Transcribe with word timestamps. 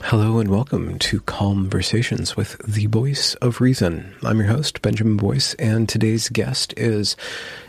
Hello 0.00 0.38
and 0.38 0.48
welcome 0.48 0.98
to 1.00 1.20
Conversations 1.22 2.36
with 2.36 2.56
the 2.66 2.86
Voice 2.86 3.34
of 3.36 3.60
Reason. 3.60 4.14
I'm 4.22 4.38
your 4.38 4.46
host, 4.46 4.80
Benjamin 4.80 5.16
Boyce, 5.16 5.54
and 5.54 5.88
today's 5.88 6.28
guest 6.28 6.72
is 6.76 7.16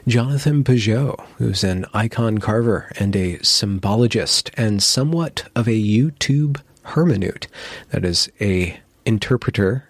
Jonathan 0.08 0.64
Pageau, 0.64 1.20
who's 1.38 1.64
an 1.64 1.86
icon 1.94 2.38
carver 2.38 2.92
and 2.98 3.16
a 3.16 3.40
symbologist 3.40 4.52
and 4.54 4.82
somewhat 4.82 5.50
of 5.56 5.68
a 5.68 5.72
YouTube 5.72 6.62
hermeneut. 6.84 7.48
That 7.90 8.06
is 8.06 8.32
a 8.40 8.80
interpreter 9.06 9.89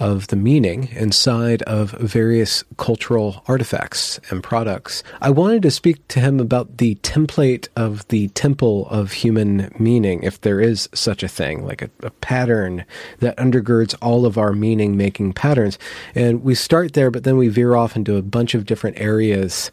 of 0.00 0.28
the 0.28 0.36
meaning 0.36 0.88
inside 0.92 1.62
of 1.62 1.90
various 1.92 2.64
cultural 2.76 3.42
artifacts 3.46 4.20
and 4.30 4.42
products. 4.42 5.02
I 5.20 5.30
wanted 5.30 5.62
to 5.62 5.70
speak 5.70 6.06
to 6.08 6.20
him 6.20 6.40
about 6.40 6.78
the 6.78 6.94
template 6.96 7.68
of 7.76 8.06
the 8.08 8.28
temple 8.28 8.88
of 8.88 9.12
human 9.12 9.74
meaning, 9.78 10.22
if 10.22 10.40
there 10.40 10.60
is 10.60 10.88
such 10.94 11.22
a 11.22 11.28
thing, 11.28 11.64
like 11.64 11.82
a, 11.82 11.90
a 12.02 12.10
pattern 12.10 12.84
that 13.18 13.36
undergirds 13.36 13.94
all 14.00 14.26
of 14.26 14.38
our 14.38 14.52
meaning 14.52 14.96
making 14.96 15.32
patterns. 15.32 15.78
And 16.14 16.42
we 16.42 16.54
start 16.54 16.92
there, 16.92 17.10
but 17.10 17.24
then 17.24 17.36
we 17.36 17.48
veer 17.48 17.74
off 17.74 17.96
into 17.96 18.16
a 18.16 18.22
bunch 18.22 18.54
of 18.54 18.66
different 18.66 18.98
areas 19.00 19.70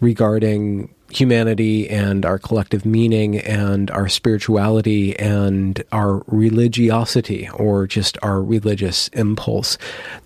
regarding 0.00 0.92
humanity 1.16 1.88
and 1.88 2.24
our 2.24 2.38
collective 2.38 2.86
meaning 2.86 3.38
and 3.38 3.90
our 3.90 4.08
spirituality 4.08 5.18
and 5.18 5.82
our 5.92 6.22
religiosity 6.26 7.48
or 7.54 7.86
just 7.86 8.16
our 8.22 8.42
religious 8.42 9.08
impulse. 9.08 9.76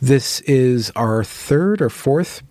This 0.00 0.40
is 0.42 0.90
our 0.94 1.24
third 1.24 1.82
or 1.82 1.90
fourth 1.90 2.42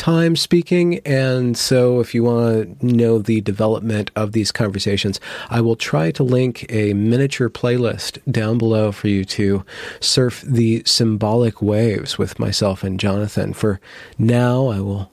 time 0.00 0.34
speaking. 0.34 0.98
And 1.04 1.56
so, 1.58 2.00
if 2.00 2.14
you 2.14 2.24
want 2.24 2.80
to 2.80 2.86
know 2.86 3.18
the 3.18 3.42
development 3.42 4.10
of 4.16 4.32
these 4.32 4.50
conversations, 4.50 5.20
I 5.50 5.60
will 5.60 5.76
try 5.76 6.10
to 6.12 6.22
link 6.22 6.64
a 6.70 6.94
miniature 6.94 7.50
playlist 7.50 8.18
down 8.30 8.56
below 8.56 8.92
for 8.92 9.08
you 9.08 9.24
to 9.26 9.64
surf 10.00 10.42
the 10.46 10.82
symbolic 10.86 11.60
waves 11.60 12.16
with 12.16 12.38
myself 12.38 12.82
and 12.82 12.98
Jonathan. 12.98 13.52
For 13.52 13.78
now, 14.18 14.68
I 14.68 14.80
will 14.80 15.12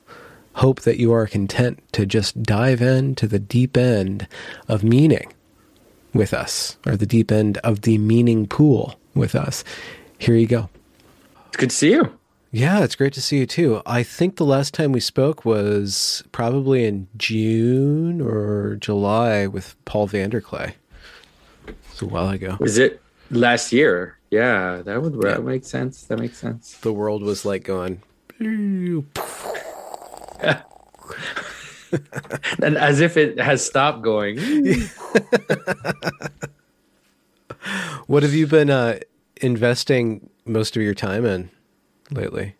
hope 0.58 0.82
that 0.82 0.98
you 0.98 1.14
are 1.14 1.28
content 1.28 1.80
to 1.92 2.06
just 2.06 2.42
dive 2.42 2.82
into 2.82 3.28
the 3.28 3.40
deep 3.40 3.78
end 3.78 4.28
of 4.68 4.84
meaning 4.84 5.32
with 6.14 6.34
us, 6.34 6.78
or 6.86 6.98
the 6.98 7.06
deep 7.06 7.32
end 7.32 7.60
of 7.60 7.82
the 7.82 7.98
meaning 7.98 8.48
pool 8.48 9.00
with 9.14 9.36
us. 9.36 9.64
Here 10.18 10.36
you 10.36 10.48
go. 10.48 10.70
It's 11.48 11.58
good 11.58 11.70
to 11.70 11.76
see 11.76 11.92
you. 11.92 12.18
Yeah, 12.52 12.84
it's 12.84 12.96
great 12.96 13.14
to 13.14 13.22
see 13.22 13.38
you 13.38 13.46
too. 13.46 13.82
I 13.86 14.02
think 14.02 14.38
the 14.38 14.46
last 14.46 14.74
time 14.74 14.92
we 14.92 15.00
spoke 15.00 15.46
was 15.46 16.24
probably 16.32 16.86
in 16.86 17.08
June 17.18 18.20
or 18.20 18.78
July 18.78 19.46
with 19.46 19.76
Paul 19.86 20.08
Vanderklay. 20.08 20.74
It's 21.92 22.02
a 22.02 22.06
while 22.08 22.30
ago. 22.30 22.58
Was 22.60 22.80
it 22.80 23.02
last 23.30 23.72
year? 23.72 24.18
Yeah, 24.32 24.82
that 24.84 25.02
would 25.02 25.14
yeah. 25.16 25.36
that 25.36 25.44
make 25.44 25.66
sense. 25.66 26.04
That 26.04 26.18
makes 26.20 26.38
sense. 26.38 26.78
The 26.78 26.94
world 26.94 27.22
was 27.22 27.46
like 27.46 27.64
going 27.64 28.02
and 32.62 32.78
as 32.78 33.02
if 33.02 33.18
it 33.18 33.40
has 33.40 33.66
stopped 33.66 34.02
going. 34.02 34.38
what 38.08 38.24
have 38.24 38.34
you 38.34 38.48
been 38.48 38.70
uh, 38.70 39.00
investing 39.42 40.30
most 40.46 40.76
of 40.76 40.82
your 40.82 40.94
time 40.94 41.26
in 41.26 41.50
lately? 42.12 42.56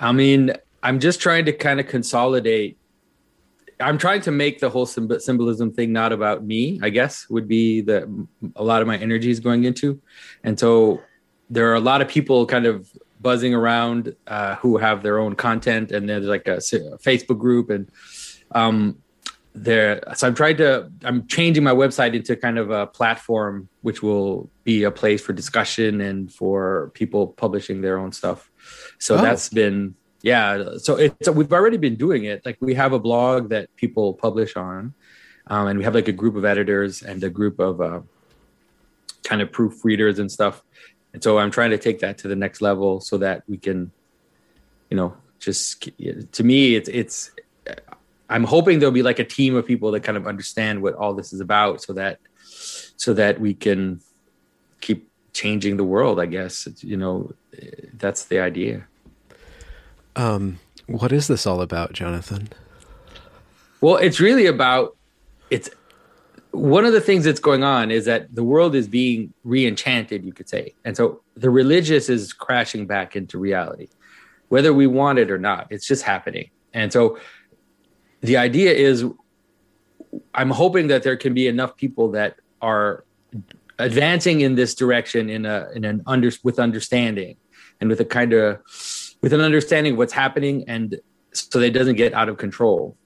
I 0.00 0.12
mean, 0.12 0.52
I'm 0.82 1.00
just 1.00 1.20
trying 1.20 1.44
to 1.46 1.52
kind 1.52 1.80
of 1.80 1.88
consolidate. 1.88 2.78
I'm 3.80 3.98
trying 3.98 4.20
to 4.22 4.30
make 4.30 4.60
the 4.60 4.70
whole 4.70 4.86
symbolism 4.86 5.72
thing 5.72 5.92
not 5.92 6.12
about 6.12 6.44
me. 6.44 6.78
I 6.82 6.90
guess 6.90 7.28
would 7.28 7.48
be 7.48 7.80
the 7.80 8.26
a 8.56 8.62
lot 8.62 8.82
of 8.82 8.88
my 8.88 8.96
energy 8.98 9.30
is 9.30 9.40
going 9.40 9.64
into, 9.64 10.00
and 10.44 10.58
so 10.58 11.00
there 11.50 11.70
are 11.70 11.74
a 11.74 11.80
lot 11.80 12.00
of 12.00 12.08
people 12.08 12.46
kind 12.46 12.66
of 12.66 12.90
buzzing 13.24 13.54
around 13.54 14.14
uh, 14.28 14.54
who 14.56 14.76
have 14.76 15.02
their 15.02 15.18
own 15.18 15.34
content, 15.34 15.90
and 15.90 16.08
there's 16.08 16.26
like 16.26 16.46
a, 16.46 16.58
a 16.58 16.98
Facebook 16.98 17.38
group, 17.38 17.70
and 17.70 17.90
um, 18.52 18.98
there. 19.54 20.00
So 20.14 20.28
I'm 20.28 20.34
trying 20.34 20.58
to. 20.58 20.92
I'm 21.02 21.26
changing 21.26 21.64
my 21.64 21.72
website 21.72 22.14
into 22.14 22.36
kind 22.36 22.58
of 22.58 22.70
a 22.70 22.86
platform 22.86 23.68
which 23.82 24.02
will 24.02 24.50
be 24.62 24.84
a 24.84 24.90
place 24.90 25.22
for 25.22 25.32
discussion 25.32 26.00
and 26.00 26.32
for 26.32 26.92
people 26.94 27.28
publishing 27.28 27.80
their 27.80 27.98
own 27.98 28.12
stuff. 28.12 28.50
So 28.98 29.16
oh. 29.16 29.22
that's 29.22 29.48
been 29.48 29.96
yeah. 30.22 30.76
So 30.76 30.96
it's 30.96 31.28
we've 31.30 31.52
already 31.52 31.78
been 31.78 31.96
doing 31.96 32.24
it. 32.24 32.44
Like 32.44 32.58
we 32.60 32.74
have 32.74 32.92
a 32.92 33.00
blog 33.00 33.48
that 33.48 33.74
people 33.76 34.14
publish 34.14 34.54
on, 34.56 34.94
um, 35.48 35.66
and 35.68 35.78
we 35.78 35.84
have 35.84 35.94
like 35.94 36.08
a 36.08 36.12
group 36.12 36.36
of 36.36 36.44
editors 36.44 37.02
and 37.02 37.24
a 37.24 37.30
group 37.30 37.58
of 37.58 37.80
uh, 37.80 38.00
kind 39.24 39.40
of 39.40 39.50
proofreaders 39.50 40.18
and 40.18 40.30
stuff 40.30 40.62
and 41.14 41.22
so 41.22 41.38
i'm 41.38 41.50
trying 41.50 41.70
to 41.70 41.78
take 41.78 42.00
that 42.00 42.18
to 42.18 42.28
the 42.28 42.36
next 42.36 42.60
level 42.60 43.00
so 43.00 43.16
that 43.16 43.42
we 43.48 43.56
can 43.56 43.90
you 44.90 44.96
know 44.96 45.16
just 45.38 45.88
to 46.32 46.44
me 46.44 46.74
it's 46.74 46.88
it's 46.90 47.30
i'm 48.28 48.44
hoping 48.44 48.78
there'll 48.78 48.92
be 48.92 49.02
like 49.02 49.18
a 49.18 49.24
team 49.24 49.54
of 49.54 49.64
people 49.64 49.90
that 49.92 50.00
kind 50.00 50.18
of 50.18 50.26
understand 50.26 50.82
what 50.82 50.94
all 50.94 51.14
this 51.14 51.32
is 51.32 51.40
about 51.40 51.80
so 51.80 51.94
that 51.94 52.18
so 52.96 53.14
that 53.14 53.40
we 53.40 53.54
can 53.54 54.00
keep 54.80 55.08
changing 55.32 55.76
the 55.76 55.84
world 55.84 56.20
i 56.20 56.26
guess. 56.26 56.68
You 56.80 56.96
know 56.96 57.32
that's 57.94 58.24
the 58.24 58.40
idea. 58.40 58.86
Um 60.16 60.58
what 60.86 61.12
is 61.12 61.28
this 61.28 61.46
all 61.46 61.60
about 61.60 61.92
jonathan? 61.92 62.48
Well 63.80 63.96
it's 63.96 64.20
really 64.20 64.46
about 64.46 64.96
it's 65.50 65.70
one 66.54 66.84
of 66.84 66.92
the 66.92 67.00
things 67.00 67.24
that's 67.24 67.40
going 67.40 67.64
on 67.64 67.90
is 67.90 68.04
that 68.04 68.34
the 68.34 68.44
world 68.44 68.74
is 68.74 68.88
being 68.88 69.32
re-enchanted 69.42 70.24
you 70.24 70.32
could 70.32 70.48
say. 70.48 70.74
And 70.84 70.96
so 70.96 71.22
the 71.36 71.50
religious 71.50 72.08
is 72.08 72.32
crashing 72.32 72.86
back 72.86 73.16
into 73.16 73.38
reality 73.38 73.88
whether 74.48 74.72
we 74.72 74.86
want 74.86 75.18
it 75.18 75.30
or 75.30 75.38
not. 75.38 75.66
It's 75.70 75.86
just 75.86 76.02
happening. 76.02 76.50
And 76.74 76.92
so 76.92 77.18
the 78.24 78.38
idea 78.38 78.72
is 78.72 79.04
i'm 80.34 80.50
hoping 80.50 80.86
that 80.88 81.02
there 81.02 81.16
can 81.16 81.34
be 81.34 81.46
enough 81.46 81.76
people 81.76 82.10
that 82.12 82.36
are 82.62 83.04
advancing 83.78 84.40
in 84.40 84.54
this 84.54 84.74
direction 84.74 85.28
in 85.28 85.44
a 85.44 85.68
in 85.74 85.84
an 85.84 86.02
under 86.06 86.30
with 86.42 86.58
understanding 86.58 87.36
and 87.80 87.90
with 87.90 88.00
a 88.00 88.04
kind 88.04 88.32
of 88.32 88.60
with 89.20 89.32
an 89.32 89.40
understanding 89.40 89.92
of 89.92 89.98
what's 89.98 90.12
happening 90.12 90.64
and 90.68 91.00
so 91.32 91.58
that 91.58 91.66
it 91.66 91.72
doesn't 91.72 91.96
get 91.96 92.14
out 92.14 92.28
of 92.28 92.38
control 92.38 92.96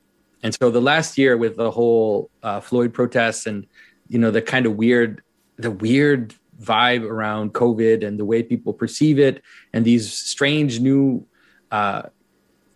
and 0.43 0.55
so 0.55 0.71
the 0.71 0.81
last 0.81 1.19
year 1.19 1.37
with 1.37 1.57
the 1.57 1.71
whole 1.71 2.31
uh, 2.43 2.61
Floyd 2.61 2.95
protests 2.95 3.47
and 3.47 3.67
you 4.09 4.19
know 4.19 4.31
the 4.31 4.43
kind 4.43 4.67
of 4.67 4.77
weird 4.77 5.23
the 5.57 5.71
weird 5.71 6.35
vibe 6.61 7.03
around 7.03 7.55
COVID 7.55 8.07
and 8.07 8.19
the 8.19 8.25
way 8.25 8.43
people 8.43 8.73
perceive 8.73 9.19
it 9.19 9.43
and 9.73 9.85
these 9.85 10.13
strange 10.13 10.81
new 10.81 11.27
uh, 11.71 12.03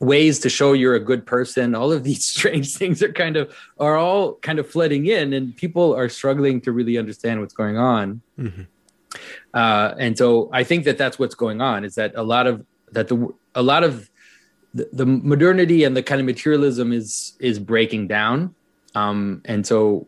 ways 0.03 0.41
to 0.41 0.49
show 0.49 0.73
you're 0.73 0.97
a 0.97 1.01
good 1.01 1.25
person 1.25 1.75
all 1.75 1.93
of 1.93 2.03
these 2.03 2.25
strange 2.37 2.77
things 2.77 3.03
are 3.03 3.13
kind 3.13 3.37
of 3.37 3.55
are 3.79 3.97
all 3.97 4.35
kind 4.37 4.59
of 4.59 4.69
flooding 4.69 5.07
in 5.07 5.33
and 5.33 5.57
people 5.57 5.95
are 5.95 6.09
struggling 6.09 6.61
to 6.61 6.73
really 6.73 6.99
understand 6.99 7.41
what's 7.41 7.55
going 7.55 7.79
on 7.79 8.21
mm-hmm. 8.39 8.63
uh, 9.55 9.95
and 9.99 10.19
so 10.19 10.51
i 10.53 10.65
think 10.65 10.85
that 10.85 10.99
that's 10.99 11.21
what's 11.21 11.37
going 11.37 11.61
on 11.61 11.85
is 11.85 11.95
that 11.95 12.13
a 12.17 12.23
lot 12.23 12.49
of 12.49 12.67
that 12.91 13.07
the 13.07 13.29
a 13.55 13.63
lot 13.63 13.85
of 13.85 14.11
the, 14.75 14.89
the 14.93 15.07
modernity 15.07 15.85
and 15.85 15.97
the 15.97 16.03
kind 16.03 16.21
of 16.21 16.27
materialism 16.27 16.93
is 16.93 17.35
is 17.41 17.59
breaking 17.59 18.09
down. 18.09 18.55
Um, 18.95 19.43
and 19.45 19.67
so 19.67 20.07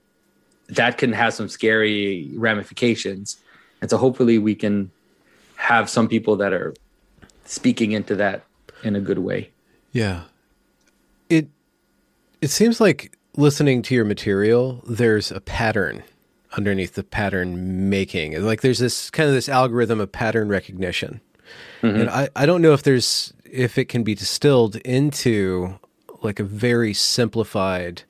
that 0.69 0.99
can 0.99 1.13
have 1.13 1.35
some 1.35 1.49
scary 1.49 2.31
ramifications. 2.35 3.37
And 3.81 3.91
so 3.91 3.97
hopefully 3.97 4.39
we 4.39 4.55
can 4.55 4.91
have 5.57 5.89
some 5.91 6.09
people 6.09 6.37
that 6.37 6.53
are 6.53 6.75
speaking 7.45 7.93
into 7.93 8.17
that 8.17 8.45
in 8.83 8.97
a 8.97 9.01
good 9.01 9.19
way. 9.19 9.51
Yeah. 9.93 10.23
It 11.29 11.49
it 12.41 12.49
seems 12.49 12.81
like 12.81 13.17
listening 13.37 13.83
to 13.83 13.95
your 13.95 14.05
material 14.05 14.83
there's 14.87 15.33
a 15.33 15.41
pattern 15.41 16.03
underneath 16.57 16.95
the 16.95 17.03
pattern 17.05 17.89
making. 17.91 18.41
Like 18.43 18.61
there's 18.61 18.79
this 18.79 19.11
kind 19.11 19.29
of 19.29 19.35
this 19.35 19.49
algorithm 19.49 20.01
of 20.01 20.13
pattern 20.13 20.49
recognition. 20.49 21.21
Mm-hmm. 21.83 22.01
and 22.01 22.11
I, 22.11 22.29
I 22.35 22.47
don't 22.47 22.63
know 22.63 22.73
if 22.73 22.83
there's 22.83 23.35
if 23.55 23.79
it 23.79 23.89
can 23.89 24.03
be 24.03 24.17
distilled 24.17 24.77
into 24.77 25.79
like 26.23 26.41
a 26.41 26.45
very 26.45 26.93
simplified 26.93 28.03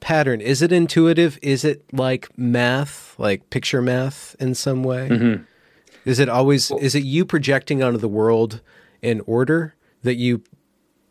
pattern. 0.00 0.40
Is 0.40 0.62
it 0.62 0.72
intuitive? 0.72 1.38
Is 1.40 1.64
it 1.64 1.84
like 1.92 2.28
math, 2.36 3.14
like 3.16 3.48
picture 3.50 3.80
math 3.80 4.34
in 4.40 4.54
some 4.54 4.82
way? 4.82 5.08
Mm-hmm. 5.08 5.42
Is 6.04 6.18
it 6.18 6.28
always 6.28 6.70
is 6.72 6.94
it 6.94 7.04
you 7.04 7.24
projecting 7.24 7.82
onto 7.82 7.98
the 7.98 8.08
world 8.08 8.60
in 9.00 9.20
order 9.26 9.76
that 10.02 10.16
you 10.16 10.42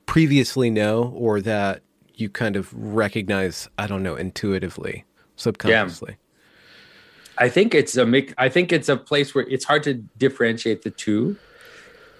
previously 0.05 0.69
know 0.69 1.13
or 1.15 1.39
that 1.41 1.81
you 2.15 2.29
kind 2.29 2.55
of 2.55 2.71
recognize, 2.73 3.69
I 3.77 3.87
don't 3.87 4.03
know, 4.03 4.15
intuitively, 4.15 5.05
subconsciously? 5.37 6.11
Yeah. 6.11 7.45
I 7.45 7.49
think 7.49 7.73
it's 7.73 7.95
a 7.95 8.05
mix. 8.05 8.33
I 8.37 8.49
think 8.49 8.71
it's 8.71 8.89
a 8.89 8.97
place 8.97 9.33
where 9.33 9.47
it's 9.49 9.65
hard 9.65 9.83
to 9.83 9.95
differentiate 10.17 10.83
the 10.83 10.91
two, 10.91 11.37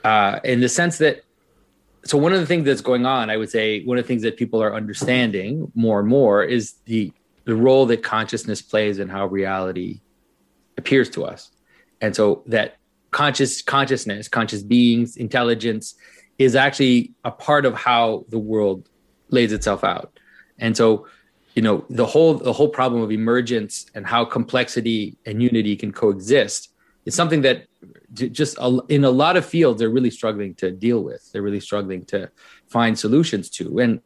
uh, 0.04 0.40
in 0.44 0.62
the 0.62 0.70
sense 0.70 0.98
that 0.98 1.24
so 2.06 2.18
one 2.18 2.34
of 2.34 2.40
the 2.40 2.46
things 2.46 2.66
that's 2.66 2.82
going 2.82 3.06
on, 3.06 3.30
I 3.30 3.38
would 3.38 3.50
say, 3.50 3.84
one 3.84 3.98
of 3.98 4.04
the 4.04 4.08
things 4.08 4.24
that 4.24 4.36
people 4.36 4.62
are 4.62 4.76
understanding 4.76 5.72
more 5.74 6.00
and 6.00 6.08
more 6.08 6.44
is 6.44 6.74
the 6.86 7.14
the 7.46 7.56
role 7.56 7.86
that 7.88 8.04
consciousness 8.04 8.62
plays 8.62 9.00
in 9.00 9.10
how 9.10 9.28
reality 9.28 10.00
appears 10.78 11.10
to 11.10 11.26
us. 11.26 11.52
And 12.02 12.16
so 12.16 12.44
that 12.48 12.78
conscious 13.12 13.62
consciousness, 13.62 14.28
conscious 14.28 14.64
beings, 14.64 15.18
intelligence 15.18 15.96
is 16.38 16.56
actually 16.56 17.14
a 17.24 17.32
part 17.32 17.66
of 17.66 17.74
how 17.74 18.26
the 18.30 18.40
world 18.40 18.90
lays 19.30 19.54
itself 19.54 19.84
out. 19.84 20.20
And 20.58 20.76
so, 20.76 21.08
you 21.56 21.62
know, 21.62 21.86
the 21.90 22.06
whole 22.06 22.36
the 22.36 22.54
whole 22.54 22.70
problem 22.70 23.02
of 23.02 23.12
emergence 23.12 23.86
and 23.96 24.06
how 24.06 24.26
complexity 24.26 25.18
and 25.26 25.42
unity 25.42 25.76
can 25.76 25.92
coexist 25.92 26.73
is 27.06 27.16
something 27.16 27.42
that 27.42 27.66
just 28.14 28.58
in 28.90 29.04
a 29.04 29.10
lot 29.10 29.38
of 29.38 29.46
fields 29.46 29.80
they're 29.80 29.90
really 29.90 30.12
struggling 30.12 30.56
to 30.56 30.72
deal 30.72 31.04
with. 31.04 31.30
They're 31.32 31.42
really 31.42 31.60
struggling 31.60 32.06
to 32.06 32.30
find 32.68 32.98
solutions 32.98 33.50
to. 33.52 33.80
And 33.80 34.02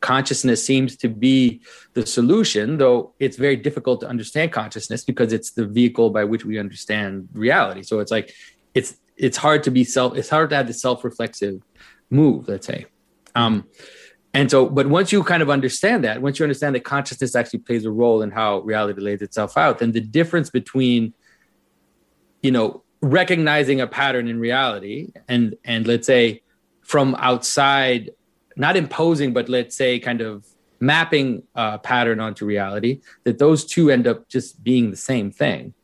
consciousness 0.00 0.64
seems 0.64 0.96
to 0.98 1.08
be 1.08 1.60
the 1.94 2.06
solution, 2.06 2.78
though 2.78 3.14
it's 3.18 3.36
very 3.36 3.56
difficult 3.56 4.00
to 4.00 4.08
understand 4.08 4.52
consciousness 4.52 5.04
because 5.04 5.32
it's 5.32 5.52
the 5.52 5.66
vehicle 5.66 6.10
by 6.10 6.24
which 6.24 6.44
we 6.44 6.58
understand 6.58 7.28
reality. 7.32 7.82
So 7.82 8.00
it's 8.00 8.10
like 8.10 8.32
it's 8.74 8.98
it's 9.16 9.38
hard 9.38 9.62
to 9.64 9.70
be 9.70 9.84
self 9.84 10.16
it's 10.16 10.28
hard 10.28 10.50
to 10.50 10.56
have 10.56 10.66
the 10.66 10.74
self-reflexive 10.74 11.62
move, 12.10 12.48
let's 12.48 12.66
say. 12.66 12.86
Um, 13.34 13.66
and 14.36 14.50
so, 14.50 14.68
but 14.68 14.86
once 14.86 15.12
you 15.12 15.24
kind 15.24 15.42
of 15.42 15.48
understand 15.48 16.04
that, 16.04 16.20
once 16.20 16.38
you 16.38 16.44
understand 16.44 16.74
that 16.74 16.84
consciousness 16.84 17.34
actually 17.34 17.60
plays 17.60 17.86
a 17.86 17.90
role 17.90 18.20
in 18.20 18.30
how 18.30 18.58
reality 18.58 19.00
lays 19.00 19.22
itself 19.22 19.56
out, 19.56 19.78
then 19.78 19.92
the 19.92 20.00
difference 20.00 20.50
between, 20.50 21.14
you 22.46 22.52
know, 22.52 22.84
recognizing 23.02 23.80
a 23.80 23.88
pattern 23.88 24.28
in 24.28 24.38
reality 24.38 25.12
and 25.26 25.56
and 25.64 25.84
let's 25.84 26.06
say 26.06 26.42
from 26.82 27.16
outside 27.18 28.10
not 28.56 28.76
imposing, 28.76 29.32
but 29.32 29.48
let's 29.48 29.76
say 29.76 29.98
kind 29.98 30.20
of 30.20 30.46
mapping 30.78 31.42
a 31.56 31.78
pattern 31.78 32.20
onto 32.20 32.46
reality, 32.46 33.00
that 33.24 33.38
those 33.38 33.64
two 33.64 33.90
end 33.90 34.06
up 34.06 34.28
just 34.28 34.62
being 34.62 34.92
the 34.92 34.96
same 34.96 35.32
thing. 35.32 35.74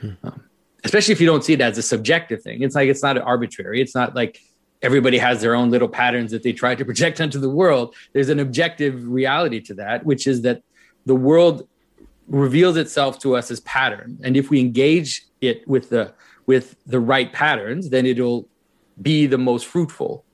Hmm. 0.00 0.10
Um, 0.24 0.42
especially 0.84 1.12
if 1.12 1.20
you 1.20 1.26
don't 1.26 1.44
see 1.44 1.52
it 1.52 1.60
as 1.60 1.78
a 1.78 1.82
subjective 1.82 2.42
thing. 2.42 2.62
It's 2.62 2.74
like 2.74 2.88
it's 2.88 3.02
not 3.02 3.16
arbitrary. 3.16 3.80
It's 3.80 3.94
not 3.94 4.16
like 4.16 4.40
everybody 4.82 5.18
has 5.18 5.40
their 5.40 5.54
own 5.54 5.70
little 5.70 5.88
patterns 5.88 6.32
that 6.32 6.42
they 6.42 6.52
try 6.52 6.74
to 6.74 6.84
project 6.90 7.20
onto 7.20 7.38
the 7.38 7.50
world. 7.60 7.94
There's 8.12 8.28
an 8.28 8.40
objective 8.40 9.06
reality 9.06 9.60
to 9.68 9.74
that, 9.74 10.04
which 10.04 10.26
is 10.26 10.42
that 10.42 10.62
the 11.06 11.14
world 11.14 11.68
reveals 12.26 12.76
itself 12.76 13.20
to 13.20 13.36
us 13.36 13.52
as 13.52 13.60
pattern. 13.60 14.18
And 14.24 14.36
if 14.36 14.50
we 14.50 14.58
engage 14.58 15.27
it 15.40 15.66
with 15.68 15.90
the 15.90 16.14
with 16.46 16.76
the 16.86 17.00
right 17.00 17.32
patterns, 17.32 17.90
then 17.90 18.06
it'll 18.06 18.48
be 19.00 19.26
the 19.26 19.38
most 19.38 19.66
fruitful 19.66 20.24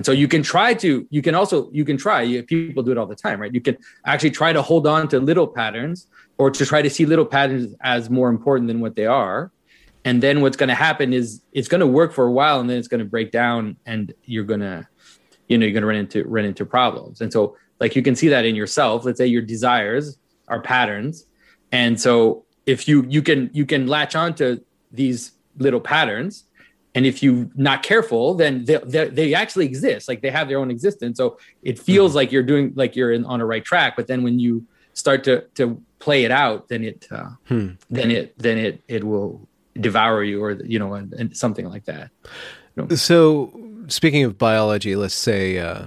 and 0.00 0.06
so 0.06 0.12
you 0.12 0.28
can 0.28 0.42
try 0.42 0.72
to, 0.74 1.06
you 1.10 1.20
can 1.20 1.34
also, 1.34 1.68
you 1.72 1.84
can 1.84 1.96
try, 1.96 2.40
people 2.42 2.82
do 2.82 2.92
it 2.92 2.98
all 2.98 3.06
the 3.06 3.14
time, 3.14 3.40
right? 3.40 3.52
You 3.52 3.60
can 3.60 3.76
actually 4.06 4.30
try 4.30 4.52
to 4.52 4.62
hold 4.62 4.86
on 4.86 5.08
to 5.08 5.20
little 5.20 5.46
patterns 5.46 6.06
or 6.38 6.50
to 6.50 6.64
try 6.64 6.80
to 6.80 6.88
see 6.88 7.04
little 7.04 7.26
patterns 7.26 7.74
as 7.82 8.08
more 8.08 8.30
important 8.30 8.68
than 8.68 8.80
what 8.80 8.96
they 8.96 9.06
are. 9.06 9.50
And 10.04 10.22
then 10.22 10.40
what's 10.40 10.56
going 10.56 10.68
to 10.68 10.74
happen 10.74 11.12
is 11.12 11.42
it's 11.52 11.68
going 11.68 11.82
to 11.82 11.86
work 11.86 12.12
for 12.12 12.26
a 12.26 12.32
while 12.32 12.60
and 12.60 12.70
then 12.70 12.78
it's 12.78 12.88
going 12.88 13.00
to 13.00 13.04
break 13.04 13.30
down 13.30 13.76
and 13.84 14.14
you're 14.24 14.44
going 14.44 14.60
to, 14.60 14.88
you 15.48 15.58
know, 15.58 15.66
you're 15.66 15.74
going 15.74 15.82
to 15.82 15.88
run 15.88 15.96
into, 15.96 16.24
run 16.24 16.44
into 16.46 16.64
problems. 16.64 17.20
And 17.20 17.30
so 17.30 17.56
like 17.80 17.94
you 17.94 18.02
can 18.02 18.16
see 18.16 18.28
that 18.28 18.46
in 18.46 18.54
yourself. 18.54 19.04
Let's 19.04 19.18
say 19.18 19.26
your 19.26 19.42
desires 19.42 20.16
are 20.48 20.62
patterns. 20.62 21.26
And 21.72 22.00
so 22.00 22.46
if 22.66 22.86
you, 22.88 23.04
you 23.08 23.22
can, 23.22 23.50
you 23.52 23.66
can 23.66 23.86
latch 23.86 24.14
on 24.14 24.34
to 24.34 24.62
these 24.92 25.32
little 25.56 25.80
patterns 25.80 26.44
and 26.94 27.06
if 27.06 27.22
you're 27.22 27.48
not 27.54 27.82
careful 27.82 28.34
then 28.34 28.64
they, 28.64 28.78
they, 28.78 29.08
they, 29.08 29.34
actually 29.34 29.66
exist 29.66 30.08
like 30.08 30.22
they 30.22 30.30
have 30.30 30.48
their 30.48 30.58
own 30.58 30.70
existence 30.70 31.16
so 31.18 31.38
it 31.62 31.78
feels 31.78 32.10
mm-hmm. 32.10 32.16
like 32.16 32.32
you're 32.32 32.42
doing 32.42 32.72
like 32.74 32.96
you're 32.96 33.12
in, 33.12 33.24
on 33.24 33.40
a 33.40 33.46
right 33.46 33.64
track 33.64 33.94
but 33.96 34.06
then 34.06 34.22
when 34.22 34.38
you 34.38 34.64
start 34.94 35.24
to 35.24 35.42
to 35.54 35.80
play 35.98 36.24
it 36.24 36.30
out 36.30 36.68
then 36.68 36.82
it 36.84 37.06
uh, 37.10 37.30
hmm. 37.46 37.68
then 37.90 38.10
it 38.10 38.36
then 38.38 38.58
it 38.58 38.82
it 38.88 39.04
will 39.04 39.46
devour 39.78 40.24
you 40.24 40.42
or 40.42 40.52
you 40.52 40.78
know 40.78 40.94
and, 40.94 41.12
and 41.14 41.36
something 41.36 41.68
like 41.68 41.84
that 41.84 42.10
you 42.76 42.86
know? 42.86 42.96
so 42.96 43.52
speaking 43.86 44.24
of 44.24 44.36
biology 44.38 44.96
let's 44.96 45.14
say 45.14 45.58
uh, 45.58 45.84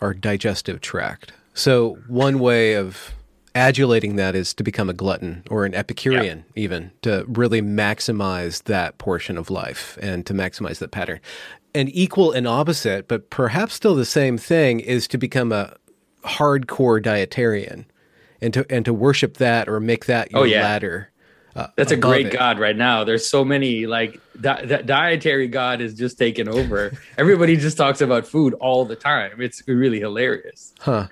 our 0.00 0.12
digestive 0.12 0.80
tract 0.80 1.32
so 1.54 1.98
one 2.08 2.38
way 2.38 2.74
of 2.74 3.14
adulating 3.54 4.16
that 4.16 4.34
is 4.34 4.52
to 4.54 4.62
become 4.62 4.90
a 4.90 4.92
glutton 4.92 5.42
or 5.50 5.64
an 5.64 5.74
Epicurean, 5.74 6.44
yeah. 6.54 6.62
even 6.62 6.90
to 7.02 7.24
really 7.28 7.62
maximize 7.62 8.64
that 8.64 8.98
portion 8.98 9.38
of 9.38 9.50
life 9.50 9.98
and 10.00 10.26
to 10.26 10.34
maximize 10.34 10.78
that 10.78 10.90
pattern. 10.90 11.20
An 11.74 11.88
equal 11.88 12.32
and 12.32 12.46
opposite, 12.46 13.08
but 13.08 13.30
perhaps 13.30 13.74
still 13.74 13.94
the 13.94 14.04
same 14.04 14.38
thing, 14.38 14.80
is 14.80 15.08
to 15.08 15.18
become 15.18 15.52
a 15.52 15.76
hardcore 16.24 17.02
dietarian 17.02 17.84
and 18.40 18.54
to 18.54 18.66
and 18.70 18.84
to 18.84 18.92
worship 18.92 19.36
that 19.38 19.68
or 19.68 19.80
make 19.80 20.06
that 20.06 20.30
your 20.30 20.40
oh, 20.40 20.44
yeah. 20.44 20.62
ladder. 20.62 21.10
Uh, 21.56 21.68
That's 21.76 21.92
a 21.92 21.96
great 21.96 22.26
it. 22.26 22.32
god 22.32 22.58
right 22.58 22.76
now. 22.76 23.04
There's 23.04 23.28
so 23.28 23.44
many 23.44 23.86
like 23.86 24.20
di- 24.40 24.64
that 24.66 24.86
dietary 24.86 25.46
god 25.46 25.80
is 25.80 25.94
just 25.94 26.18
taken 26.18 26.48
over. 26.48 26.92
Everybody 27.18 27.56
just 27.56 27.76
talks 27.76 28.00
about 28.00 28.26
food 28.26 28.54
all 28.54 28.84
the 28.84 28.96
time. 28.96 29.40
It's 29.40 29.62
really 29.68 30.00
hilarious. 30.00 30.74
Huh. 30.80 31.08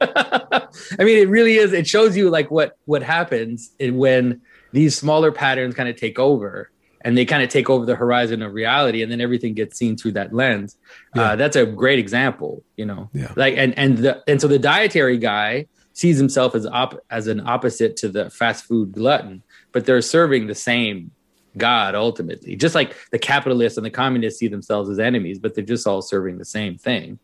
I 0.00 0.68
mean, 0.98 1.18
it 1.18 1.28
really 1.28 1.56
is. 1.56 1.72
It 1.72 1.86
shows 1.86 2.16
you 2.16 2.30
like 2.30 2.50
what 2.50 2.76
what 2.84 3.02
happens 3.02 3.70
when 3.80 4.40
these 4.72 4.96
smaller 4.96 5.32
patterns 5.32 5.74
kind 5.74 5.88
of 5.88 5.96
take 5.96 6.18
over 6.18 6.70
and 7.02 7.16
they 7.16 7.24
kind 7.24 7.42
of 7.42 7.48
take 7.48 7.70
over 7.70 7.86
the 7.86 7.96
horizon 7.96 8.42
of 8.42 8.52
reality 8.52 9.02
and 9.02 9.10
then 9.10 9.20
everything 9.20 9.54
gets 9.54 9.78
seen 9.78 9.96
through 9.96 10.12
that 10.12 10.32
lens 10.32 10.76
yeah. 11.14 11.22
uh, 11.22 11.36
that's 11.36 11.56
a 11.56 11.66
great 11.66 11.98
example 11.98 12.62
you 12.76 12.84
know 12.84 13.08
yeah. 13.12 13.32
like 13.36 13.54
and 13.56 13.76
and 13.78 13.98
the, 13.98 14.22
and 14.26 14.40
so 14.40 14.48
the 14.48 14.58
dietary 14.58 15.18
guy 15.18 15.66
sees 15.92 16.18
himself 16.18 16.54
as 16.54 16.66
op 16.66 16.98
as 17.10 17.26
an 17.26 17.40
opposite 17.46 17.96
to 17.96 18.08
the 18.08 18.30
fast 18.30 18.64
food 18.64 18.92
glutton 18.92 19.42
but 19.72 19.86
they're 19.86 20.02
serving 20.02 20.46
the 20.46 20.54
same 20.54 21.10
god 21.56 21.94
ultimately 21.94 22.54
just 22.54 22.74
like 22.74 22.94
the 23.10 23.18
capitalists 23.18 23.76
and 23.76 23.84
the 23.84 23.90
communists 23.90 24.38
see 24.38 24.48
themselves 24.48 24.88
as 24.88 24.98
enemies 24.98 25.38
but 25.38 25.54
they're 25.54 25.64
just 25.64 25.86
all 25.86 26.02
serving 26.02 26.38
the 26.38 26.44
same 26.44 26.78
thing 26.78 27.18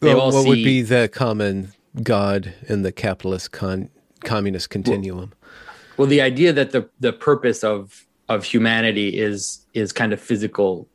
well, 0.00 0.30
what 0.30 0.44
see, 0.44 0.48
would 0.48 0.54
be 0.56 0.82
the 0.82 1.08
common 1.12 1.72
God 2.02 2.54
in 2.68 2.82
the 2.82 2.92
capitalist 2.92 3.52
con- 3.52 3.90
communist 4.24 4.70
continuum. 4.70 5.16
Well, 5.16 5.58
well, 5.96 6.06
the 6.06 6.20
idea 6.20 6.52
that 6.52 6.72
the 6.72 6.88
the 7.00 7.12
purpose 7.12 7.64
of 7.64 8.06
of 8.28 8.44
humanity 8.44 9.18
is 9.18 9.66
is 9.74 9.92
kind 9.92 10.12
of 10.12 10.20
physical 10.20 10.88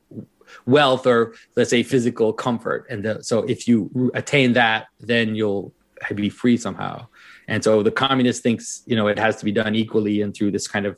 wealth 0.66 1.06
or 1.06 1.34
let's 1.56 1.70
say 1.70 1.82
physical 1.82 2.32
comfort 2.32 2.86
and 2.88 3.04
the, 3.04 3.22
so 3.22 3.40
if 3.40 3.66
you 3.66 4.10
attain 4.14 4.52
that 4.52 4.86
then 5.00 5.34
you'll 5.34 5.74
be 6.14 6.28
free 6.28 6.56
somehow 6.56 7.04
and 7.48 7.64
so 7.64 7.82
the 7.82 7.90
communist 7.90 8.42
thinks 8.42 8.82
you 8.86 8.94
know 8.94 9.08
it 9.08 9.18
has 9.18 9.34
to 9.36 9.44
be 9.44 9.50
done 9.50 9.74
equally 9.74 10.22
and 10.22 10.32
through 10.32 10.52
this 10.52 10.68
kind 10.68 10.86
of 10.86 10.96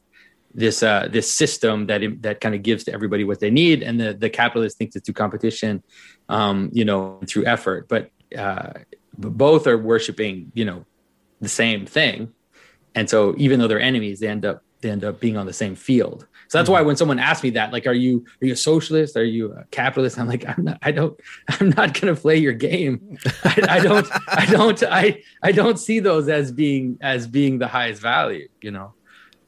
this 0.56 0.82
uh, 0.82 1.06
this 1.10 1.32
system 1.32 1.86
that 1.86 2.00
that 2.22 2.40
kind 2.40 2.54
of 2.54 2.62
gives 2.62 2.84
to 2.84 2.92
everybody 2.92 3.24
what 3.24 3.40
they 3.40 3.50
need, 3.50 3.82
and 3.82 4.00
the 4.00 4.14
the 4.14 4.30
capitalist 4.30 4.78
thinks 4.78 4.96
it's 4.96 5.04
through 5.04 5.14
competition, 5.14 5.82
um, 6.30 6.70
you 6.72 6.84
know, 6.84 7.20
through 7.28 7.44
effort. 7.44 7.88
But 7.88 8.10
uh, 8.36 8.72
both 9.18 9.66
are 9.66 9.78
worshiping, 9.78 10.52
you 10.54 10.64
know, 10.64 10.84
the 11.40 11.48
same 11.48 11.86
thing. 11.86 12.32
And 12.94 13.08
so 13.08 13.34
even 13.36 13.60
though 13.60 13.68
they're 13.68 13.80
enemies, 13.80 14.20
they 14.20 14.28
end 14.28 14.44
up 14.44 14.62
they 14.80 14.90
end 14.90 15.04
up 15.04 15.20
being 15.20 15.36
on 15.36 15.46
the 15.46 15.52
same 15.52 15.74
field. 15.74 16.26
So 16.48 16.58
that's 16.58 16.66
mm-hmm. 16.66 16.74
why 16.74 16.82
when 16.82 16.96
someone 16.96 17.18
asks 17.18 17.42
me 17.42 17.50
that, 17.50 17.72
like, 17.72 17.86
are 17.86 17.92
you 17.92 18.24
are 18.40 18.46
you 18.46 18.52
a 18.52 18.56
socialist? 18.56 19.16
Are 19.16 19.24
you 19.24 19.52
a 19.52 19.64
capitalist? 19.70 20.18
I'm 20.18 20.28
like, 20.28 20.44
I'm 20.46 20.64
not. 20.64 20.78
I 20.82 20.92
don't. 20.92 21.18
I'm 21.48 21.70
not 21.70 21.98
going 21.98 22.14
to 22.14 22.20
play 22.20 22.36
your 22.36 22.52
game. 22.52 23.18
I, 23.44 23.66
I, 23.68 23.80
don't. 23.80 24.06
I 24.28 24.46
don't. 24.46 24.82
I 24.84 25.22
I 25.42 25.52
don't 25.52 25.78
see 25.78 26.00
those 26.00 26.28
as 26.28 26.52
being 26.52 26.98
as 27.00 27.26
being 27.26 27.58
the 27.58 27.68
highest 27.68 28.00
value. 28.00 28.48
You 28.60 28.70
know. 28.70 28.94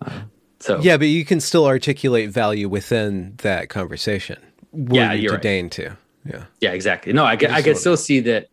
Uh, 0.00 0.22
so 0.60 0.80
yeah, 0.80 0.96
but 0.96 1.06
you 1.06 1.24
can 1.24 1.40
still 1.40 1.66
articulate 1.66 2.30
value 2.30 2.68
within 2.68 3.34
that 3.38 3.68
conversation. 3.68 4.38
Yeah, 4.72 5.12
you're 5.12 5.38
to 5.38 5.48
right. 5.48 5.72
to. 5.72 5.96
Yeah. 6.24 6.44
Yeah, 6.60 6.72
exactly. 6.72 7.12
No, 7.12 7.24
I 7.24 7.36
can, 7.36 7.50
I 7.50 7.62
can 7.62 7.74
still 7.74 7.96
see 7.96 8.20
that 8.20 8.48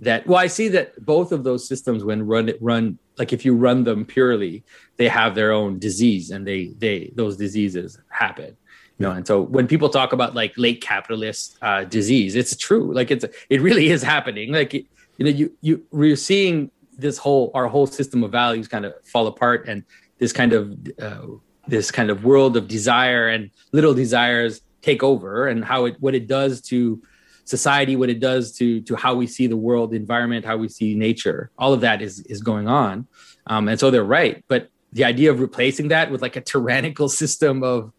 that 0.00 0.26
well 0.26 0.38
i 0.38 0.46
see 0.46 0.68
that 0.68 1.04
both 1.04 1.30
of 1.30 1.44
those 1.44 1.68
systems 1.68 2.02
when 2.02 2.26
run 2.26 2.50
run 2.60 2.98
like 3.18 3.32
if 3.32 3.44
you 3.44 3.54
run 3.54 3.84
them 3.84 4.04
purely 4.04 4.64
they 4.96 5.08
have 5.08 5.34
their 5.34 5.52
own 5.52 5.78
disease 5.78 6.30
and 6.30 6.46
they 6.46 6.72
they 6.78 7.12
those 7.14 7.36
diseases 7.36 7.98
happen 8.08 8.56
you 9.00 9.06
know? 9.06 9.12
And 9.12 9.26
so 9.26 9.40
when 9.40 9.66
people 9.66 9.88
talk 9.88 10.12
about 10.12 10.34
like 10.34 10.52
late 10.56 10.82
capitalist 10.82 11.56
uh, 11.62 11.84
disease 11.84 12.36
it's 12.36 12.54
true. 12.54 12.92
Like 12.92 13.10
it's 13.10 13.24
it 13.48 13.60
really 13.62 13.88
is 13.88 14.02
happening. 14.02 14.52
Like 14.52 14.74
you 14.74 15.24
know 15.24 15.30
you 15.30 15.52
you 15.62 15.82
we're 15.90 16.16
seeing 16.16 16.70
this 16.96 17.18
whole 17.18 17.50
our 17.54 17.66
whole 17.66 17.86
system 17.86 18.22
of 18.22 18.30
values 18.30 18.68
kind 18.68 18.84
of 18.84 18.94
fall 19.04 19.26
apart 19.26 19.66
and 19.66 19.84
this 20.18 20.32
kind 20.32 20.52
of 20.52 20.76
uh, 21.00 21.26
this 21.66 21.90
kind 21.90 22.10
of 22.10 22.24
world 22.24 22.56
of 22.56 22.68
desire 22.68 23.28
and 23.28 23.50
little 23.72 23.94
desires 23.94 24.60
take 24.82 25.02
over 25.02 25.48
and 25.48 25.64
how 25.64 25.86
it 25.86 25.96
what 26.00 26.14
it 26.14 26.26
does 26.26 26.60
to 26.60 27.02
society, 27.50 27.96
what 27.96 28.08
it 28.08 28.20
does 28.20 28.52
to 28.52 28.80
to 28.82 28.96
how 28.96 29.14
we 29.14 29.26
see 29.26 29.46
the 29.46 29.56
world, 29.56 29.90
the 29.90 29.96
environment, 29.96 30.44
how 30.44 30.56
we 30.56 30.68
see 30.68 30.94
nature. 30.94 31.50
All 31.58 31.72
of 31.72 31.80
that 31.82 32.00
is 32.00 32.20
is 32.20 32.40
going 32.40 32.68
on, 32.68 33.06
um, 33.46 33.68
and 33.68 33.78
so 33.78 33.90
they're 33.90 34.04
right. 34.04 34.44
But 34.48 34.68
the 34.92 35.04
idea 35.04 35.30
of 35.30 35.40
replacing 35.40 35.88
that 35.88 36.10
with 36.10 36.22
like 36.22 36.36
a 36.36 36.40
tyrannical 36.40 37.08
system 37.22 37.62
of 37.62 37.92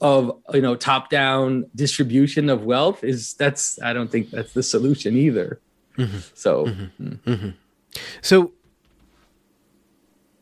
of 0.00 0.40
you 0.52 0.60
know 0.60 0.74
top 0.74 1.10
down 1.10 1.66
distribution 1.74 2.50
of 2.50 2.64
wealth 2.64 3.04
is 3.04 3.34
that's 3.34 3.80
I 3.82 3.92
don't 3.92 4.10
think 4.10 4.30
that's 4.30 4.52
the 4.52 4.62
solution 4.62 5.16
either. 5.16 5.60
Mm-hmm. 5.96 6.18
So, 6.34 6.66
mm-hmm. 6.66 7.30
Mm-hmm. 7.30 7.50
so 8.20 8.52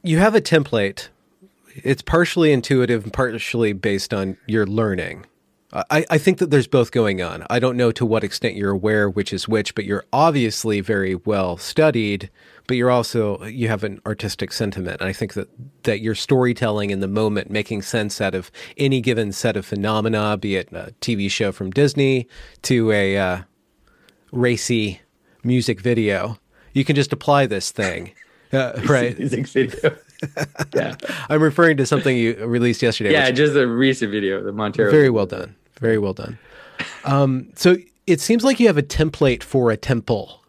you 0.03 0.19
have 0.19 0.35
a 0.35 0.41
template 0.41 1.09
it's 1.77 2.03
partially 2.03 2.53
intuitive 2.53 3.05
and 3.05 3.13
partially 3.13 3.73
based 3.73 4.15
on 4.15 4.37
your 4.47 4.67
learning. 4.67 5.27
I, 5.75 6.07
I 6.09 6.19
think 6.19 6.39
that 6.39 6.51
there's 6.51 6.69
both 6.69 6.93
going 6.93 7.21
on. 7.21 7.45
I 7.51 7.59
don't 7.59 7.77
know 7.77 7.91
to 7.93 8.07
what 8.07 8.23
extent 8.23 8.55
you're 8.55 8.71
aware 8.71 9.11
which 9.11 9.33
is 9.33 9.49
which, 9.49 9.75
but 9.75 9.85
you're 9.85 10.05
obviously 10.13 10.81
very 10.81 11.17
well 11.17 11.57
studied, 11.57 12.31
but 12.69 12.77
you're 12.77 12.93
also 12.93 13.43
you 13.45 13.67
have 13.69 13.83
an 13.83 14.01
artistic 14.07 14.53
sentiment. 14.53 15.01
And 15.01 15.09
I 15.09 15.13
think 15.13 15.35
that 15.35 15.49
that 15.83 16.01
your 16.01 16.15
storytelling 16.15 16.91
in 16.91 17.01
the 17.01 17.09
moment, 17.09 17.51
making 17.51 17.83
sense 17.83 18.21
out 18.21 18.37
of 18.37 18.53
any 18.77 19.01
given 19.01 19.33
set 19.33 19.57
of 19.57 19.67
phenomena, 19.67 20.37
be 20.37 20.55
it 20.55 20.69
a 20.71 20.93
TV 21.01 21.29
show 21.29 21.51
from 21.51 21.71
Disney 21.71 22.29
to 22.63 22.93
a 22.93 23.19
uh, 23.19 23.43
racy 24.31 25.01
music 25.43 25.81
video, 25.81 26.39
you 26.73 26.85
can 26.85 26.95
just 26.95 27.13
apply 27.13 27.47
this 27.47 27.73
thing, 27.73 28.13
uh, 28.53 28.81
right? 28.87 29.19
Music 29.19 29.49
video. 29.49 29.97
yeah, 30.75 30.95
I'm 31.29 31.43
referring 31.43 31.79
to 31.79 31.87
something 31.87 32.17
you 32.17 32.47
released 32.47 32.81
yesterday. 32.81 33.11
Yeah, 33.13 33.27
which, 33.27 33.37
just 33.37 33.57
a 33.57 33.67
recent 33.67 34.13
video, 34.13 34.41
the 34.43 34.53
Montero. 34.53 34.91
Very 34.91 35.11
well 35.11 35.27
done. 35.27 35.57
Very 35.81 35.99
well 35.99 36.13
done. 36.13 36.39
Um, 37.05 37.51
so 37.55 37.77
it 38.07 38.21
seems 38.21 38.45
like 38.45 38.61
you 38.61 38.67
have 38.67 38.79
a 38.79 38.83
template 38.83 39.43
for 39.43 39.71
a 39.71 39.77
temple 39.77 40.43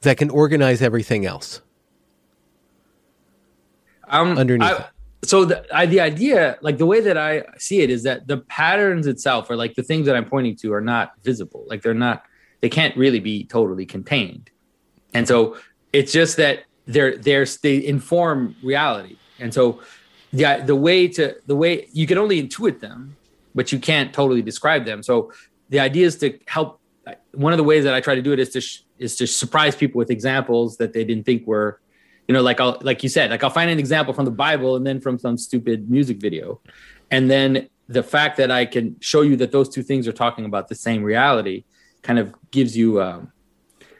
that 0.00 0.16
can 0.16 0.30
organize 0.30 0.82
everything 0.82 1.26
else. 1.26 1.60
Um, 4.08 4.38
underneath. 4.38 4.70
I, 4.70 4.86
so 5.24 5.44
the 5.44 5.64
I, 5.74 5.86
the 5.86 6.00
idea, 6.00 6.56
like 6.62 6.78
the 6.78 6.86
way 6.86 7.00
that 7.00 7.18
I 7.18 7.44
see 7.58 7.80
it, 7.80 7.90
is 7.90 8.04
that 8.04 8.26
the 8.26 8.38
patterns 8.38 9.06
itself, 9.06 9.50
or 9.50 9.56
like 9.56 9.74
the 9.74 9.82
things 9.82 10.06
that 10.06 10.16
I'm 10.16 10.24
pointing 10.24 10.56
to, 10.56 10.72
are 10.72 10.80
not 10.80 11.12
visible. 11.22 11.64
Like 11.68 11.82
they're 11.82 11.92
not, 11.92 12.22
they 12.60 12.68
can't 12.68 12.96
really 12.96 13.20
be 13.20 13.44
totally 13.44 13.84
contained, 13.84 14.50
and 15.12 15.26
so 15.28 15.58
it's 15.92 16.12
just 16.12 16.36
that 16.38 16.64
they're 16.86 17.18
they're 17.18 17.44
they 17.62 17.84
inform 17.84 18.56
reality, 18.62 19.18
and 19.38 19.52
so 19.52 19.82
the 20.32 20.62
the 20.64 20.76
way 20.76 21.08
to 21.08 21.36
the 21.46 21.56
way 21.56 21.88
you 21.92 22.06
can 22.06 22.16
only 22.16 22.42
intuit 22.42 22.80
them 22.80 23.16
but 23.58 23.72
you 23.72 23.80
can't 23.80 24.12
totally 24.14 24.40
describe 24.40 24.84
them. 24.84 25.02
So 25.02 25.32
the 25.68 25.80
idea 25.80 26.06
is 26.06 26.16
to 26.18 26.38
help. 26.46 26.80
One 27.32 27.52
of 27.52 27.56
the 27.56 27.64
ways 27.64 27.82
that 27.86 27.94
I 27.98 28.00
try 28.00 28.14
to 28.14 28.22
do 28.22 28.32
it 28.32 28.38
is 28.38 28.50
to 28.50 28.60
sh- 28.60 28.82
is 28.98 29.16
to 29.16 29.26
surprise 29.26 29.74
people 29.74 29.98
with 29.98 30.10
examples 30.18 30.76
that 30.76 30.92
they 30.92 31.04
didn't 31.04 31.24
think 31.24 31.40
were, 31.52 31.80
you 32.28 32.34
know, 32.34 32.42
like 32.50 32.60
I'll 32.60 32.78
like 32.82 33.02
you 33.02 33.08
said, 33.08 33.30
like 33.30 33.42
I'll 33.42 33.56
find 33.60 33.68
an 33.68 33.80
example 33.80 34.14
from 34.14 34.26
the 34.26 34.36
Bible 34.46 34.76
and 34.76 34.86
then 34.86 35.00
from 35.00 35.18
some 35.18 35.36
stupid 35.36 35.90
music 35.90 36.18
video, 36.20 36.60
and 37.10 37.28
then 37.28 37.68
the 37.88 38.04
fact 38.14 38.36
that 38.36 38.50
I 38.52 38.64
can 38.64 38.96
show 39.00 39.22
you 39.22 39.34
that 39.42 39.50
those 39.50 39.68
two 39.68 39.82
things 39.82 40.06
are 40.06 40.12
talking 40.24 40.44
about 40.44 40.68
the 40.68 40.76
same 40.76 41.02
reality 41.02 41.64
kind 42.02 42.20
of 42.20 42.32
gives 42.52 42.76
you 42.76 43.02
um, 43.02 43.32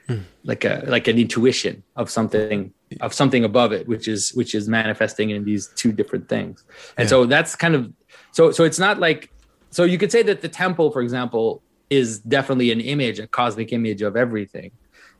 hmm. 0.07 0.21
like 0.45 0.63
a 0.63 0.85
like 0.87 1.09
an 1.09 1.17
intuition 1.19 1.83
of 1.97 2.09
something 2.09 2.73
of 3.01 3.13
something 3.13 3.43
above 3.43 3.73
it, 3.73 3.89
which 3.89 4.07
is 4.07 4.33
which 4.39 4.55
is 4.55 4.69
manifesting 4.69 5.31
in 5.31 5.43
these 5.43 5.67
two 5.75 5.91
different 5.91 6.29
things. 6.29 6.63
And 6.97 7.05
yeah. 7.07 7.09
so 7.09 7.25
that's 7.25 7.57
kind 7.57 7.75
of 7.75 7.91
so 8.31 8.51
so 8.51 8.63
it's 8.63 8.79
not 8.79 8.99
like 8.99 9.31
so 9.71 9.83
you 9.83 9.97
could 9.97 10.11
say 10.11 10.23
that 10.23 10.41
the 10.41 10.49
temple, 10.49 10.91
for 10.91 11.01
example, 11.01 11.61
is 11.89 12.19
definitely 12.19 12.71
an 12.71 12.81
image, 12.81 13.19
a 13.19 13.27
cosmic 13.27 13.73
image 13.73 14.01
of 14.01 14.15
everything. 14.15 14.71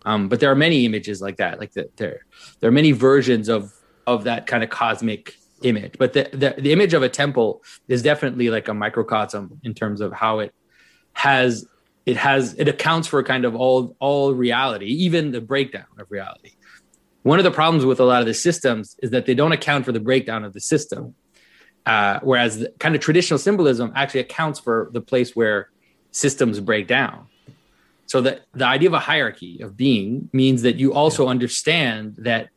Um, 0.05 0.29
but 0.29 0.39
there 0.39 0.51
are 0.51 0.55
many 0.55 0.85
images 0.85 1.21
like 1.21 1.37
that. 1.37 1.59
Like 1.59 1.73
the, 1.73 1.89
there, 1.97 2.25
there 2.59 2.69
are 2.69 2.73
many 2.73 2.91
versions 2.91 3.49
of 3.49 3.73
of 4.07 4.23
that 4.23 4.47
kind 4.47 4.63
of 4.63 4.69
cosmic 4.69 5.35
image. 5.61 5.95
But 5.99 6.13
the, 6.13 6.29
the 6.31 6.55
the 6.61 6.71
image 6.71 6.93
of 6.93 7.03
a 7.03 7.09
temple 7.09 7.63
is 7.87 8.01
definitely 8.01 8.49
like 8.49 8.67
a 8.67 8.73
microcosm 8.73 9.59
in 9.63 9.73
terms 9.73 10.01
of 10.01 10.13
how 10.13 10.39
it 10.39 10.53
has 11.13 11.67
it 12.05 12.17
has 12.17 12.53
it 12.55 12.67
accounts 12.67 13.07
for 13.07 13.21
kind 13.23 13.45
of 13.45 13.55
all 13.55 13.95
all 13.99 14.33
reality, 14.33 14.87
even 14.87 15.31
the 15.31 15.41
breakdown 15.41 15.85
of 15.99 16.07
reality. 16.09 16.53
One 17.23 17.39
of 17.39 17.43
the 17.43 17.51
problems 17.51 17.85
with 17.85 17.99
a 17.99 18.05
lot 18.05 18.21
of 18.21 18.27
the 18.27 18.33
systems 18.33 18.95
is 19.03 19.11
that 19.11 19.25
they 19.25 19.33
don't 19.33 19.51
account 19.51 19.85
for 19.85 19.91
the 19.91 19.99
breakdown 19.99 20.45
of 20.45 20.53
the 20.53 20.61
system. 20.61 21.15
Uh, 21.85 22.19
whereas 22.21 22.59
the 22.59 22.69
kind 22.79 22.93
of 22.95 23.01
traditional 23.01 23.37
symbolism 23.37 23.91
actually 23.95 24.19
accounts 24.19 24.59
for 24.59 24.89
the 24.91 25.01
place 25.01 25.35
where 25.35 25.69
systems 26.11 26.59
break 26.59 26.87
down. 26.87 27.25
So 28.05 28.21
the, 28.21 28.41
the 28.53 28.65
idea 28.65 28.89
of 28.89 28.93
a 28.93 28.99
hierarchy 28.99 29.61
of 29.61 29.77
being 29.77 30.29
means 30.33 30.61
that 30.63 30.77
you 30.77 30.93
also 30.93 31.23
yeah. 31.23 31.31
understand 31.31 32.15
that 32.19 32.49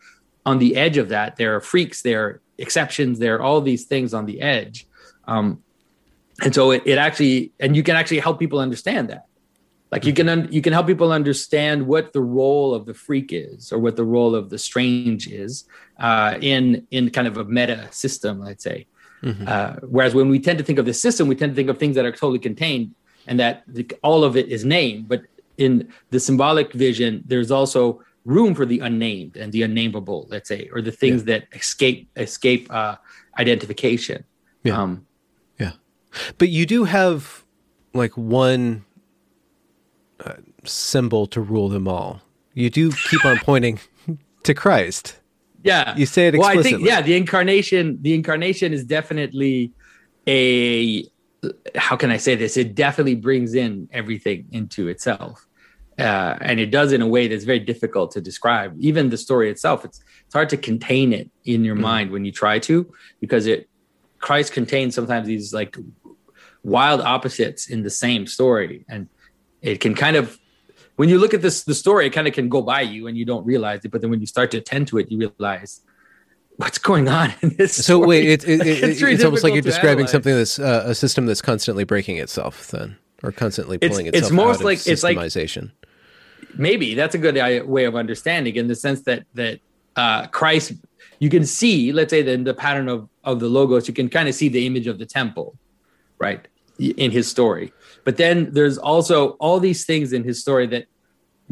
on 0.44 0.58
the 0.58 0.76
edge 0.76 0.96
of 0.96 1.08
that, 1.10 1.36
there 1.36 1.54
are 1.56 1.60
freaks, 1.60 2.02
there 2.02 2.24
are 2.24 2.40
exceptions, 2.58 3.18
there 3.18 3.36
are 3.36 3.42
all 3.42 3.60
these 3.60 3.84
things 3.84 4.12
on 4.12 4.26
the 4.26 4.40
edge. 4.40 4.86
Um, 5.26 5.62
and 6.42 6.54
so 6.54 6.70
it, 6.70 6.82
it 6.84 6.98
actually, 6.98 7.52
and 7.60 7.76
you 7.76 7.82
can 7.82 7.96
actually 7.96 8.20
help 8.20 8.38
people 8.38 8.58
understand 8.58 9.10
that. 9.10 9.26
Like 9.92 10.06
you 10.06 10.14
can 10.14 10.28
un, 10.28 10.48
you 10.50 10.62
can 10.62 10.72
help 10.72 10.86
people 10.86 11.12
understand 11.12 11.86
what 11.86 12.14
the 12.14 12.22
role 12.22 12.74
of 12.74 12.86
the 12.86 12.94
freak 12.94 13.28
is, 13.30 13.72
or 13.72 13.78
what 13.78 13.94
the 13.94 14.04
role 14.04 14.34
of 14.34 14.48
the 14.48 14.58
strange 14.58 15.28
is, 15.28 15.64
uh, 16.00 16.38
in 16.40 16.86
in 16.90 17.10
kind 17.10 17.28
of 17.28 17.36
a 17.36 17.44
meta 17.44 17.88
system, 17.90 18.40
let's 18.40 18.64
say. 18.64 18.86
Mm-hmm. 19.22 19.44
Uh, 19.46 19.74
whereas 19.82 20.14
when 20.14 20.28
we 20.28 20.38
tend 20.38 20.58
to 20.58 20.64
think 20.64 20.78
of 20.78 20.86
the 20.86 20.94
system, 20.94 21.28
we 21.28 21.34
tend 21.34 21.52
to 21.52 21.56
think 21.56 21.68
of 21.68 21.78
things 21.78 21.96
that 21.96 22.04
are 22.04 22.12
totally 22.12 22.38
contained 22.38 22.94
and 23.26 23.38
that 23.38 23.62
the, 23.66 23.88
all 24.02 24.24
of 24.24 24.36
it 24.36 24.48
is 24.48 24.64
named. 24.64 25.08
But 25.08 25.22
in 25.58 25.92
the 26.10 26.20
symbolic 26.20 26.72
vision, 26.72 27.22
there's 27.26 27.50
also 27.50 28.02
room 28.24 28.54
for 28.54 28.66
the 28.66 28.80
unnamed 28.80 29.36
and 29.36 29.52
the 29.52 29.62
unnameable, 29.62 30.26
let's 30.28 30.48
say, 30.48 30.68
or 30.72 30.80
the 30.80 30.92
things 30.92 31.22
yeah. 31.22 31.38
that 31.38 31.48
escape 31.52 32.08
escape 32.16 32.72
uh, 32.72 32.96
identification. 33.38 34.24
Yeah. 34.64 34.80
Um, 34.80 35.06
yeah. 35.58 35.72
But 36.38 36.48
you 36.48 36.66
do 36.66 36.84
have 36.84 37.44
like 37.94 38.16
one 38.16 38.84
uh, 40.24 40.34
symbol 40.64 41.26
to 41.28 41.40
rule 41.40 41.68
them 41.68 41.88
all. 41.88 42.20
You 42.54 42.70
do 42.70 42.92
keep 42.92 43.24
on 43.24 43.38
pointing 43.38 43.80
to 44.44 44.54
Christ. 44.54 45.18
Yeah, 45.64 45.96
you 45.96 46.06
say 46.06 46.28
it 46.28 46.34
explicitly. 46.34 46.72
Well, 46.72 46.76
I 46.76 46.78
think 46.78 46.88
yeah, 46.88 47.02
the 47.02 47.16
incarnation, 47.16 47.98
the 48.02 48.14
incarnation 48.14 48.72
is 48.72 48.84
definitely 48.84 49.72
a. 50.26 51.06
How 51.74 51.96
can 51.96 52.10
I 52.10 52.16
say 52.16 52.34
this? 52.34 52.56
It 52.56 52.74
definitely 52.74 53.16
brings 53.16 53.54
in 53.54 53.88
everything 53.92 54.46
into 54.52 54.88
itself, 54.88 55.46
uh, 55.98 56.36
and 56.40 56.60
it 56.60 56.70
does 56.70 56.92
in 56.92 57.02
a 57.02 57.06
way 57.06 57.28
that's 57.28 57.44
very 57.44 57.58
difficult 57.58 58.12
to 58.12 58.20
describe. 58.20 58.76
Even 58.78 59.10
the 59.10 59.16
story 59.16 59.50
itself, 59.50 59.84
it's 59.84 60.00
it's 60.24 60.34
hard 60.34 60.48
to 60.50 60.56
contain 60.56 61.12
it 61.12 61.30
in 61.44 61.64
your 61.64 61.76
mm. 61.76 61.80
mind 61.80 62.10
when 62.10 62.24
you 62.24 62.32
try 62.32 62.58
to, 62.60 62.92
because 63.20 63.46
it 63.46 63.68
Christ 64.18 64.52
contains 64.52 64.94
sometimes 64.94 65.26
these 65.26 65.52
like 65.52 65.76
wild 66.62 67.00
opposites 67.00 67.68
in 67.68 67.82
the 67.82 67.90
same 67.90 68.26
story, 68.26 68.84
and 68.88 69.08
it 69.60 69.80
can 69.80 69.94
kind 69.94 70.16
of 70.16 70.38
when 70.96 71.08
you 71.08 71.18
look 71.18 71.34
at 71.34 71.42
this 71.42 71.64
the 71.64 71.74
story, 71.74 72.06
it 72.06 72.10
kind 72.10 72.28
of 72.28 72.34
can 72.34 72.48
go 72.48 72.62
by 72.62 72.82
you 72.82 73.06
and 73.06 73.16
you 73.16 73.24
don't 73.24 73.44
realize 73.44 73.84
it. 73.84 73.90
But 73.90 74.00
then 74.00 74.10
when 74.10 74.20
you 74.20 74.26
start 74.26 74.50
to 74.52 74.58
attend 74.58 74.88
to 74.88 74.98
it, 74.98 75.10
you 75.10 75.18
realize 75.18 75.80
what's 76.56 76.78
going 76.78 77.08
on 77.08 77.34
in 77.42 77.56
this. 77.56 77.74
So 77.74 77.82
story. 77.82 78.06
wait, 78.06 78.28
it, 78.28 78.48
it, 78.48 78.66
it's, 78.66 79.02
it's 79.02 79.24
almost 79.24 79.44
like 79.44 79.54
you're 79.54 79.62
describing 79.62 80.06
analyze. 80.06 80.12
something 80.12 80.34
that's 80.34 80.58
uh, 80.58 80.84
a 80.86 80.94
system 80.94 81.26
that's 81.26 81.42
constantly 81.42 81.84
breaking 81.84 82.18
itself, 82.18 82.68
then, 82.68 82.96
or 83.22 83.32
constantly 83.32 83.78
pulling 83.78 84.06
it's, 84.06 84.18
itself 84.18 84.32
it's 84.32 84.32
most 84.32 84.60
out 84.60 84.64
like, 84.64 84.78
of 84.78 84.84
systemization. 84.84 85.70
It's 85.70 85.74
like, 85.74 86.58
maybe 86.58 86.94
that's 86.94 87.14
a 87.14 87.18
good 87.18 87.66
way 87.66 87.84
of 87.84 87.96
understanding 87.96 88.56
in 88.56 88.68
the 88.68 88.74
sense 88.74 89.02
that 89.02 89.24
that 89.34 89.60
uh, 89.96 90.26
Christ, 90.28 90.72
you 91.18 91.28
can 91.28 91.44
see, 91.44 91.92
let's 91.92 92.10
say, 92.10 92.22
the, 92.22 92.36
the 92.36 92.54
pattern 92.54 92.88
of 92.88 93.08
of 93.24 93.40
the 93.40 93.48
logos, 93.48 93.88
you 93.88 93.94
can 93.94 94.08
kind 94.08 94.28
of 94.28 94.34
see 94.34 94.48
the 94.48 94.66
image 94.66 94.86
of 94.86 94.98
the 94.98 95.06
temple, 95.06 95.56
right, 96.18 96.46
in 96.90 97.10
his 97.10 97.28
story 97.28 97.72
but 98.04 98.16
then 98.16 98.52
there's 98.52 98.78
also 98.78 99.30
all 99.40 99.60
these 99.60 99.84
things 99.84 100.12
in 100.12 100.24
his 100.24 100.40
story 100.40 100.66
that 100.68 100.86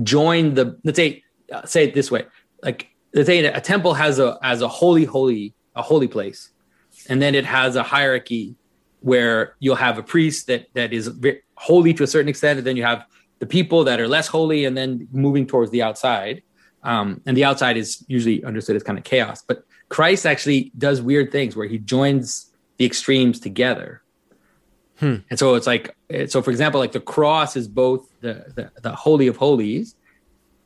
join 0.03 0.55
the 0.55 0.79
let's 0.85 0.97
say 0.97 1.23
uh, 1.53 1.65
say 1.65 1.85
it 1.85 1.95
this 1.95 2.11
way, 2.11 2.25
like 2.63 2.89
let's 3.15 3.27
say 3.27 3.45
a 3.45 3.61
temple 3.61 3.95
has 3.95 4.19
a 4.19 4.39
as 4.43 4.63
a 4.63 4.69
holy 4.69 5.05
holy 5.05 5.55
a 5.75 5.83
holy 5.83 6.09
place, 6.09 6.51
and 7.09 7.21
then 7.21 7.35
it 7.35 7.45
has 7.45 7.77
a 7.77 7.83
hierarchy 7.83 8.55
where 9.01 9.57
you'll 9.61 9.77
have 9.77 9.99
a 9.99 10.03
priest 10.03 10.47
that 10.49 10.67
that 10.75 10.93
is 10.93 11.11
holy 11.55 11.95
to 11.95 12.03
a 12.03 12.07
certain 12.07 12.29
extent, 12.29 12.59
and 12.59 12.67
then 12.67 12.77
you 12.77 12.85
have 12.85 13.05
the 13.39 13.47
people 13.47 13.85
that 13.85 14.01
are 14.01 14.09
less 14.09 14.27
holy, 14.27 14.65
and 14.65 14.77
then 14.77 15.09
moving 15.13 15.47
towards 15.47 15.71
the 15.71 15.83
outside. 15.83 16.43
Um, 16.83 17.21
and 17.27 17.37
the 17.37 17.45
outside 17.45 17.77
is 17.77 18.03
usually 18.09 18.43
understood 18.43 18.75
as 18.75 18.83
kind 18.83 18.99
of 18.99 19.05
chaos. 19.05 19.43
But 19.47 19.65
Christ 19.91 20.25
actually 20.25 20.73
does 20.79 21.03
weird 21.03 21.31
things 21.31 21.55
where 21.55 21.67
he 21.67 21.77
joins 21.77 22.51
the 22.79 22.87
extremes 22.87 23.39
together. 23.39 24.03
Hmm. 25.01 25.17
And 25.31 25.39
so 25.39 25.55
it's 25.55 25.67
like, 25.67 25.97
so 26.29 26.43
for 26.43 26.51
example, 26.51 26.79
like 26.79 26.93
the 26.93 27.01
cross 27.01 27.57
is 27.57 27.67
both 27.67 28.09
the, 28.21 28.45
the, 28.55 28.71
the 28.83 28.95
holy 28.95 29.27
of 29.27 29.37
holies 29.37 29.97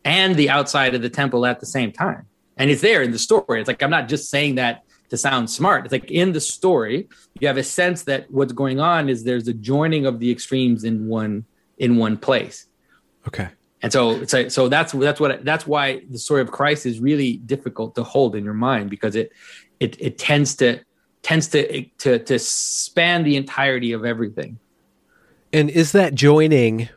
and 0.04 0.34
the 0.34 0.50
outside 0.50 0.94
of 0.94 1.02
the 1.02 1.08
temple 1.08 1.46
at 1.46 1.60
the 1.60 1.66
same 1.66 1.92
time. 1.92 2.26
And 2.56 2.70
it's 2.70 2.82
there 2.82 3.02
in 3.02 3.12
the 3.12 3.18
story. 3.18 3.60
It's 3.60 3.68
like 3.68 3.82
I'm 3.82 3.90
not 3.90 4.08
just 4.08 4.28
saying 4.30 4.56
that 4.56 4.84
to 5.10 5.16
sound 5.16 5.48
smart. 5.50 5.84
It's 5.84 5.92
like 5.92 6.10
in 6.10 6.32
the 6.32 6.40
story, 6.40 7.08
you 7.40 7.46
have 7.46 7.56
a 7.56 7.62
sense 7.62 8.02
that 8.04 8.30
what's 8.30 8.52
going 8.52 8.80
on 8.80 9.08
is 9.08 9.24
there's 9.24 9.48
a 9.48 9.54
joining 9.54 10.06
of 10.06 10.18
the 10.18 10.30
extremes 10.30 10.84
in 10.84 11.06
one 11.06 11.44
in 11.78 11.96
one 11.96 12.16
place. 12.16 12.66
Okay. 13.26 13.48
And 13.82 13.92
so 13.92 14.12
it's 14.12 14.32
like, 14.32 14.50
so 14.50 14.68
that's 14.68 14.92
that's 14.92 15.20
what 15.20 15.44
that's 15.44 15.66
why 15.66 16.02
the 16.10 16.18
story 16.18 16.40
of 16.40 16.50
Christ 16.50 16.86
is 16.86 17.00
really 17.00 17.36
difficult 17.38 17.94
to 17.96 18.02
hold 18.02 18.34
in 18.34 18.44
your 18.44 18.54
mind 18.54 18.90
because 18.90 19.14
it 19.14 19.32
it 19.78 20.00
it 20.00 20.18
tends 20.18 20.56
to 20.56 20.80
tends 21.24 21.48
to 21.48 21.82
to 21.98 22.20
to 22.20 22.38
span 22.38 23.24
the 23.24 23.36
entirety 23.36 23.90
of 23.90 24.04
everything. 24.04 24.60
And 25.52 25.68
is 25.68 25.90
that 25.92 26.14
joining 26.14 26.88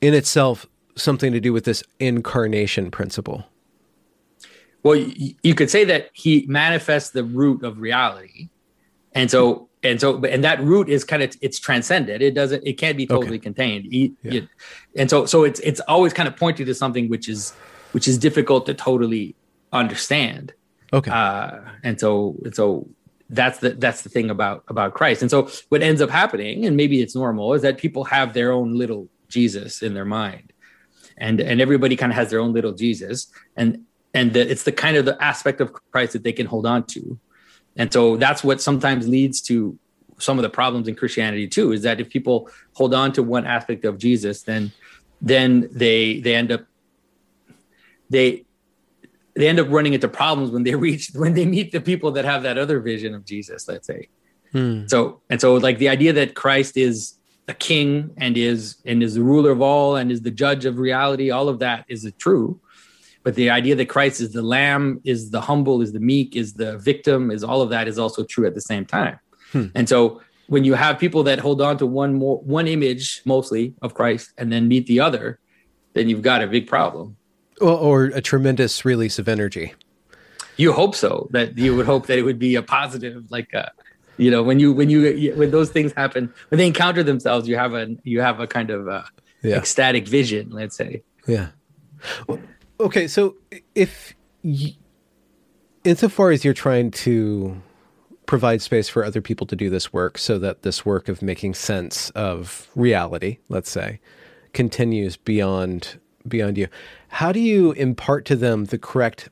in 0.00 0.14
itself 0.14 0.66
something 0.96 1.32
to 1.32 1.40
do 1.40 1.52
with 1.52 1.64
this 1.64 1.82
incarnation 1.98 2.90
principle? 2.90 3.44
well, 4.84 4.96
you, 4.96 5.34
you 5.42 5.54
could 5.54 5.70
say 5.70 5.84
that 5.84 6.10
he 6.12 6.44
manifests 6.46 7.10
the 7.10 7.24
root 7.24 7.64
of 7.64 7.80
reality, 7.80 8.50
and 9.12 9.30
so 9.30 9.68
and 9.82 10.00
so 10.00 10.22
and 10.24 10.44
that 10.44 10.60
root 10.62 10.88
is 10.88 11.04
kind 11.04 11.22
of 11.22 11.34
it's 11.40 11.58
transcendent. 11.58 12.22
It 12.22 12.34
doesn't 12.34 12.62
it 12.64 12.74
can't 12.74 12.96
be 12.96 13.06
totally 13.06 13.36
okay. 13.36 13.38
contained. 13.38 13.86
Yeah. 13.90 14.08
it, 14.22 14.48
and 14.94 15.08
so 15.10 15.24
so 15.26 15.42
it's 15.42 15.58
it's 15.60 15.80
always 15.88 16.12
kind 16.12 16.28
of 16.28 16.36
pointing 16.36 16.66
to 16.66 16.74
something 16.74 17.08
which 17.08 17.28
is 17.28 17.52
which 17.92 18.06
is 18.06 18.18
difficult 18.18 18.66
to 18.66 18.74
totally 18.74 19.34
understand. 19.72 20.52
Okay. 20.92 21.10
Uh, 21.10 21.60
and 21.82 21.98
so 21.98 22.36
and 22.44 22.54
so 22.54 22.86
that's 23.30 23.58
the 23.58 23.70
that's 23.70 24.02
the 24.02 24.08
thing 24.08 24.30
about 24.30 24.64
about 24.68 24.94
Christ. 24.94 25.22
And 25.22 25.30
so 25.30 25.48
what 25.68 25.82
ends 25.82 26.00
up 26.00 26.10
happening, 26.10 26.66
and 26.66 26.76
maybe 26.76 27.00
it's 27.00 27.14
normal, 27.14 27.54
is 27.54 27.62
that 27.62 27.78
people 27.78 28.04
have 28.04 28.34
their 28.34 28.52
own 28.52 28.74
little 28.74 29.08
Jesus 29.28 29.82
in 29.82 29.94
their 29.94 30.04
mind, 30.04 30.52
and 31.16 31.40
and 31.40 31.60
everybody 31.60 31.96
kind 31.96 32.12
of 32.12 32.16
has 32.16 32.30
their 32.30 32.40
own 32.40 32.52
little 32.52 32.72
Jesus, 32.72 33.28
and 33.56 33.84
and 34.12 34.32
the, 34.32 34.48
it's 34.48 34.64
the 34.64 34.72
kind 34.72 34.96
of 34.96 35.04
the 35.04 35.22
aspect 35.22 35.60
of 35.60 35.72
Christ 35.90 36.12
that 36.12 36.22
they 36.22 36.32
can 36.32 36.46
hold 36.46 36.66
on 36.66 36.84
to, 36.88 37.18
and 37.76 37.92
so 37.92 38.16
that's 38.16 38.44
what 38.44 38.60
sometimes 38.60 39.08
leads 39.08 39.40
to 39.42 39.78
some 40.18 40.38
of 40.38 40.42
the 40.42 40.50
problems 40.50 40.86
in 40.86 40.94
Christianity 40.94 41.48
too. 41.48 41.72
Is 41.72 41.82
that 41.82 42.00
if 42.00 42.10
people 42.10 42.50
hold 42.74 42.94
on 42.94 43.12
to 43.12 43.22
one 43.22 43.46
aspect 43.46 43.84
of 43.84 43.98
Jesus, 43.98 44.42
then 44.42 44.70
then 45.22 45.68
they 45.72 46.20
they 46.20 46.34
end 46.34 46.52
up 46.52 46.66
they 48.10 48.44
they 49.34 49.48
end 49.48 49.58
up 49.58 49.68
running 49.68 49.94
into 49.94 50.08
problems 50.08 50.50
when 50.50 50.62
they 50.62 50.74
reach 50.86 51.10
when 51.14 51.34
they 51.34 51.46
meet 51.46 51.72
the 51.72 51.80
people 51.80 52.12
that 52.12 52.24
have 52.24 52.42
that 52.42 52.58
other 52.58 52.80
vision 52.80 53.14
of 53.14 53.24
Jesus, 53.24 53.68
let's 53.68 53.86
say. 53.86 54.08
Hmm. 54.52 54.86
So 54.86 55.20
and 55.30 55.40
so 55.40 55.54
like 55.54 55.78
the 55.78 55.88
idea 55.88 56.12
that 56.14 56.34
Christ 56.34 56.76
is 56.76 57.14
a 57.48 57.54
king 57.54 58.10
and 58.16 58.36
is 58.36 58.76
and 58.86 59.02
is 59.02 59.14
the 59.14 59.22
ruler 59.22 59.50
of 59.50 59.60
all 59.60 59.96
and 59.96 60.10
is 60.10 60.22
the 60.22 60.30
judge 60.30 60.64
of 60.64 60.78
reality, 60.78 61.30
all 61.30 61.48
of 61.48 61.58
that 61.58 61.84
is 61.88 62.10
true. 62.18 62.60
But 63.22 63.34
the 63.36 63.50
idea 63.50 63.74
that 63.76 63.86
Christ 63.86 64.20
is 64.20 64.32
the 64.32 64.42
lamb, 64.42 65.00
is 65.02 65.30
the 65.30 65.40
humble, 65.40 65.80
is 65.80 65.92
the 65.92 66.00
meek, 66.00 66.36
is 66.36 66.52
the 66.52 66.76
victim, 66.78 67.30
is 67.30 67.42
all 67.42 67.62
of 67.62 67.70
that 67.70 67.88
is 67.88 67.98
also 67.98 68.22
true 68.22 68.46
at 68.46 68.54
the 68.54 68.60
same 68.60 68.84
time. 68.84 69.18
Hmm. 69.50 69.66
And 69.74 69.88
so 69.88 70.20
when 70.46 70.64
you 70.64 70.74
have 70.74 70.98
people 70.98 71.22
that 71.22 71.38
hold 71.38 71.62
on 71.62 71.78
to 71.78 71.86
one 71.86 72.14
more 72.14 72.38
one 72.38 72.68
image 72.68 73.22
mostly 73.24 73.74
of 73.82 73.94
Christ 73.94 74.32
and 74.38 74.52
then 74.52 74.68
meet 74.68 74.86
the 74.86 75.00
other, 75.00 75.38
then 75.94 76.08
you've 76.08 76.22
got 76.22 76.42
a 76.42 76.46
big 76.46 76.66
problem 76.66 77.16
or, 77.60 77.72
or 77.72 78.04
a 78.06 78.20
tremendous 78.20 78.84
release 78.84 79.18
of 79.18 79.28
energy. 79.28 79.74
You 80.56 80.72
hope 80.72 80.94
so. 80.94 81.28
That 81.32 81.58
you 81.58 81.74
would 81.76 81.86
hope 81.86 82.06
that 82.06 82.18
it 82.18 82.22
would 82.22 82.38
be 82.38 82.54
a 82.54 82.62
positive, 82.62 83.30
like 83.30 83.52
a, 83.52 83.66
uh, 83.66 83.70
you 84.16 84.30
know, 84.30 84.42
when 84.42 84.60
you 84.60 84.72
when 84.72 84.88
you 84.88 85.34
when 85.34 85.50
those 85.50 85.70
things 85.70 85.92
happen, 85.92 86.32
when 86.48 86.58
they 86.58 86.66
encounter 86.66 87.02
themselves, 87.02 87.48
you 87.48 87.56
have 87.56 87.74
a 87.74 87.96
you 88.04 88.20
have 88.20 88.38
a 88.40 88.46
kind 88.46 88.70
of 88.70 88.86
a 88.86 88.90
uh, 88.90 89.04
yeah. 89.42 89.56
ecstatic 89.56 90.06
vision. 90.06 90.50
Let's 90.50 90.76
say. 90.76 91.02
Yeah. 91.26 91.48
Well, 92.28 92.38
okay, 92.80 93.08
so 93.08 93.36
if 93.74 94.14
you, 94.42 94.72
insofar 95.84 96.30
as 96.30 96.44
you're 96.44 96.54
trying 96.54 96.90
to 96.90 97.60
provide 98.26 98.62
space 98.62 98.88
for 98.88 99.04
other 99.04 99.20
people 99.20 99.46
to 99.46 99.56
do 99.56 99.68
this 99.68 99.92
work 99.92 100.18
so 100.18 100.38
that 100.38 100.62
this 100.62 100.84
work 100.84 101.08
of 101.08 101.22
making 101.22 101.54
sense 101.54 102.10
of 102.10 102.68
reality, 102.74 103.38
let's 103.48 103.70
say, 103.70 104.00
continues 104.52 105.16
beyond 105.16 105.98
beyond 106.26 106.58
you. 106.58 106.68
How 107.08 107.32
do 107.32 107.40
you 107.40 107.72
impart 107.72 108.24
to 108.26 108.36
them 108.36 108.66
the 108.66 108.78
correct 108.78 109.28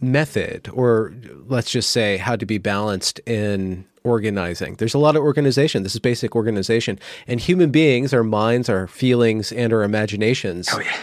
method, 0.00 0.68
or 0.72 1.12
let's 1.46 1.70
just 1.70 1.90
say 1.90 2.16
how 2.16 2.36
to 2.36 2.46
be 2.46 2.58
balanced 2.58 3.20
in 3.26 3.84
organizing? 4.04 4.74
There's 4.76 4.94
a 4.94 4.98
lot 4.98 5.16
of 5.16 5.22
organization. 5.22 5.82
This 5.82 5.94
is 5.94 6.00
basic 6.00 6.36
organization. 6.36 6.98
And 7.26 7.40
human 7.40 7.70
beings, 7.70 8.12
our 8.14 8.24
minds, 8.24 8.68
our 8.68 8.86
feelings, 8.86 9.52
and 9.52 9.72
our 9.72 9.82
imaginations 9.82 10.68
oh, 10.72 10.80
yeah. 10.80 10.96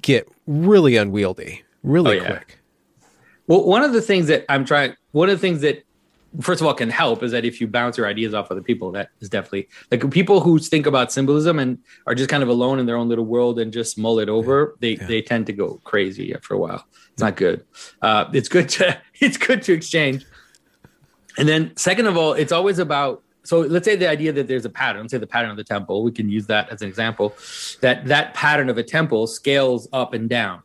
get 0.00 0.28
really 0.46 0.96
unwieldy 0.96 1.62
really 1.86 2.20
oh, 2.20 2.22
yeah. 2.22 2.28
quick. 2.28 2.58
Well, 3.46 3.64
one 3.64 3.82
of 3.82 3.92
the 3.92 4.02
things 4.02 4.26
that 4.26 4.44
I'm 4.48 4.64
trying, 4.64 4.94
one 5.12 5.30
of 5.30 5.36
the 5.36 5.40
things 5.40 5.60
that 5.60 5.84
first 6.40 6.60
of 6.60 6.66
all 6.66 6.74
can 6.74 6.90
help 6.90 7.22
is 7.22 7.32
that 7.32 7.44
if 7.44 7.60
you 7.60 7.66
bounce 7.66 7.96
your 7.96 8.06
ideas 8.06 8.34
off 8.34 8.50
other 8.50 8.62
people 8.62 8.90
that 8.92 9.10
is 9.20 9.28
definitely 9.28 9.68
like 9.90 10.08
people 10.10 10.40
who 10.40 10.58
think 10.58 10.86
about 10.86 11.12
symbolism 11.12 11.58
and 11.58 11.78
are 12.06 12.14
just 12.14 12.28
kind 12.28 12.42
of 12.42 12.48
alone 12.48 12.78
in 12.78 12.86
their 12.86 12.96
own 12.96 13.08
little 13.08 13.24
world 13.24 13.58
and 13.58 13.72
just 13.72 13.98
mull 13.98 14.18
it 14.18 14.28
over 14.28 14.76
they 14.80 14.96
yeah. 14.96 15.06
they 15.06 15.22
tend 15.22 15.46
to 15.46 15.52
go 15.52 15.80
crazy 15.84 16.34
after 16.34 16.54
a 16.54 16.58
while. 16.58 16.86
It's 17.12 17.22
not 17.22 17.36
good. 17.36 17.64
Uh, 18.02 18.26
it's 18.32 18.48
good 18.48 18.68
to 18.70 18.98
it's 19.20 19.36
good 19.36 19.62
to 19.62 19.72
exchange. 19.72 20.24
And 21.38 21.48
then 21.48 21.76
second 21.76 22.06
of 22.06 22.16
all 22.16 22.32
it's 22.32 22.52
always 22.52 22.78
about 22.78 23.22
so 23.44 23.60
let's 23.60 23.84
say 23.84 23.96
the 23.96 24.08
idea 24.08 24.32
that 24.32 24.48
there's 24.48 24.64
a 24.64 24.70
pattern 24.70 25.02
let's 25.02 25.12
say 25.12 25.18
the 25.18 25.26
pattern 25.26 25.50
of 25.50 25.56
the 25.56 25.64
temple 25.64 26.02
we 26.02 26.10
can 26.10 26.28
use 26.28 26.46
that 26.48 26.68
as 26.70 26.82
an 26.82 26.88
example 26.88 27.34
that 27.80 28.04
that 28.06 28.34
pattern 28.34 28.68
of 28.68 28.78
a 28.78 28.82
temple 28.82 29.26
scales 29.26 29.88
up 29.92 30.12
and 30.14 30.28
down. 30.28 30.62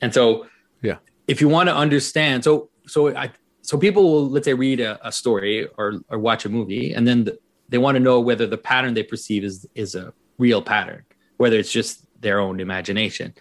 And 0.00 0.14
so 0.14 0.46
yeah. 0.82 0.96
if 1.28 1.40
you 1.40 1.48
want 1.48 1.68
to 1.68 1.76
understand 1.76 2.44
so 2.44 2.70
so 2.86 3.14
I, 3.14 3.30
so 3.70 3.78
people 3.78 4.02
will 4.02 4.28
let's 4.28 4.46
say 4.46 4.52
read 4.52 4.80
a, 4.80 4.98
a 5.06 5.12
story 5.12 5.68
or 5.78 6.00
or 6.08 6.18
watch 6.18 6.44
a 6.44 6.48
movie 6.48 6.92
and 6.92 7.06
then 7.06 7.22
the, 7.22 7.38
they 7.68 7.78
want 7.78 7.94
to 7.94 8.00
know 8.00 8.18
whether 8.18 8.44
the 8.44 8.58
pattern 8.58 8.94
they 8.94 9.04
perceive 9.04 9.44
is 9.44 9.64
is 9.76 9.94
a 9.94 10.12
real 10.38 10.60
pattern 10.60 11.04
whether 11.36 11.56
it's 11.56 11.70
just 11.70 12.04
their 12.20 12.40
own 12.40 12.58
imagination. 12.58 13.32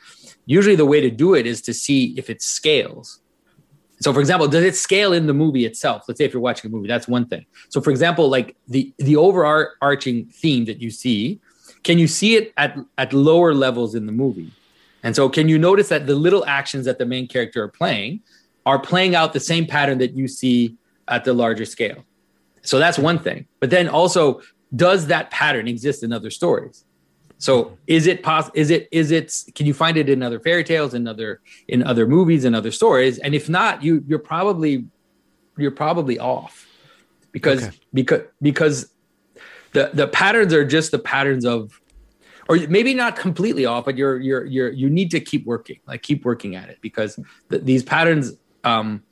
Usually 0.46 0.76
the 0.76 0.86
way 0.86 1.02
to 1.02 1.10
do 1.10 1.34
it 1.34 1.48
is 1.48 1.64
to 1.64 1.74
see 1.74 2.14
if 2.16 2.30
it 2.30 2.44
scales. 2.44 3.22
So 4.02 4.14
for 4.14 4.20
example 4.20 4.48
does 4.48 4.64
it 4.64 4.76
scale 4.76 5.14
in 5.14 5.26
the 5.26 5.34
movie 5.34 5.66
itself? 5.66 6.04
Let's 6.08 6.20
say 6.20 6.26
if 6.26 6.34
you're 6.34 6.48
watching 6.50 6.70
a 6.70 6.72
movie 6.76 6.88
that's 6.88 7.08
one 7.08 7.26
thing. 7.26 7.48
So 7.70 7.82
for 7.82 7.90
example 7.90 8.30
like 8.30 8.56
the 8.68 8.94
the 9.00 9.16
overarching 9.16 10.28
theme 10.28 10.66
that 10.66 10.80
you 10.80 10.92
see 10.92 11.42
can 11.82 11.98
you 11.98 12.08
see 12.08 12.36
it 12.36 12.54
at 12.56 12.78
at 13.00 13.14
lower 13.14 13.56
levels 13.56 13.96
in 13.96 14.06
the 14.06 14.12
movie? 14.24 14.52
And 15.02 15.16
so 15.16 15.28
can 15.28 15.50
you 15.50 15.58
notice 15.58 15.90
that 15.90 16.06
the 16.06 16.14
little 16.14 16.46
actions 16.46 16.86
that 16.86 17.00
the 17.00 17.08
main 17.08 17.28
character 17.28 17.64
are 17.64 17.74
playing 17.82 18.22
are 18.66 18.80
playing 18.80 19.16
out 19.16 19.34
the 19.34 19.40
same 19.40 19.66
pattern 19.66 19.98
that 20.00 20.16
you 20.16 20.28
see 20.28 20.76
at 21.08 21.24
the 21.24 21.34
larger 21.34 21.66
scale. 21.66 22.04
So 22.62 22.78
that's 22.80 23.00
one 23.00 23.20
thing. 23.20 23.48
But 23.60 23.70
then 23.70 23.88
also, 23.88 24.42
does 24.76 25.08
that 25.08 25.32
pattern 25.32 25.68
exist 25.68 26.04
in 26.04 26.14
other 26.14 26.30
stories? 26.30 26.86
So 27.38 27.78
is 27.88 28.06
it 28.06 28.22
possible? 28.22 28.52
Is 28.56 28.70
it 28.70 28.90
is 28.92 29.12
it? 29.12 29.34
Can 29.56 29.66
you 29.66 29.74
find 29.74 29.96
it 29.96 30.10
in 30.10 30.22
other 30.22 30.40
fairy 30.42 30.64
tales, 30.64 30.94
in 30.94 31.08
other 31.08 31.40
in 31.70 31.84
other 31.84 32.06
movies, 32.06 32.44
and 32.44 32.54
other 32.54 32.72
stories? 32.72 33.18
And 33.18 33.34
if 33.34 33.48
not, 33.48 33.82
you 33.82 34.04
you're 34.06 34.20
probably 34.20 34.86
you're 35.58 35.72
probably 35.72 36.20
off 36.20 36.68
because 37.32 37.64
okay. 37.64 37.78
because 37.94 38.22
because 38.42 38.94
the 39.72 39.92
the 39.94 40.08
patterns 40.08 40.54
are 40.54 40.66
just 40.66 40.92
the 40.92 41.00
patterns 41.00 41.46
of 41.46 41.80
or 42.48 42.58
maybe 42.68 42.94
not 42.94 43.16
completely 43.16 43.66
off 43.66 43.86
but 43.86 43.98
you're 43.98 44.20
you're 44.20 44.46
you're 44.46 44.72
you 44.72 44.90
need 44.90 45.12
to 45.12 45.20
keep 45.20 45.46
working 45.46 45.80
like 45.86 46.02
keep 46.02 46.26
working 46.26 46.56
at 46.56 46.70
it 46.70 46.80
because 46.82 47.20
the, 47.50 47.60
these 47.60 47.84
patterns 47.84 48.34
um, 48.64 49.04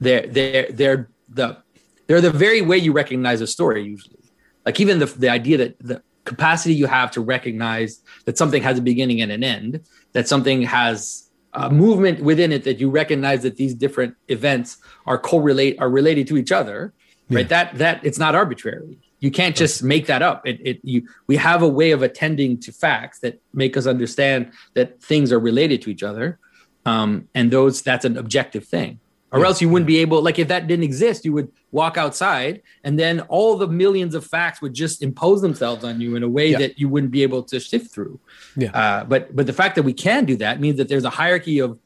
they're 0.00 0.26
they're 0.26 0.72
they're 0.72 1.08
the 1.28 1.58
they're 2.06 2.20
the 2.20 2.30
very 2.30 2.60
way 2.60 2.78
you 2.78 2.92
recognize 2.92 3.40
a 3.40 3.46
story 3.46 3.84
usually. 3.84 4.18
Like 4.66 4.80
even 4.80 4.98
the 4.98 5.06
the 5.06 5.28
idea 5.28 5.58
that 5.58 5.78
the 5.78 6.02
capacity 6.24 6.74
you 6.74 6.86
have 6.86 7.10
to 7.12 7.20
recognize 7.20 8.00
that 8.26 8.38
something 8.38 8.62
has 8.62 8.78
a 8.78 8.82
beginning 8.82 9.20
and 9.20 9.32
an 9.32 9.42
end, 9.42 9.80
that 10.12 10.28
something 10.28 10.62
has 10.62 11.30
a 11.54 11.68
movement 11.68 12.20
within 12.20 12.52
it 12.52 12.64
that 12.64 12.78
you 12.78 12.90
recognize 12.90 13.42
that 13.42 13.56
these 13.56 13.74
different 13.74 14.14
events 14.28 14.78
are 15.06 15.18
correlate 15.18 15.78
are 15.80 15.90
related 15.90 16.26
to 16.28 16.36
each 16.36 16.52
other, 16.52 16.92
yeah. 17.28 17.38
right? 17.38 17.48
That 17.48 17.76
that 17.78 18.04
it's 18.04 18.18
not 18.18 18.34
arbitrary. 18.34 18.98
You 19.20 19.30
can't 19.30 19.54
just 19.54 19.84
make 19.84 20.06
that 20.06 20.20
up. 20.20 20.46
It, 20.46 20.60
it 20.66 20.80
you 20.82 21.06
we 21.26 21.36
have 21.36 21.62
a 21.62 21.68
way 21.68 21.92
of 21.92 22.02
attending 22.02 22.58
to 22.60 22.72
facts 22.72 23.20
that 23.20 23.40
make 23.52 23.76
us 23.76 23.86
understand 23.86 24.52
that 24.74 25.00
things 25.02 25.32
are 25.32 25.40
related 25.40 25.82
to 25.82 25.90
each 25.90 26.02
other 26.02 26.38
um, 26.86 27.28
and 27.34 27.50
those 27.50 27.82
that's 27.82 28.04
an 28.04 28.16
objective 28.16 28.64
thing 28.64 28.98
or 29.32 29.40
yeah. 29.40 29.46
else 29.46 29.60
you 29.60 29.68
wouldn't 29.68 29.86
be 29.86 29.98
able 29.98 30.22
like 30.22 30.38
if 30.38 30.48
that 30.48 30.66
didn't 30.66 30.84
exist 30.84 31.24
you 31.24 31.32
would 31.32 31.50
walk 31.70 31.96
outside 31.96 32.62
and 32.84 32.98
then 32.98 33.20
all 33.22 33.56
the 33.56 33.66
millions 33.66 34.14
of 34.14 34.24
facts 34.24 34.60
would 34.60 34.74
just 34.74 35.02
impose 35.02 35.40
themselves 35.40 35.84
on 35.84 36.00
you 36.00 36.14
in 36.14 36.22
a 36.22 36.28
way 36.28 36.50
yeah. 36.50 36.58
that 36.58 36.78
you 36.78 36.88
wouldn't 36.88 37.12
be 37.12 37.22
able 37.22 37.42
to 37.42 37.58
shift 37.58 37.92
through 37.92 38.18
yeah. 38.56 38.70
Uh, 38.70 39.04
but 39.04 39.34
but 39.34 39.46
the 39.46 39.52
fact 39.52 39.74
that 39.74 39.82
we 39.82 39.92
can 39.92 40.24
do 40.24 40.36
that 40.36 40.60
means 40.60 40.76
that 40.76 40.88
there's 40.88 41.04
a 41.04 41.10
hierarchy 41.10 41.58
of 41.58 41.78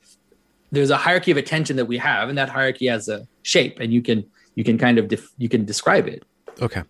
there's 0.73 0.91
a 0.91 0.97
hierarchy 0.97 1.31
of 1.31 1.37
attention 1.37 1.77
that 1.77 1.87
we 1.87 1.97
have 1.97 2.29
and 2.29 2.37
that 2.37 2.49
hierarchy 2.49 2.87
has 2.87 3.09
a 3.09 3.27
shape 3.43 3.79
and 3.81 3.93
you 3.93 4.03
can 4.03 4.25
you 4.57 4.65
can 4.65 4.79
kind 4.79 4.99
of 4.99 5.09
def, 5.09 5.31
you 5.39 5.49
can 5.49 5.65
describe 5.65 6.07
it 6.09 6.25
okay 6.61 6.83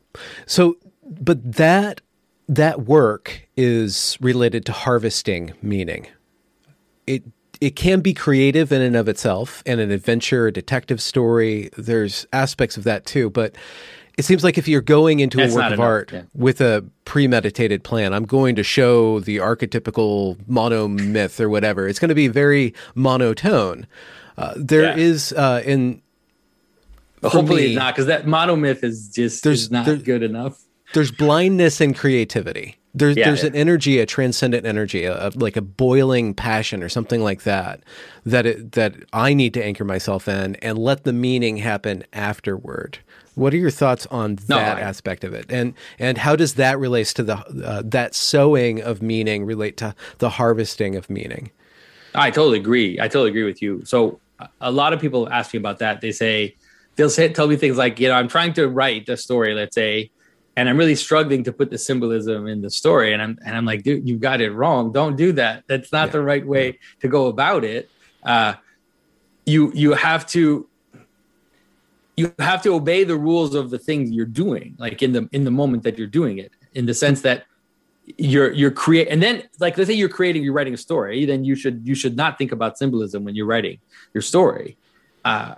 so 0.47 0.77
but 1.05 1.53
that 1.53 2.01
that 2.49 2.83
work 2.83 3.47
is 3.57 4.17
related 4.21 4.65
to 4.65 4.73
harvesting 4.73 5.53
meaning 5.61 6.07
it 7.07 7.23
it 7.61 7.77
can 7.77 8.01
be 8.01 8.13
creative 8.15 8.73
in 8.73 8.83
and 8.83 8.97
of 8.97 9.09
itself 9.09 9.63
and 9.67 9.81
an 9.81 9.91
adventure, 9.91 10.47
a 10.47 10.53
detective 10.53 11.01
story. 11.01 11.71
There's 11.77 12.27
aspects 12.33 12.77
of 12.77 12.85
that 12.85 13.07
too, 13.07 13.31
but 13.31 13.55
it 14.17 14.25
seems 14.25 14.43
like 14.43 14.57
if 14.57 14.67
you're 14.67 14.81
going 14.81 15.21
into 15.21 15.37
That's 15.37 15.53
a 15.53 15.57
work 15.57 15.67
of 15.67 15.73
enough, 15.73 15.85
art 15.85 16.13
yeah. 16.13 16.23
with 16.35 16.61
a 16.61 16.85
premeditated 17.05 17.85
plan, 17.85 18.15
I'm 18.15 18.25
going 18.25 18.57
to 18.57 18.63
show 18.63 19.21
the 19.21 19.39
archetypical 19.39 20.39
mono 20.49 20.89
myth 20.89 21.41
or 21.41 21.49
whatever. 21.49 21.87
It's 21.87 21.99
going 21.99 22.09
to 22.09 22.15
be 22.15 22.29
very 22.29 22.75
monotone. 22.95 23.87
Uh, 24.39 24.55
there 24.57 24.83
yeah. 24.83 24.97
is 24.97 25.33
uh, 25.33 25.63
in 25.65 26.01
hopefully 27.23 27.63
me, 27.63 27.67
it's 27.69 27.77
not 27.77 27.95
because 27.95 28.07
that 28.07 28.27
mono 28.27 28.57
myth 28.57 28.83
is 28.85 29.09
just 29.09 29.45
there's, 29.45 29.63
is 29.65 29.71
not 29.71 29.87
there, 29.87 29.97
good 29.97 30.23
enough. 30.23 30.63
There's 30.95 31.11
blindness 31.11 31.81
in 31.81 31.95
creativity 31.95 32.77
there's 32.97 33.17
Yeah, 33.17 33.27
there's 33.27 33.43
yeah. 33.43 33.49
an 33.51 33.55
energy, 33.57 33.99
a 34.01 34.07
transcendent 34.07 34.67
energy, 34.67 35.05
a, 35.05 35.29
a- 35.29 35.33
like 35.35 35.57
a 35.57 35.63
boiling 35.63 36.35
passion 36.35 36.83
or 36.83 36.89
something 36.89 37.23
like 37.23 37.43
that 37.45 37.81
that 38.25 38.47
it, 38.47 38.73
that 38.73 38.95
I 39.13 39.35
need 39.35 39.55
to 39.55 39.65
anchor 39.65 39.85
myself 39.85 40.27
in 40.27 40.57
and 40.57 40.79
let 40.79 41.05
the 41.05 41.13
meaning 41.13 41.59
happen 41.59 42.05
afterward. 42.13 42.99
What 43.35 43.53
are 43.53 43.59
your 43.59 43.71
thoughts 43.71 44.07
on 44.07 44.39
No, 44.49 44.57
that 44.57 44.79
I- 44.79 44.81
aspect 44.81 45.23
of 45.23 45.35
it, 45.35 45.47
and 45.51 45.75
and 45.99 46.17
how 46.19 46.37
does 46.37 46.55
that 46.55 46.79
relate 46.79 47.09
to 47.09 47.23
the 47.23 47.37
uh, 47.37 47.83
that 47.85 48.15
sowing 48.15 48.81
of 48.81 49.03
meaning 49.03 49.45
relate 49.45 49.77
to 49.77 49.95
the 50.19 50.31
harvesting 50.31 50.97
of 50.97 51.11
meaning? 51.11 51.51
I 52.15 52.31
totally 52.31 52.59
agree. 52.59 52.99
I 52.99 53.09
totally 53.09 53.29
agree 53.29 53.45
with 53.45 53.61
you. 53.61 53.83
So 53.85 54.19
a- 54.41 54.49
a 54.63 54.73
lot 54.73 54.95
of 54.95 55.01
people 55.01 55.29
ask 55.31 55.53
me 55.53 55.59
about 55.59 55.79
that. 55.81 56.01
They 56.01 56.13
say 56.13 56.57
they'll 56.97 57.11
say 57.11 57.29
tell 57.29 57.47
me 57.47 57.57
things 57.57 57.77
like, 57.77 58.01
you 58.01 58.09
know, 58.09 58.15
I'm 58.15 58.29
trying 58.29 58.55
to 58.55 58.69
write 58.69 59.07
a 59.11 59.19
story, 59.19 59.53
let's 59.53 59.75
say, 59.75 60.11
and 60.57 60.69
I'm 60.69 60.79
really 60.79 60.95
struggling 60.95 61.45
to 61.45 61.53
put 61.53 61.71
the 61.71 61.79
symbolism 61.79 62.47
in 62.47 62.63
the 62.63 62.71
story. 62.71 63.13
And 63.13 63.23
I'm 63.23 63.39
and 63.45 63.55
I'm 63.57 63.67
like, 63.67 63.83
dude, 63.83 64.09
you 64.09 64.17
got 64.17 64.41
it 64.41 64.51
wrong. 64.51 64.91
Don't 64.93 65.17
do 65.17 65.33
that. 65.33 65.65
That's 65.69 65.93
not 65.93 66.09
Yeah. 66.09 66.13
the 66.13 66.23
right 66.23 66.47
way 66.47 66.79
to 67.01 67.09
go 67.09 67.27
about 67.27 67.63
it. 67.65 67.91
Uh, 68.23 68.55
you 69.45 69.71
you 69.75 69.93
have 69.93 70.27
to 70.29 70.67
you 72.17 72.35
have 72.39 72.63
to 72.63 72.73
obey 72.73 73.05
the 73.05 73.17
rules 73.17 73.55
of 73.55 73.69
the 73.69 73.79
things 73.79 74.11
you're 74.11 74.25
doing, 74.25 74.75
like 74.79 75.03
in 75.03 75.13
the 75.13 75.29
in 75.33 75.45
the 75.45 75.51
moment 75.51 75.83
that 75.83 75.99
you're 75.99 76.07
doing 76.07 76.39
it, 76.39 76.53
in 76.73 76.87
the 76.87 76.95
sense 76.95 77.21
that 77.21 77.45
you're 78.19 78.53
you're 78.53 78.71
create 78.71 79.09
and 79.09 79.21
then 79.21 79.43
like 79.59 79.77
let's 79.77 79.89
say 79.91 79.95
you're 79.95 80.09
creating 80.09 80.41
you're 80.45 80.53
writing 80.53 80.73
a 80.73 80.77
story 80.77 81.25
then 81.25 81.43
you 81.45 81.57
should 81.57 81.83
you 81.85 81.97
should 81.97 82.17
not 82.17 82.39
think 82.39 82.53
about 82.53 82.79
symbolism 82.79 83.25
when 83.25 83.35
you're 83.35 83.47
writing 83.47 83.81
your 84.15 84.23
story 84.23 84.77
uh, 85.25 85.57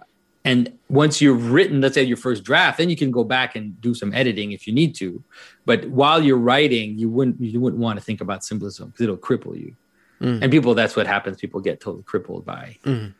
and 0.48 0.60
once 0.88 1.20
you've 1.20 1.52
written 1.52 1.80
let's 1.82 1.94
say 1.94 2.02
your 2.02 2.16
first 2.16 2.42
draft 2.42 2.78
then 2.78 2.88
you 2.92 2.96
can 3.02 3.10
go 3.10 3.24
back 3.36 3.50
and 3.56 3.64
do 3.80 3.92
some 4.00 4.10
editing 4.20 4.52
if 4.52 4.66
you 4.66 4.72
need 4.72 4.92
to. 5.02 5.22
But 5.70 5.80
while 6.00 6.20
you're 6.26 6.44
writing 6.50 6.98
you 6.98 7.08
wouldn't 7.16 7.36
you 7.40 7.60
wouldn't 7.60 7.82
want 7.86 7.98
to 7.98 8.04
think 8.04 8.20
about 8.20 8.44
symbolism 8.44 8.88
because 8.88 9.02
it'll 9.04 9.24
cripple 9.28 9.56
you. 9.64 9.74
Mm. 10.20 10.42
and 10.42 10.50
people 10.50 10.74
that's 10.74 10.96
what 10.96 11.06
happens. 11.06 11.34
People 11.44 11.60
get 11.60 11.80
totally 11.80 12.02
crippled 12.02 12.44
by 12.44 12.64
Mm. 12.84 13.14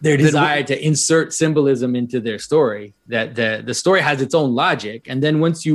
their 0.00 0.16
desire 0.16 0.62
to 0.70 0.86
insert 0.90 1.26
symbolism 1.42 1.90
into 1.94 2.18
their 2.20 2.38
story 2.48 2.94
that 3.14 3.34
the 3.34 3.50
the 3.68 3.74
story 3.74 4.00
has 4.00 4.18
its 4.26 4.34
own 4.40 4.50
logic. 4.54 4.98
And 5.10 5.18
then 5.24 5.34
once 5.46 5.66
you 5.66 5.74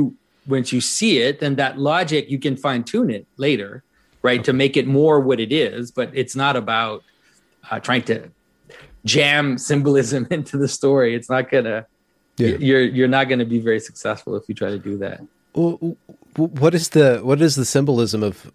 once 0.56 0.72
you 0.72 0.80
see 0.80 1.12
it 1.26 1.34
then 1.42 1.56
that 1.62 1.78
logic 1.92 2.22
you 2.32 2.38
can 2.46 2.56
fine 2.56 2.82
tune 2.92 3.10
it 3.18 3.24
later 3.36 3.70
right 4.28 4.42
to 4.48 4.52
make 4.62 4.74
it 4.80 4.86
more 4.86 5.16
what 5.28 5.38
it 5.46 5.52
is. 5.52 5.90
But 5.98 6.08
it's 6.20 6.36
not 6.44 6.54
about 6.56 7.04
uh, 7.70 7.80
trying 7.88 8.02
to 8.10 8.16
jam 9.04 9.58
symbolism 9.58 10.26
into 10.30 10.56
the 10.56 10.68
story 10.68 11.14
it's 11.14 11.30
not 11.30 11.50
gonna 11.50 11.86
Yeah. 12.36 12.56
you're 12.58 12.82
you're 12.82 13.08
not 13.08 13.28
gonna 13.28 13.44
be 13.44 13.58
very 13.60 13.80
successful 13.80 14.36
if 14.36 14.44
you 14.48 14.54
try 14.54 14.70
to 14.70 14.78
do 14.78 14.96
that 14.98 15.20
Well, 15.54 15.96
what 16.36 16.74
is 16.74 16.90
the 16.90 17.20
what 17.22 17.40
is 17.40 17.56
the 17.56 17.64
symbolism 17.64 18.22
of 18.22 18.52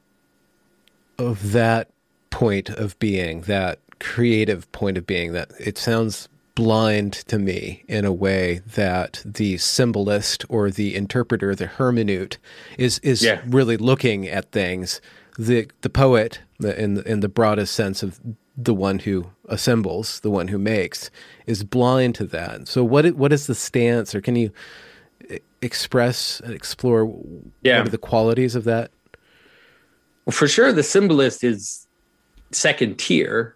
of 1.20 1.52
that 1.52 1.90
point 2.30 2.70
of 2.70 2.98
being, 3.00 3.42
that 3.42 3.80
creative 4.00 4.72
point 4.72 4.98
of 4.98 5.06
being? 5.06 5.34
That 5.34 5.52
it 5.60 5.78
sounds 5.78 6.28
blind 6.56 7.14
to 7.28 7.38
me 7.40 7.84
in 7.88 8.06
a 8.06 8.14
way 8.14 8.62
that 8.76 9.22
the 9.26 9.58
symbolist 9.58 10.46
or 10.50 10.70
the 10.72 10.96
interpreter, 10.96 11.56
the 11.56 11.68
hermeneut, 11.68 12.38
is 12.78 13.00
is 13.00 13.24
Yeah. 13.24 13.42
really 13.48 13.78
looking 13.78 14.28
at 14.28 14.52
things. 14.52 15.02
The 15.38 15.68
the 15.82 15.90
poet, 15.90 16.40
in 16.64 17.02
in 17.04 17.20
the 17.20 17.30
broadest 17.30 17.74
sense 17.76 18.02
of 18.04 18.20
the 18.56 18.74
one 18.74 19.00
who 19.00 19.30
assembles, 19.48 20.20
the 20.20 20.30
one 20.30 20.48
who 20.48 20.58
makes, 20.60 21.10
is 21.48 21.64
blind 21.64 22.16
to 22.16 22.26
that. 22.26 22.68
So 22.68 22.84
what 22.84 23.16
what 23.16 23.34
is 23.34 23.48
the 23.48 23.56
stance, 23.56 24.14
or 24.14 24.22
can 24.22 24.36
you 24.36 24.52
express 25.62 26.40
and 26.42 26.54
explore 26.54 27.06
Yeah. 27.62 27.80
what 27.80 27.88
are 27.88 27.92
the 27.92 27.98
qualities 27.98 28.56
of 28.56 28.64
that? 28.66 28.92
Well, 30.26 30.34
for 30.34 30.48
sure 30.48 30.72
the 30.72 30.84
symbolist 30.84 31.44
is 31.44 31.88
second 32.52 33.00
tier 33.00 33.56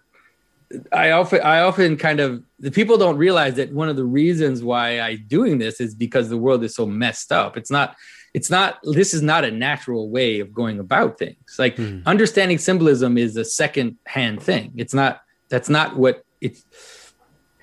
i 0.92 1.12
often 1.12 1.40
i 1.42 1.60
often 1.60 1.96
kind 1.96 2.18
of 2.20 2.42
the 2.58 2.70
people 2.70 2.98
don't 2.98 3.16
realize 3.16 3.54
that 3.54 3.72
one 3.72 3.88
of 3.88 3.94
the 3.96 4.04
reasons 4.04 4.62
why 4.62 4.98
I'm 4.98 5.24
doing 5.28 5.58
this 5.58 5.80
is 5.80 5.94
because 5.94 6.28
the 6.28 6.36
world 6.36 6.62
is 6.64 6.74
so 6.74 6.84
messed 6.84 7.30
up 7.32 7.56
it's 7.56 7.70
not 7.70 7.94
it's 8.34 8.50
not 8.50 8.78
this 8.82 9.14
is 9.14 9.22
not 9.22 9.44
a 9.44 9.50
natural 9.50 10.10
way 10.10 10.40
of 10.40 10.52
going 10.52 10.78
about 10.78 11.18
things. 11.18 11.56
Like 11.58 11.76
Hmm. 11.76 12.00
understanding 12.06 12.58
symbolism 12.58 13.16
is 13.18 13.36
a 13.36 13.44
second 13.44 13.96
hand 14.06 14.42
thing. 14.42 14.72
It's 14.76 14.94
not 14.94 15.20
that's 15.48 15.68
not 15.68 15.96
what 15.96 16.22
it's 16.40 16.64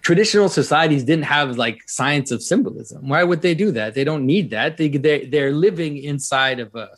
traditional 0.02 0.50
societies 0.50 1.04
didn't 1.04 1.26
have 1.26 1.58
like 1.58 1.80
science 1.88 2.30
of 2.32 2.42
symbolism. 2.44 3.08
Why 3.08 3.24
would 3.24 3.42
they 3.42 3.56
do 3.56 3.72
that? 3.72 3.96
They 3.96 4.04
don't 4.04 4.26
need 4.26 4.52
that. 4.52 4.78
They, 4.78 4.90
they 4.90 5.26
they're 5.26 5.52
living 5.52 5.98
inside 5.98 6.60
of 6.60 6.74
a 6.76 6.90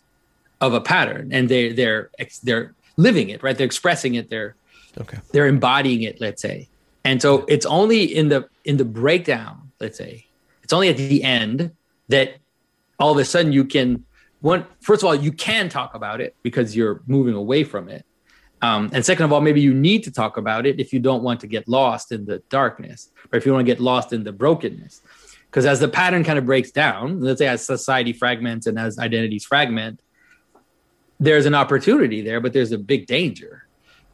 of 0.60 0.74
a 0.74 0.82
pattern 0.82 1.30
and 1.32 1.48
they 1.50 1.72
they're 1.72 2.10
they're 2.44 2.74
living 2.98 3.30
it 3.30 3.44
right? 3.44 3.58
They're 3.58 3.66
expressing 3.66 4.16
it. 4.16 4.30
They're 4.30 4.56
Okay. 5.00 5.20
they're 5.32 5.46
embodying 5.48 6.02
it 6.02 6.20
let's 6.20 6.42
say. 6.42 6.70
And 7.06 7.22
so 7.22 7.46
it's 7.48 7.66
only 7.68 8.04
in 8.04 8.30
the 8.30 8.48
in 8.66 8.78
the 8.78 8.86
breakdown 8.86 9.72
let's 9.80 9.98
say 9.98 10.26
it's 10.64 10.74
only 10.74 10.90
at 10.90 10.98
the 10.98 11.24
end 11.24 11.72
that 12.10 12.38
all 13.00 13.12
of 13.12 13.18
a 13.18 13.26
sudden 13.26 13.52
you 13.52 13.66
can 13.66 14.04
one 14.42 14.66
first 14.82 15.04
of 15.04 15.08
all 15.08 15.16
you 15.16 15.32
can 15.32 15.70
talk 15.70 15.96
about 15.96 16.22
it 16.22 16.36
because 16.44 16.76
you're 16.76 17.02
moving 17.08 17.34
away 17.34 17.64
from 17.64 17.90
it. 17.90 18.06
Um, 18.62 18.90
and 18.92 19.06
second 19.06 19.26
of 19.26 19.34
all 19.34 19.42
maybe 19.42 19.62
you 19.62 19.74
need 19.74 20.04
to 20.04 20.12
talk 20.12 20.38
about 20.38 20.66
it 20.66 20.80
if 20.80 20.92
you 20.92 21.00
don't 21.00 21.24
want 21.24 21.40
to 21.42 21.48
get 21.48 21.68
lost 21.68 22.12
in 22.12 22.26
the 22.26 22.40
darkness 22.50 23.10
or 23.32 23.38
if 23.38 23.46
you 23.46 23.54
want 23.54 23.66
to 23.66 23.72
get 23.72 23.80
lost 23.80 24.14
in 24.14 24.24
the 24.24 24.32
brokenness. 24.32 25.02
Because 25.46 25.66
as 25.66 25.80
the 25.80 25.88
pattern 25.88 26.24
kind 26.24 26.40
of 26.40 26.46
breaks 26.46 26.72
down 26.72 27.22
let's 27.22 27.40
say 27.40 27.48
as 27.48 27.66
society 27.66 28.14
fragments 28.14 28.68
and 28.68 28.78
as 28.80 29.00
identities 29.00 29.46
fragment 29.46 30.02
there's 31.20 31.46
an 31.46 31.56
opportunity 31.56 32.22
there 32.22 32.40
but 32.40 32.54
there's 32.54 32.72
a 32.72 32.78
big 32.78 33.08
danger 33.08 33.68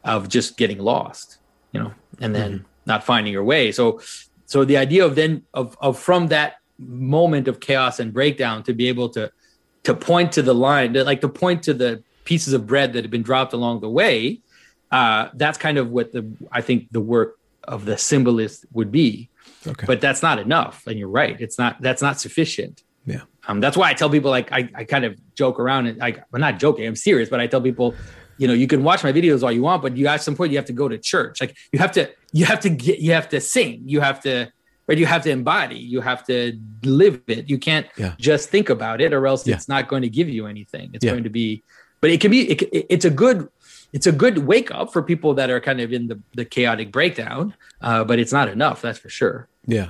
of 0.03 0.29
just 0.29 0.57
getting 0.57 0.79
lost 0.79 1.37
you 1.71 1.79
know 1.81 1.93
and 2.19 2.35
then 2.35 2.65
not 2.85 3.03
finding 3.03 3.33
your 3.33 3.43
way. 3.43 3.71
So 3.71 4.01
so 4.45 4.65
the 4.65 4.77
idea 4.77 5.05
of 5.05 5.15
then 5.15 5.43
of, 5.53 5.77
of 5.79 5.97
from 5.97 6.27
that 6.27 6.55
moment 6.87 7.47
of 7.47 7.59
chaos 7.59 7.99
and 7.99 8.13
breakdown 8.13 8.63
to 8.63 8.73
be 8.73 8.87
able 8.87 9.09
to 9.09 9.31
to 9.83 9.93
point 9.93 10.31
to 10.31 10.41
the 10.41 10.53
line 10.53 10.93
to, 10.93 11.03
like 11.03 11.21
to 11.21 11.29
point 11.29 11.63
to 11.63 11.73
the 11.73 12.03
pieces 12.25 12.53
of 12.53 12.65
bread 12.65 12.93
that 12.93 13.03
have 13.03 13.11
been 13.11 13.23
dropped 13.23 13.53
along 13.53 13.81
the 13.81 13.89
way 13.89 14.39
uh 14.91 15.27
that's 15.33 15.57
kind 15.57 15.77
of 15.77 15.89
what 15.89 16.11
the 16.11 16.25
i 16.51 16.61
think 16.61 16.87
the 16.91 17.01
work 17.01 17.37
of 17.65 17.85
the 17.85 17.97
symbolist 17.97 18.65
would 18.71 18.91
be 18.91 19.29
Okay. 19.65 19.85
but 19.85 20.01
that's 20.01 20.21
not 20.21 20.39
enough 20.39 20.85
and 20.87 20.99
you're 20.99 21.07
right 21.07 21.39
it's 21.39 21.57
not 21.57 21.81
that's 21.81 22.01
not 22.01 22.19
sufficient 22.19 22.83
yeah. 23.05 23.21
um, 23.47 23.59
that's 23.59 23.75
why 23.75 23.89
I 23.89 23.93
tell 23.93 24.09
people 24.09 24.31
like 24.31 24.51
I, 24.51 24.69
I 24.75 24.83
kind 24.83 25.05
of 25.05 25.19
joke 25.35 25.59
around 25.59 25.87
and 25.87 25.97
like 25.97 26.23
I'm 26.33 26.41
not 26.41 26.59
joking, 26.59 26.87
I'm 26.87 26.95
serious, 26.95 27.29
but 27.29 27.39
I 27.39 27.47
tell 27.47 27.61
people, 27.61 27.95
you 28.37 28.47
know, 28.47 28.53
you 28.53 28.67
can 28.67 28.83
watch 28.83 29.03
my 29.03 29.11
videos 29.11 29.43
all 29.43 29.51
you 29.51 29.61
want, 29.61 29.81
but 29.81 29.97
you 29.97 30.07
at 30.07 30.21
some 30.21 30.35
point 30.35 30.51
you 30.51 30.57
have 30.57 30.65
to 30.65 30.73
go 30.73 30.87
to 30.87 30.97
church. 30.97 31.41
Like 31.41 31.55
you 31.71 31.79
have 31.79 31.91
to 31.93 32.09
you 32.31 32.45
have 32.45 32.59
to 32.61 32.69
get 32.69 32.99
you 32.99 33.11
have 33.13 33.29
to 33.29 33.41
sing, 33.41 33.81
you 33.85 33.99
have 34.01 34.21
to 34.21 34.51
right, 34.87 34.97
you 34.97 35.05
have 35.05 35.23
to 35.23 35.29
embody, 35.31 35.77
you 35.77 36.01
have 36.01 36.25
to 36.27 36.57
live 36.83 37.21
it. 37.27 37.49
You 37.49 37.57
can't 37.57 37.87
Yeah. 37.97 38.13
just 38.19 38.49
think 38.49 38.69
about 38.69 39.01
it, 39.01 39.13
or 39.13 39.27
else 39.27 39.47
Yeah. 39.47 39.55
it's 39.55 39.67
not 39.69 39.87
going 39.87 40.01
to 40.03 40.09
give 40.09 40.29
you 40.29 40.45
anything. 40.47 40.89
It's 40.93 41.03
Yeah. 41.05 41.11
going 41.11 41.23
to 41.23 41.29
be, 41.29 41.63
but 42.01 42.09
it 42.11 42.19
can 42.21 42.31
be. 42.31 42.49
It, 42.51 42.61
it- 42.61 42.85
it's 42.89 43.05
a 43.05 43.09
good. 43.09 43.47
It's 43.93 44.07
a 44.07 44.11
good 44.11 44.39
wake 44.39 44.71
up 44.71 44.91
for 44.91 45.03
people 45.03 45.35
that 45.35 45.51
are 45.51 45.59
kind 45.61 45.79
of 45.79 45.93
in 45.93 46.07
the, 46.07 46.19
the 46.33 46.45
chaotic 46.45 46.91
breakdown, 46.91 47.53
uh, 47.79 48.03
but 48.03 48.17
it's 48.17 48.31
not 48.33 48.49
enough. 48.49 48.81
That's 48.81 48.97
for 48.97 49.07
sure. 49.09 49.47
Yeah. 49.67 49.89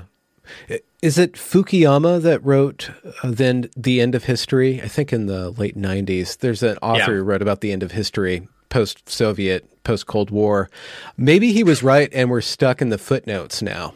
Is 1.01 1.17
it 1.17 1.34
Fukuyama 1.34 2.21
that 2.21 2.43
wrote 2.43 2.89
uh, 3.23 3.32
then 3.32 3.69
the 3.77 4.01
end 4.01 4.13
of 4.13 4.25
history? 4.25 4.82
I 4.82 4.89
think 4.89 5.13
in 5.13 5.27
the 5.27 5.51
late 5.51 5.77
90s. 5.77 6.38
There's 6.39 6.62
an 6.63 6.77
author 6.82 7.15
who 7.15 7.23
wrote 7.23 7.41
about 7.41 7.62
the 7.62 7.71
end 7.71 7.82
of 7.82 7.93
history, 7.93 8.45
post 8.67 9.08
Soviet, 9.10 9.65
post 9.86 10.06
Cold 10.06 10.32
War. 10.32 10.69
Maybe 11.15 11.53
he 11.53 11.63
was 11.63 11.82
right 11.82 12.10
and 12.13 12.29
we're 12.29 12.41
stuck 12.41 12.82
in 12.82 12.89
the 12.89 12.97
footnotes 12.97 13.62
now. 13.62 13.93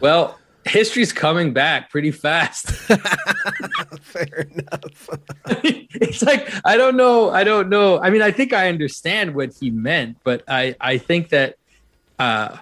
Well, 0.00 0.38
history's 0.64 1.12
coming 1.12 1.52
back 1.52 1.90
pretty 1.90 2.10
fast. 2.10 2.70
Fair 4.00 4.46
enough. 4.50 5.08
it's 5.46 6.22
like 6.22 6.52
I 6.64 6.76
don't 6.76 6.96
know. 6.96 7.30
I 7.30 7.44
don't 7.44 7.68
know. 7.68 8.00
I 8.00 8.10
mean, 8.10 8.22
I 8.22 8.30
think 8.30 8.52
I 8.52 8.68
understand 8.68 9.34
what 9.34 9.54
he 9.60 9.70
meant, 9.70 10.18
but 10.24 10.42
I 10.48 10.76
I 10.80 10.98
think 10.98 11.30
that 11.30 11.56
uh, 12.18 12.58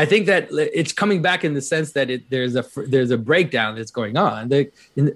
I 0.00 0.06
think 0.06 0.26
that 0.26 0.48
it's 0.50 0.92
coming 0.92 1.20
back 1.20 1.44
in 1.44 1.52
the 1.52 1.60
sense 1.60 1.92
that 1.92 2.08
it, 2.08 2.30
there's 2.30 2.56
a 2.56 2.64
there's 2.86 3.10
a 3.10 3.18
breakdown 3.18 3.74
that's 3.76 3.90
going 3.90 4.16
on. 4.16 4.48
There, 4.48 4.66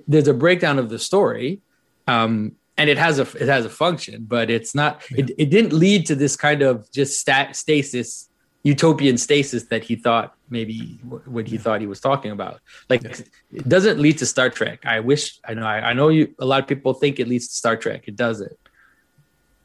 there's 0.07 0.28
a 0.28 0.35
breakdown 0.35 0.78
of 0.78 0.90
the 0.90 0.98
story, 0.98 1.62
um, 2.07 2.52
and 2.76 2.90
it 2.90 2.98
has 2.98 3.18
a 3.18 3.22
it 3.22 3.48
has 3.48 3.64
a 3.64 3.70
function, 3.70 4.26
but 4.28 4.50
it's 4.50 4.74
not. 4.74 5.02
It, 5.11 5.30
it 5.38 5.48
didn't 5.48 5.72
lead 5.72 6.07
to 6.07 6.14
this 6.14 6.37
kind 6.37 6.61
of 6.61 6.90
just 6.92 7.18
stat, 7.18 7.57
stasis, 7.57 8.28
utopian 8.64 9.16
stasis 9.18 9.64
that 9.64 9.85
he 9.85 9.94
thought 9.94 10.35
maybe 10.50 10.98
what 11.27 11.46
he 11.46 11.57
thought 11.59 11.81
he 11.81 11.87
was 11.87 12.00
talking 12.00 12.31
about. 12.33 12.61
Like 12.88 13.05
it 13.05 13.68
doesn't 13.68 13.98
lead 14.00 14.18
to 14.18 14.27
Star 14.27 14.48
Trek. 14.50 14.85
I 14.87 15.00
wish 15.00 15.38
I 15.46 15.55
know. 15.55 15.66
I, 15.66 15.90
I 15.90 15.92
know 15.92 16.09
you. 16.09 16.35
A 16.38 16.46
lot 16.46 16.61
of 16.62 16.66
people 16.66 16.94
think 16.94 17.20
it 17.20 17.29
leads 17.29 17.46
to 17.48 17.55
Star 17.55 17.77
Trek. 17.77 18.09
It 18.09 18.16
doesn't. 18.16 18.53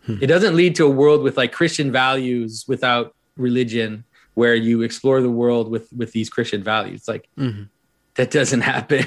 It 0.07 0.27
doesn't 0.27 0.55
lead 0.55 0.75
to 0.75 0.85
a 0.85 0.89
world 0.89 1.21
with 1.23 1.37
like 1.37 1.51
Christian 1.51 1.91
values 1.91 2.65
without 2.67 3.15
religion, 3.37 4.03
where 4.33 4.55
you 4.55 4.81
explore 4.81 5.21
the 5.21 5.29
world 5.29 5.69
with 5.69 5.87
with 5.93 6.11
these 6.13 6.29
Christian 6.29 6.61
values. 6.63 7.07
Like 7.07 7.29
Mhm. 7.37 7.69
that 8.15 8.31
doesn't 8.31 8.61
happen. 8.75 9.05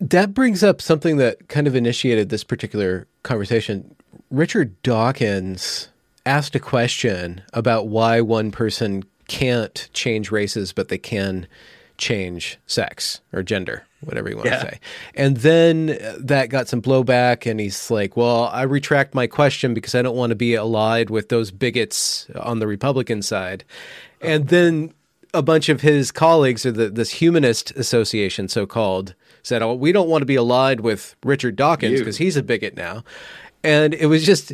That 0.00 0.34
brings 0.34 0.62
up 0.62 0.80
something 0.80 1.16
that 1.18 1.48
kind 1.48 1.66
of 1.66 1.74
initiated 1.76 2.28
this 2.28 2.44
particular 2.44 3.06
conversation. 3.24 3.94
Richard 4.30 4.80
Dawkins 4.82 5.88
asked 6.26 6.54
a 6.54 6.60
question 6.60 7.42
about 7.52 7.88
why 7.88 8.20
one 8.20 8.50
person 8.50 9.04
can't 9.28 9.88
change 9.92 10.30
races, 10.30 10.72
but 10.72 10.88
they 10.88 10.98
can 10.98 11.46
change 11.98 12.58
sex 12.66 13.20
or 13.32 13.42
gender, 13.42 13.86
whatever 14.02 14.28
you 14.28 14.36
want 14.36 14.48
yeah. 14.48 14.56
to 14.56 14.62
say. 14.62 14.80
And 15.14 15.38
then 15.38 15.90
uh, 15.90 16.16
that 16.20 16.50
got 16.50 16.68
some 16.68 16.82
blowback, 16.82 17.50
and 17.50 17.58
he's 17.58 17.90
like, 17.90 18.16
Well, 18.16 18.44
I 18.52 18.62
retract 18.62 19.14
my 19.14 19.26
question 19.26 19.72
because 19.72 19.94
I 19.94 20.02
don't 20.02 20.16
want 20.16 20.30
to 20.30 20.36
be 20.36 20.54
allied 20.54 21.10
with 21.10 21.28
those 21.28 21.50
bigots 21.50 22.26
on 22.34 22.58
the 22.58 22.66
Republican 22.66 23.22
side. 23.22 23.64
And 24.20 24.48
then 24.48 24.92
a 25.32 25.42
bunch 25.42 25.68
of 25.68 25.80
his 25.80 26.12
colleagues, 26.12 26.66
or 26.66 26.72
the, 26.72 26.88
this 26.88 27.10
humanist 27.10 27.70
association, 27.72 28.48
so 28.48 28.66
called, 28.66 29.14
said, 29.42 29.62
Oh, 29.62 29.74
we 29.74 29.92
don't 29.92 30.08
want 30.08 30.22
to 30.22 30.26
be 30.26 30.36
allied 30.36 30.80
with 30.80 31.16
Richard 31.24 31.56
Dawkins 31.56 32.00
because 32.00 32.18
he's 32.18 32.36
a 32.36 32.42
bigot 32.42 32.76
now. 32.76 33.04
And 33.62 33.94
it 33.94 34.06
was 34.06 34.24
just 34.24 34.52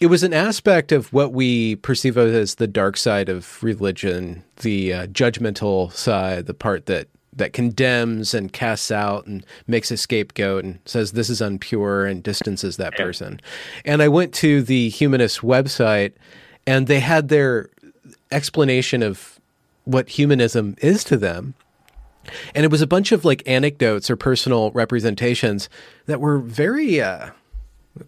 it 0.00 0.06
was 0.06 0.22
an 0.22 0.32
aspect 0.32 0.92
of 0.92 1.12
what 1.12 1.32
we 1.32 1.76
perceive 1.76 2.16
as 2.16 2.54
the 2.54 2.66
dark 2.66 2.96
side 2.96 3.28
of 3.28 3.62
religion, 3.62 4.42
the 4.56 4.92
uh, 4.92 5.06
judgmental 5.08 5.92
side, 5.92 6.46
the 6.46 6.54
part 6.54 6.86
that 6.86 7.08
that 7.32 7.52
condemns 7.52 8.34
and 8.34 8.52
casts 8.52 8.90
out 8.90 9.24
and 9.26 9.46
makes 9.66 9.90
a 9.90 9.96
scapegoat 9.96 10.64
and 10.64 10.78
says 10.84 11.12
this 11.12 11.30
is 11.30 11.40
unpure 11.40 12.10
and 12.10 12.24
distances 12.24 12.76
that 12.76 12.94
person. 12.96 13.40
And 13.84 14.02
I 14.02 14.08
went 14.08 14.34
to 14.34 14.62
the 14.62 14.88
humanist 14.88 15.40
website 15.40 16.12
and 16.66 16.86
they 16.86 16.98
had 16.98 17.28
their 17.28 17.70
explanation 18.32 19.02
of 19.02 19.40
what 19.84 20.08
humanism 20.08 20.74
is 20.82 21.04
to 21.04 21.16
them. 21.16 21.54
And 22.54 22.64
it 22.64 22.70
was 22.70 22.82
a 22.82 22.86
bunch 22.86 23.12
of 23.12 23.24
like 23.24 23.44
anecdotes 23.46 24.10
or 24.10 24.16
personal 24.16 24.72
representations 24.72 25.68
that 26.06 26.20
were 26.20 26.38
very 26.38 27.00
uh, 27.00 27.30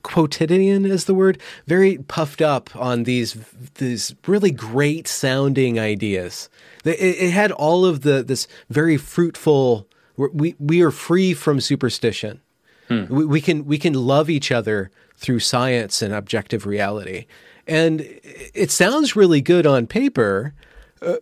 quotidian 0.03 0.85
is 0.85 1.05
the 1.05 1.15
word. 1.15 1.41
Very 1.67 1.99
puffed 1.99 2.41
up 2.41 2.75
on 2.77 3.05
these 3.05 3.35
these 3.75 4.15
really 4.27 4.51
great 4.51 5.09
sounding 5.09 5.79
ideas. 5.79 6.49
It, 6.85 7.01
it 7.01 7.31
had 7.31 7.53
all 7.53 7.85
of 7.85 8.03
the 8.03 8.23
this 8.23 8.47
very 8.71 8.97
fruitful 8.97 9.89
we 10.17 10.55
we 10.59 10.83
are 10.83 10.91
free 10.91 11.35
from 11.35 11.61
superstition. 11.61 12.41
Hmm. 12.89 13.05
we, 13.09 13.25
we 13.25 13.41
can 13.41 13.65
we 13.65 13.79
can 13.79 13.95
love 13.95 14.29
each 14.29 14.51
other 14.51 14.91
through 15.17 15.41
science 15.41 16.03
and 16.03 16.13
objective 16.13 16.67
reality. 16.67 17.27
And 17.67 18.01
it 18.23 18.73
sounds 18.73 19.15
really 19.15 19.41
good 19.41 19.67
on 19.67 19.87
paper 19.87 20.53
uh, 21.01 21.17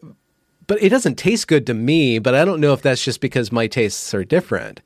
but 0.66 0.80
it 0.80 0.90
doesn't 0.90 1.16
taste 1.16 1.48
good 1.48 1.66
to 1.66 1.74
me 1.74 2.18
but 2.18 2.34
i 2.34 2.44
don't 2.44 2.60
know 2.60 2.72
if 2.72 2.80
that's 2.80 3.04
just 3.04 3.20
because 3.20 3.50
my 3.50 3.66
tastes 3.66 4.14
are 4.14 4.24
different 4.24 4.80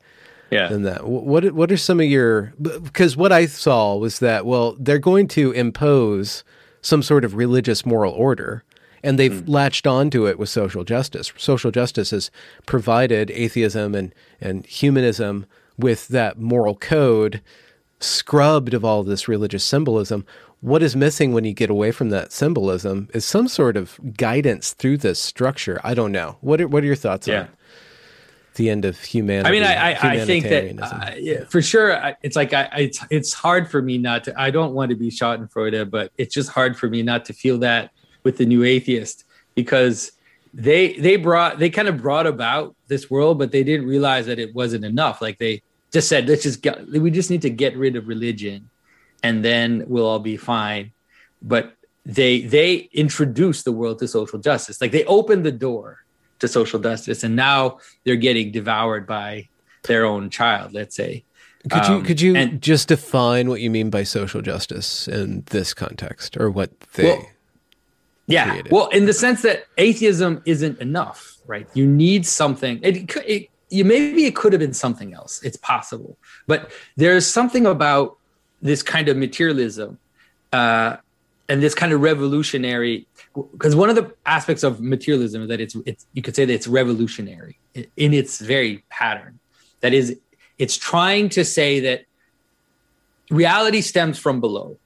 yeah. 0.51 0.67
than 0.67 0.83
that. 0.83 1.07
What 1.07 1.51
what 1.53 1.71
are 1.71 1.77
some 1.77 1.99
of 1.99 2.05
your 2.05 2.53
because 2.57 3.17
what 3.17 3.31
I 3.31 3.45
saw 3.45 3.95
was 3.95 4.19
that 4.19 4.45
well 4.45 4.75
they're 4.79 4.99
going 4.99 5.27
to 5.29 5.51
impose 5.51 6.43
some 6.81 7.01
sort 7.01 7.25
of 7.25 7.35
religious 7.35 7.85
moral 7.85 8.13
order 8.13 8.63
and 9.03 9.19
they've 9.19 9.31
mm. 9.31 9.49
latched 9.49 9.85
onto 9.85 10.27
it 10.27 10.39
with 10.39 10.49
social 10.49 10.83
justice. 10.83 11.31
Social 11.37 11.71
justice 11.71 12.11
has 12.11 12.31
provided 12.65 13.31
atheism 13.31 13.95
and 13.95 14.13
and 14.41 14.65
humanism 14.65 15.45
with 15.77 16.07
that 16.09 16.39
moral 16.39 16.75
code 16.75 17.41
scrubbed 17.99 18.73
of 18.73 18.85
all 18.85 19.03
this 19.03 19.27
religious 19.27 19.63
symbolism. 19.63 20.25
What 20.61 20.81
is 20.81 20.95
missing 20.95 21.33
when 21.33 21.43
you 21.43 21.53
get 21.53 21.69
away 21.69 21.91
from 21.91 22.09
that 22.09 22.31
symbolism 22.31 23.09
is 23.13 23.25
some 23.25 23.47
sort 23.47 23.77
of 23.77 23.99
guidance 24.17 24.73
through 24.73 24.97
this 24.97 25.19
structure. 25.19 25.79
I 25.83 25.93
don't 25.93 26.11
know. 26.11 26.37
What 26.41 26.61
are, 26.61 26.67
what 26.67 26.83
are 26.83 26.87
your 26.87 26.95
thoughts 26.95 27.27
yeah. 27.27 27.41
on? 27.41 27.49
The 28.55 28.69
end 28.69 28.85
of 28.85 28.99
humanity. 28.99 29.47
I 29.47 29.51
mean, 29.51 29.63
I, 29.63 29.93
I, 29.93 30.11
I 30.13 30.25
think 30.25 30.45
that 30.45 30.79
uh, 30.81 31.11
yeah, 31.17 31.45
for 31.45 31.61
sure, 31.61 32.15
it's 32.21 32.35
like 32.35 32.53
I, 32.53 32.69
it's 32.77 32.99
it's 33.09 33.33
hard 33.33 33.69
for 33.69 33.81
me 33.81 33.97
not 33.97 34.23
to. 34.25 34.39
I 34.39 34.49
don't 34.49 34.73
want 34.73 34.89
to 34.89 34.95
be 34.95 35.09
shot 35.09 35.39
in 35.39 35.47
Schadenfreude, 35.47 35.89
but 35.89 36.11
it's 36.17 36.33
just 36.33 36.49
hard 36.49 36.77
for 36.77 36.89
me 36.89 37.03
not 37.03 37.25
to 37.25 37.33
feel 37.33 37.57
that 37.59 37.91
with 38.23 38.37
the 38.37 38.45
new 38.45 38.63
atheist 38.63 39.25
because 39.53 40.11
they 40.53 40.93
they 40.93 41.17
brought 41.17 41.59
they 41.59 41.69
kind 41.69 41.87
of 41.87 42.01
brought 42.01 42.27
about 42.27 42.75
this 42.87 43.09
world, 43.09 43.37
but 43.37 43.51
they 43.51 43.63
didn't 43.63 43.87
realize 43.87 44.25
that 44.25 44.39
it 44.39 44.55
wasn't 44.55 44.85
enough. 44.85 45.21
Like 45.21 45.37
they 45.37 45.61
just 45.91 46.07
said, 46.07 46.27
let's 46.27 46.43
just 46.43 46.61
get 46.61 46.87
we 46.87 47.11
just 47.11 47.29
need 47.29 47.41
to 47.43 47.49
get 47.49 47.77
rid 47.77 47.95
of 47.95 48.07
religion, 48.07 48.69
and 49.21 49.43
then 49.43 49.83
we'll 49.87 50.05
all 50.05 50.19
be 50.19 50.37
fine. 50.37 50.91
But 51.41 51.73
they 52.05 52.41
they 52.41 52.89
introduced 52.93 53.65
the 53.65 53.71
world 53.71 53.99
to 53.99 54.07
social 54.07 54.39
justice. 54.39 54.79
Like 54.79 54.91
they 54.91 55.03
opened 55.05 55.45
the 55.45 55.51
door 55.51 56.04
to 56.39 56.47
social 56.47 56.79
justice, 56.79 57.23
and 57.23 57.35
now 57.35 57.79
they're 58.03 58.15
getting 58.15 58.51
devoured 58.51 59.07
by 59.07 59.47
their 59.83 60.05
own 60.05 60.29
child. 60.29 60.73
Let's 60.73 60.95
say. 60.95 61.23
Could 61.69 61.87
you 61.87 61.93
um, 61.95 62.03
could 62.03 62.21
you 62.21 62.35
and, 62.35 62.61
just 62.61 62.89
define 62.89 63.49
what 63.49 63.59
you 63.59 63.71
mean 63.71 63.89
by 63.89 64.03
social 64.03 64.41
justice 64.41 65.07
in 65.07 65.43
this 65.47 65.73
context, 65.73 66.37
or 66.37 66.51
what 66.51 66.79
they? 66.93 67.05
Well, 67.05 67.27
yeah, 68.27 68.49
created? 68.49 68.71
well, 68.71 68.87
in 68.89 69.05
the 69.05 69.13
sense 69.13 69.41
that 69.41 69.65
atheism 69.77 70.43
isn't 70.45 70.79
enough, 70.79 71.37
right? 71.47 71.67
You 71.73 71.87
need 71.87 72.25
something. 72.25 72.79
It, 72.83 73.15
it 73.27 73.49
you 73.69 73.83
maybe 73.83 74.25
it 74.25 74.35
could 74.35 74.53
have 74.53 74.59
been 74.59 74.73
something 74.73 75.13
else. 75.13 75.41
It's 75.43 75.57
possible, 75.57 76.17
but 76.45 76.71
there's 76.97 77.25
something 77.25 77.65
about 77.65 78.17
this 78.61 78.83
kind 78.83 79.09
of 79.09 79.17
materialism 79.17 79.97
uh, 80.53 80.97
and 81.47 81.61
this 81.61 81.75
kind 81.75 81.93
of 81.93 82.01
revolutionary 82.01 83.07
because 83.51 83.75
one 83.75 83.89
of 83.89 83.95
the 83.95 84.13
aspects 84.25 84.63
of 84.63 84.81
materialism 84.81 85.43
is 85.43 85.47
that 85.49 85.61
it's 85.61 85.75
it's 85.85 86.05
you 86.13 86.21
could 86.21 86.35
say 86.35 86.45
that 86.45 86.53
it's 86.53 86.67
revolutionary 86.67 87.59
in 87.97 88.13
its 88.13 88.39
very 88.39 88.83
pattern. 88.89 89.39
That 89.81 89.93
is, 89.93 90.19
it's 90.57 90.77
trying 90.77 91.29
to 91.29 91.43
say 91.43 91.81
that 91.81 92.05
reality 93.29 93.81
stems 93.81 94.17
from 94.17 94.39
below, 94.39 94.77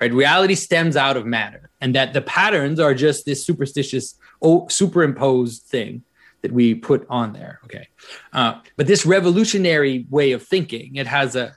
right? 0.00 0.12
Reality 0.12 0.54
stems 0.54 0.96
out 0.96 1.16
of 1.16 1.26
matter, 1.26 1.70
and 1.80 1.94
that 1.94 2.12
the 2.12 2.22
patterns 2.22 2.78
are 2.78 2.94
just 2.94 3.24
this 3.24 3.44
superstitious, 3.44 4.14
oh, 4.42 4.68
superimposed 4.68 5.62
thing 5.62 6.02
that 6.42 6.52
we 6.52 6.74
put 6.74 7.06
on 7.08 7.32
there. 7.32 7.60
Okay, 7.64 7.88
uh, 8.32 8.60
but 8.76 8.86
this 8.86 9.06
revolutionary 9.06 10.06
way 10.10 10.32
of 10.32 10.42
thinking, 10.42 10.96
it 10.96 11.06
has 11.06 11.34
a 11.34 11.56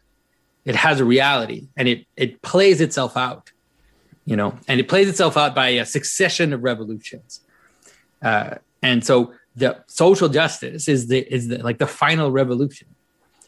it 0.65 0.75
has 0.75 0.99
a 0.99 1.05
reality, 1.05 1.67
and 1.77 1.87
it 1.87 2.05
it 2.15 2.41
plays 2.41 2.81
itself 2.81 3.17
out 3.17 3.51
you 4.29 4.35
know, 4.35 4.55
and 4.67 4.79
it 4.79 4.87
plays 4.87 5.09
itself 5.09 5.35
out 5.37 5.55
by 5.55 5.69
a 5.69 5.85
succession 5.85 6.53
of 6.53 6.63
revolutions. 6.63 7.41
Uh, 8.21 8.55
and 8.83 9.03
so 9.03 9.33
the 9.55 9.83
social 9.87 10.29
justice 10.29 10.87
is 10.87 11.07
the 11.07 11.21
is 11.33 11.47
the, 11.47 11.57
like 11.63 11.79
the 11.79 11.87
final 11.87 12.29
revolution. 12.31 12.87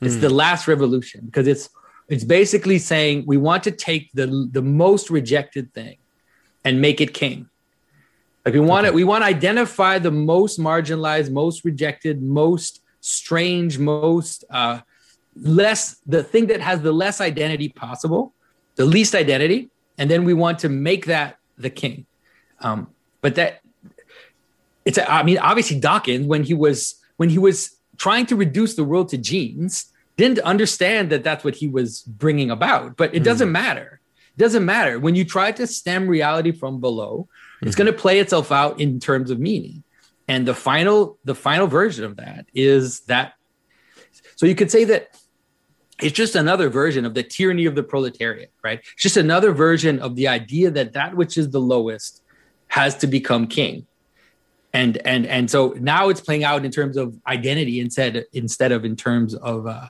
It's 0.01 0.15
mm. 0.15 0.21
the 0.21 0.31
last 0.31 0.67
revolution 0.67 1.21
because 1.27 1.47
it's 1.47 1.69
it's 2.09 2.23
basically 2.23 2.79
saying 2.79 3.25
we 3.27 3.37
want 3.37 3.63
to 3.65 3.71
take 3.71 4.11
the 4.13 4.49
the 4.51 4.63
most 4.63 5.11
rejected 5.11 5.71
thing 5.75 5.97
and 6.65 6.81
make 6.81 6.99
it 6.99 7.13
king. 7.13 7.47
Like 8.43 8.55
we 8.55 8.59
want 8.59 8.87
okay. 8.87 8.91
to 8.91 8.95
we 8.95 9.03
want 9.03 9.21
to 9.21 9.27
identify 9.27 9.99
the 9.99 10.09
most 10.09 10.59
marginalized, 10.59 11.29
most 11.29 11.63
rejected, 11.63 12.23
most 12.23 12.81
strange, 13.01 13.77
most 13.77 14.45
uh, 14.49 14.79
less 15.35 15.97
the 16.07 16.23
thing 16.23 16.47
that 16.47 16.59
has 16.59 16.81
the 16.81 16.91
less 16.91 17.21
identity 17.21 17.69
possible, 17.69 18.33
the 18.77 18.85
least 18.85 19.13
identity, 19.13 19.70
and 19.97 20.09
then 20.09 20.23
we 20.23 20.33
want 20.33 20.59
to 20.59 20.69
make 20.69 21.05
that 21.05 21.37
the 21.57 21.69
king. 21.69 22.05
Um, 22.59 22.87
but 23.21 23.35
that 23.35 23.61
it's 24.85 24.97
I 24.97 25.23
mean 25.23 25.37
obviously 25.37 25.79
Dawkins 25.79 26.27
when 26.27 26.43
he 26.43 26.53
was 26.53 26.95
when 27.17 27.29
he 27.29 27.37
was 27.37 27.75
trying 27.97 28.25
to 28.27 28.35
reduce 28.35 28.75
the 28.75 28.83
world 28.83 29.09
to 29.09 29.17
genes 29.17 29.91
didn't 30.17 30.39
understand 30.39 31.09
that 31.11 31.23
that's 31.23 31.43
what 31.43 31.55
he 31.55 31.67
was 31.67 32.01
bringing 32.01 32.51
about. 32.51 32.97
But 32.97 33.15
it 33.15 33.23
doesn't 33.23 33.49
mm. 33.49 33.53
matter. 33.53 34.01
It 34.35 34.39
doesn't 34.39 34.65
matter 34.65 34.99
when 34.99 35.15
you 35.15 35.25
try 35.25 35.51
to 35.51 35.67
stem 35.67 36.07
reality 36.07 36.51
from 36.51 36.79
below. 36.79 37.27
Mm-hmm. 37.57 37.67
It's 37.67 37.75
going 37.75 37.87
to 37.87 37.93
play 37.93 38.19
itself 38.19 38.51
out 38.51 38.79
in 38.79 38.99
terms 38.99 39.31
of 39.31 39.39
meaning. 39.39 39.83
And 40.27 40.47
the 40.47 40.53
final 40.53 41.17
the 41.25 41.35
final 41.35 41.67
version 41.67 42.05
of 42.05 42.17
that 42.17 42.45
is 42.53 43.01
that. 43.01 43.33
So 44.35 44.45
you 44.45 44.55
could 44.55 44.71
say 44.71 44.83
that 44.85 45.15
it's 46.01 46.15
just 46.15 46.35
another 46.35 46.69
version 46.69 47.05
of 47.05 47.13
the 47.13 47.23
tyranny 47.23 47.65
of 47.65 47.75
the 47.75 47.83
proletariat, 47.83 48.51
right? 48.63 48.79
It's 48.79 49.03
just 49.03 49.17
another 49.17 49.51
version 49.51 49.99
of 49.99 50.15
the 50.15 50.27
idea 50.27 50.71
that 50.71 50.93
that 50.93 51.15
which 51.15 51.37
is 51.37 51.49
the 51.51 51.59
lowest 51.59 52.23
has 52.67 52.95
to 52.97 53.07
become 53.07 53.47
king. 53.47 53.85
And 54.73 54.97
and 55.05 55.25
and 55.25 55.51
so 55.51 55.75
now 55.79 56.07
it's 56.07 56.21
playing 56.21 56.45
out 56.45 56.63
in 56.63 56.71
terms 56.71 56.95
of 56.95 57.17
identity 57.27 57.81
instead 57.81 58.25
instead 58.31 58.71
of 58.71 58.85
in 58.85 58.95
terms 58.95 59.35
of 59.35 59.67
uh, 59.67 59.87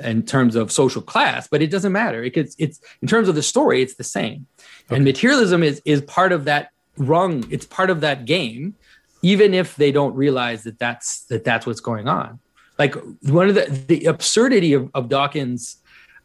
in 0.00 0.22
terms 0.22 0.54
of 0.54 0.70
social 0.70 1.00
class. 1.00 1.48
But 1.48 1.62
it 1.62 1.70
doesn't 1.70 1.92
matter. 1.92 2.22
It 2.22 2.36
it's, 2.36 2.54
it's 2.58 2.78
in 3.00 3.08
terms 3.08 3.28
of 3.28 3.34
the 3.34 3.42
story, 3.42 3.80
it's 3.80 3.94
the 3.94 4.04
same. 4.04 4.46
Okay. 4.86 4.96
And 4.96 5.04
materialism 5.04 5.62
is 5.62 5.80
is 5.86 6.02
part 6.02 6.32
of 6.32 6.44
that 6.44 6.72
rung. 6.98 7.46
It's 7.50 7.64
part 7.64 7.88
of 7.88 8.02
that 8.02 8.26
game, 8.26 8.74
even 9.22 9.54
if 9.54 9.76
they 9.76 9.92
don't 9.92 10.14
realize 10.14 10.62
that 10.64 10.78
that's 10.78 11.22
that 11.26 11.44
that's 11.44 11.64
what's 11.66 11.80
going 11.80 12.06
on 12.06 12.38
like 12.78 12.94
one 13.22 13.48
of 13.48 13.54
the 13.54 13.66
the 13.88 14.04
absurdity 14.06 14.72
of, 14.72 14.90
of 14.94 15.08
Dawkins' 15.08 15.78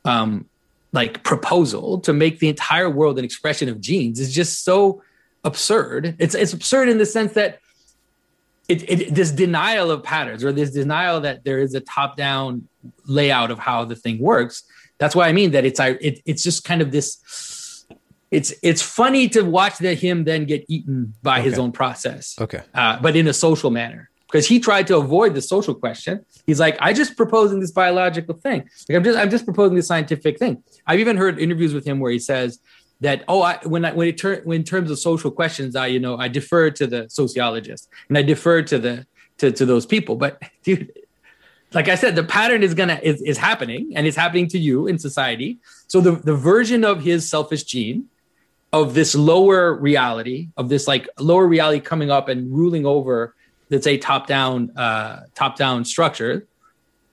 um, 0.05 0.45
like 0.91 1.23
proposal 1.23 1.99
to 2.01 2.13
make 2.13 2.39
the 2.39 2.49
entire 2.49 2.89
world 2.89 3.17
an 3.17 3.25
expression 3.25 3.67
of 3.67 3.81
genes 3.81 4.19
is 4.19 4.33
just 4.33 4.63
so 4.63 5.01
absurd. 5.43 6.15
It's 6.19 6.35
it's 6.35 6.53
absurd 6.53 6.89
in 6.89 6.97
the 6.97 7.05
sense 7.05 7.33
that 7.33 7.59
it, 8.69 8.89
it, 8.89 9.15
this 9.15 9.31
denial 9.31 9.91
of 9.91 10.03
patterns 10.03 10.43
or 10.43 10.51
this 10.53 10.71
denial 10.71 11.19
that 11.21 11.43
there 11.43 11.59
is 11.59 11.73
a 11.73 11.81
top 11.81 12.15
down 12.15 12.67
layout 13.05 13.51
of 13.51 13.59
how 13.59 13.83
the 13.83 13.95
thing 13.95 14.19
works. 14.19 14.63
That's 14.99 15.15
why 15.15 15.27
I 15.27 15.33
mean 15.33 15.51
that 15.51 15.65
it's 15.65 15.79
it, 15.79 16.21
it's 16.25 16.43
just 16.43 16.63
kind 16.63 16.81
of 16.81 16.91
this. 16.91 17.85
It's 18.31 18.53
it's 18.63 18.81
funny 18.81 19.27
to 19.29 19.41
watch 19.41 19.79
that 19.79 19.99
him 19.99 20.23
then 20.23 20.45
get 20.45 20.65
eaten 20.67 21.13
by 21.21 21.39
okay. 21.39 21.49
his 21.49 21.59
own 21.59 21.71
process. 21.71 22.35
Okay, 22.39 22.61
uh, 22.73 22.99
but 23.01 23.15
in 23.15 23.27
a 23.27 23.33
social 23.33 23.69
manner 23.69 24.09
because 24.33 24.47
he 24.47 24.59
tried 24.59 24.87
to 24.87 24.97
avoid 24.97 25.35
the 25.35 25.41
social 25.43 25.75
question. 25.75 26.25
He's 26.47 26.59
like, 26.59 26.75
I 26.79 26.91
just 26.91 27.15
proposing 27.15 27.59
this 27.59 27.69
biological 27.69 28.33
thing. 28.33 28.67
Like 28.89 28.95
I'm 28.95 29.03
just 29.03 29.19
I'm 29.19 29.29
just 29.29 29.45
proposing 29.45 29.75
this 29.75 29.85
scientific 29.85 30.39
thing. 30.39 30.63
I've 30.87 30.99
even 30.99 31.17
heard 31.17 31.37
interviews 31.39 31.71
with 31.71 31.85
him 31.85 31.99
where 31.99 32.11
he 32.11 32.17
says 32.17 32.59
that 33.01 33.23
oh 33.27 33.43
I, 33.43 33.59
when 33.63 33.85
I 33.85 33.93
when 33.93 34.07
it 34.07 34.17
turn 34.17 34.41
when 34.43 34.61
in 34.61 34.63
terms 34.63 34.89
of 34.89 34.97
social 34.97 35.29
questions 35.29 35.75
I 35.75 35.85
you 35.87 35.99
know 35.99 36.17
I 36.17 36.29
defer 36.29 36.71
to 36.71 36.87
the 36.87 37.07
sociologist 37.09 37.89
and 38.09 38.17
I 38.17 38.23
defer 38.23 38.63
to 38.63 38.79
the 38.79 39.05
to 39.37 39.51
to 39.51 39.67
those 39.67 39.85
people. 39.85 40.15
But 40.15 40.41
dude, 40.63 40.91
like 41.71 41.87
I 41.87 41.93
said, 41.93 42.15
the 42.15 42.23
pattern 42.23 42.63
is 42.63 42.73
gonna 42.73 42.99
is, 43.03 43.21
is 43.21 43.37
happening 43.37 43.91
and 43.95 44.07
it's 44.07 44.17
happening 44.17 44.47
to 44.47 44.57
you 44.57 44.87
in 44.87 44.97
society. 44.97 45.59
So 45.85 46.01
the 46.01 46.13
the 46.13 46.35
version 46.35 46.83
of 46.83 47.03
his 47.03 47.29
selfish 47.29 47.65
gene 47.65 48.07
of 48.71 48.95
this 48.95 49.13
lower 49.13 49.75
reality 49.75 50.47
of 50.57 50.69
this 50.69 50.87
like 50.87 51.07
lower 51.19 51.45
reality 51.45 51.79
coming 51.79 52.09
up 52.09 52.29
and 52.29 52.51
ruling 52.51 52.87
over 52.87 53.35
let's 53.69 53.83
say 53.83 53.97
top 53.97 54.27
down 54.27 54.71
uh, 54.77 55.21
top 55.35 55.57
down 55.57 55.85
structure. 55.85 56.47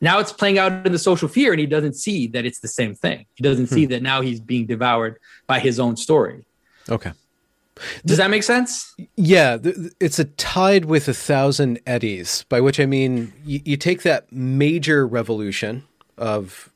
Now 0.00 0.18
it's 0.18 0.32
playing 0.32 0.58
out 0.58 0.86
in 0.86 0.92
the 0.92 0.98
social 0.98 1.28
fear 1.28 1.52
and 1.52 1.60
he 1.60 1.66
doesn't 1.66 1.94
see 1.94 2.26
that 2.28 2.46
it's 2.46 2.60
the 2.60 2.68
same 2.68 2.94
thing. 2.94 3.26
He 3.34 3.42
doesn't 3.42 3.66
see 3.66 3.84
hmm. 3.84 3.90
that 3.90 4.02
now 4.02 4.22
he's 4.22 4.40
being 4.40 4.66
devoured 4.66 5.18
by 5.46 5.60
his 5.60 5.78
own 5.78 5.96
story. 5.96 6.46
Okay. 6.88 7.12
Does 8.04 8.18
that 8.18 8.30
make 8.30 8.42
sense? 8.42 8.94
Yeah 9.16 9.58
it's 10.00 10.18
a 10.18 10.24
tide 10.24 10.86
with 10.86 11.08
a 11.08 11.14
thousand 11.14 11.80
eddies 11.86 12.44
by 12.48 12.60
which 12.60 12.80
i 12.80 12.86
mean 12.86 13.32
you, 13.44 13.60
you 13.64 13.76
take 13.76 14.02
that 14.02 14.30
major 14.32 15.06
revolution 15.06 15.84
of 16.18 16.69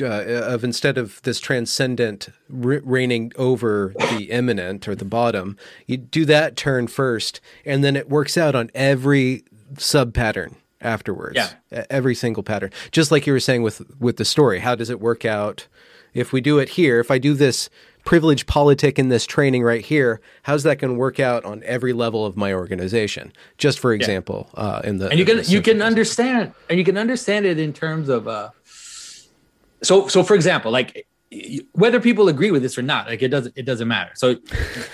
uh, 0.00 0.24
of 0.46 0.64
instead 0.64 0.98
of 0.98 1.20
this 1.22 1.40
transcendent 1.40 2.28
reigning 2.48 3.32
over 3.36 3.94
the 3.96 4.30
immanent 4.30 4.88
or 4.88 4.94
the 4.94 5.04
bottom, 5.04 5.56
you 5.86 5.96
do 5.96 6.24
that 6.24 6.56
turn 6.56 6.86
first, 6.86 7.40
and 7.64 7.82
then 7.82 7.96
it 7.96 8.08
works 8.08 8.36
out 8.36 8.54
on 8.54 8.70
every 8.74 9.44
sub 9.76 10.14
pattern 10.14 10.56
afterwards. 10.80 11.36
Yeah. 11.36 11.84
Every 11.90 12.14
single 12.14 12.42
pattern. 12.42 12.70
Just 12.90 13.10
like 13.10 13.26
you 13.26 13.32
were 13.32 13.40
saying 13.40 13.62
with 13.62 13.82
with 13.98 14.16
the 14.16 14.24
story. 14.24 14.60
How 14.60 14.74
does 14.74 14.90
it 14.90 15.00
work 15.00 15.24
out 15.24 15.66
if 16.14 16.32
we 16.32 16.40
do 16.40 16.58
it 16.58 16.70
here? 16.70 17.00
If 17.00 17.10
I 17.10 17.18
do 17.18 17.34
this 17.34 17.68
privilege 18.04 18.46
politic 18.46 18.98
in 18.98 19.10
this 19.10 19.26
training 19.26 19.62
right 19.62 19.84
here, 19.84 20.20
how's 20.44 20.62
that 20.62 20.78
going 20.78 20.92
to 20.92 20.98
work 20.98 21.20
out 21.20 21.44
on 21.44 21.62
every 21.64 21.92
level 21.92 22.24
of 22.24 22.36
my 22.36 22.52
organization? 22.52 23.32
Just 23.58 23.78
for 23.78 23.92
example, 23.92 24.48
yeah. 24.54 24.60
uh, 24.60 24.80
in 24.84 24.98
the 24.98 25.10
and 25.10 25.18
you 25.18 25.24
can 25.24 25.42
you 25.44 25.60
can 25.60 25.82
understand 25.82 26.52
and 26.70 26.78
you 26.78 26.84
can 26.84 26.96
understand 26.96 27.44
it 27.44 27.58
in 27.58 27.72
terms 27.72 28.08
of 28.08 28.26
uh, 28.26 28.50
so 29.82 30.08
so 30.08 30.22
for 30.22 30.34
example, 30.34 30.70
like 30.70 31.06
whether 31.72 32.00
people 32.00 32.28
agree 32.28 32.50
with 32.50 32.62
this 32.62 32.78
or 32.78 32.82
not 32.82 33.06
like 33.06 33.22
it 33.22 33.28
doesn't 33.28 33.56
it 33.56 33.64
doesn't 33.64 33.88
matter. 33.88 34.12
So 34.14 34.36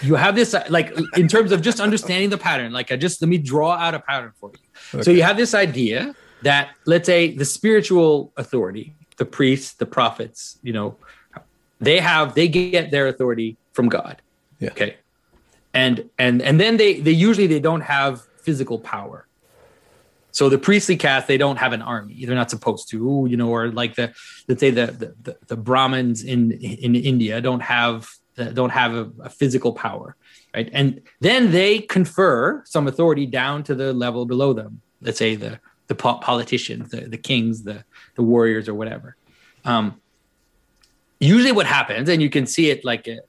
you 0.02 0.16
have 0.16 0.34
this 0.34 0.54
like 0.68 0.92
in 1.16 1.28
terms 1.28 1.52
of 1.52 1.62
just 1.62 1.80
understanding 1.80 2.30
the 2.30 2.38
pattern 2.38 2.72
like 2.72 2.90
i 2.90 2.96
just 2.96 3.22
let 3.22 3.28
me 3.28 3.38
draw 3.38 3.72
out 3.72 3.94
a 3.94 4.00
pattern 4.00 4.32
for 4.34 4.50
you. 4.52 4.58
Okay. 4.94 5.04
so 5.04 5.10
you 5.12 5.22
have 5.22 5.36
this 5.36 5.54
idea 5.54 6.14
that 6.42 6.70
let's 6.86 7.06
say 7.06 7.34
the 7.34 7.44
spiritual 7.44 8.32
authority 8.36 8.96
the 9.16 9.24
priests 9.24 9.74
the 9.74 9.86
prophets 9.86 10.58
you 10.62 10.72
know 10.72 10.96
they 11.80 12.00
have 12.00 12.34
they 12.34 12.48
get 12.48 12.90
their 12.90 13.06
authority 13.06 13.56
from 13.72 13.88
god. 13.88 14.20
Yeah. 14.58 14.70
okay. 14.70 14.96
And 15.72 16.10
and 16.18 16.42
and 16.42 16.58
then 16.58 16.76
they 16.78 17.00
they 17.00 17.12
usually 17.12 17.46
they 17.46 17.60
don't 17.60 17.82
have 17.82 18.22
physical 18.42 18.78
power 18.78 19.26
so 20.34 20.48
the 20.48 20.58
priestly 20.58 20.96
caste, 20.96 21.28
they 21.28 21.38
don't 21.38 21.58
have 21.58 21.72
an 21.72 21.80
army. 21.80 22.24
They're 22.24 22.34
not 22.34 22.50
supposed 22.50 22.90
to, 22.90 23.24
you 23.30 23.36
know, 23.36 23.50
or 23.50 23.68
like 23.68 23.94
the 23.94 24.12
let's 24.48 24.58
say 24.58 24.70
the 24.70 25.14
the, 25.22 25.38
the 25.46 25.56
Brahmins 25.56 26.24
in 26.24 26.50
in 26.50 26.96
India 26.96 27.40
don't 27.40 27.60
have 27.60 28.10
don't 28.52 28.70
have 28.70 28.94
a, 28.94 29.12
a, 29.22 29.30
physical 29.30 29.72
power, 29.72 30.16
right? 30.52 30.68
And 30.72 31.02
then 31.20 31.52
they 31.52 31.78
confer 31.78 32.64
some 32.66 32.88
authority 32.88 33.26
down 33.26 33.62
to 33.62 33.76
the 33.76 33.92
level 33.92 34.26
below 34.26 34.52
them. 34.52 34.80
Let's 35.00 35.18
say 35.18 35.36
the 35.36 35.60
the 35.86 35.94
politicians, 35.94 36.90
the, 36.90 37.02
the 37.02 37.16
kings, 37.16 37.62
the 37.62 37.84
the 38.16 38.24
warriors, 38.24 38.68
or 38.68 38.74
whatever. 38.74 39.16
Um, 39.64 40.00
usually, 41.20 41.52
what 41.52 41.66
happens, 41.66 42.08
and 42.08 42.20
you 42.20 42.28
can 42.28 42.46
see 42.46 42.70
it 42.70 42.84
like 42.84 43.06
uh, 43.06 43.22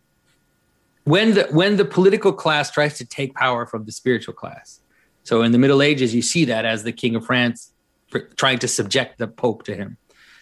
when 1.03 1.35
the 1.35 1.43
when 1.51 1.77
the 1.77 1.85
political 1.85 2.33
class 2.33 2.71
tries 2.71 2.97
to 2.97 3.05
take 3.05 3.35
power 3.35 3.67
from 3.67 3.85
the 3.85 3.91
spiritual 3.91 4.33
class 4.33 4.81
so 5.25 5.41
in 5.41 5.51
the 5.51 5.57
Middle 5.57 5.81
Ages, 5.81 6.15
you 6.15 6.21
see 6.21 6.45
that 6.45 6.63
as 6.65 6.83
the 6.83 6.93
King 6.93 7.15
of 7.15 7.25
France 7.25 7.73
trying 8.37 8.59
to 8.59 8.67
subject 8.67 9.17
the 9.17 9.27
Pope 9.27 9.63
to 9.63 9.75
him. 9.75 9.97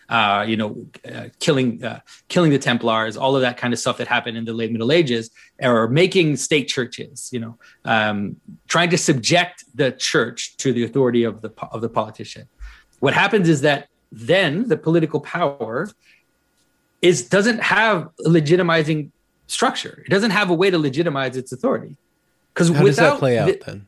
Uh, 0.09 0.45
you 0.47 0.57
know, 0.57 0.85
uh, 1.11 1.29
killing 1.39 1.81
uh, 1.83 2.01
killing 2.27 2.51
the 2.51 2.59
Templars, 2.59 3.15
all 3.15 3.35
of 3.35 3.41
that 3.41 3.55
kind 3.57 3.73
of 3.73 3.79
stuff 3.79 3.97
that 3.97 4.07
happened 4.07 4.37
in 4.37 4.43
the 4.43 4.53
late 4.53 4.71
Middle 4.71 4.91
Ages, 4.91 5.31
or 5.61 5.87
making 5.87 6.35
state 6.35 6.67
churches. 6.67 7.29
You 7.31 7.39
know, 7.39 7.57
um, 7.85 8.35
trying 8.67 8.89
to 8.89 8.97
subject 8.97 9.63
the 9.73 9.93
church 9.93 10.57
to 10.57 10.73
the 10.73 10.83
authority 10.83 11.23
of 11.23 11.41
the 11.41 11.51
of 11.71 11.81
the 11.81 11.89
politician. 11.89 12.47
What 12.99 13.13
happens 13.13 13.47
is 13.47 13.61
that 13.61 13.87
then 14.11 14.67
the 14.67 14.77
political 14.77 15.21
power 15.21 15.89
is 17.01 17.27
doesn't 17.29 17.61
have 17.61 18.09
a 18.25 18.29
legitimizing 18.29 19.09
structure. 19.47 20.03
It 20.05 20.09
doesn't 20.09 20.31
have 20.31 20.49
a 20.49 20.53
way 20.53 20.69
to 20.69 20.77
legitimize 20.77 21.37
its 21.37 21.53
authority. 21.53 21.95
Because 22.53 22.69
without 22.69 22.85
does 22.85 22.95
that 22.97 23.19
play 23.19 23.37
out 23.39 23.47
the, 23.47 23.61
then? 23.65 23.87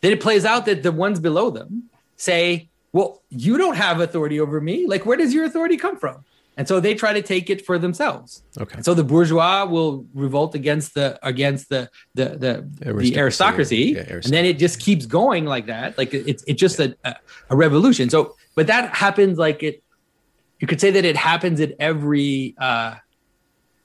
Then 0.00 0.12
it 0.12 0.20
plays 0.20 0.44
out 0.44 0.66
that 0.66 0.82
the 0.82 0.92
ones 0.92 1.20
below 1.20 1.50
them 1.50 1.90
say, 2.16 2.68
well, 2.92 3.22
you 3.28 3.58
don't 3.58 3.76
have 3.76 4.00
authority 4.00 4.40
over 4.40 4.60
me. 4.60 4.86
Like, 4.86 5.04
where 5.04 5.16
does 5.16 5.34
your 5.34 5.44
authority 5.44 5.76
come 5.76 5.96
from? 5.96 6.24
And 6.56 6.66
so 6.66 6.80
they 6.80 6.94
try 6.94 7.12
to 7.12 7.20
take 7.20 7.50
it 7.50 7.66
for 7.66 7.78
themselves. 7.78 8.42
Okay. 8.58 8.76
And 8.76 8.84
so 8.84 8.94
the 8.94 9.04
bourgeois 9.04 9.66
will 9.66 10.06
revolt 10.14 10.54
against 10.54 10.94
the 10.94 11.18
against 11.22 11.68
the 11.68 11.90
the 12.14 12.24
the 12.24 12.88
aristocracy, 12.88 13.10
the 13.10 13.20
aristocracy, 13.20 13.76
yeah, 13.76 13.98
aristocracy, 13.98 14.26
and 14.26 14.34
then 14.34 14.44
it 14.46 14.58
just 14.58 14.80
keeps 14.80 15.04
going 15.04 15.44
like 15.44 15.66
that. 15.66 15.98
Like 15.98 16.14
it's 16.14 16.42
it's 16.46 16.58
just 16.58 16.78
yeah. 16.78 16.92
a, 17.04 17.14
a 17.50 17.56
revolution. 17.56 18.08
So, 18.08 18.36
but 18.54 18.66
that 18.68 18.94
happens 18.94 19.36
like 19.36 19.62
it. 19.62 19.82
You 20.58 20.66
could 20.66 20.80
say 20.80 20.90
that 20.92 21.04
it 21.04 21.16
happens 21.16 21.60
at 21.60 21.74
every 21.78 22.54
uh, 22.58 22.94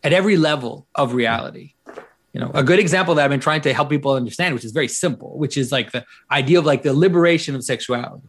at 0.01 0.13
every 0.13 0.37
level 0.37 0.87
of 0.95 1.13
reality 1.13 1.73
you 2.33 2.39
know 2.39 2.51
a 2.53 2.63
good 2.63 2.79
example 2.79 3.15
that 3.15 3.23
i've 3.23 3.29
been 3.29 3.39
trying 3.39 3.61
to 3.61 3.73
help 3.73 3.89
people 3.89 4.13
understand 4.13 4.53
which 4.53 4.65
is 4.65 4.71
very 4.71 4.87
simple 4.87 5.37
which 5.37 5.57
is 5.57 5.71
like 5.71 5.91
the 5.91 6.05
idea 6.31 6.59
of 6.59 6.65
like 6.65 6.83
the 6.83 6.93
liberation 6.93 7.55
of 7.55 7.63
sexuality. 7.63 8.27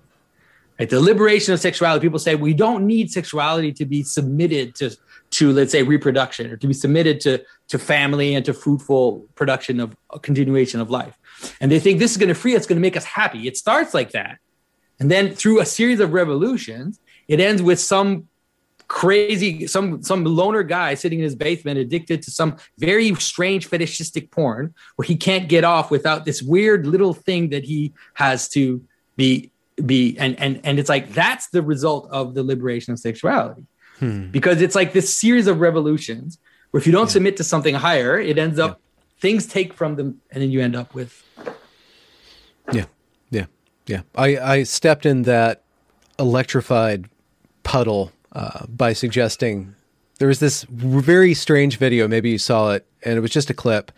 Right 0.79 0.89
the 0.89 1.01
liberation 1.01 1.53
of 1.53 1.61
sexuality 1.61 2.05
people 2.05 2.19
say 2.19 2.35
we 2.35 2.55
don't 2.55 2.87
need 2.87 3.11
sexuality 3.11 3.73
to 3.73 3.85
be 3.85 4.03
submitted 4.03 4.75
to 4.77 4.97
to 5.33 5.53
let's 5.53 5.73
say 5.73 5.83
reproduction 5.83 6.51
or 6.51 6.57
to 6.57 6.67
be 6.67 6.75
submitted 6.75 7.21
to 7.21 7.45
to 7.69 7.79
family 7.79 8.35
and 8.35 8.45
to 8.47 8.53
fruitful 8.53 9.27
production 9.35 9.81
of 9.81 9.97
a 10.13 10.19
continuation 10.19 10.81
of 10.81 10.91
life. 10.91 11.19
And 11.61 11.71
they 11.71 11.79
think 11.79 11.99
this 11.99 12.11
is 12.11 12.17
going 12.17 12.29
to 12.29 12.35
free 12.35 12.57
us 12.57 12.67
going 12.67 12.77
to 12.77 12.83
make 12.83 12.97
us 12.97 13.05
happy. 13.05 13.47
It 13.47 13.57
starts 13.57 13.95
like 13.95 14.13
that. 14.13 14.39
And 14.99 15.11
then 15.11 15.35
through 15.35 15.61
a 15.61 15.67
series 15.67 16.01
of 16.01 16.13
revolutions 16.13 17.01
it 17.29 17.41
ends 17.41 17.63
with 17.63 17.79
some 17.81 18.29
crazy 18.93 19.67
some 19.67 20.03
some 20.03 20.23
loner 20.23 20.63
guy 20.63 20.93
sitting 20.93 21.19
in 21.19 21.25
his 21.25 21.35
basement 21.35 21.79
addicted 21.79 22.21
to 22.21 22.31
some 22.31 22.55
very 22.79 23.15
strange 23.15 23.65
fetishistic 23.65 24.31
porn 24.31 24.75
where 24.97 25.07
he 25.07 25.17
can't 25.17 25.49
get 25.49 25.65
off 25.65 25.91
without 25.91 26.27
this 26.27 26.43
weird 26.43 26.87
little 26.87 27.15
thing 27.15 27.49
that 27.49 27.65
he 27.65 27.91
has 28.13 28.51
to 28.51 28.85
be 29.17 29.51
be 29.87 30.15
and 30.19 30.39
and 30.39 30.61
and 30.63 30.79
it's 30.79 30.91
like 30.91 31.11
that's 31.15 31.49
the 31.49 31.63
result 31.63 32.07
of 32.11 32.35
the 32.35 32.43
liberation 32.43 32.93
of 32.93 32.99
sexuality 32.99 33.65
hmm. 33.99 34.27
because 34.27 34.61
it's 34.61 34.75
like 34.75 34.93
this 34.93 35.17
series 35.17 35.47
of 35.47 35.59
revolutions 35.59 36.39
where 36.71 36.79
if 36.79 36.87
you 36.87 36.93
don't 36.93 37.07
yeah. 37.07 37.13
submit 37.13 37.39
to 37.39 37.45
something 37.45 37.75
higher 37.75 38.21
it 38.21 38.37
ends 38.37 38.59
up 38.59 38.73
yeah. 38.73 39.21
things 39.21 39.47
take 39.47 39.73
from 39.73 39.97
them 39.97 40.21
and 40.31 40.43
then 40.43 40.51
you 40.51 40.61
end 40.61 40.77
up 40.77 40.95
with 40.95 41.25
yeah 42.73 42.85
yeah 43.31 43.47
yeah 43.87 44.03
i 44.17 44.37
i 44.37 44.63
stepped 44.63 45.07
in 45.07 45.23
that 45.23 45.63
electrified 46.19 47.09
puddle 47.63 48.13
uh, 48.33 48.67
by 48.67 48.93
suggesting 48.93 49.75
there 50.19 50.29
was 50.29 50.41
this 50.41 50.63
very 50.65 51.35
strange 51.35 51.79
video. 51.79 52.07
Maybe 52.07 52.31
you 52.31 52.39
saw 52.39 52.73
it, 52.73 52.87
and 53.03 53.17
it 53.17 53.21
was 53.21 53.33
just 53.33 53.51
a 53.51 53.55
clip 53.55 53.91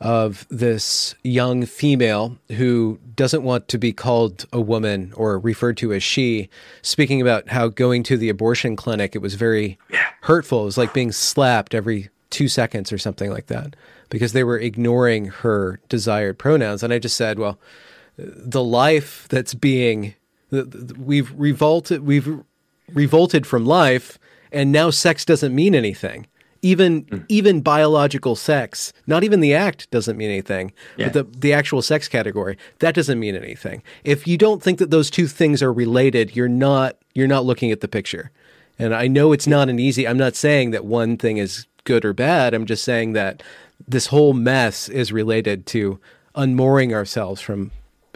of 0.00 0.46
this 0.50 1.14
young 1.22 1.66
female 1.66 2.36
who 2.56 2.98
doesn't 3.14 3.42
want 3.42 3.68
to 3.68 3.78
be 3.78 3.92
called 3.92 4.44
a 4.52 4.60
woman 4.60 5.12
or 5.16 5.38
referred 5.38 5.76
to 5.76 5.92
as 5.92 6.02
she, 6.02 6.48
speaking 6.82 7.20
about 7.20 7.48
how 7.48 7.68
going 7.68 8.02
to 8.04 8.16
the 8.16 8.28
abortion 8.28 8.74
clinic 8.74 9.14
it 9.14 9.22
was 9.22 9.34
very 9.34 9.78
hurtful. 10.22 10.62
It 10.62 10.66
was 10.66 10.78
like 10.78 10.92
being 10.92 11.12
slapped 11.12 11.74
every 11.74 12.08
two 12.30 12.48
seconds 12.48 12.92
or 12.92 12.98
something 12.98 13.30
like 13.30 13.46
that 13.46 13.76
because 14.10 14.32
they 14.32 14.44
were 14.44 14.58
ignoring 14.58 15.26
her 15.26 15.80
desired 15.88 16.38
pronouns. 16.38 16.82
And 16.82 16.92
I 16.92 16.98
just 16.98 17.16
said, 17.16 17.38
well, 17.38 17.58
the 18.16 18.64
life 18.64 19.26
that's 19.28 19.54
being 19.54 20.14
we've 20.50 21.32
revolted, 21.38 22.06
we've 22.06 22.42
revolted 22.94 23.46
from 23.46 23.64
life 23.64 24.18
and 24.52 24.72
now 24.72 24.90
sex 24.90 25.24
doesn't 25.24 25.54
mean 25.54 25.74
anything. 25.74 26.26
Even 26.60 27.04
mm. 27.04 27.24
even 27.28 27.60
biological 27.60 28.34
sex, 28.34 28.92
not 29.06 29.22
even 29.22 29.38
the 29.40 29.54
act 29.54 29.88
doesn't 29.92 30.16
mean 30.16 30.30
anything. 30.30 30.72
Yeah. 30.96 31.08
But 31.08 31.12
the 31.12 31.38
the 31.38 31.52
actual 31.52 31.82
sex 31.82 32.08
category, 32.08 32.58
that 32.80 32.96
doesn't 32.96 33.20
mean 33.20 33.36
anything. 33.36 33.82
If 34.02 34.26
you 34.26 34.36
don't 34.36 34.60
think 34.60 34.80
that 34.80 34.90
those 34.90 35.08
two 35.08 35.28
things 35.28 35.62
are 35.62 35.72
related, 35.72 36.34
you're 36.34 36.48
not 36.48 36.96
you're 37.14 37.28
not 37.28 37.44
looking 37.44 37.70
at 37.70 37.80
the 37.80 37.88
picture. 37.88 38.32
And 38.76 38.94
I 38.94 39.06
know 39.06 39.32
it's 39.32 39.46
not 39.46 39.68
an 39.68 39.78
easy 39.78 40.06
I'm 40.08 40.18
not 40.18 40.34
saying 40.34 40.72
that 40.72 40.84
one 40.84 41.16
thing 41.16 41.36
is 41.36 41.66
good 41.84 42.04
or 42.04 42.12
bad. 42.12 42.54
I'm 42.54 42.66
just 42.66 42.82
saying 42.82 43.12
that 43.12 43.42
this 43.86 44.08
whole 44.08 44.32
mess 44.32 44.88
is 44.88 45.12
related 45.12 45.64
to 45.66 46.00
unmooring 46.34 46.92
ourselves 46.92 47.40
from 47.40 47.70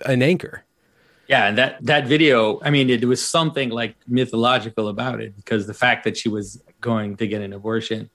an 0.05 0.21
anchor. 0.21 0.65
Yeah, 1.33 1.47
and 1.47 1.57
that 1.57 1.79
that 1.87 2.07
video, 2.07 2.61
I 2.63 2.69
mean, 2.69 2.91
it 2.91 3.07
was 3.07 3.27
something 3.27 3.71
like 3.71 3.97
mythological 4.07 4.89
about 4.89 5.23
it 5.23 5.35
because 5.35 5.67
the 5.67 5.73
fact 5.73 6.05
that 6.05 6.15
she 6.15 6.29
was 6.29 6.63
going 6.83 7.17
to 7.17 7.27
get 7.27 7.41
an 7.41 7.55
abortion 7.55 8.11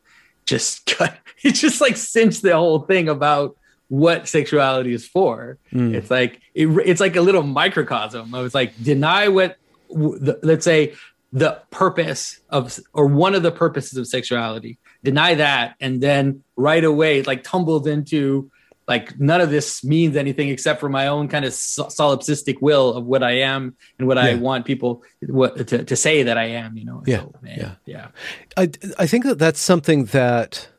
just 0.45 0.85
cut, 0.97 1.17
it 1.41 1.53
just 1.53 1.81
like 1.81 1.97
cinched 1.97 2.43
the 2.43 2.55
whole 2.55 2.81
thing 2.81 3.09
about 3.09 3.57
what 3.87 4.27
sexuality 4.27 4.93
is 4.93 5.07
for. 5.07 5.57
Mm. 5.73 5.95
It's 5.95 6.11
like 6.11 6.41
it, 6.53 6.67
it's 6.85 7.01
like 7.01 7.15
a 7.15 7.21
little 7.21 7.41
microcosm. 7.41 8.35
I 8.35 8.41
was 8.41 8.53
like 8.53 8.71
deny 8.83 9.29
what 9.29 9.57
the, 9.89 10.39
let's 10.43 10.63
say 10.63 10.93
the 11.33 11.59
purpose 11.71 12.39
of 12.51 12.79
or 12.93 13.07
one 13.07 13.33
of 13.33 13.41
the 13.41 13.51
purposes 13.51 13.97
of 13.97 14.05
sexuality. 14.05 14.77
Deny 15.03 15.33
that 15.33 15.73
and 15.79 16.01
then 16.01 16.43
right 16.55 16.83
away 16.83 17.23
like 17.23 17.43
tumbled 17.43 17.87
into 17.87 18.51
like 18.87 19.19
none 19.19 19.41
of 19.41 19.49
this 19.49 19.83
means 19.83 20.15
anything 20.15 20.49
except 20.49 20.79
for 20.79 20.87
my 20.87 21.07
own 21.07 21.27
kind 21.27 21.43
of 21.43 21.51
solipsistic 21.51 22.61
will 22.61 22.93
of 22.93 23.05
what 23.05 23.21
I 23.21 23.39
am 23.39 23.75
and 23.99 24.07
what 24.07 24.17
yeah. 24.17 24.23
I 24.23 24.35
want 24.35 24.65
people 24.65 25.03
what, 25.27 25.67
to, 25.67 25.83
to 25.83 25.95
say 25.95 26.23
that 26.23 26.37
I 26.37 26.45
am, 26.45 26.77
you 26.77 26.85
know? 26.85 27.03
Yeah. 27.05 27.19
So, 27.19 27.33
man, 27.41 27.57
yeah. 27.57 27.71
Yeah. 27.85 28.07
I, 28.55 28.71
I 28.97 29.05
think 29.05 29.25
that 29.25 29.39
that's 29.39 29.59
something 29.59 30.05
that 30.05 30.69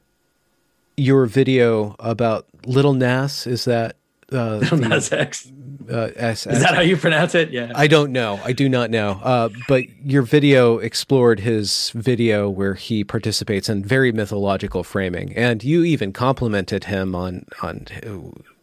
your 0.97 1.27
video 1.27 1.97
about 1.99 2.47
Little 2.65 2.95
Nas 2.95 3.47
is 3.47 3.67
that, 3.67 3.97
uh, 4.33 4.61
X 5.13 5.53
uh, 5.91 6.11
S, 6.17 6.47
Is 6.47 6.61
that 6.61 6.75
how 6.75 6.81
you 6.81 6.97
pronounce 6.97 7.35
it? 7.35 7.51
Yeah. 7.51 7.73
I 7.75 7.87
don't 7.87 8.13
know. 8.13 8.41
I 8.45 8.53
do 8.53 8.69
not 8.69 8.91
know. 8.91 9.21
Uh, 9.23 9.49
but 9.69 9.85
your 10.05 10.23
video 10.23 10.79
explored 10.79 11.41
his 11.41 11.91
video 11.95 12.49
where 12.51 12.75
he 12.75 13.05
participates 13.05 13.69
in 13.69 13.83
very 13.83 14.13
mythological 14.13 14.85
framing, 14.85 15.35
and 15.35 15.65
you 15.65 15.85
even 15.85 16.13
complimented 16.13 16.85
him 16.85 17.15
on 17.15 17.47
on 17.63 17.87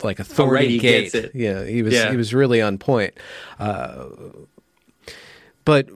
like 0.03 0.19
a 0.19 0.23
thorny 0.23 0.77
gate. 0.77 1.13
Yeah, 1.33 1.65
he 1.65 1.81
was 1.81 1.93
yeah. 1.93 2.11
he 2.11 2.17
was 2.17 2.33
really 2.33 2.61
on 2.61 2.77
point. 2.77 3.13
Uh, 3.59 4.05
but 5.63 5.89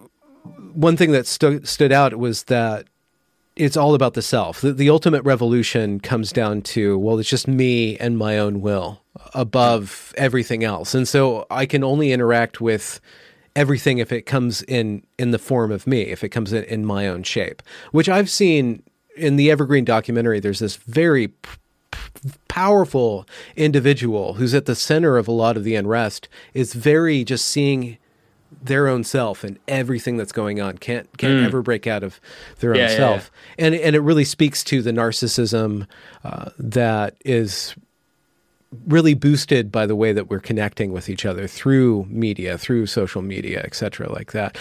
one 0.74 0.98
thing 0.98 1.12
that 1.12 1.28
stu- 1.28 1.64
stood 1.66 1.92
out 1.92 2.18
was 2.18 2.46
that 2.46 2.88
it's 3.56 3.78
all 3.78 3.94
about 3.94 4.14
the 4.14 4.22
self. 4.22 4.62
The, 4.62 4.72
the, 4.72 4.90
ultimate 4.90 5.22
revolution 5.24 6.00
comes 6.00 6.32
down 6.32 6.62
to, 6.62 6.98
well, 6.98 7.20
it's 7.20 7.30
just 7.30 7.46
me 7.46 7.98
and 7.98 8.18
my 8.18 8.38
own 8.38 8.62
will 8.62 9.02
above 9.34 10.14
everything 10.18 10.64
else. 10.64 10.94
And 10.94 11.08
so 11.08 11.46
I 11.50 11.66
can 11.66 11.84
only 11.84 12.12
interact 12.12 12.62
with 12.62 13.00
everything 13.56 13.98
if 13.98 14.12
it 14.12 14.22
comes 14.24 14.62
in 14.64 15.04
in 15.18 15.32
the 15.32 15.40
form 15.40 15.72
of 15.72 15.86
me, 15.88 16.02
if 16.02 16.24
it 16.24 16.30
comes 16.30 16.54
in, 16.54 16.64
in 16.66 16.86
my 16.86 17.08
own 17.08 17.24
shape, 17.24 17.62
which 17.92 18.08
I've 18.08 18.30
seen 18.30 18.84
in 19.16 19.36
the 19.36 19.52
Evergreen 19.52 19.86
documentary. 19.86 20.40
There's 20.40 20.60
this 20.60 20.78
very 20.78 21.30
p- 21.30 21.50
powerful 22.48 23.28
individual 23.56 24.36
who's 24.36 24.54
at 24.54 24.66
the 24.66 24.76
center 24.76 25.18
of 25.18 25.28
a 25.28 25.32
lot 25.32 25.58
of 25.58 25.64
the 25.64 25.76
unrest 25.76 26.28
is 26.54 26.74
very 26.74 27.24
just 27.24 27.46
seeing 27.46 27.98
their 28.62 28.88
own 28.88 29.04
self 29.04 29.44
and 29.44 29.60
everything 29.68 30.18
that's 30.18 30.32
going 30.32 30.60
on 30.60 30.78
can't 30.78 31.18
can't 31.18 31.34
mm. 31.34 31.46
ever 31.46 31.62
break 31.62 31.86
out 31.86 32.04
of 32.04 32.20
their 32.60 32.76
yeah, 32.76 32.84
own 32.84 32.90
self 32.90 33.32
yeah, 33.58 33.64
yeah. 33.64 33.66
and 33.68 33.76
and 33.76 33.96
it 33.96 34.00
really 34.00 34.24
speaks 34.24 34.64
to 34.64 34.82
the 34.82 34.92
narcissism 34.92 35.86
uh, 36.24 36.50
that 36.58 37.16
is 37.24 37.76
really 38.86 39.14
boosted 39.14 39.72
by 39.72 39.86
the 39.86 39.96
way 39.96 40.14
that 40.14 40.30
we're 40.30 40.40
connecting 40.40 40.92
with 40.92 41.10
each 41.10 41.26
other 41.26 41.48
through 41.48 42.06
media 42.10 42.58
through 42.58 42.86
social 42.86 43.22
media 43.22 43.62
etc 43.64 44.12
like 44.12 44.32
that. 44.32 44.58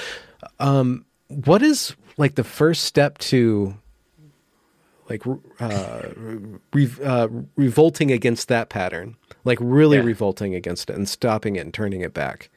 Um, 0.58 1.04
what 1.28 1.62
is 1.62 1.94
like 2.16 2.34
the 2.34 2.44
first 2.44 2.84
step 2.84 3.18
to 3.18 3.74
like 5.08 5.22
uh, 5.60 6.02
re- 6.72 6.90
uh, 7.02 7.28
revolting 7.56 8.10
against 8.10 8.48
that 8.48 8.68
pattern? 8.68 9.16
Like 9.44 9.58
really 9.60 10.00
revolting 10.00 10.54
against 10.54 10.90
it 10.90 10.96
and 10.96 11.08
stopping 11.08 11.56
it 11.56 11.60
and 11.60 11.72
turning 11.72 12.02
it 12.02 12.12
back 12.12 12.50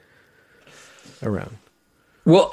around? 1.23 1.57
Well, 2.25 2.51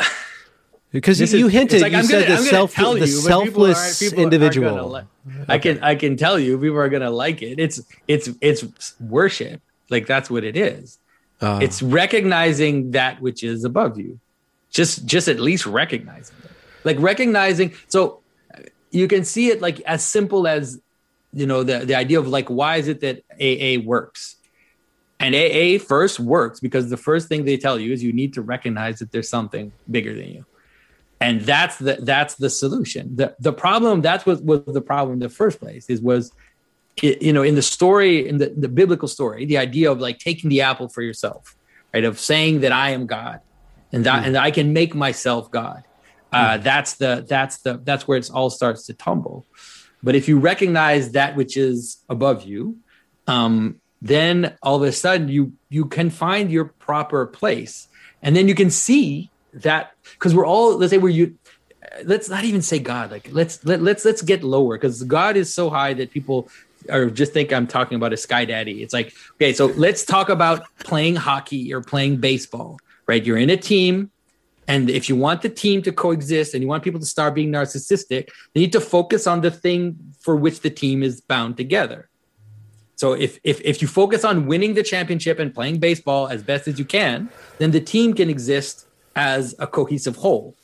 because 0.91 1.21
you, 1.21 1.39
you 1.39 1.49
hinted, 1.49 1.83
like, 1.83 1.93
you 1.93 1.99
I'm 1.99 2.05
said 2.05 2.29
gonna, 2.29 2.41
the, 2.41 2.47
self, 2.47 2.75
the 2.75 2.99
you, 3.01 3.07
selfless 3.07 3.99
people 3.99 4.09
are, 4.09 4.11
people 4.11 4.23
individual. 4.25 4.91
Li- 4.91 5.03
okay. 5.27 5.45
I 5.49 5.59
can 5.59 5.83
I 5.83 5.95
can 5.95 6.17
tell 6.17 6.39
you, 6.39 6.59
people 6.59 6.79
are 6.79 6.89
gonna 6.89 7.11
like 7.11 7.43
it. 7.43 7.59
It's 7.59 7.81
it's 8.07 8.31
it's 8.41 8.95
worship. 9.01 9.61
Like 9.91 10.07
that's 10.07 10.31
what 10.31 10.45
it 10.45 10.57
is. 10.57 10.99
Uh, 11.41 11.61
it's 11.63 11.83
recognizing 11.83 12.93
that 12.93 13.21
which 13.21 13.45
is 13.45 13.65
above 13.65 13.99
you. 13.99 14.19
Just 14.71 15.05
just 15.05 15.29
at 15.29 15.39
least 15.39 15.67
recognizing 15.67 16.37
it. 16.45 16.51
Like 16.85 16.99
recognizing. 17.01 17.75
So 17.89 18.21
you 18.91 19.09
can 19.09 19.25
see 19.25 19.49
it 19.49 19.61
like 19.61 19.81
as 19.81 20.05
simple 20.05 20.49
as 20.49 20.81
you 21.33 21.47
know 21.47 21.63
the 21.63 21.81
the 21.81 21.95
idea 21.95 22.19
of 22.19 22.29
like 22.29 22.49
why 22.49 22.77
is 22.77 22.89
it 22.89 23.01
that 23.01 23.23
AA 23.41 23.83
works 23.85 24.37
and 25.21 25.35
AA 25.35 25.83
first 25.83 26.21
works 26.21 26.61
because 26.61 26.89
the 26.91 26.97
first 26.97 27.29
thing 27.29 27.45
they 27.45 27.57
tell 27.57 27.79
you 27.79 27.93
is 27.93 28.03
you 28.03 28.13
need 28.13 28.33
to 28.35 28.43
recognize 28.43 28.99
that 29.01 29.13
there's 29.13 29.29
something 29.29 29.73
bigger 29.91 30.15
than 30.15 30.29
you. 30.29 30.45
And 31.21 31.41
that's 31.41 31.77
the 31.79 31.99
that's 32.01 32.37
the 32.37 32.49
solution. 32.49 33.17
The 33.17 33.35
the 33.41 33.53
problem 33.53 34.03
that's 34.03 34.25
what 34.25 34.43
was 34.45 34.63
the 34.67 34.81
problem 34.81 35.15
in 35.15 35.19
the 35.19 35.29
first 35.29 35.59
place 35.59 35.87
is 35.89 36.01
was 36.01 36.33
it, 37.03 37.23
you 37.23 37.33
know 37.33 37.43
in 37.43 37.55
the 37.55 37.63
story 37.63 38.29
in 38.29 38.39
the, 38.39 38.51
the 38.57 38.69
biblical 38.69 39.09
story 39.09 39.45
the 39.45 39.59
idea 39.59 39.91
of 39.91 40.01
like 40.01 40.19
taking 40.19 40.49
the 40.51 40.61
apple 40.61 40.89
for 40.89 41.03
yourself 41.03 41.57
right 41.93 42.05
of 42.05 42.19
saying 42.19 42.61
that 42.61 42.73
I 42.73 42.91
am 42.91 43.07
God 43.07 43.41
and 43.93 44.05
that 44.05 44.23
mm. 44.23 44.27
and 44.27 44.35
that 44.35 44.43
I 44.43 44.51
can 44.51 44.73
make 44.73 44.95
myself 44.95 45.51
God. 45.51 45.85
Uh, 46.33 46.59
mm. 46.59 46.63
That's 46.63 46.95
the 46.95 47.25
that's 47.29 47.59
the 47.59 47.81
that's 47.83 48.07
where 48.07 48.19
it 48.19 48.31
all 48.33 48.51
starts 48.51 48.87
to 48.87 48.95
tumble. 48.95 49.47
But 50.03 50.15
if 50.15 50.29
you 50.29 50.39
recognize 50.39 51.13
that 51.13 51.35
which 51.35 51.57
is 51.57 51.99
above 52.09 52.45
you, 52.45 52.79
um, 53.27 53.81
then 54.01 54.57
all 54.63 54.77
of 54.77 54.83
a 54.83 54.93
sudden 54.93 55.29
you 55.29 55.53
you 55.69 55.87
can 55.87 56.11
find 56.11 56.51
your 56.51 56.67
proper 56.67 57.27
place 57.27 57.89
and 58.23 58.37
then 58.37 58.49
you 58.49 58.55
can 58.55 58.71
see 58.71 59.31
that 59.53 59.93
because 60.13 60.35
we're 60.35 60.47
all 60.47 60.77
let's 60.77 60.91
say 60.91 60.99
we're 60.99 61.09
you 61.09 61.37
let's 62.05 62.29
not 62.29 62.45
even 62.45 62.61
say 62.61 62.79
god 62.79 63.11
like 63.11 63.29
let's 63.33 63.65
let, 63.65 63.83
let's 63.83 64.05
let's 64.05 64.23
get 64.23 64.43
lower 64.43 64.77
because 64.77 65.03
god 65.05 65.37
is 65.37 65.53
so 65.53 65.71
high 65.71 65.95
that 65.95 66.11
people 66.11 66.49
or 66.91 67.11
just 67.11 67.33
think 67.33 67.53
i'm 67.53 67.67
talking 67.67 67.97
about 67.97 68.13
a 68.13 68.17
sky 68.17 68.45
daddy. 68.45 68.83
It's 68.83 68.93
like 68.93 69.15
okay 69.35 69.53
so 69.53 69.67
let's 69.67 70.05
talk 70.05 70.29
about 70.29 70.65
playing 70.81 71.17
hockey 71.17 71.73
or 71.73 71.81
playing 71.81 72.19
baseball 72.19 72.79
right? 73.09 73.25
You're 73.25 73.39
in 73.39 73.51
a 73.51 73.57
team 73.57 74.11
and 74.69 74.91
if 74.91 75.09
you 75.09 75.17
want 75.17 75.41
the 75.41 75.49
team 75.49 75.81
to 75.83 75.93
coexist 75.93 76.53
and 76.53 76.63
you 76.63 76.69
want 76.69 76.85
people 76.85 77.01
to 77.01 77.07
start 77.07 77.35
being 77.35 77.51
narcissistic 77.51 78.29
they 78.53 78.61
need 78.61 78.73
to 78.73 78.81
focus 78.81 79.27
on 79.27 79.41
the 79.41 79.51
thing 79.51 79.97
for 80.21 80.37
which 80.37 80.61
the 80.61 80.71
team 80.71 81.03
is 81.03 81.21
bound 81.21 81.57
together. 81.57 82.09
So 82.97 83.13
if, 83.13 83.39
if 83.45 83.61
if 83.63 83.81
you 83.81 83.87
focus 83.89 84.25
on 84.25 84.47
winning 84.47 84.75
the 84.75 84.83
championship 84.83 85.39
and 85.39 85.55
playing 85.55 85.79
baseball 85.79 86.27
as 86.27 86.43
best 86.43 86.67
as 86.67 86.81
you 86.81 86.85
can, 86.85 87.31
then 87.59 87.71
the 87.71 87.81
team 87.81 88.13
can 88.13 88.29
exist 88.29 88.88
as 89.19 89.53
a 89.59 89.67
cohesive 89.67 90.15
whole. 90.15 90.55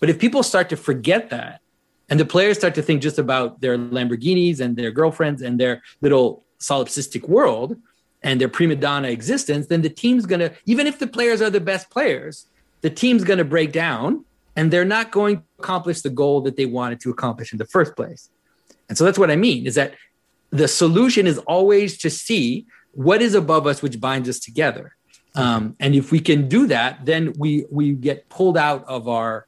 But 0.00 0.10
if 0.10 0.18
people 0.18 0.42
start 0.42 0.68
to 0.70 0.76
forget 0.76 1.30
that, 1.30 1.60
and 2.08 2.18
the 2.18 2.24
players 2.24 2.58
start 2.58 2.74
to 2.74 2.82
think 2.82 3.02
just 3.02 3.20
about 3.20 3.60
their 3.60 3.78
Lamborghinis 3.78 4.58
and 4.58 4.76
their 4.76 4.90
girlfriends 4.90 5.42
and 5.42 5.60
their 5.60 5.80
little 6.00 6.42
solipsistic 6.58 7.28
world 7.28 7.76
and 8.24 8.40
their 8.40 8.48
prima 8.48 8.74
donna 8.74 9.08
existence, 9.08 9.68
then 9.68 9.82
the 9.82 9.88
team's 9.88 10.26
gonna, 10.26 10.50
even 10.66 10.88
if 10.88 10.98
the 10.98 11.06
players 11.06 11.40
are 11.40 11.50
the 11.50 11.60
best 11.60 11.88
players, 11.88 12.46
the 12.80 12.90
team's 12.90 13.22
gonna 13.22 13.44
break 13.44 13.70
down 13.70 14.24
and 14.56 14.72
they're 14.72 14.84
not 14.84 15.12
going 15.12 15.36
to 15.36 15.42
accomplish 15.60 16.00
the 16.00 16.10
goal 16.10 16.40
that 16.40 16.56
they 16.56 16.66
wanted 16.66 16.98
to 17.00 17.10
accomplish 17.10 17.52
in 17.52 17.58
the 17.58 17.66
first 17.66 17.94
place. 17.94 18.28
And 18.88 18.98
so 18.98 19.04
that's 19.04 19.20
what 19.20 19.30
I 19.30 19.36
mean 19.36 19.68
is 19.68 19.76
that 19.76 19.94
the 20.50 20.66
solution 20.66 21.28
is 21.28 21.38
always 21.38 21.96
to 21.98 22.10
see 22.10 22.66
what 22.90 23.22
is 23.22 23.36
above 23.36 23.68
us 23.68 23.82
which 23.82 24.00
binds 24.00 24.28
us 24.28 24.40
together 24.40 24.96
um, 25.34 25.76
and 25.80 25.94
if 25.94 26.10
we 26.10 26.20
can 26.20 26.48
do 26.48 26.66
that 26.66 27.04
then 27.04 27.32
we 27.38 27.64
we 27.70 27.92
get 27.92 28.28
pulled 28.28 28.56
out 28.56 28.84
of 28.86 29.08
our 29.08 29.46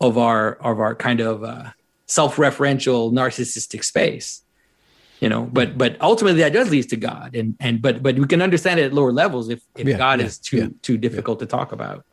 of 0.00 0.18
our 0.18 0.54
of 0.54 0.80
our 0.80 0.94
kind 0.94 1.20
of 1.20 1.42
uh, 1.44 1.70
self-referential 2.06 3.12
narcissistic 3.12 3.84
space 3.84 4.42
you 5.20 5.28
know 5.28 5.42
but 5.52 5.78
but 5.78 5.96
ultimately 6.00 6.40
that 6.40 6.52
does 6.52 6.70
lead 6.70 6.88
to 6.88 6.96
god 6.96 7.34
and 7.34 7.56
and 7.60 7.80
but 7.80 8.02
but 8.02 8.16
we 8.18 8.26
can 8.26 8.42
understand 8.42 8.78
it 8.78 8.84
at 8.84 8.92
lower 8.92 9.12
levels 9.12 9.48
if 9.48 9.60
if 9.76 9.86
yeah, 9.86 9.96
god 9.96 10.20
yeah, 10.20 10.26
is 10.26 10.38
too 10.38 10.56
yeah, 10.56 10.68
too 10.82 10.98
difficult 10.98 11.38
to 11.38 11.46
talk 11.46 11.72
about. 11.72 12.04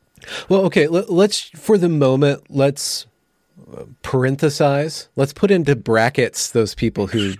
Well 0.47 0.61
okay 0.61 0.87
let, 0.87 1.09
let's 1.09 1.41
for 1.41 1.77
the 1.77 1.89
moment 1.89 2.43
let's 2.49 3.05
uh, 3.75 3.83
parenthesize. 4.03 5.07
Let's 5.15 5.33
put 5.33 5.51
into 5.51 5.75
brackets 5.75 6.51
those 6.51 6.75
people 6.75 7.07
who 7.07 7.33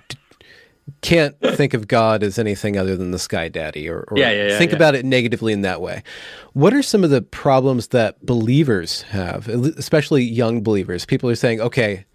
can't 1.02 1.40
think 1.40 1.74
of 1.74 1.88
God 1.88 2.24
as 2.24 2.38
anything 2.38 2.78
other 2.78 2.96
than 2.98 3.12
the 3.12 3.20
sky 3.20 3.48
daddy 3.50 3.88
or, 3.90 4.06
or 4.10 4.18
yeah, 4.18 4.32
yeah, 4.32 4.48
yeah, 4.50 4.58
think 4.58 4.74
about 4.74 4.96
it 4.96 5.06
negatively 5.06 5.54
in 5.54 5.62
that 5.62 5.80
way. 5.82 6.04
What 6.54 6.74
are 6.74 6.84
some 6.84 7.04
of 7.04 7.10
the 7.10 7.22
problems 7.22 7.88
that 7.90 8.26
believers 8.26 9.04
have, 9.04 9.48
especially 9.48 10.24
young 10.24 10.62
believers? 10.62 11.06
People 11.06 11.30
are 11.30 11.36
saying, 11.36 11.62
okay, 11.62 12.06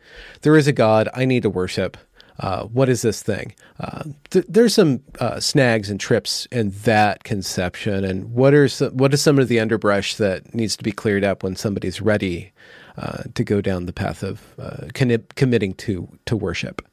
there 0.43 0.57
is 0.57 0.66
a 0.66 0.73
God 0.73 1.09
I 1.14 1.25
need 1.25 1.43
to 1.45 1.51
worship. 1.51 1.97
uh, 2.41 2.64
what 2.64 2.89
is 2.89 3.03
this 3.03 3.23
thing? 3.23 3.55
Uh, 3.81 4.05
th- 4.31 4.45
there's 4.49 4.75
some 4.75 5.01
uh, 5.19 5.41
snags 5.41 5.91
and 5.91 5.99
trips 5.99 6.47
in 6.53 6.71
that 6.85 7.25
conception. 7.25 8.05
And 8.05 8.33
what 8.33 8.55
are 8.55 8.69
some, 8.69 8.97
what 8.97 9.12
is 9.12 9.21
some 9.21 9.39
of 9.39 9.49
the 9.49 9.59
underbrush 9.59 10.14
that 10.16 10.55
needs 10.55 10.77
to 10.77 10.85
be 10.85 10.93
cleared 10.93 11.25
up 11.25 11.43
when 11.43 11.57
somebody's 11.57 12.01
ready 12.01 12.53
uh, 12.97 13.25
to 13.35 13.43
go 13.45 13.61
down 13.61 13.87
the 13.87 13.93
path 13.93 14.23
of 14.23 14.55
uh, 14.59 14.87
con- 14.95 15.25
committing 15.35 15.75
to 15.75 16.09
to 16.27 16.37
worship? 16.37 16.87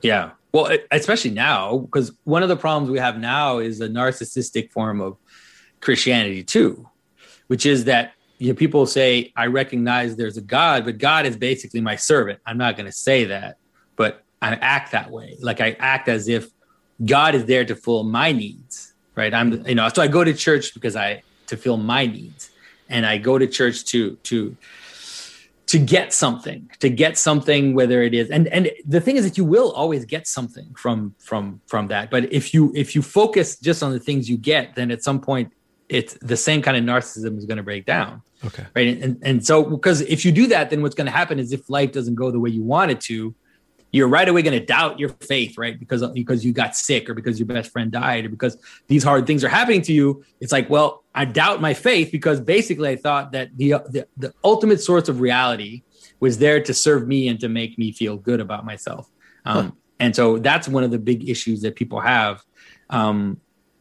Yeah. 0.00 0.30
Well, 0.52 0.76
especially 0.90 1.32
now, 1.32 1.78
because 1.78 2.12
one 2.24 2.42
of 2.42 2.48
the 2.48 2.56
problems 2.56 2.90
we 2.90 2.98
have 2.98 3.18
now 3.18 3.58
is 3.58 3.80
a 3.80 3.88
narcissistic 3.88 4.72
form 4.72 5.00
of 5.00 5.16
Christianity 5.80 6.42
too, 6.42 6.88
which 7.48 7.66
is 7.66 7.84
that 7.84 8.12
you 8.38 8.48
know, 8.48 8.54
people 8.54 8.86
say, 8.86 9.32
I 9.36 9.46
recognize 9.46 10.16
there's 10.16 10.36
a 10.36 10.42
God, 10.42 10.84
but 10.84 10.98
God 10.98 11.26
is 11.26 11.36
basically 11.36 11.80
my 11.80 11.96
servant. 11.96 12.40
I'm 12.46 12.56
not 12.56 12.76
going 12.76 12.86
to 12.86 12.92
say 12.92 13.24
that, 13.24 13.58
but 13.96 14.22
I 14.40 14.54
act 14.54 14.92
that 14.92 15.10
way. 15.10 15.36
Like 15.40 15.60
I 15.60 15.76
act 15.78 16.08
as 16.08 16.28
if 16.28 16.48
God 17.04 17.34
is 17.34 17.44
there 17.44 17.64
to 17.64 17.74
fill 17.74 18.04
my 18.04 18.32
needs, 18.32 18.94
right? 19.16 19.34
I'm, 19.34 19.66
you 19.66 19.74
know, 19.74 19.88
so 19.88 20.02
I 20.02 20.08
go 20.08 20.24
to 20.24 20.32
church 20.32 20.72
because 20.72 20.96
I, 20.96 21.22
to 21.48 21.56
fill 21.56 21.76
my 21.76 22.06
needs. 22.06 22.50
And 22.88 23.04
I 23.04 23.18
go 23.18 23.36
to 23.36 23.46
church 23.46 23.84
to, 23.86 24.14
to, 24.16 24.56
to 25.68 25.78
get 25.78 26.12
something 26.12 26.68
to 26.80 26.88
get 26.88 27.16
something 27.16 27.74
whether 27.74 28.02
it 28.02 28.14
is 28.14 28.28
and 28.30 28.48
and 28.48 28.70
the 28.86 29.00
thing 29.00 29.16
is 29.16 29.24
that 29.24 29.38
you 29.38 29.44
will 29.44 29.70
always 29.72 30.04
get 30.04 30.26
something 30.26 30.74
from 30.74 31.14
from 31.18 31.60
from 31.66 31.86
that 31.88 32.10
but 32.10 32.32
if 32.32 32.52
you 32.52 32.72
if 32.74 32.94
you 32.94 33.02
focus 33.02 33.58
just 33.58 33.82
on 33.82 33.92
the 33.92 34.00
things 34.00 34.28
you 34.28 34.36
get 34.36 34.74
then 34.74 34.90
at 34.90 35.02
some 35.04 35.20
point 35.20 35.52
it's 35.88 36.14
the 36.14 36.36
same 36.36 36.60
kind 36.60 36.76
of 36.76 36.82
narcissism 36.84 37.38
is 37.38 37.46
going 37.46 37.58
to 37.58 37.62
break 37.62 37.86
down 37.86 38.22
Okay. 38.44 38.64
Right. 38.74 39.02
And, 39.02 39.18
and 39.22 39.44
so, 39.44 39.64
because 39.64 40.00
if 40.02 40.24
you 40.24 40.32
do 40.32 40.46
that, 40.48 40.70
then 40.70 40.82
what's 40.82 40.94
going 40.94 41.06
to 41.06 41.12
happen 41.12 41.38
is 41.38 41.52
if 41.52 41.68
life 41.68 41.92
doesn't 41.92 42.14
go 42.14 42.30
the 42.30 42.38
way 42.38 42.50
you 42.50 42.62
want 42.62 42.90
it 42.90 43.00
to, 43.02 43.34
you're 43.90 44.08
right 44.08 44.28
away 44.28 44.42
going 44.42 44.58
to 44.58 44.64
doubt 44.64 44.98
your 44.98 45.08
faith, 45.08 45.56
right? 45.56 45.78
Because 45.78 46.06
because 46.10 46.44
you 46.44 46.52
got 46.52 46.76
sick 46.76 47.08
or 47.08 47.14
because 47.14 47.38
your 47.38 47.46
best 47.46 47.70
friend 47.70 47.90
died 47.90 48.26
or 48.26 48.28
because 48.28 48.56
these 48.86 49.02
hard 49.02 49.26
things 49.26 49.42
are 49.44 49.48
happening 49.48 49.82
to 49.82 49.92
you. 49.92 50.24
It's 50.40 50.52
like, 50.52 50.68
well, 50.68 51.04
I 51.14 51.24
doubt 51.24 51.60
my 51.60 51.74
faith 51.74 52.12
because 52.12 52.40
basically 52.40 52.90
I 52.90 52.96
thought 52.96 53.32
that 53.32 53.56
the 53.56 53.74
the, 53.88 54.06
the 54.16 54.34
ultimate 54.44 54.80
source 54.80 55.08
of 55.08 55.20
reality 55.20 55.82
was 56.20 56.38
there 56.38 56.62
to 56.62 56.74
serve 56.74 57.06
me 57.06 57.28
and 57.28 57.40
to 57.40 57.48
make 57.48 57.78
me 57.78 57.92
feel 57.92 58.16
good 58.16 58.40
about 58.40 58.64
myself. 58.64 59.08
Um, 59.44 59.64
huh. 59.64 59.70
And 60.00 60.16
so 60.16 60.38
that's 60.38 60.68
one 60.68 60.84
of 60.84 60.90
the 60.90 60.98
big 60.98 61.28
issues 61.28 61.62
that 61.62 61.74
people 61.74 62.00
have. 62.00 62.42
Um, 62.90 63.40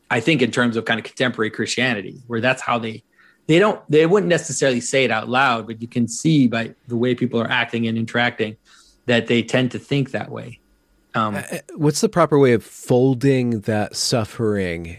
I 0.10 0.20
think 0.20 0.42
in 0.42 0.52
terms 0.52 0.78
of 0.78 0.86
kind 0.86 1.00
of 1.00 1.06
contemporary 1.06 1.50
Christianity, 1.50 2.22
where 2.28 2.40
that's 2.40 2.62
how 2.62 2.80
they 2.80 3.04
they 3.48 3.60
don't 3.60 3.82
they 3.90 4.06
wouldn't 4.06 4.30
necessarily 4.30 4.82
say 4.82 5.06
it 5.06 5.12
out 5.12 5.28
loud 5.28 5.66
but 5.66 5.82
you 5.82 5.88
can 5.88 6.08
see 6.08 6.48
by 6.48 6.74
the 6.88 6.96
way 6.96 7.16
people 7.16 7.42
are 7.42 7.50
acting 7.50 7.88
and 7.88 7.98
interacting 7.98 8.56
that 9.08 9.28
they 9.28 9.44
tend 9.44 9.72
to 9.72 9.80
think 9.80 10.12
that 10.12 10.32
way 10.32 10.60
um, 11.16 11.36
uh, 11.36 11.44
uh, 11.52 11.58
what's 11.76 12.02
the 12.02 12.10
proper 12.10 12.38
way 12.38 12.54
of 12.54 12.64
folding 12.64 13.62
that 13.62 13.96
suffering 13.96 14.98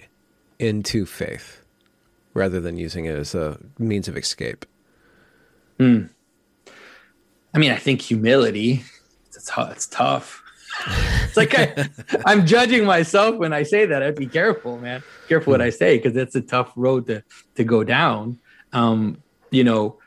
into 0.59 1.06
faith 1.06 1.62
rather 2.34 2.61
than 2.61 2.76
using 2.76 3.04
it 3.04 3.16
as 3.16 3.34
a 3.34 3.59
means 3.78 4.09
of 4.09 4.16
escape 4.16 4.66
hmm. 5.78 6.04
i 7.54 7.59
mean 7.59 7.70
i 7.70 7.76
think 7.76 8.02
humility 8.02 8.84
it's, 9.26 9.50
it's 9.56 9.86
tough 9.86 10.42
it's 11.24 11.36
like 11.36 11.59
I, 11.59 11.88
am 12.32 12.46
judging 12.46 12.84
myself 12.84 13.36
when 13.36 13.52
I 13.52 13.62
say 13.62 13.86
that. 13.86 14.02
I'd 14.02 14.14
be 14.14 14.26
careful, 14.26 14.78
man. 14.78 15.02
Careful 15.28 15.52
what 15.52 15.62
I 15.62 15.70
say 15.70 15.98
because 15.98 16.16
it's 16.16 16.34
a 16.34 16.40
tough 16.40 16.72
road 16.76 17.06
to 17.06 17.22
to 17.56 17.64
go 17.64 17.84
down. 17.84 18.38
Um, 18.72 19.22
you 19.50 19.64
know, 19.64 19.98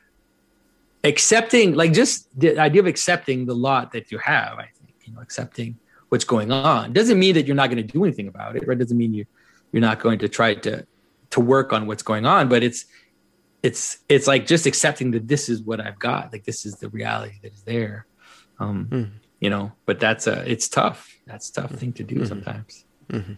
accepting 1.03 1.75
like 1.75 1.93
just 1.93 2.27
the 2.39 2.57
idea 2.59 2.81
of 2.81 2.87
accepting 2.87 3.45
the 3.45 3.55
lot 3.55 3.91
that 3.93 4.11
you 4.11 4.17
have. 4.19 4.59
I 4.59 4.69
think 4.77 4.93
you 5.03 5.13
know, 5.13 5.21
accepting 5.21 5.77
what's 6.09 6.25
going 6.25 6.51
on 6.51 6.93
doesn't 6.93 7.17
mean 7.17 7.35
that 7.35 7.47
you're 7.47 7.55
not 7.55 7.69
going 7.69 7.85
to 7.85 7.93
do 7.93 8.03
anything 8.03 8.27
about 8.27 8.55
it. 8.55 8.67
Right? 8.67 8.77
Doesn't 8.77 8.97
mean 8.97 9.13
you 9.13 9.25
you're 9.71 9.81
not 9.81 9.99
going 9.99 10.19
to 10.19 10.29
try 10.29 10.53
to 10.55 10.85
to 11.31 11.39
work 11.39 11.73
on 11.73 11.87
what's 11.87 12.03
going 12.03 12.25
on. 12.25 12.49
But 12.49 12.63
it's 12.63 12.85
it's 13.63 13.99
it's 14.09 14.27
like 14.27 14.45
just 14.45 14.65
accepting 14.65 15.11
that 15.11 15.27
this 15.27 15.49
is 15.49 15.61
what 15.61 15.79
I've 15.79 15.99
got. 15.99 16.31
Like 16.31 16.43
this 16.43 16.65
is 16.65 16.75
the 16.75 16.89
reality 16.89 17.35
that 17.43 17.53
is 17.53 17.63
there. 17.63 18.05
Um, 18.59 18.87
mm 18.91 19.11
you 19.41 19.49
know 19.49 19.73
but 19.85 19.99
that's 19.99 20.27
a 20.27 20.49
it's 20.49 20.69
tough 20.69 21.19
that's 21.27 21.49
a 21.49 21.53
tough 21.53 21.71
thing 21.71 21.91
to 21.91 22.03
do 22.03 22.15
mm-hmm. 22.15 22.25
sometimes 22.25 22.85
mm-hmm. 23.09 23.33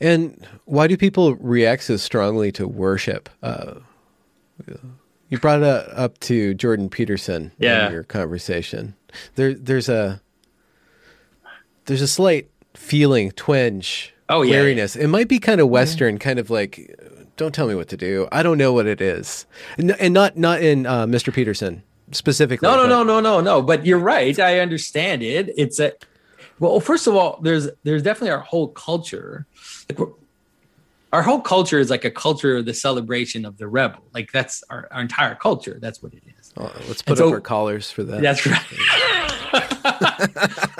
and 0.00 0.44
why 0.64 0.88
do 0.88 0.96
people 0.96 1.36
react 1.36 1.84
so 1.84 1.96
strongly 1.96 2.50
to 2.50 2.66
worship 2.66 3.28
uh, 3.44 3.74
you 5.34 5.40
brought 5.40 5.62
it 5.62 5.64
up 5.64 6.18
to 6.20 6.54
jordan 6.54 6.88
peterson 6.88 7.52
yeah. 7.58 7.86
in 7.86 7.92
your 7.92 8.04
conversation 8.04 8.94
there 9.34 9.54
there's 9.54 9.88
a 9.88 10.20
there's 11.86 12.02
a 12.02 12.08
slight 12.08 12.48
feeling 12.74 13.30
twinge 13.32 14.14
oh 14.28 14.42
yeah, 14.42 14.56
wariness 14.56 14.96
yeah. 14.96 15.04
it 15.04 15.08
might 15.08 15.28
be 15.28 15.38
kind 15.38 15.60
of 15.60 15.68
western 15.68 16.18
kind 16.18 16.38
of 16.38 16.50
like 16.50 16.98
don't 17.36 17.54
tell 17.54 17.66
me 17.66 17.74
what 17.74 17.88
to 17.88 17.96
do 17.96 18.28
i 18.32 18.42
don't 18.42 18.58
know 18.58 18.72
what 18.72 18.86
it 18.86 19.00
is 19.00 19.46
and, 19.76 19.90
and 19.92 20.14
not 20.14 20.36
not 20.36 20.62
in 20.62 20.86
uh, 20.86 21.06
mr 21.06 21.32
peterson 21.32 21.82
specifically. 22.12 22.68
No, 22.68 22.76
no, 22.76 22.86
no, 22.86 23.02
no, 23.02 23.20
no, 23.20 23.40
no. 23.40 23.62
But 23.62 23.86
you're 23.86 23.98
right. 23.98 24.38
I 24.38 24.60
understand 24.60 25.22
it. 25.22 25.50
It's 25.56 25.80
a 25.80 25.92
well. 26.58 26.80
First 26.80 27.06
of 27.06 27.14
all, 27.14 27.40
there's 27.42 27.68
there's 27.82 28.02
definitely 28.02 28.30
our 28.30 28.40
whole 28.40 28.68
culture. 28.68 29.46
Like 29.88 30.08
our 31.14 31.22
whole 31.22 31.40
culture 31.40 31.78
is 31.78 31.90
like 31.90 32.04
a 32.04 32.10
culture 32.10 32.56
of 32.56 32.64
the 32.64 32.74
celebration 32.74 33.44
of 33.44 33.56
the 33.56 33.68
rebel. 33.68 34.02
Like 34.12 34.32
that's 34.32 34.64
our, 34.68 34.88
our 34.90 35.00
entire 35.00 35.36
culture. 35.36 35.78
That's 35.80 36.02
what 36.02 36.12
it 36.12 36.24
is. 36.40 36.52
Oh, 36.56 36.72
let's 36.88 37.02
put 37.02 37.18
so, 37.18 37.28
up 37.28 37.34
our 37.34 37.40
collars 37.40 37.88
for 37.88 38.02
that. 38.02 38.20
That's 38.20 38.44
right. 38.44 38.60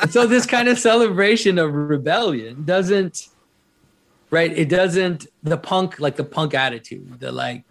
so 0.11 0.26
this 0.26 0.45
kind 0.45 0.68
of 0.68 0.76
celebration 0.76 1.57
of 1.57 1.72
rebellion 1.72 2.64
doesn't, 2.64 3.28
right? 4.30 4.51
It 4.53 4.68
doesn't 4.68 5.28
the 5.45 5.57
punk 5.57 6.01
like 6.01 6.16
the 6.16 6.24
punk 6.24 6.53
attitude, 6.53 7.20
the 7.20 7.30
like 7.30 7.62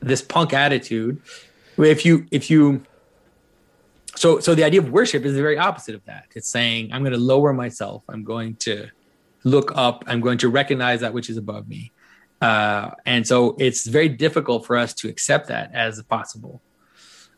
this 0.00 0.20
punk 0.20 0.52
attitude. 0.52 1.22
If 1.78 2.04
you 2.04 2.26
if 2.32 2.50
you 2.50 2.82
so 4.16 4.40
so 4.40 4.56
the 4.56 4.64
idea 4.64 4.80
of 4.80 4.90
worship 4.90 5.24
is 5.24 5.34
the 5.34 5.42
very 5.42 5.56
opposite 5.56 5.94
of 5.94 6.04
that 6.04 6.26
it's 6.34 6.48
saying 6.48 6.92
i'm 6.92 7.02
going 7.02 7.12
to 7.12 7.18
lower 7.18 7.52
myself 7.52 8.02
i'm 8.08 8.24
going 8.24 8.56
to 8.56 8.88
look 9.44 9.70
up 9.76 10.02
i'm 10.08 10.20
going 10.20 10.36
to 10.36 10.48
recognize 10.48 11.00
that 11.00 11.14
which 11.14 11.30
is 11.30 11.36
above 11.36 11.68
me 11.68 11.92
uh, 12.40 12.90
and 13.04 13.26
so 13.26 13.56
it's 13.58 13.86
very 13.86 14.08
difficult 14.08 14.66
for 14.66 14.76
us 14.76 14.94
to 14.94 15.08
accept 15.08 15.48
that 15.48 15.74
as 15.74 16.02
possible. 16.04 16.62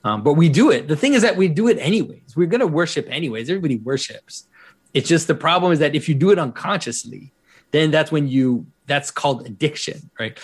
Um, 0.05 0.23
but 0.23 0.35
we 0.35 0.49
do 0.49 0.71
it. 0.71 0.89
The 0.89 0.97
thing 0.97 1.15
is 1.15 1.23
that 1.23 1.37
we 1.37 1.49
do 1.49 1.69
it 1.69 1.79
anyways. 1.79 2.35
We're 2.37 2.49
going 2.49 2.61
to 2.61 2.67
worship 2.67 3.07
anyways. 3.09 3.49
Everybody 3.49 3.77
worships. 3.77 4.49
It's 4.95 5.09
just 5.09 5.29
the 5.29 5.35
problem 5.35 5.73
is 5.73 5.79
that 5.79 5.95
if 5.95 6.09
you 6.09 6.15
do 6.15 6.31
it 6.31 6.39
unconsciously 6.39 7.33
then 7.73 7.91
that's 7.91 8.13
when 8.13 8.29
you 8.29 8.67
that's 8.87 9.11
called 9.11 9.47
addiction 9.47 10.11
right? 10.21 10.39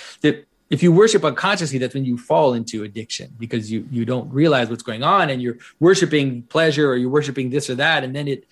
If 0.71 0.83
you 0.83 0.93
worship 0.93 1.25
unconsciously 1.25 1.79
that's 1.79 1.95
when 1.95 2.05
you 2.05 2.19
fall 2.19 2.55
into 2.55 2.83
addiction 2.83 3.35
because 3.39 3.71
you 3.71 3.87
you 3.91 4.05
don't 4.05 4.31
realize 4.33 4.69
what's 4.69 4.83
going 4.83 5.03
on 5.03 5.31
and 5.31 5.41
you're 5.41 5.59
worshiping 5.79 6.43
pleasure 6.43 6.91
or 6.91 6.97
you're 6.97 7.11
worshiping 7.11 7.51
this 7.51 7.71
or 7.71 7.77
that 7.77 8.05
and 8.05 8.15
then 8.15 8.27
it 8.27 8.45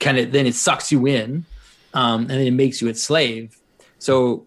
kind 0.00 0.18
of 0.18 0.32
then 0.32 0.46
it 0.46 0.54
sucks 0.54 0.90
you 0.90 1.06
in 1.06 1.44
um, 1.94 2.22
and 2.22 2.30
then 2.30 2.46
it 2.46 2.52
makes 2.52 2.80
you 2.80 2.88
its 2.88 3.02
slave. 3.02 3.58
So 3.98 4.46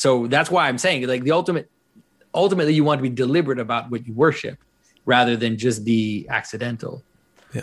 so 0.00 0.26
that's 0.26 0.50
why 0.50 0.68
i'm 0.68 0.78
saying 0.78 1.06
like 1.06 1.24
the 1.24 1.32
ultimate 1.32 1.70
ultimately 2.34 2.72
you 2.72 2.84
want 2.84 2.98
to 2.98 3.02
be 3.02 3.10
deliberate 3.10 3.58
about 3.58 3.90
what 3.90 4.06
you 4.06 4.14
worship 4.14 4.58
rather 5.04 5.36
than 5.36 5.58
just 5.58 5.84
be 5.84 6.26
accidental 6.28 7.02
yeah 7.52 7.62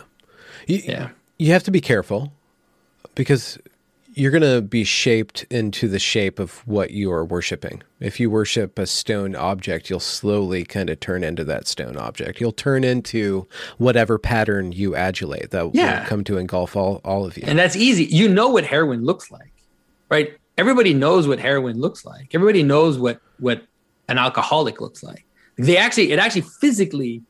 you, 0.67 0.81
yeah 0.85 1.09
you 1.37 1.51
have 1.51 1.63
to 1.63 1.71
be 1.71 1.81
careful 1.81 2.31
because 3.15 3.57
you're 4.17 4.31
going 4.31 4.41
to 4.41 4.61
be 4.63 4.83
shaped 4.83 5.45
into 5.51 5.87
the 5.87 5.99
shape 5.99 6.39
of 6.39 6.65
what 6.67 6.89
you 6.89 7.11
are 7.11 7.23
worshiping. 7.23 7.83
If 7.99 8.19
you 8.19 8.31
worship 8.31 8.79
a 8.79 8.87
stone 8.87 9.35
object, 9.35 9.91
you'll 9.91 9.99
slowly 9.99 10.63
kind 10.63 10.89
of 10.89 10.99
turn 10.99 11.23
into 11.23 11.43
that 11.43 11.67
stone 11.67 11.97
object. 11.97 12.41
You'll 12.41 12.51
turn 12.51 12.83
into 12.83 13.47
whatever 13.77 14.17
pattern 14.17 14.71
you 14.71 14.95
adulate 14.95 15.51
that 15.51 15.69
yeah. 15.75 15.99
will 15.99 16.07
come 16.07 16.23
to 16.23 16.37
engulf 16.37 16.75
all, 16.75 16.99
all 17.05 17.27
of 17.27 17.37
you. 17.37 17.43
And 17.45 17.59
that's 17.59 17.75
easy. 17.75 18.05
You 18.05 18.27
know 18.27 18.49
what 18.49 18.65
heroin 18.65 19.05
looks 19.05 19.29
like, 19.29 19.53
right? 20.09 20.35
Everybody 20.57 20.93
knows 20.93 21.27
what 21.27 21.39
heroin 21.39 21.79
looks 21.79 22.05
like. 22.05 22.33
Everybody 22.33 22.63
knows 22.63 22.97
what 22.97 23.19
what 23.39 23.63
an 24.07 24.17
alcoholic 24.17 24.81
looks 24.81 25.03
like. 25.03 25.25
They 25.57 25.77
actually 25.77 26.11
it 26.11 26.19
actually 26.19 26.45
physically 26.61 27.23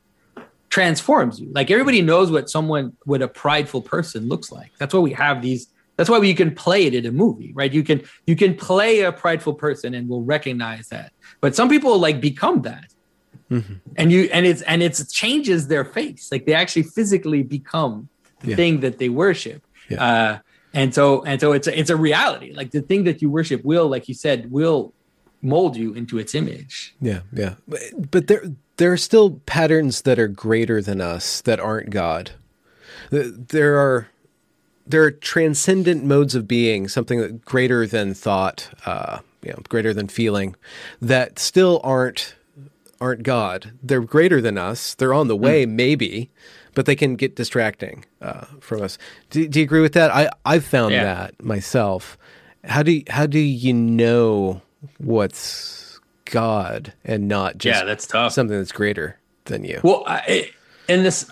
transforms 0.70 1.40
you. 1.40 1.52
Like 1.54 1.72
everybody 1.72 2.02
knows 2.02 2.32
what 2.32 2.50
someone 2.50 2.96
what 3.06 3.22
a 3.22 3.28
prideful 3.28 3.82
person 3.82 4.28
looks 4.28 4.52
like. 4.52 4.72
That's 4.78 4.94
why 4.94 5.00
we 5.00 5.14
have 5.14 5.42
these 5.42 5.68
that's 5.98 6.10
why 6.10 6.20
you 6.20 6.36
can 6.36 6.54
play 6.54 6.86
it 6.86 6.94
in 6.94 7.06
a 7.06 7.12
movie, 7.12 7.52
right? 7.54 7.74
You 7.74 7.84
can 7.84 8.04
you 8.26 8.36
can 8.36 8.56
play 8.56 9.02
a 9.02 9.12
prideful 9.12 9.56
person 9.56 9.94
and 9.94 10.08
we'll 10.08 10.22
recognize 10.22 10.88
that. 10.90 11.12
But 11.42 11.56
some 11.56 11.70
people 11.70 11.98
like 11.98 12.22
become 12.22 12.62
that. 12.62 12.94
Mm-hmm. 13.50 13.74
And 13.96 14.12
you 14.12 14.30
and 14.32 14.46
it's 14.46 14.62
and 14.64 14.84
it 14.84 15.02
changes 15.12 15.68
their 15.68 15.86
face. 15.86 16.30
Like 16.32 16.46
they 16.46 16.54
actually 16.54 16.84
physically 16.84 17.44
become 17.44 18.10
the 18.42 18.50
yeah. 18.50 18.56
thing 18.56 18.82
that 18.82 19.00
they 19.00 19.10
worship. 19.10 19.66
Yeah. 19.90 20.04
Uh, 20.04 20.40
and 20.74 20.94
so 20.94 21.24
and 21.24 21.40
so 21.40 21.54
it's 21.54 21.68
a, 21.68 21.80
it's 21.80 21.90
a 21.90 21.96
reality. 21.96 22.54
Like 22.54 22.72
the 22.72 22.82
thing 22.82 23.04
that 23.06 23.22
you 23.22 23.30
worship 23.30 23.64
will, 23.64 23.88
like 23.88 24.08
you 24.08 24.14
said, 24.14 24.52
will 24.52 24.94
mold 25.42 25.76
you 25.76 25.94
into 25.94 26.18
its 26.18 26.34
image. 26.36 26.96
Yeah, 27.00 27.22
yeah. 27.32 27.56
But, 27.68 28.12
but 28.12 28.28
there 28.28 28.44
there 28.78 28.92
are 28.92 28.98
still 28.98 29.42
patterns 29.46 30.02
that 30.04 30.20
are 30.20 30.28
greater 30.28 30.82
than 30.82 31.02
us 31.02 31.42
that 31.42 31.60
aren't 31.60 31.90
God. 31.90 32.32
There 33.10 33.78
are 33.78 34.08
there 34.86 35.04
are 35.04 35.12
transcendent 35.12 36.04
modes 36.04 36.34
of 36.34 36.48
being, 36.48 36.88
something 36.88 37.20
that 37.20 37.44
greater 37.44 37.86
than 37.86 38.14
thought, 38.14 38.70
uh, 38.86 39.20
you 39.42 39.52
know, 39.52 39.60
greater 39.68 39.94
than 39.94 40.08
feeling, 40.08 40.56
that 41.02 41.40
still 41.40 41.82
aren't 41.84 42.36
aren't 43.00 43.24
God. 43.24 43.74
They're 43.84 44.02
greater 44.02 44.42
than 44.42 44.58
us. 44.58 44.96
They're 44.96 45.14
on 45.14 45.28
the 45.28 45.36
way, 45.36 45.66
mm. 45.66 45.72
maybe, 45.72 46.32
but 46.78 46.86
they 46.86 46.96
can 46.96 47.16
get 47.16 47.36
distracting 47.36 48.06
uh, 48.22 48.46
from 48.60 48.84
us. 48.84 49.00
Do, 49.32 49.48
do, 49.48 49.60
you 49.60 49.64
agree 49.64 49.82
with 49.82 49.94
that? 49.94 50.12
I 50.12 50.30
I've 50.46 50.64
found 50.64 50.94
yeah. 50.94 51.06
that 51.06 51.44
myself. 51.44 52.20
How 52.66 52.84
do 52.84 52.92
you, 52.92 53.04
how 53.10 53.26
do 53.26 53.40
you 53.40 53.74
know 53.74 54.62
what's 55.00 56.00
God 56.26 56.94
and 57.04 57.28
not 57.28 57.58
just 57.58 57.80
yeah, 57.80 57.84
that's 57.84 58.06
tough. 58.06 58.32
something 58.32 58.56
that's 58.56 58.72
greater 58.72 59.20
than 59.46 59.64
you? 59.64 59.82
Well, 59.84 60.04
I, 60.06 60.52
and 60.88 61.04
this. 61.04 61.28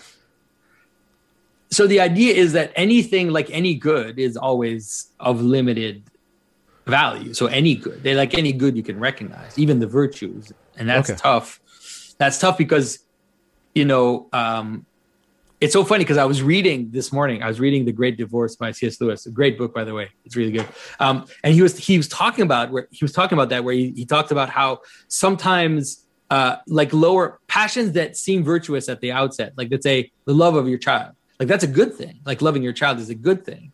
So 1.70 1.86
the 1.86 2.00
idea 2.00 2.34
is 2.34 2.52
that 2.54 2.72
anything 2.74 3.30
like 3.30 3.48
any 3.52 3.76
good 3.76 4.18
is 4.18 4.36
always 4.36 5.12
of 5.20 5.40
limited 5.40 6.02
value. 6.86 7.34
So 7.34 7.46
any 7.46 7.76
good, 7.76 8.02
they 8.02 8.16
like 8.16 8.34
any 8.34 8.52
good 8.52 8.76
you 8.76 8.82
can 8.82 8.98
recognize, 8.98 9.56
even 9.56 9.78
the 9.78 9.86
virtues, 9.86 10.52
and 10.76 10.88
that's 10.88 11.08
okay. 11.08 11.16
tough. 11.16 11.60
That's 12.18 12.40
tough 12.40 12.58
because, 12.58 12.98
you 13.76 13.84
know, 13.84 14.28
um, 14.32 14.86
it's 15.60 15.72
so 15.72 15.84
funny 15.84 16.04
because 16.04 16.18
I 16.18 16.24
was 16.24 16.42
reading 16.42 16.90
this 16.90 17.12
morning. 17.12 17.42
I 17.42 17.48
was 17.48 17.60
reading 17.60 17.84
The 17.84 17.92
Great 17.92 18.16
Divorce 18.16 18.56
by 18.56 18.72
C.S. 18.72 19.00
Lewis, 19.00 19.26
a 19.26 19.30
great 19.30 19.56
book, 19.56 19.74
by 19.74 19.84
the 19.84 19.94
way. 19.94 20.10
It's 20.24 20.36
really 20.36 20.52
good. 20.52 20.66
Um, 21.00 21.26
and 21.42 21.54
he 21.54 21.62
was 21.62 21.78
he 21.78 21.96
was 21.96 22.08
talking 22.08 22.42
about 22.42 22.70
where 22.70 22.88
he 22.90 23.04
was 23.04 23.12
talking 23.12 23.36
about 23.36 23.48
that 23.50 23.64
where 23.64 23.74
he, 23.74 23.92
he 23.96 24.04
talked 24.04 24.30
about 24.30 24.50
how 24.50 24.80
sometimes 25.08 26.06
uh, 26.30 26.56
like 26.66 26.92
lower 26.92 27.40
passions 27.46 27.92
that 27.92 28.16
seem 28.16 28.44
virtuous 28.44 28.88
at 28.88 29.00
the 29.00 29.12
outset, 29.12 29.52
like 29.56 29.68
let's 29.70 29.84
say 29.84 30.10
the 30.24 30.34
love 30.34 30.56
of 30.56 30.68
your 30.68 30.78
child, 30.78 31.14
like 31.38 31.48
that's 31.48 31.64
a 31.64 31.68
good 31.68 31.94
thing. 31.94 32.20
Like 32.26 32.42
loving 32.42 32.62
your 32.62 32.72
child 32.72 32.98
is 32.98 33.10
a 33.10 33.14
good 33.14 33.44
thing 33.44 33.72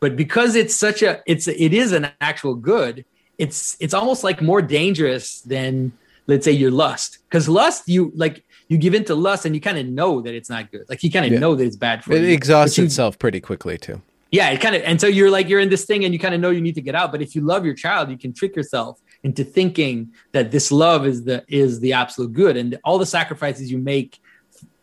but 0.00 0.16
because 0.16 0.54
it's 0.54 0.74
such 0.74 1.02
a 1.02 1.20
it's 1.26 1.48
it 1.48 1.74
is 1.74 1.92
an 1.92 2.10
actual 2.20 2.54
good 2.54 3.04
it's 3.36 3.76
it's 3.80 3.94
almost 3.94 4.24
like 4.24 4.40
more 4.42 4.62
dangerous 4.62 5.40
than 5.42 5.92
let's 6.26 6.44
say 6.44 6.52
your 6.52 6.70
lust 6.70 7.18
because 7.28 7.48
lust 7.48 7.88
you 7.88 8.12
like 8.14 8.44
you 8.68 8.76
give 8.78 8.94
in 8.94 9.04
to 9.04 9.14
lust 9.14 9.46
and 9.46 9.54
you 9.54 9.60
kind 9.60 9.78
of 9.78 9.86
know 9.86 10.20
that 10.20 10.34
it's 10.34 10.50
not 10.50 10.70
good. 10.70 10.84
Like 10.88 11.02
you 11.02 11.10
kind 11.10 11.26
of 11.26 11.32
yeah. 11.32 11.38
know 11.38 11.54
that 11.54 11.64
it's 11.64 11.76
bad 11.76 12.04
for 12.04 12.12
it 12.12 12.22
you. 12.22 12.28
it 12.28 12.32
exhausts 12.32 12.78
you, 12.78 12.84
itself 12.84 13.18
pretty 13.18 13.40
quickly 13.40 13.78
too. 13.78 14.00
Yeah 14.30 14.50
it 14.50 14.60
kind 14.60 14.76
of 14.76 14.82
and 14.82 15.00
so 15.00 15.06
you're 15.06 15.30
like 15.30 15.48
you're 15.48 15.60
in 15.60 15.70
this 15.70 15.86
thing 15.86 16.04
and 16.04 16.12
you 16.12 16.20
kind 16.20 16.34
of 16.34 16.40
know 16.40 16.50
you 16.50 16.60
need 16.60 16.74
to 16.74 16.82
get 16.82 16.94
out 16.94 17.10
but 17.10 17.22
if 17.22 17.34
you 17.34 17.40
love 17.40 17.64
your 17.64 17.74
child 17.74 18.10
you 18.10 18.18
can 18.18 18.34
trick 18.34 18.54
yourself 18.54 19.00
into 19.22 19.42
thinking 19.42 20.12
that 20.32 20.50
this 20.50 20.70
love 20.70 21.06
is 21.06 21.24
the 21.24 21.42
is 21.48 21.80
the 21.80 21.94
absolute 21.94 22.34
good 22.34 22.56
and 22.56 22.78
all 22.84 22.98
the 22.98 23.06
sacrifices 23.06 23.72
you 23.72 23.78
make 23.78 24.20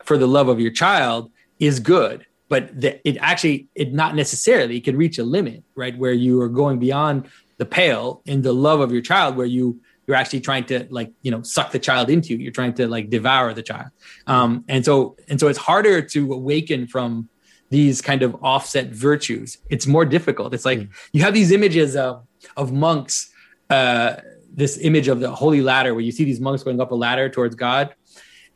for 0.03 0.17
the 0.17 0.27
love 0.27 0.47
of 0.47 0.59
your 0.59 0.71
child 0.71 1.31
is 1.59 1.79
good 1.79 2.25
but 2.49 2.81
the, 2.81 3.07
it 3.07 3.17
actually 3.19 3.67
it 3.75 3.93
not 3.93 4.15
necessarily 4.15 4.77
it 4.77 4.83
can 4.83 4.97
reach 4.97 5.19
a 5.19 5.23
limit 5.23 5.63
right 5.75 5.95
where 5.95 6.13
you 6.13 6.41
are 6.41 6.49
going 6.49 6.79
beyond 6.79 7.27
the 7.57 7.65
pale 7.65 8.23
in 8.25 8.41
the 8.41 8.51
love 8.51 8.79
of 8.79 8.91
your 8.91 9.01
child 9.01 9.37
where 9.37 9.45
you 9.45 9.79
you're 10.07 10.17
actually 10.17 10.41
trying 10.41 10.65
to 10.65 10.87
like 10.89 11.11
you 11.21 11.31
know 11.31 11.41
suck 11.41 11.71
the 11.71 11.79
child 11.79 12.09
into 12.09 12.29
you. 12.29 12.37
You're 12.37 12.51
trying 12.51 12.73
to 12.75 12.87
like 12.87 13.09
devour 13.09 13.53
the 13.53 13.63
child. 13.63 13.89
Um, 14.27 14.65
and 14.67 14.83
so 14.83 15.15
and 15.29 15.39
so 15.39 15.47
it's 15.47 15.59
harder 15.59 16.01
to 16.01 16.33
awaken 16.33 16.87
from 16.87 17.29
these 17.69 18.01
kind 18.01 18.21
of 18.21 18.35
offset 18.43 18.87
virtues. 18.89 19.57
It's 19.69 19.87
more 19.87 20.05
difficult. 20.05 20.53
It's 20.53 20.65
like 20.65 20.79
mm. 20.79 20.89
you 21.13 21.21
have 21.23 21.33
these 21.33 21.51
images 21.51 21.95
of 21.95 22.25
of 22.55 22.71
monks 22.71 23.31
uh, 23.69 24.17
this 24.53 24.77
image 24.77 25.07
of 25.07 25.19
the 25.19 25.29
holy 25.29 25.61
ladder 25.61 25.93
where 25.93 26.03
you 26.03 26.11
see 26.11 26.23
these 26.23 26.39
monks 26.39 26.63
going 26.63 26.79
up 26.79 26.91
a 26.91 26.95
ladder 26.95 27.29
towards 27.29 27.55
god. 27.55 27.93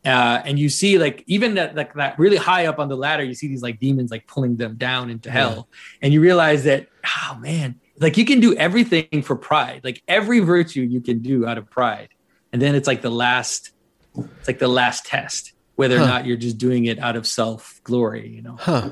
Uh, 0.05 0.41
and 0.45 0.57
you 0.57 0.69
see 0.69 0.97
like 0.97 1.25
even 1.27 1.55
that 1.55 1.75
like 1.75 1.93
that 1.93 2.17
really 2.17 2.37
high 2.37 2.67
up 2.67 2.79
on 2.79 2.87
the 2.87 2.95
ladder, 2.95 3.21
you 3.21 3.33
see 3.33 3.49
these 3.49 3.61
like 3.61 3.79
demons 3.79 4.11
like 4.11 4.25
pulling 4.27 4.55
them 4.55 4.75
down 4.77 5.09
into 5.09 5.29
hell, 5.29 5.67
and 6.01 6.13
you 6.13 6.21
realize 6.21 6.63
that 6.63 6.87
oh 7.05 7.35
man, 7.39 7.75
like 7.99 8.17
you 8.17 8.25
can 8.25 8.39
do 8.39 8.55
everything 8.55 9.21
for 9.21 9.35
pride, 9.35 9.81
like 9.83 10.01
every 10.07 10.39
virtue 10.39 10.81
you 10.81 11.01
can 11.01 11.19
do 11.19 11.45
out 11.45 11.57
of 11.57 11.69
pride, 11.69 12.09
and 12.51 12.61
then 12.61 12.75
it's 12.75 12.87
like 12.87 13.01
the 13.01 13.09
last, 13.09 13.71
it's 14.15 14.47
like 14.47 14.59
the 14.59 14.67
last 14.67 15.05
test 15.05 15.53
whether 15.79 15.97
huh. 15.97 16.03
or 16.03 16.07
not 16.07 16.25
you're 16.25 16.35
just 16.35 16.57
doing 16.57 16.83
it 16.87 16.99
out 16.99 17.15
of 17.15 17.25
self 17.25 17.79
glory, 17.85 18.27
you 18.27 18.41
know. 18.41 18.57
Huh. 18.59 18.89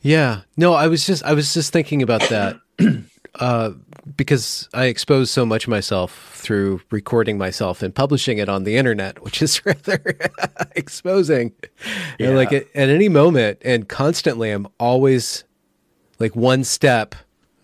Yeah. 0.00 0.40
No, 0.56 0.72
I 0.72 0.86
was 0.86 1.04
just 1.04 1.22
I 1.22 1.34
was 1.34 1.52
just 1.52 1.70
thinking 1.70 2.00
about 2.00 2.22
that. 2.30 2.56
uh, 3.34 3.72
because 4.16 4.66
I 4.72 4.86
expose 4.86 5.30
so 5.30 5.44
much 5.44 5.68
myself 5.68 6.32
through 6.34 6.80
recording 6.90 7.36
myself 7.36 7.82
and 7.82 7.94
publishing 7.94 8.38
it 8.38 8.48
on 8.48 8.64
the 8.64 8.78
internet, 8.78 9.22
which 9.22 9.42
is 9.42 9.66
rather 9.66 10.16
exposing. 10.74 11.52
Yeah. 12.18 12.28
And 12.28 12.36
like 12.36 12.54
at, 12.54 12.68
at 12.74 12.88
any 12.88 13.10
moment 13.10 13.58
and 13.62 13.86
constantly, 13.86 14.50
I'm 14.50 14.66
always 14.80 15.44
like 16.18 16.34
one 16.34 16.64
step 16.64 17.14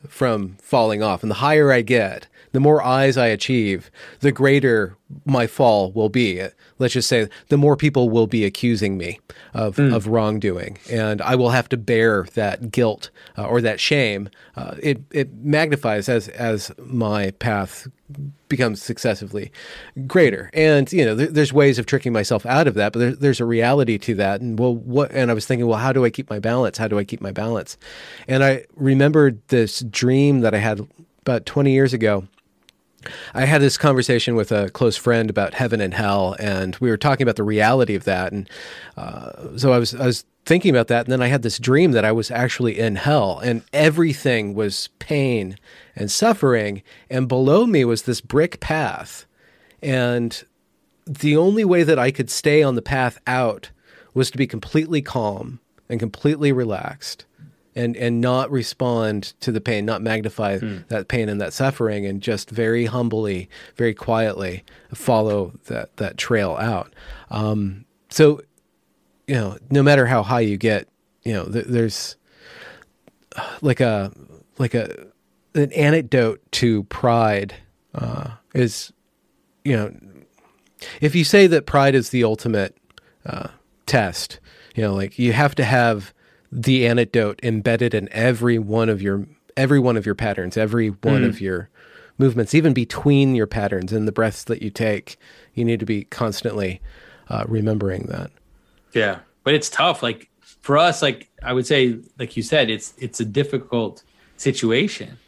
from 0.09 0.57
falling 0.61 1.03
off. 1.03 1.22
And 1.22 1.30
the 1.30 1.36
higher 1.36 1.72
I 1.72 1.82
get, 1.82 2.26
the 2.53 2.61
more 2.61 2.82
eyes 2.82 3.16
I 3.16 3.26
achieve, 3.26 3.90
the 4.20 4.32
greater 4.32 4.96
my 5.24 5.46
fall 5.46 5.92
will 5.92 6.09
be. 6.09 6.42
Let's 6.78 6.94
just 6.94 7.09
say 7.09 7.28
the 7.48 7.57
more 7.57 7.76
people 7.76 8.11
will 8.11 8.26
be 8.26 8.44
accusing 8.44 8.96
me 8.96 9.20
of, 9.55 9.76
mm. 9.76 9.94
of 9.94 10.07
wrongdoing, 10.07 10.78
and 10.90 11.20
I 11.22 11.34
will 11.34 11.51
have 11.51 11.68
to 11.70 11.76
bear 11.76 12.26
that 12.34 12.70
guilt 12.70 13.11
uh, 13.36 13.46
or 13.46 13.61
that 13.61 13.80
shame. 13.80 14.30
Uh, 14.57 14.76
it 14.82 15.03
it 15.11 15.34
magnifies 15.34 16.09
as 16.09 16.28
as 16.28 16.72
my 16.78 17.32
path 17.32 17.88
becomes 18.48 18.82
successively 18.82 19.53
greater. 20.07 20.51
And 20.53 20.92
you 20.92 21.05
know, 21.05 21.16
th- 21.16 21.30
there's 21.30 21.53
ways 21.53 21.78
of 21.78 21.86
tricking 21.86 22.12
myself 22.12 22.44
out 22.46 22.66
of 22.66 22.74
that, 22.74 22.92
but 22.92 22.98
there, 22.98 23.12
there's 23.12 23.40
a 23.40 23.44
reality 23.44 23.98
to 23.98 24.14
that. 24.16 24.40
And 24.40 24.59
well, 24.59 24.74
what? 24.74 25.11
And 25.12 25.30
I 25.30 25.34
was 25.34 25.46
thinking, 25.46 25.66
well, 25.66 25.78
how 25.78 25.92
do 25.92 26.05
I 26.05 26.11
keep 26.11 26.30
my 26.30 26.38
balance? 26.38 26.78
How 26.78 26.88
do 26.88 26.98
I 26.98 27.05
keep 27.05 27.20
my 27.20 27.32
balance? 27.32 27.76
And 28.28 28.44
I 28.44 28.66
remembered 28.74 29.40
this 29.48 29.80
dream 29.80 30.40
that 30.40 30.55
I 30.55 30.59
had 30.59 30.86
about 31.20 31.46
20 31.46 31.72
years 31.72 31.92
ago 31.92 32.26
I 33.34 33.46
had 33.46 33.62
this 33.62 33.78
conversation 33.78 34.34
with 34.34 34.53
a 34.53 34.70
close 34.70 34.96
friend 34.96 35.30
about 35.30 35.55
heaven 35.55 35.80
and 35.80 35.94
hell, 35.94 36.36
and 36.38 36.76
we 36.76 36.90
were 36.90 36.96
talking 36.96 37.24
about 37.24 37.36
the 37.36 37.42
reality 37.42 37.94
of 37.94 38.05
that. 38.05 38.32
And 38.32 38.48
uh, 38.96 39.57
so 39.57 39.72
I 39.72 39.78
was 39.78 39.94
I 39.94 40.07
was 40.07 40.24
thinking 40.44 40.70
about 40.70 40.88
that, 40.88 41.07
and 41.07 41.12
then 41.12 41.22
I 41.22 41.28
had 41.28 41.42
this 41.42 41.59
dream 41.59 41.92
that 41.92 42.05
I 42.05 42.12
was 42.12 42.30
actually 42.30 42.78
in 42.78 42.96
hell, 42.96 43.38
and 43.38 43.62
everything 43.72 44.55
was 44.55 44.88
pain 44.98 45.57
and 45.96 46.11
suffering, 46.11 46.82
and 47.09 47.28
below 47.28 47.66
me 47.66 47.84
was 47.84 48.03
this 48.03 48.20
brick 48.20 48.61
path, 48.61 49.26
and 49.82 50.44
the 51.07 51.36
only 51.36 51.64
way 51.64 51.82
that 51.82 51.98
I 51.98 52.11
could 52.11 52.30
stay 52.30 52.62
on 52.62 52.74
the 52.74 52.82
path 52.82 53.18
out 53.26 53.70
was 54.12 54.30
to 54.30 54.38
be 54.38 54.46
completely 54.46 55.03
calm 55.03 55.61
and 55.88 55.98
completely 55.98 56.53
relaxed 56.53 57.24
and 57.74 57.96
and 57.96 58.20
not 58.20 58.50
respond 58.50 59.34
to 59.40 59.52
the 59.52 59.60
pain, 59.60 59.84
not 59.84 60.02
magnify 60.02 60.58
hmm. 60.58 60.78
that 60.88 61.08
pain 61.08 61.28
and 61.28 61.40
that 61.40 61.52
suffering, 61.52 62.06
and 62.06 62.20
just 62.20 62.50
very 62.50 62.86
humbly, 62.86 63.48
very 63.76 63.94
quietly 63.94 64.64
follow 64.94 65.52
that 65.66 65.96
that 65.96 66.16
trail 66.16 66.56
out. 66.56 66.92
Um, 67.30 67.84
so, 68.08 68.42
you 69.26 69.34
know, 69.34 69.58
no 69.70 69.82
matter 69.82 70.06
how 70.06 70.22
high 70.22 70.40
you 70.40 70.56
get, 70.56 70.88
you 71.22 71.32
know, 71.32 71.44
th- 71.44 71.66
there's 71.66 72.16
like 73.62 73.80
a 73.80 74.12
like 74.58 74.74
a 74.74 75.06
an 75.54 75.72
antidote 75.72 76.40
to 76.52 76.84
pride 76.84 77.54
uh, 77.94 78.30
is, 78.54 78.92
you 79.64 79.76
know, 79.76 79.94
if 81.00 81.14
you 81.14 81.24
say 81.24 81.46
that 81.46 81.66
pride 81.66 81.94
is 81.94 82.10
the 82.10 82.24
ultimate 82.24 82.76
uh, 83.26 83.48
test, 83.86 84.40
you 84.74 84.82
know, 84.82 84.94
like 84.94 85.18
you 85.18 85.32
have 85.32 85.54
to 85.56 85.64
have 85.64 86.14
the 86.53 86.86
antidote 86.86 87.40
embedded 87.42 87.94
in 87.94 88.09
every 88.12 88.59
one 88.59 88.88
of 88.88 89.01
your 89.01 89.26
every 89.57 89.78
one 89.78 89.96
of 89.96 90.07
your 90.07 90.14
patterns, 90.14 90.57
every 90.57 90.88
one 90.88 91.22
mm. 91.22 91.28
of 91.28 91.40
your 91.40 91.68
movements, 92.18 92.55
even 92.55 92.72
between 92.72 93.34
your 93.34 93.46
patterns 93.46 93.92
and 93.92 94.07
the 94.07 94.12
breaths 94.12 94.44
that 94.44 94.62
you 94.62 94.70
take. 94.70 95.16
You 95.55 95.64
need 95.64 95.80
to 95.80 95.86
be 95.86 96.05
constantly 96.05 96.80
uh, 97.28 97.44
remembering 97.48 98.05
that. 98.07 98.30
Yeah, 98.92 99.20
but 99.44 99.55
it's 99.55 99.68
tough. 99.68 100.03
Like 100.03 100.30
for 100.61 100.78
us, 100.78 101.03
like 101.03 101.28
I 101.42 101.53
would 101.53 101.66
say, 101.66 101.98
like 102.18 102.36
you 102.36 102.42
said, 102.42 102.70
it's 102.70 102.94
it's 102.98 103.20
a 103.20 103.24
difficult 103.24 104.03
situation. 104.36 105.18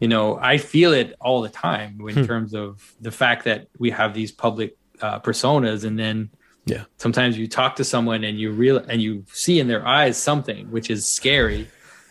You 0.00 0.08
know, 0.08 0.36
I 0.38 0.58
feel 0.58 0.92
it 0.92 1.14
all 1.20 1.42
the 1.42 1.48
time 1.48 2.00
in 2.08 2.16
hmm. 2.16 2.24
terms 2.24 2.54
of 2.54 2.94
the 3.00 3.12
fact 3.12 3.44
that 3.44 3.68
we 3.78 3.90
have 3.90 4.14
these 4.14 4.32
public 4.32 4.76
uh, 5.00 5.20
personas, 5.20 5.84
and 5.84 5.98
then 5.98 6.30
yeah. 6.64 6.84
Sometimes 6.98 7.36
you 7.36 7.48
talk 7.48 7.76
to 7.76 7.84
someone 7.84 8.24
and 8.24 8.38
you 8.38 8.52
real 8.52 8.78
and 8.78 9.02
you 9.02 9.24
see 9.32 9.58
in 9.58 9.68
their 9.68 9.86
eyes 9.86 10.16
something 10.16 10.70
which 10.70 10.90
is 10.90 11.08
scary, 11.08 11.68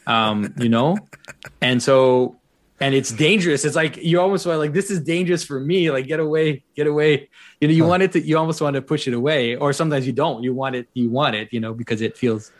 um, 0.07 0.53
you 0.57 0.69
know, 0.69 0.97
and 1.61 1.81
so 1.81 2.35
and 2.81 2.95
it's 2.95 3.11
dangerous. 3.11 3.63
It's 3.63 3.75
like 3.75 3.97
you 3.97 4.19
almost 4.19 4.45
want 4.45 4.59
like 4.59 4.73
this 4.73 4.89
is 4.89 4.99
dangerous 5.01 5.43
for 5.43 5.59
me. 5.59 5.91
Like 5.91 6.07
get 6.07 6.19
away, 6.19 6.63
get 6.75 6.87
away. 6.87 7.29
You 7.61 7.67
know, 7.67 7.73
you 7.73 7.83
huh. 7.83 7.89
want 7.89 8.03
it 8.03 8.11
to. 8.13 8.21
You 8.21 8.37
almost 8.37 8.59
want 8.59 8.75
to 8.75 8.81
push 8.81 9.07
it 9.07 9.13
away, 9.13 9.55
or 9.55 9.71
sometimes 9.71 10.05
you 10.07 10.13
don't. 10.13 10.43
You 10.43 10.53
want 10.53 10.75
it. 10.75 10.87
You 10.93 11.09
want 11.09 11.35
it. 11.35 11.49
You 11.51 11.59
know, 11.59 11.73
because 11.73 12.01
it 12.01 12.17
feels. 12.17 12.51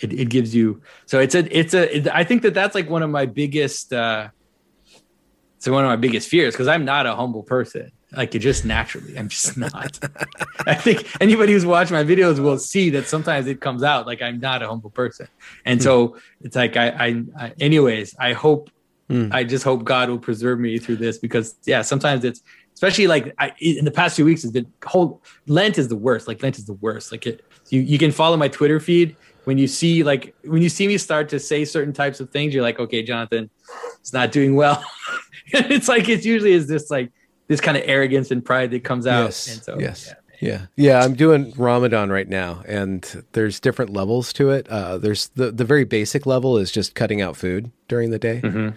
It, 0.00 0.12
it 0.12 0.28
gives 0.28 0.54
you. 0.54 0.82
So 1.06 1.20
it's 1.20 1.34
a. 1.34 1.56
It's 1.56 1.74
a. 1.74 1.96
It, 1.96 2.08
I 2.08 2.24
think 2.24 2.42
that 2.42 2.54
that's 2.54 2.74
like 2.74 2.90
one 2.90 3.02
of 3.02 3.10
my 3.10 3.26
biggest. 3.26 3.92
uh 3.92 4.28
it's 5.56 5.68
one 5.68 5.84
of 5.84 5.88
my 5.88 5.96
biggest 5.96 6.28
fears 6.28 6.54
because 6.54 6.68
I'm 6.68 6.84
not 6.84 7.06
a 7.06 7.16
humble 7.16 7.42
person. 7.42 7.90
Like 8.12 8.34
it 8.34 8.38
just 8.38 8.64
naturally, 8.64 9.18
I'm 9.18 9.28
just 9.28 9.56
not. 9.56 9.98
I 10.66 10.74
think 10.74 11.06
anybody 11.20 11.52
who's 11.52 11.66
watched 11.66 11.90
my 11.90 12.04
videos 12.04 12.38
will 12.38 12.58
see 12.58 12.88
that 12.90 13.06
sometimes 13.06 13.46
it 13.46 13.60
comes 13.60 13.82
out 13.82 14.06
like 14.06 14.22
I'm 14.22 14.40
not 14.40 14.62
a 14.62 14.68
humble 14.68 14.90
person, 14.90 15.28
and 15.66 15.82
so 15.82 16.16
it's 16.40 16.56
like 16.56 16.76
I, 16.76 16.88
I, 16.88 17.22
I 17.38 17.52
anyways, 17.60 18.14
I 18.18 18.32
hope, 18.32 18.70
mm. 19.10 19.30
I 19.32 19.44
just 19.44 19.62
hope 19.62 19.84
God 19.84 20.08
will 20.08 20.18
preserve 20.18 20.58
me 20.58 20.78
through 20.78 20.96
this 20.96 21.18
because 21.18 21.56
yeah, 21.66 21.82
sometimes 21.82 22.24
it's 22.24 22.42
especially 22.72 23.08
like 23.08 23.34
I, 23.38 23.52
in 23.58 23.84
the 23.84 23.90
past 23.90 24.16
few 24.16 24.24
weeks 24.24 24.40
has 24.42 24.52
been 24.52 24.72
whole 24.86 25.22
Lent 25.46 25.76
is 25.76 25.88
the 25.88 25.96
worst. 25.96 26.28
Like 26.28 26.42
Lent 26.42 26.56
is 26.56 26.64
the 26.64 26.74
worst. 26.74 27.12
Like 27.12 27.26
it, 27.26 27.44
you 27.68 27.80
you 27.80 27.98
can 27.98 28.10
follow 28.10 28.38
my 28.38 28.48
Twitter 28.48 28.80
feed 28.80 29.16
when 29.48 29.56
you 29.56 29.66
see 29.66 30.02
like 30.02 30.34
when 30.44 30.60
you 30.60 30.68
see 30.68 30.86
me 30.86 30.98
start 30.98 31.30
to 31.30 31.40
say 31.40 31.64
certain 31.64 31.94
types 31.94 32.20
of 32.20 32.28
things, 32.28 32.52
you're 32.52 32.62
like, 32.62 32.78
okay, 32.78 33.02
Jonathan, 33.02 33.48
it's 33.98 34.12
not 34.12 34.30
doing 34.30 34.54
well. 34.54 34.84
it's 35.46 35.88
like 35.88 36.06
it's 36.10 36.26
usually 36.26 36.52
is 36.52 36.68
this 36.68 36.90
like 36.90 37.10
this 37.48 37.60
kind 37.60 37.76
of 37.76 37.82
arrogance 37.86 38.30
and 38.30 38.44
pride 38.44 38.70
that 38.70 38.84
comes 38.84 39.06
out. 39.06 39.24
Yes. 39.24 39.52
And 39.52 39.62
so, 39.62 39.78
yes. 39.80 40.06
Yeah. 40.06 40.14
Yeah. 40.40 40.66
Yeah. 40.76 41.00
I'm 41.00 41.14
doing 41.14 41.52
Ramadan 41.56 42.10
right 42.10 42.28
now, 42.28 42.62
and 42.68 43.24
there's 43.32 43.58
different 43.58 43.92
levels 43.92 44.32
to 44.34 44.50
it. 44.50 44.68
Uh, 44.68 44.96
there's 44.96 45.28
the, 45.30 45.50
the 45.50 45.64
very 45.64 45.84
basic 45.84 46.26
level 46.26 46.56
is 46.56 46.70
just 46.70 46.94
cutting 46.94 47.20
out 47.20 47.36
food 47.36 47.72
during 47.88 48.10
the 48.10 48.20
day. 48.20 48.40
Mm-hmm. 48.44 48.76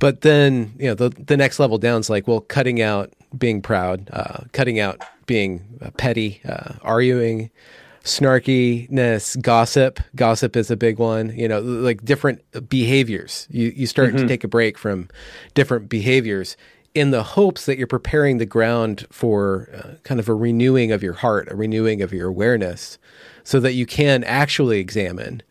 But 0.00 0.22
then, 0.22 0.72
you 0.78 0.88
know, 0.88 0.94
the, 0.94 1.10
the 1.10 1.36
next 1.36 1.60
level 1.60 1.78
down 1.78 2.00
is 2.00 2.10
like, 2.10 2.26
well, 2.26 2.40
cutting 2.40 2.80
out 2.80 3.12
being 3.36 3.60
proud, 3.62 4.08
uh, 4.12 4.44
cutting 4.52 4.80
out 4.80 5.04
being 5.26 5.78
uh, 5.82 5.90
petty, 5.90 6.40
uh, 6.48 6.72
arguing, 6.80 7.50
snarkiness, 8.02 9.40
gossip. 9.42 10.00
Gossip 10.16 10.56
is 10.56 10.70
a 10.70 10.76
big 10.76 10.98
one. 10.98 11.36
You 11.36 11.46
know, 11.46 11.60
like 11.60 12.02
different 12.02 12.40
behaviors. 12.68 13.46
You 13.50 13.72
you 13.76 13.86
start 13.86 14.08
mm-hmm. 14.08 14.22
to 14.22 14.26
take 14.26 14.42
a 14.42 14.48
break 14.48 14.78
from 14.78 15.08
different 15.54 15.88
behaviors 15.88 16.56
in 16.94 17.10
the 17.10 17.22
hopes 17.22 17.66
that 17.66 17.78
you're 17.78 17.86
preparing 17.86 18.38
the 18.38 18.46
ground 18.46 19.06
for 19.10 19.68
uh, 19.74 19.94
kind 20.02 20.18
of 20.18 20.28
a 20.28 20.34
renewing 20.34 20.90
of 20.90 21.02
your 21.02 21.12
heart, 21.14 21.48
a 21.50 21.56
renewing 21.56 22.02
of 22.02 22.12
your 22.12 22.28
awareness, 22.28 22.98
so 23.44 23.60
that 23.60 23.74
you 23.74 23.86
can 23.86 24.24
actually 24.24 24.80
examine 24.80 25.42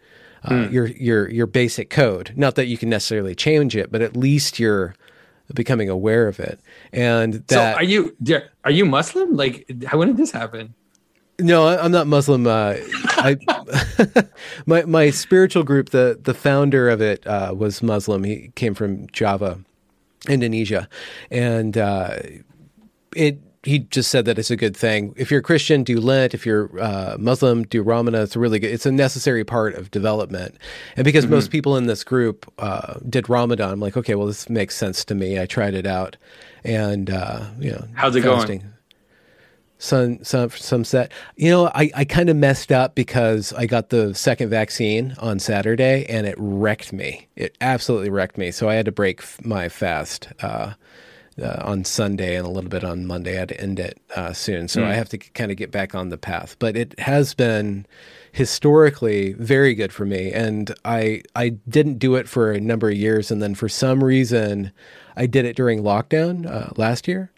uh, 0.43 0.51
mm. 0.51 0.71
your 0.71 0.87
your 0.87 1.29
your 1.29 1.47
basic 1.47 1.89
code. 1.89 2.33
Not 2.35 2.55
that 2.55 2.65
you 2.65 2.77
can 2.77 2.89
necessarily 2.89 3.35
change 3.35 3.75
it, 3.75 3.91
but 3.91 4.01
at 4.01 4.17
least 4.17 4.59
you're 4.59 4.95
becoming 5.53 5.89
aware 5.89 6.27
of 6.27 6.39
it. 6.39 6.59
And 6.91 7.35
that 7.47 7.49
so 7.49 7.77
are 7.77 7.83
you 7.83 8.15
are 8.63 8.71
you 8.71 8.85
Muslim? 8.85 9.35
Like, 9.35 9.65
how 9.85 9.97
when 9.97 10.09
did 10.09 10.17
this 10.17 10.31
happen? 10.31 10.73
No, 11.39 11.67
I'm 11.67 11.91
not 11.91 12.07
Muslim. 12.07 12.47
Uh, 12.47 12.75
I, 13.17 13.37
my 14.65 14.83
my 14.83 15.09
spiritual 15.09 15.63
group, 15.63 15.91
the 15.91 16.19
the 16.21 16.33
founder 16.33 16.89
of 16.89 17.01
it 17.01 17.25
uh, 17.25 17.53
was 17.57 17.81
Muslim. 17.81 18.25
He 18.25 18.51
came 18.55 18.73
from 18.73 19.07
Java, 19.07 19.59
Indonesia, 20.27 20.87
and 21.31 21.77
uh, 21.77 22.17
it. 23.15 23.39
He 23.63 23.79
just 23.79 24.09
said 24.09 24.23
that 24.23 24.39
it's 24.39 24.49
a 24.49 24.55
good 24.55 24.75
thing. 24.75 25.13
If 25.17 25.29
you're 25.29 25.41
a 25.41 25.43
Christian, 25.43 25.83
do 25.83 25.99
Lent. 25.99 26.33
If 26.33 26.45
you're 26.45 26.71
uh, 26.79 27.17
Muslim, 27.19 27.63
do 27.63 27.81
Ramadan. 27.81 28.21
It's 28.21 28.37
a 28.37 28.39
really 28.39 28.57
good. 28.57 28.71
It's 28.71 28.85
a 28.85 28.91
necessary 28.91 29.43
part 29.43 29.75
of 29.75 29.91
development. 29.91 30.55
And 30.95 31.03
because 31.03 31.25
mm-hmm. 31.25 31.33
most 31.33 31.51
people 31.51 31.75
in 31.75 31.85
this 31.85 32.05
group 32.05 32.49
uh, 32.57 32.99
did 33.09 33.27
Ramadan, 33.27 33.71
I'm 33.71 33.81
like, 33.81 33.97
okay, 33.97 34.15
well, 34.15 34.27
this 34.27 34.49
makes 34.49 34.77
sense 34.77 35.03
to 35.05 35.13
me. 35.13 35.41
I 35.41 35.45
tried 35.45 35.73
it 35.73 35.85
out, 35.85 36.15
and 36.63 37.09
uh, 37.09 37.47
you 37.59 37.71
know, 37.71 37.85
how's 37.95 38.15
it 38.15 38.23
fasting. 38.23 38.59
going? 38.59 38.73
Sun, 39.79 40.23
sun 40.23 40.49
sunset. 40.51 41.11
You 41.35 41.49
know, 41.49 41.67
I, 41.73 41.89
I 41.95 42.05
kind 42.05 42.29
of 42.29 42.35
messed 42.35 42.71
up 42.71 42.93
because 42.93 43.51
I 43.53 43.65
got 43.65 43.89
the 43.89 44.13
second 44.13 44.49
vaccine 44.49 45.15
on 45.17 45.39
Saturday 45.39 46.05
and 46.07 46.27
it 46.27 46.35
wrecked 46.37 46.93
me. 46.93 47.27
It 47.35 47.57
absolutely 47.61 48.11
wrecked 48.11 48.37
me. 48.37 48.51
So 48.51 48.69
I 48.69 48.75
had 48.75 48.85
to 48.85 48.91
break 48.91 49.23
my 49.43 49.69
fast 49.69 50.27
uh, 50.41 50.73
uh, 51.41 51.61
on 51.63 51.85
Sunday 51.85 52.35
and 52.35 52.45
a 52.45 52.49
little 52.49 52.69
bit 52.69 52.83
on 52.83 53.07
Monday. 53.07 53.35
I 53.35 53.39
had 53.39 53.49
to 53.49 53.59
end 53.59 53.79
it 53.79 53.99
uh, 54.15 54.33
soon. 54.33 54.67
So 54.67 54.81
mm. 54.81 54.85
I 54.85 54.93
have 54.93 55.09
to 55.09 55.17
kind 55.17 55.49
of 55.49 55.57
get 55.57 55.71
back 55.71 55.95
on 55.95 56.09
the 56.09 56.17
path. 56.17 56.55
But 56.59 56.75
it 56.75 56.99
has 56.99 57.33
been 57.33 57.85
historically 58.31 59.33
very 59.33 59.73
good 59.73 59.91
for 59.91 60.05
me. 60.05 60.31
And 60.31 60.73
I 60.85 61.23
I 61.35 61.49
didn't 61.67 61.99
do 61.99 62.15
it 62.15 62.27
for 62.27 62.51
a 62.51 62.59
number 62.59 62.89
of 62.89 62.95
years, 62.95 63.31
and 63.31 63.41
then 63.41 63.55
for 63.55 63.69
some 63.69 64.03
reason, 64.03 64.71
I 65.15 65.25
did 65.25 65.45
it 65.45 65.55
during 65.55 65.81
lockdown 65.81 66.45
uh, 66.45 66.69
last 66.75 67.07
year. 67.07 67.31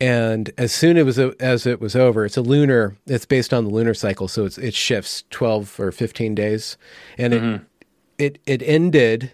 And 0.00 0.50
as 0.56 0.72
soon 0.72 0.96
as 0.96 1.18
it 1.18 1.26
was 1.26 1.36
as 1.40 1.66
it 1.66 1.80
was 1.80 1.94
over, 1.94 2.24
it's 2.24 2.36
a 2.36 2.42
lunar. 2.42 2.96
It's 3.06 3.26
based 3.26 3.52
on 3.52 3.64
the 3.64 3.70
lunar 3.70 3.94
cycle, 3.94 4.28
so 4.28 4.46
it's, 4.46 4.56
it 4.56 4.74
shifts 4.74 5.24
twelve 5.30 5.78
or 5.78 5.92
fifteen 5.92 6.34
days, 6.34 6.78
and 7.18 7.32
mm-hmm. 7.34 7.64
it 8.18 8.38
it 8.46 8.60
it 8.62 8.62
ended. 8.66 9.32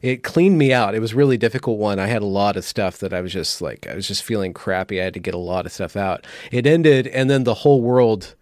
It 0.00 0.22
cleaned 0.22 0.56
me 0.56 0.72
out. 0.72 0.94
It 0.94 1.00
was 1.00 1.12
really 1.12 1.36
difficult 1.36 1.78
one. 1.78 1.98
I 1.98 2.06
had 2.06 2.22
a 2.22 2.26
lot 2.26 2.56
of 2.56 2.64
stuff 2.64 2.98
that 2.98 3.12
I 3.12 3.20
was 3.20 3.32
just 3.32 3.60
like 3.60 3.86
I 3.86 3.94
was 3.94 4.08
just 4.08 4.22
feeling 4.22 4.54
crappy. 4.54 5.00
I 5.00 5.04
had 5.04 5.14
to 5.14 5.20
get 5.20 5.34
a 5.34 5.38
lot 5.38 5.66
of 5.66 5.72
stuff 5.72 5.96
out. 5.96 6.26
It 6.50 6.66
ended, 6.66 7.06
and 7.08 7.28
then 7.28 7.44
the 7.44 7.54
whole 7.54 7.82
world 7.82 8.34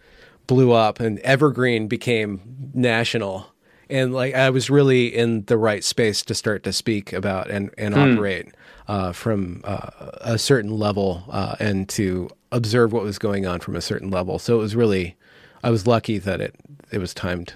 blew 0.47 0.73
up, 0.73 1.01
and 1.01 1.19
Evergreen 1.21 1.89
became 1.89 2.71
national 2.75 3.47
and 3.89 4.13
like 4.13 4.35
I 4.35 4.51
was 4.51 4.71
really 4.71 5.07
in 5.07 5.45
the 5.45 5.57
right 5.57 5.85
space 5.85 6.23
to 6.23 6.35
start 6.35 6.63
to 6.65 6.73
speak 6.73 7.13
about 7.13 7.51
and 7.51 7.71
and 7.79 7.95
hmm. 7.95 8.01
operate 8.01 8.55
uh, 8.89 9.13
from 9.13 9.61
uh, 9.65 9.91
a 10.21 10.39
certain 10.39 10.71
level 10.71 11.25
uh, 11.31 11.57
and 11.59 11.89
to 11.91 12.29
observe 12.53 12.93
what 12.93 13.03
was 13.03 13.19
going 13.19 13.47
on 13.47 13.61
from 13.61 13.77
a 13.77 13.81
certain 13.81 14.11
level. 14.11 14.39
So 14.39 14.57
it 14.57 14.61
was 14.61 14.77
really, 14.77 15.17
I 15.63 15.71
was 15.71 15.87
lucky 15.87 16.19
that 16.19 16.41
it 16.41 16.55
it 16.93 16.99
was 16.99 17.13
timed 17.13 17.55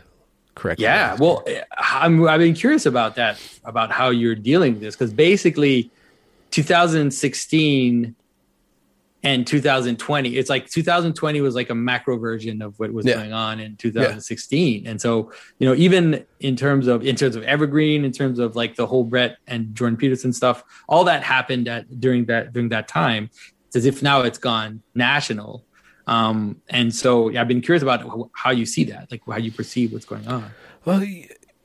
correctly. 0.55 0.85
Yeah, 0.85 1.17
well, 1.17 1.45
I'm 1.79 2.27
I've 2.27 2.41
been 2.41 2.55
curious 2.55 2.87
about 2.87 3.15
that 3.17 3.41
about 3.65 3.91
how 3.91 4.11
you're 4.11 4.35
dealing 4.35 4.75
with 4.75 4.83
this 4.83 4.97
because 4.97 5.13
basically, 5.13 5.91
2016 6.51 8.15
and 9.23 9.47
2020 9.47 10.37
it's 10.37 10.49
like 10.49 10.69
2020 10.71 11.41
was 11.41 11.55
like 11.55 11.71
a 11.71 11.75
macro 11.75 12.17
version 12.17 12.63
of 12.63 12.79
what 12.79 12.93
was 12.93 13.05
yeah. 13.05 13.15
going 13.15 13.33
on 13.33 13.61
in 13.61 13.77
2016 13.77 14.83
yeah. 14.83 14.91
and 14.91 15.01
so 15.01 15.31
you 15.59 15.69
know 15.69 15.75
even 15.75 16.25
in 16.41 16.57
terms 16.57 16.87
of 16.87 17.05
in 17.05 17.17
terms 17.17 17.37
of 17.37 17.43
evergreen 17.45 18.05
in 18.05 18.13
terms 18.13 18.39
of 18.39 18.57
like 18.57 18.77
the 18.77 18.87
whole 18.87 19.05
brett 19.05 19.37
and 19.47 19.75
jordan 19.75 19.97
peterson 19.97 20.33
stuff 20.33 20.65
all 20.89 21.05
that 21.05 21.23
happened 21.23 21.69
at 21.69 22.01
during 22.01 22.25
that 22.25 22.53
during 22.53 22.69
that 22.69 22.89
time 22.89 23.29
it's 23.67 23.77
as 23.77 23.87
if 23.87 24.03
now 24.03 24.23
it's 24.23 24.39
gone 24.39 24.83
national 24.95 25.65
um 26.07 26.61
and 26.69 26.95
so 26.95 27.29
yeah, 27.29 27.41
i've 27.41 27.49
been 27.49 27.61
curious 27.61 27.83
about 27.83 28.31
how 28.35 28.51
you 28.51 28.65
see 28.65 28.85
that 28.85 29.11
like 29.11 29.23
how 29.27 29.37
you 29.37 29.53
perceive 29.53 29.93
what's 29.93 30.07
going 30.07 30.27
on 30.29 30.51
well 30.85 31.03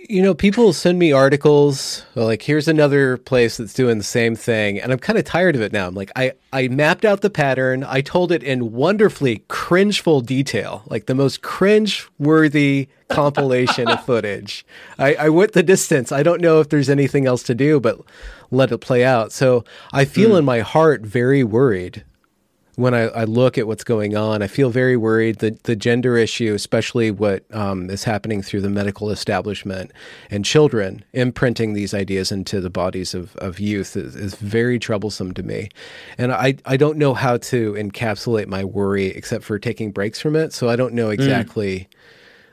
you 0.10 0.22
know, 0.22 0.34
people 0.34 0.74
send 0.74 1.00
me 1.00 1.12
articles 1.12 2.06
like, 2.16 2.42
here's 2.42 2.68
another 2.68 3.18
place 3.18 3.58
that's 3.58 3.74
doing 3.74 3.98
the 3.98 4.04
same 4.04 4.36
thing. 4.36 4.80
And 4.80 4.92
I'm 4.92 5.00
kind 5.00 5.18
of 5.18 5.26
tired 5.26 5.56
of 5.56 5.62
it 5.62 5.72
now. 5.72 5.88
I'm 5.88 5.96
like, 5.96 6.12
I, 6.16 6.34
I 6.54 6.68
mapped 6.68 7.06
out 7.06 7.22
the 7.22 7.30
pattern. 7.30 7.84
I 7.84 8.02
told 8.02 8.32
it 8.32 8.44
in 8.44 8.72
wonderfully 8.72 9.44
cringeful 9.48 10.22
detail, 10.26 10.84
like 10.88 11.06
the 11.06 11.16
most 11.16 11.42
cringe 11.42 12.08
worthy 12.20 12.88
compilation 13.10 13.88
of 13.90 14.04
footage. 14.06 14.66
I, 15.00 15.16
I 15.16 15.30
went 15.30 15.54
the 15.54 15.64
distance. 15.64 16.12
I 16.12 16.24
don't 16.24 16.42
know 16.42 16.60
if 16.60 16.70
there's 16.70 16.90
anything 16.90 17.26
else 17.26 17.44
to 17.44 17.56
do, 17.56 17.80
but 17.80 18.00
let 18.52 18.72
it 18.72 18.80
play 18.80 19.04
out. 19.04 19.32
So 19.32 19.64
I 19.92 20.06
feel 20.06 20.32
mm. 20.32 20.40
in 20.40 20.46
my 20.46 20.60
heart 20.60 21.02
very 21.02 21.44
worried 21.44 22.04
when 22.76 22.94
I, 22.94 23.04
I, 23.08 23.24
look 23.24 23.58
at 23.58 23.68
what's 23.68 23.84
going 23.84 24.18
on, 24.18 24.42
I 24.42 24.48
feel 24.48 24.70
very 24.70 24.98
worried 24.98 25.40
that 25.40 25.64
the 25.64 25.76
gender 25.76 26.18
issue, 26.18 26.54
especially 26.54 27.10
what 27.10 27.44
um, 27.54 27.90
is 27.90 28.04
happening 28.04 28.42
through 28.42 28.62
the 28.62 28.70
medical 28.70 29.10
establishment 29.10 29.92
and 30.30 30.44
children 30.44 31.04
imprinting 31.14 31.74
these 31.74 31.94
ideas 31.94 32.32
into 32.32 32.60
the 32.60 32.70
bodies 32.70 33.14
of, 33.14 33.36
of 33.38 33.60
youth, 33.60 33.96
is, 33.96 34.16
is 34.16 34.36
very 34.36 34.78
troublesome 34.78 35.34
to 35.34 35.44
me. 35.44 35.70
And 36.18 36.34
I, 36.34 36.56
I 36.66 36.76
don't 36.76 36.98
know 36.98 37.14
how 37.14 37.38
to 37.38 37.74
encapsulate 37.74 38.48
my 38.48 38.64
worry 38.64 39.08
except 39.08 39.44
for 39.46 39.58
taking 39.58 39.92
breaks 39.92 40.20
from 40.20 40.36
it. 40.36 40.52
So 40.52 40.70
I 40.70 40.76
don't 40.76 40.94
know 40.94 41.08
hmm. 41.08 41.14
exactly. 41.14 41.80
Mm. 41.80 41.96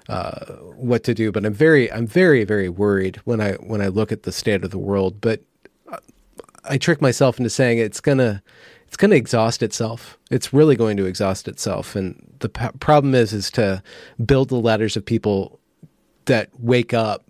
Uh, 0.09 0.57
what 0.75 1.05
to 1.05 1.15
do, 1.15 1.31
but 1.31 1.47
I'm 1.47 1.55
very, 1.55 1.91
I'm 1.91 2.09
very, 2.09 2.43
very 2.43 2.69
worried 2.69 3.21
when 3.25 3.41
I 3.41 3.53
when 3.53 3.81
I 3.81 3.87
look 3.87 4.11
at 4.11 4.25
the 4.25 4.33
state 4.33 4.65
of 4.65 4.73
the 4.73 4.79
world. 4.79 5.21
But 5.21 5.43
I 6.65 6.77
trick 6.77 7.01
myself 7.01 7.39
into 7.39 7.51
saying 7.51 7.79
it's 7.79 8.01
gonna 8.01 8.43
it's 8.93 8.99
going 8.99 9.11
to 9.11 9.17
exhaust 9.17 9.63
itself. 9.63 10.19
It's 10.31 10.53
really 10.53 10.77
going 10.77 10.99
to 10.99 11.07
exhaust 11.07 11.49
itself. 11.49 11.97
And 11.97 12.31
the 12.41 12.51
p- 12.51 12.69
problem 12.79 13.15
is, 13.15 13.33
is 13.33 13.51
to 13.53 13.83
build 14.23 14.51
the 14.51 14.61
ladders 14.61 14.99
of 14.99 15.07
people 15.07 15.59
that 16.27 16.51
wake 16.59 16.93
up 16.93 17.25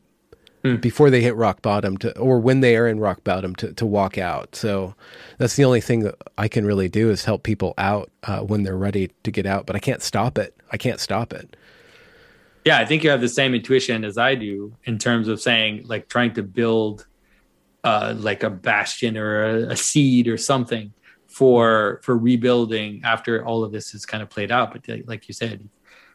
mm. 0.64 0.80
before 0.80 1.08
they 1.08 1.20
hit 1.20 1.36
rock 1.36 1.62
bottom 1.62 1.96
to, 1.98 2.18
or 2.18 2.40
when 2.40 2.62
they 2.62 2.76
are 2.76 2.88
in 2.88 2.98
rock 2.98 3.22
bottom 3.22 3.54
to, 3.54 3.72
to 3.74 3.86
walk 3.86 4.18
out. 4.18 4.56
So 4.56 4.96
that's 5.38 5.54
the 5.54 5.64
only 5.64 5.80
thing 5.80 6.00
that 6.00 6.16
I 6.36 6.48
can 6.48 6.66
really 6.66 6.88
do 6.88 7.10
is 7.10 7.24
help 7.24 7.44
people 7.44 7.74
out 7.78 8.10
uh, 8.24 8.40
when 8.40 8.64
they're 8.64 8.76
ready 8.76 9.12
to 9.22 9.30
get 9.30 9.46
out. 9.46 9.64
But 9.64 9.76
I 9.76 9.78
can't 9.78 10.02
stop 10.02 10.38
it. 10.38 10.56
I 10.72 10.76
can't 10.76 10.98
stop 10.98 11.32
it. 11.32 11.56
Yeah, 12.64 12.78
I 12.78 12.84
think 12.84 13.04
you 13.04 13.10
have 13.10 13.20
the 13.20 13.28
same 13.28 13.54
intuition 13.54 14.04
as 14.04 14.18
I 14.18 14.34
do 14.34 14.74
in 14.82 14.98
terms 14.98 15.28
of 15.28 15.40
saying 15.40 15.84
like 15.86 16.08
trying 16.08 16.34
to 16.34 16.42
build 16.42 17.06
uh, 17.84 18.14
like 18.18 18.42
a 18.42 18.50
bastion 18.50 19.16
or 19.16 19.44
a, 19.44 19.62
a 19.68 19.76
seed 19.76 20.26
or 20.26 20.36
something 20.36 20.92
for 21.32 22.00
for 22.02 22.16
rebuilding 22.16 23.00
after 23.04 23.44
all 23.44 23.64
of 23.64 23.72
this 23.72 23.94
is 23.94 24.04
kind 24.06 24.22
of 24.22 24.30
played 24.30 24.50
out. 24.50 24.72
But 24.72 25.06
like 25.06 25.28
you 25.28 25.34
said, 25.34 25.68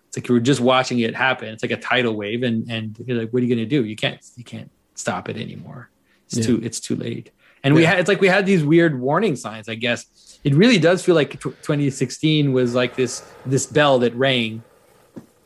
it's 0.07 0.17
like 0.17 0.27
you're 0.27 0.39
just 0.39 0.61
watching 0.61 0.99
it 0.99 1.15
happen. 1.15 1.49
It's 1.49 1.63
like 1.63 1.71
a 1.71 1.77
tidal 1.77 2.15
wave, 2.15 2.43
and 2.43 2.69
and 2.69 2.97
you're 3.05 3.19
like, 3.19 3.31
what 3.31 3.41
are 3.41 3.45
you 3.45 3.55
going 3.55 3.67
to 3.67 3.69
do? 3.69 3.85
You 3.85 3.95
can't 3.95 4.19
you 4.35 4.43
can't 4.43 4.71
stop 4.95 5.29
it 5.29 5.37
anymore. 5.37 5.89
It's 6.27 6.37
yeah. 6.37 6.45
too 6.45 6.61
it's 6.63 6.79
too 6.79 6.95
late. 6.95 7.31
And 7.63 7.73
we 7.73 7.83
had 7.83 7.99
it's 7.99 8.07
like 8.07 8.21
we 8.21 8.27
had 8.27 8.45
these 8.45 8.63
weird 8.63 8.99
warning 8.99 9.35
signs, 9.35 9.67
I 9.67 9.75
guess. 9.75 10.39
It 10.43 10.53
really 10.55 10.77
does 10.77 11.03
feel 11.03 11.15
like 11.15 11.41
2016 11.41 12.53
was 12.53 12.75
like 12.75 12.95
this 12.95 13.27
this 13.45 13.65
bell 13.65 13.99
that 13.99 14.13
rang 14.15 14.63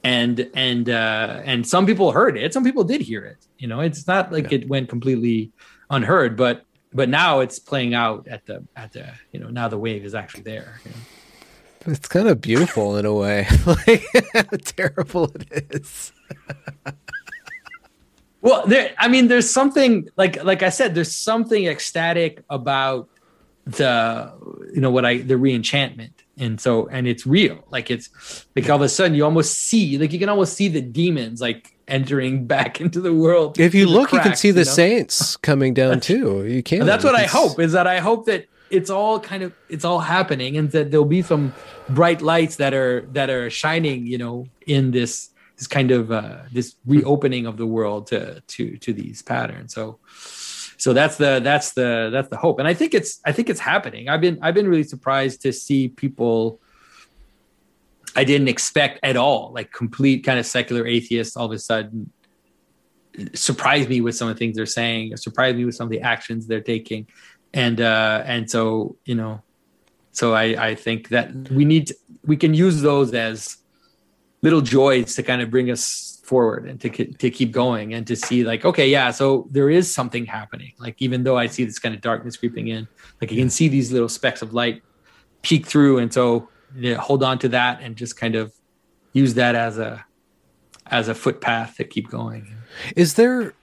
and 0.04 0.50
and 0.54 0.90
uh 0.90 1.42
and 1.46 1.66
some 1.66 1.86
people 1.86 2.12
heard 2.12 2.38
it 2.38 2.54
some 2.54 2.64
people 2.64 2.84
did 2.84 3.02
hear 3.02 3.24
it 3.24 3.38
you 3.60 3.68
know 3.68 3.82
it's 3.82 4.08
not 4.08 4.32
like 4.32 4.52
yeah. 4.52 4.58
it 4.58 4.68
went 4.68 4.90
completely 4.90 5.52
unheard 5.92 6.36
but 6.36 6.66
but 6.94 7.10
now 7.10 7.40
it's 7.40 7.60
playing 7.60 7.94
out 7.94 8.28
at 8.28 8.46
the 8.46 8.64
at 8.76 8.92
the 8.94 9.08
you 9.32 9.40
know 9.40 9.50
now 9.50 9.68
the 9.68 9.78
wave 9.78 10.04
is 10.06 10.16
actually 10.16 10.44
there 10.44 10.80
you 10.86 10.92
know? 10.92 10.98
it's 11.94 12.08
kind 12.08 12.28
of 12.28 12.40
beautiful 12.42 12.98
in 12.98 13.06
a 13.06 13.14
way. 13.14 13.48
Like 13.66 14.04
how 14.34 14.44
terrible 14.64 15.32
it 15.36 15.76
is. 15.76 16.12
Well 18.44 18.66
there 18.66 18.96
i 18.98 19.08
mean 19.08 19.28
there's 19.28 19.48
something 19.48 20.10
like 20.18 20.44
like 20.44 20.64
i 20.64 20.70
said 20.70 20.96
there's 20.96 21.16
something 21.16 21.66
ecstatic 21.68 22.44
about 22.50 23.08
the 23.66 24.34
you 24.74 24.82
know 24.82 24.90
what 24.90 25.06
i 25.06 25.18
the 25.18 25.36
reenchantment. 25.36 26.14
And 26.38 26.60
so 26.60 26.88
and 26.88 27.08
it's 27.08 27.28
real. 27.28 27.64
Like 27.70 27.92
it's 27.92 28.10
like 28.56 28.68
all 28.68 28.78
of 28.78 28.82
a 28.82 28.90
sudden 28.90 29.14
you 29.14 29.26
almost 29.26 29.60
see 29.60 30.00
like 30.00 30.12
you 30.12 30.18
can 30.18 30.30
almost 30.30 30.54
see 30.54 30.70
the 30.70 30.82
demons 30.82 31.40
like 31.40 31.78
entering 31.92 32.46
back 32.48 32.82
into 32.82 33.02
the 33.02 33.14
world 33.14 33.60
if 33.60 33.76
you 33.76 33.86
look 33.86 34.10
cracks, 34.10 34.26
you 34.26 34.30
can 34.30 34.38
see 34.38 34.52
the 34.52 34.62
know? 34.62 34.64
saints 34.64 35.38
coming 35.38 35.74
down 35.74 36.00
too. 36.00 36.46
You 36.46 36.64
can. 36.64 36.86
That's 36.86 37.04
what 37.04 37.16
i 37.16 37.26
hope 37.26 37.60
is 37.60 37.74
that 37.74 37.86
i 37.86 38.00
hope 38.00 38.26
that 38.26 38.48
it's 38.70 38.90
all 38.90 39.20
kind 39.20 39.44
of 39.44 39.54
it's 39.70 39.84
all 39.84 40.00
happening 40.00 40.58
and 40.58 40.72
that 40.72 40.92
there'll 40.92 41.06
be 41.06 41.22
some 41.22 41.54
bright 41.90 42.22
lights 42.22 42.56
that 42.56 42.74
are 42.74 43.02
that 43.12 43.30
are 43.30 43.50
shining 43.50 44.08
you 44.08 44.18
know 44.18 44.48
in 44.66 44.92
this 44.92 45.32
this 45.58 45.68
kind 45.68 45.92
of 45.92 46.12
uh 46.12 46.38
this 46.52 46.76
reopening 46.86 47.46
of 47.46 47.58
the 47.58 47.68
world 47.68 48.08
to 48.08 48.42
to 48.48 48.78
to 48.78 48.94
these 48.94 49.22
patterns. 49.22 49.74
So 49.74 50.00
so 50.78 50.94
that's 50.94 51.18
the 51.18 51.42
that's 51.44 51.74
the 51.74 52.10
that's 52.12 52.30
the 52.30 52.38
hope. 52.38 52.60
And 52.60 52.68
i 52.68 52.74
think 52.74 52.94
it's 52.94 53.20
i 53.26 53.32
think 53.32 53.50
it's 53.50 53.60
happening. 53.60 54.08
I've 54.10 54.22
been 54.22 54.40
i've 54.42 54.56
been 54.56 54.68
really 54.68 54.84
surprised 54.84 55.42
to 55.42 55.52
see 55.52 55.90
people 55.90 56.61
i 58.16 58.24
didn't 58.24 58.48
expect 58.48 59.00
at 59.04 59.16
all 59.18 59.52
like 59.54 59.72
complete 59.72 60.24
kind 60.24 60.40
of 60.40 60.46
secular 60.46 60.86
atheists 60.86 61.36
all 61.38 61.46
of 61.46 61.52
a 61.52 61.60
sudden 61.60 62.12
surprise 63.34 63.88
me 63.88 64.02
with 64.02 64.16
some 64.16 64.28
of 64.28 64.36
the 64.36 64.40
things 64.40 64.56
they're 64.56 64.66
saying 64.66 65.16
surprise 65.18 65.56
me 65.56 65.66
with 65.66 65.76
some 65.76 65.86
of 65.86 65.92
the 65.92 66.02
actions 66.02 66.48
they're 66.48 66.62
taking. 66.62 67.08
And 67.54 67.82
uh 67.82 68.24
and 68.26 68.50
so 68.50 68.96
you 69.06 69.16
know 69.16 69.42
so 70.14 70.34
i 70.34 70.70
i 70.70 70.76
think 70.76 71.10
that 71.10 71.34
we 71.52 71.66
need 71.66 71.88
to, 71.88 71.96
we 72.26 72.38
can 72.38 72.54
use 72.54 72.82
those 72.82 73.14
as 73.14 73.58
little 74.42 74.62
joys 74.62 75.16
to 75.16 75.24
kind 75.24 75.42
of 75.42 75.52
bring 75.52 75.70
us 75.70 76.22
forward 76.24 76.66
and 76.70 76.80
to 76.80 76.90
to 76.90 77.30
keep 77.30 77.52
going 77.52 77.94
and 77.94 78.08
to 78.08 78.16
see 78.16 78.46
like 78.46 78.64
okay 78.64 78.88
yeah 78.88 79.12
so 79.12 79.48
there 79.52 79.70
is 79.70 79.94
something 79.94 80.26
happening. 80.26 80.72
Like 80.80 80.96
even 81.02 81.24
though 81.24 81.38
i 81.38 81.48
see 81.48 81.66
this 81.66 81.80
kind 81.80 81.94
of 81.94 82.00
darkness 82.00 82.38
creeping 82.38 82.70
in 82.70 82.88
like 83.20 83.32
you 83.32 83.38
can 83.38 83.50
see 83.50 83.68
these 83.68 83.92
little 83.92 84.10
specks 84.10 84.42
of 84.42 84.54
light 84.54 84.82
peek 85.42 85.66
through. 85.66 85.98
And 85.98 86.14
so 86.14 86.48
you 86.76 86.94
know, 86.94 87.00
hold 87.00 87.24
on 87.24 87.40
to 87.40 87.50
that 87.50 87.82
and 87.82 87.96
just 87.96 88.18
kind 88.18 88.36
of 88.36 88.54
use 89.14 89.34
that 89.36 89.56
as 89.56 89.78
a 89.78 90.06
as 90.88 91.08
a 91.08 91.16
footpath 91.16 91.76
to 91.78 91.84
keep 91.84 92.10
going. 92.10 92.56
Is 92.96 93.16
there 93.16 93.54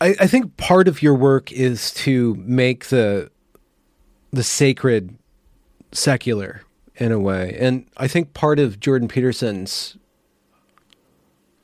I, 0.00 0.16
I 0.20 0.26
think 0.26 0.56
part 0.56 0.88
of 0.88 1.02
your 1.02 1.14
work 1.14 1.52
is 1.52 1.92
to 1.94 2.34
make 2.36 2.86
the 2.86 3.30
the 4.32 4.42
sacred 4.42 5.16
secular 5.92 6.62
in 6.96 7.12
a 7.12 7.18
way. 7.18 7.56
And 7.58 7.86
i 7.96 8.08
think 8.08 8.34
part 8.34 8.58
of 8.58 8.80
jordan 8.80 9.08
peterson's 9.08 9.96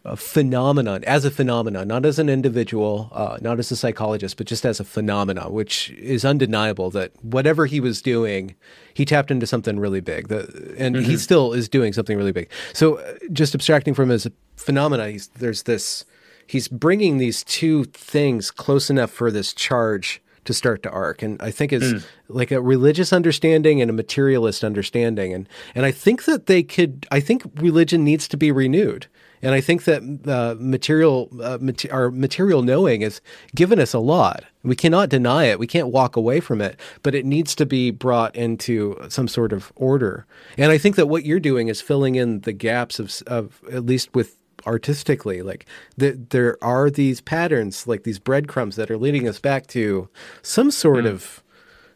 a 0.05 0.17
phenomenon 0.17 1.05
as 1.05 1.25
a 1.25 1.31
phenomenon, 1.31 1.89
not 1.89 2.07
as 2.07 2.19
an 2.19 2.29
individual, 2.29 3.11
uh, 3.13 3.39
not 3.41 3.59
as 3.59 3.71
a 3.71 3.77
psychologist, 3.77 4.37
but 4.37 4.47
just 4.47 4.65
as 4.65 4.81
a 4.81 4.85
phenomenon, 4.85 5.53
which 5.53 5.91
is 5.91 6.25
undeniable 6.25 6.91
that 6.91 7.13
whatever 7.23 7.67
he 7.67 7.81
was 7.81 8.01
doing, 8.01 8.55
he 8.95 9.05
tapped 9.05 9.31
into 9.31 9.47
something 9.47 9.79
really 9.79 10.01
big. 10.01 10.29
The, 10.29 10.75
and 10.79 10.97
mm-hmm. 10.97 11.05
he 11.05 11.17
still 11.17 11.53
is 11.53 11.69
doing 11.69 11.93
something 11.93 12.17
really 12.17 12.33
big. 12.33 12.49
So, 12.73 12.97
uh, 12.97 13.15
just 13.33 13.55
abstracting 13.55 13.95
from 13.95 14.09
his 14.09 14.29
phenomena, 14.57 15.19
there's 15.37 15.65
this. 15.65 16.05
He's 16.47 16.69
bringing 16.69 17.19
these 17.19 17.45
two 17.45 17.85
things 17.85 18.51
close 18.51 18.89
enough 18.89 19.11
for 19.11 19.31
this 19.31 19.53
charge 19.53 20.23
to 20.45 20.55
start 20.55 20.83
to 20.83 20.89
arc 20.89 21.21
and 21.21 21.43
i 21.43 21.51
think 21.51 21.75
it's 21.75 21.85
mm. 21.85 22.03
like 22.29 22.51
a 22.51 22.59
religious 22.59 23.13
understanding 23.13 23.83
and 23.83 23.91
a 23.91 23.93
materialist 23.93 24.65
understanding 24.65 25.35
and 25.35 25.47
and 25.75 25.85
i 25.85 25.91
think 25.91 26.25
that 26.25 26.47
they 26.47 26.63
could 26.63 27.07
i 27.11 27.21
think 27.21 27.43
religion 27.57 28.03
needs 28.03 28.27
to 28.27 28.35
be 28.39 28.51
renewed 28.51 29.09
and 29.43 29.55
I 29.55 29.61
think 29.61 29.85
that 29.85 30.03
uh, 30.27 30.57
material, 30.59 31.29
uh, 31.43 31.59
mat- 31.61 31.91
our 31.91 32.11
material 32.11 32.63
knowing 32.63 33.03
has 33.03 33.21
given 33.55 33.79
us 33.79 33.95
a 33.95 33.99
lot. 33.99 34.45
We 34.63 34.77
cannot 34.77 35.09
deny 35.09 35.45
it. 35.45 35.59
We 35.59 35.67
can't 35.67 35.89
walk 35.89 36.17
away 36.17 36.41
from 36.41 36.61
it, 36.61 36.79
but 37.03 37.15
it 37.15 37.25
needs 37.25 37.55
to 37.57 37.67
be 37.67 37.91
brought 37.91 38.35
into 38.37 38.97
some 39.09 39.29
sort 39.29 39.53
of 39.53 39.73
order. 39.77 40.27
And 40.57 40.73
I 40.73 40.79
think 40.79 40.97
that 40.97 41.07
what 41.07 41.25
you're 41.25 41.41
doing 41.41 41.69
is 41.69 41.81
filling 41.81 42.17
in 42.17 42.41
the 42.41 42.53
gaps 42.53 42.99
of, 42.99 43.23
of 43.27 43.63
at 43.73 43.87
least 43.87 44.15
with 44.15 44.37
artistically, 44.67 45.43
like 45.43 45.67
the, 45.97 46.13
there 46.31 46.59
are 46.63 46.91
these 46.91 47.21
patterns, 47.21 47.87
like 47.87 48.03
these 48.03 48.19
breadcrumbs 48.19 48.77
that 48.77 48.91
are 48.91 48.99
leading 48.99 49.29
us 49.29 49.39
back 49.39 49.67
to 49.69 50.09
some 50.43 50.71
sort 50.71 51.05
mm. 51.05 51.11
of 51.11 51.43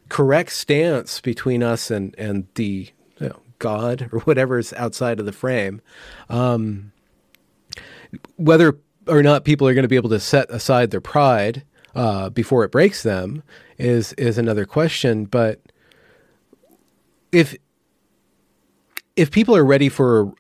correct 0.09 0.53
stance 0.53 1.21
between 1.21 1.63
us 1.63 1.91
and 1.91 2.15
and 2.19 2.47
the 2.57 2.93
you 3.19 3.29
know, 3.29 3.41
God 3.59 4.11
or 4.13 4.21
whatever 4.21 4.59
is 4.59 4.73
outside 4.75 5.21
of 5.21 5.27
the 5.27 5.33
frame. 5.33 5.81
Um, 6.29 6.93
whether 8.37 8.79
or 9.07 9.23
not 9.23 9.45
people 9.45 9.67
are 9.67 9.75
going 9.75 9.83
to 9.83 9.89
be 9.89 9.97
able 9.97 10.11
to 10.11 10.21
set 10.21 10.51
aside 10.51 10.91
their 10.91 11.01
pride 11.01 11.65
uh, 11.95 12.31
before 12.31 12.65
it 12.65 12.73
breaks 12.73 13.03
them 13.03 13.43
is 13.79 14.13
is 14.15 14.39
another 14.39 14.65
question. 14.65 15.25
But 15.25 15.61
if 17.33 17.57
if 19.17 19.31
people 19.31 19.57
are 19.57 19.65
ready 19.65 19.89
for 19.89 20.33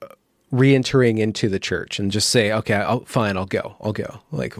re-entering 0.50 1.18
into 1.18 1.48
the 1.48 1.58
church 1.58 1.98
and 1.98 2.10
just 2.10 2.30
say, 2.30 2.52
"Okay, 2.52 2.74
I'll, 2.74 3.04
fine, 3.04 3.36
I'll 3.36 3.46
go, 3.46 3.76
I'll 3.80 3.92
go," 3.92 4.20
like. 4.30 4.54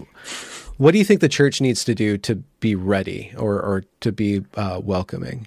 What 0.78 0.92
do 0.92 0.98
you 0.98 1.04
think 1.04 1.20
the 1.20 1.28
church 1.28 1.60
needs 1.60 1.84
to 1.84 1.94
do 1.94 2.18
to 2.18 2.36
be 2.58 2.74
ready 2.74 3.32
or, 3.36 3.60
or 3.60 3.84
to 4.00 4.10
be 4.10 4.42
uh, 4.56 4.80
welcoming? 4.82 5.46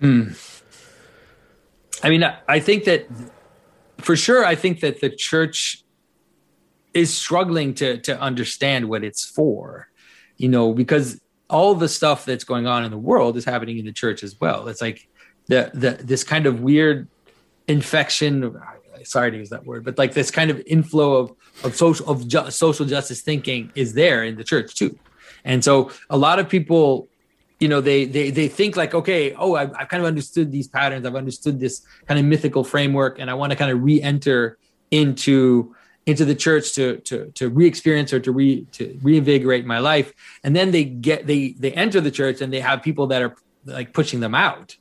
Hmm. 0.00 0.30
I 2.02 2.10
mean, 2.10 2.24
I 2.48 2.58
think 2.58 2.84
that 2.84 3.06
for 4.02 4.16
sure, 4.16 4.44
I 4.44 4.54
think 4.54 4.80
that 4.80 5.00
the 5.00 5.10
church 5.10 5.82
is 6.94 7.14
struggling 7.14 7.74
to 7.74 7.98
to 7.98 8.20
understand 8.20 8.88
what 8.88 9.04
it's 9.04 9.24
for, 9.24 9.88
you 10.36 10.48
know, 10.48 10.74
because 10.74 11.20
all 11.48 11.74
the 11.74 11.88
stuff 11.88 12.24
that's 12.24 12.44
going 12.44 12.66
on 12.66 12.84
in 12.84 12.90
the 12.90 12.98
world 12.98 13.36
is 13.36 13.44
happening 13.44 13.78
in 13.78 13.84
the 13.84 13.92
church 13.92 14.22
as 14.22 14.40
well. 14.40 14.68
It's 14.68 14.80
like 14.80 15.08
the 15.46 15.70
the 15.74 16.02
this 16.02 16.24
kind 16.24 16.46
of 16.46 16.60
weird 16.60 17.08
infection. 17.68 18.58
Sorry 19.04 19.30
to 19.32 19.36
use 19.36 19.50
that 19.50 19.66
word, 19.66 19.84
but 19.84 19.98
like 19.98 20.14
this 20.14 20.30
kind 20.30 20.50
of 20.50 20.62
inflow 20.66 21.16
of 21.16 21.32
of 21.64 21.74
social 21.74 22.08
of 22.08 22.28
ju- 22.28 22.50
social 22.50 22.86
justice 22.86 23.20
thinking 23.20 23.72
is 23.74 23.94
there 23.94 24.22
in 24.24 24.36
the 24.36 24.44
church 24.44 24.74
too, 24.74 24.98
and 25.44 25.64
so 25.64 25.90
a 26.08 26.16
lot 26.16 26.38
of 26.38 26.48
people 26.48 27.08
you 27.62 27.68
know 27.68 27.80
they 27.80 28.04
they 28.04 28.30
they 28.30 28.48
think 28.48 28.76
like 28.76 28.92
okay 28.92 29.34
oh 29.34 29.54
I've, 29.54 29.72
I've, 29.78 29.88
kind 29.88 30.02
of 30.02 30.06
understood 30.06 30.50
these 30.50 30.68
patterns. 30.68 31.06
I've 31.06 31.14
understood 31.14 31.60
this 31.60 31.82
kind 32.06 32.18
of 32.18 32.26
mythical 32.26 32.64
framework 32.64 33.18
and 33.20 33.30
i 33.30 33.34
want 33.34 33.50
to 33.52 33.56
kind 33.56 33.70
of 33.70 33.82
re-enter 33.82 34.58
into 34.90 35.74
into 36.06 36.24
the 36.24 36.34
church 36.34 36.74
to 36.74 36.98
to 36.98 37.30
to 37.32 37.48
re-experience 37.48 38.12
or 38.12 38.20
to 38.20 38.32
re 38.32 38.66
to 38.72 38.98
reinvigorate 39.02 39.64
my 39.64 39.78
life. 39.78 40.12
And 40.42 40.54
then 40.56 40.70
they 40.70 40.84
get 40.84 41.26
they 41.26 41.52
they 41.52 41.72
enter 41.72 42.00
the 42.00 42.10
church 42.10 42.40
and 42.40 42.52
they 42.52 42.60
have 42.60 42.82
people 42.82 43.06
that 43.08 43.22
are 43.22 43.36
like 43.64 43.92
pushing 43.92 44.20
them 44.20 44.34
out. 44.34 44.76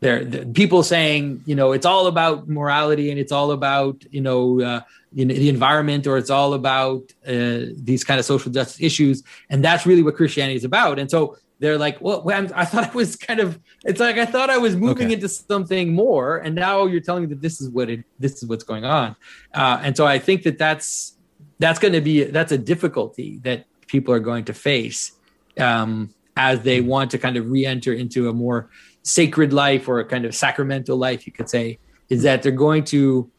They're, 0.00 0.24
they're 0.24 0.44
people 0.44 0.82
saying 0.82 1.42
you 1.46 1.54
know 1.54 1.72
it's 1.72 1.86
all 1.86 2.06
about 2.06 2.48
morality 2.48 3.10
and 3.10 3.18
it's 3.18 3.32
all 3.32 3.50
about 3.50 4.04
you 4.10 4.20
know 4.20 4.60
uh, 4.60 4.80
you 5.12 5.24
know, 5.24 5.34
the 5.34 5.48
environment 5.48 6.06
or 6.06 6.18
it's 6.18 6.30
all 6.30 6.54
about 6.54 7.02
uh, 7.26 7.72
these 7.74 8.04
kind 8.04 8.20
of 8.20 8.26
social 8.26 8.52
justice 8.52 8.80
issues. 8.80 9.22
And 9.50 9.64
that's 9.64 9.86
really 9.86 10.02
what 10.02 10.14
christianity 10.14 10.56
is 10.56 10.64
about. 10.64 10.98
And 10.98 11.10
so 11.10 11.38
they're 11.58 11.78
like, 11.78 12.00
well, 12.00 12.22
i 12.30 12.64
thought 12.64 12.90
I 12.90 12.92
was 12.92 13.16
kind 13.16 13.40
of, 13.40 13.58
it's 13.84 13.98
like, 13.98 14.18
I 14.18 14.26
thought 14.26 14.50
I 14.50 14.58
was 14.58 14.76
moving 14.76 15.06
okay. 15.06 15.14
into 15.14 15.28
something 15.28 15.94
more. 15.94 16.38
And 16.38 16.54
now 16.54 16.86
you're 16.86 17.00
telling 17.00 17.22
me 17.22 17.28
that 17.30 17.40
this 17.40 17.60
is 17.60 17.70
what 17.70 17.88
it, 17.88 18.04
this 18.18 18.42
is 18.42 18.48
what's 18.48 18.64
going 18.64 18.84
on. 18.84 19.16
Uh, 19.54 19.80
and 19.82 19.96
so 19.96 20.06
I 20.06 20.18
think 20.18 20.42
that 20.42 20.58
that's, 20.58 21.16
that's 21.58 21.78
going 21.78 21.94
to 21.94 22.02
be, 22.02 22.24
that's 22.24 22.52
a 22.52 22.58
difficulty 22.58 23.38
that 23.44 23.64
people 23.86 24.12
are 24.12 24.20
going 24.20 24.44
to 24.44 24.54
face 24.54 25.12
um, 25.58 26.12
as 26.36 26.60
they 26.60 26.82
want 26.82 27.10
to 27.12 27.18
kind 27.18 27.38
of 27.38 27.50
re-enter 27.50 27.94
into 27.94 28.28
a 28.28 28.32
more 28.32 28.68
sacred 29.02 29.52
life 29.54 29.88
or 29.88 30.00
a 30.00 30.04
kind 30.04 30.26
of 30.26 30.34
sacramental 30.34 30.98
life, 30.98 31.26
you 31.26 31.32
could 31.32 31.48
say, 31.48 31.78
is 32.10 32.22
that 32.22 32.42
they're 32.42 32.52
going 32.52 32.84
to 32.84 33.30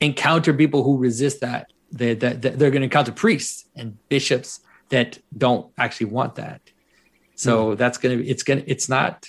encounter 0.00 0.52
people 0.52 0.82
who 0.82 0.98
resist 0.98 1.40
that. 1.40 1.72
They, 1.92 2.14
that, 2.14 2.42
that 2.42 2.58
they're 2.58 2.70
going 2.70 2.80
to 2.80 2.86
encounter 2.86 3.12
priests 3.12 3.66
and 3.76 3.96
bishops 4.08 4.60
that 4.88 5.18
don't 5.36 5.70
actually 5.78 6.06
want 6.06 6.34
that 6.36 6.71
so 7.34 7.74
mm. 7.74 7.78
that's 7.78 7.98
gonna 7.98 8.16
be 8.16 8.28
it's 8.28 8.42
gonna 8.42 8.62
it's 8.66 8.88
not 8.88 9.26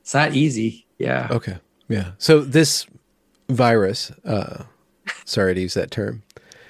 it's 0.00 0.14
not 0.14 0.34
easy. 0.34 0.86
Yeah. 0.98 1.28
Okay. 1.30 1.58
Yeah. 1.88 2.12
So 2.18 2.40
this 2.40 2.86
virus, 3.48 4.10
uh, 4.24 4.64
sorry 5.24 5.54
to 5.54 5.60
use 5.60 5.74
that 5.74 5.90
term, 5.90 6.22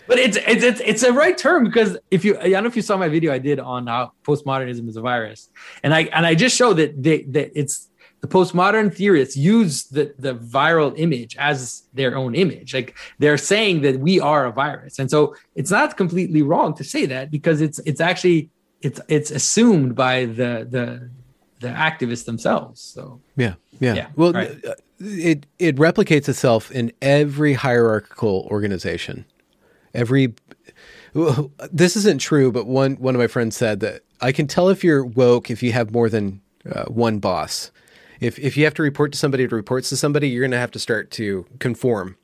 but 0.06 0.18
it's, 0.18 0.36
it's 0.36 0.62
it's 0.62 0.80
it's 0.80 1.02
a 1.02 1.12
right 1.12 1.36
term 1.36 1.64
because 1.64 1.98
if 2.10 2.24
you 2.24 2.38
I 2.38 2.50
don't 2.50 2.62
know 2.62 2.68
if 2.68 2.76
you 2.76 2.82
saw 2.82 2.96
my 2.96 3.08
video 3.08 3.32
I 3.32 3.38
did 3.38 3.58
on 3.58 3.86
how 3.86 4.12
postmodernism 4.24 4.88
is 4.88 4.96
a 4.96 5.00
virus, 5.00 5.50
and 5.82 5.94
I 5.94 6.02
and 6.04 6.24
I 6.26 6.34
just 6.34 6.56
showed 6.56 6.74
that 6.74 7.02
they 7.02 7.22
that 7.22 7.50
it's 7.54 7.88
the 8.20 8.28
postmodern 8.28 8.94
theorists 8.94 9.36
use 9.36 9.84
the 9.84 10.14
the 10.18 10.34
viral 10.34 10.94
image 10.96 11.36
as 11.36 11.82
their 11.92 12.16
own 12.16 12.34
image. 12.34 12.72
Like 12.72 12.96
they're 13.18 13.38
saying 13.38 13.82
that 13.82 13.98
we 14.00 14.20
are 14.20 14.46
a 14.46 14.52
virus, 14.52 14.98
and 14.98 15.10
so 15.10 15.34
it's 15.54 15.70
not 15.70 15.96
completely 15.96 16.42
wrong 16.42 16.74
to 16.74 16.84
say 16.84 17.06
that 17.06 17.30
because 17.30 17.60
it's 17.60 17.78
it's 17.80 18.00
actually 18.00 18.50
it's 18.82 19.00
it's 19.08 19.30
assumed 19.30 19.94
by 19.94 20.26
the 20.26 20.66
the 20.68 21.10
the 21.60 21.68
activists 21.68 22.24
themselves. 22.24 22.80
So 22.80 23.20
yeah, 23.36 23.54
yeah. 23.80 23.94
yeah. 23.94 24.06
Well, 24.16 24.32
right. 24.32 24.64
Uh, 24.64 24.74
it 25.00 25.46
it 25.58 25.76
replicates 25.76 26.28
itself 26.28 26.70
in 26.70 26.92
every 27.02 27.54
hierarchical 27.54 28.48
organization. 28.50 29.24
Every 29.94 30.34
this 31.72 31.96
isn't 31.96 32.20
true, 32.20 32.52
but 32.52 32.66
one 32.66 32.96
one 32.96 33.14
of 33.14 33.18
my 33.18 33.26
friends 33.26 33.56
said 33.56 33.80
that 33.80 34.02
I 34.20 34.32
can 34.32 34.46
tell 34.46 34.68
if 34.68 34.84
you're 34.84 35.04
woke 35.04 35.50
if 35.50 35.62
you 35.62 35.72
have 35.72 35.90
more 35.92 36.08
than 36.08 36.40
uh, 36.70 36.84
one 36.84 37.18
boss. 37.18 37.70
If 38.20 38.38
if 38.38 38.56
you 38.56 38.64
have 38.64 38.74
to 38.74 38.82
report 38.82 39.12
to 39.12 39.18
somebody 39.18 39.46
to 39.46 39.54
reports 39.54 39.88
to 39.90 39.96
somebody, 39.96 40.28
you're 40.28 40.42
going 40.42 40.50
to 40.52 40.58
have 40.58 40.70
to 40.72 40.78
start 40.78 41.10
to 41.12 41.46
conform 41.58 42.16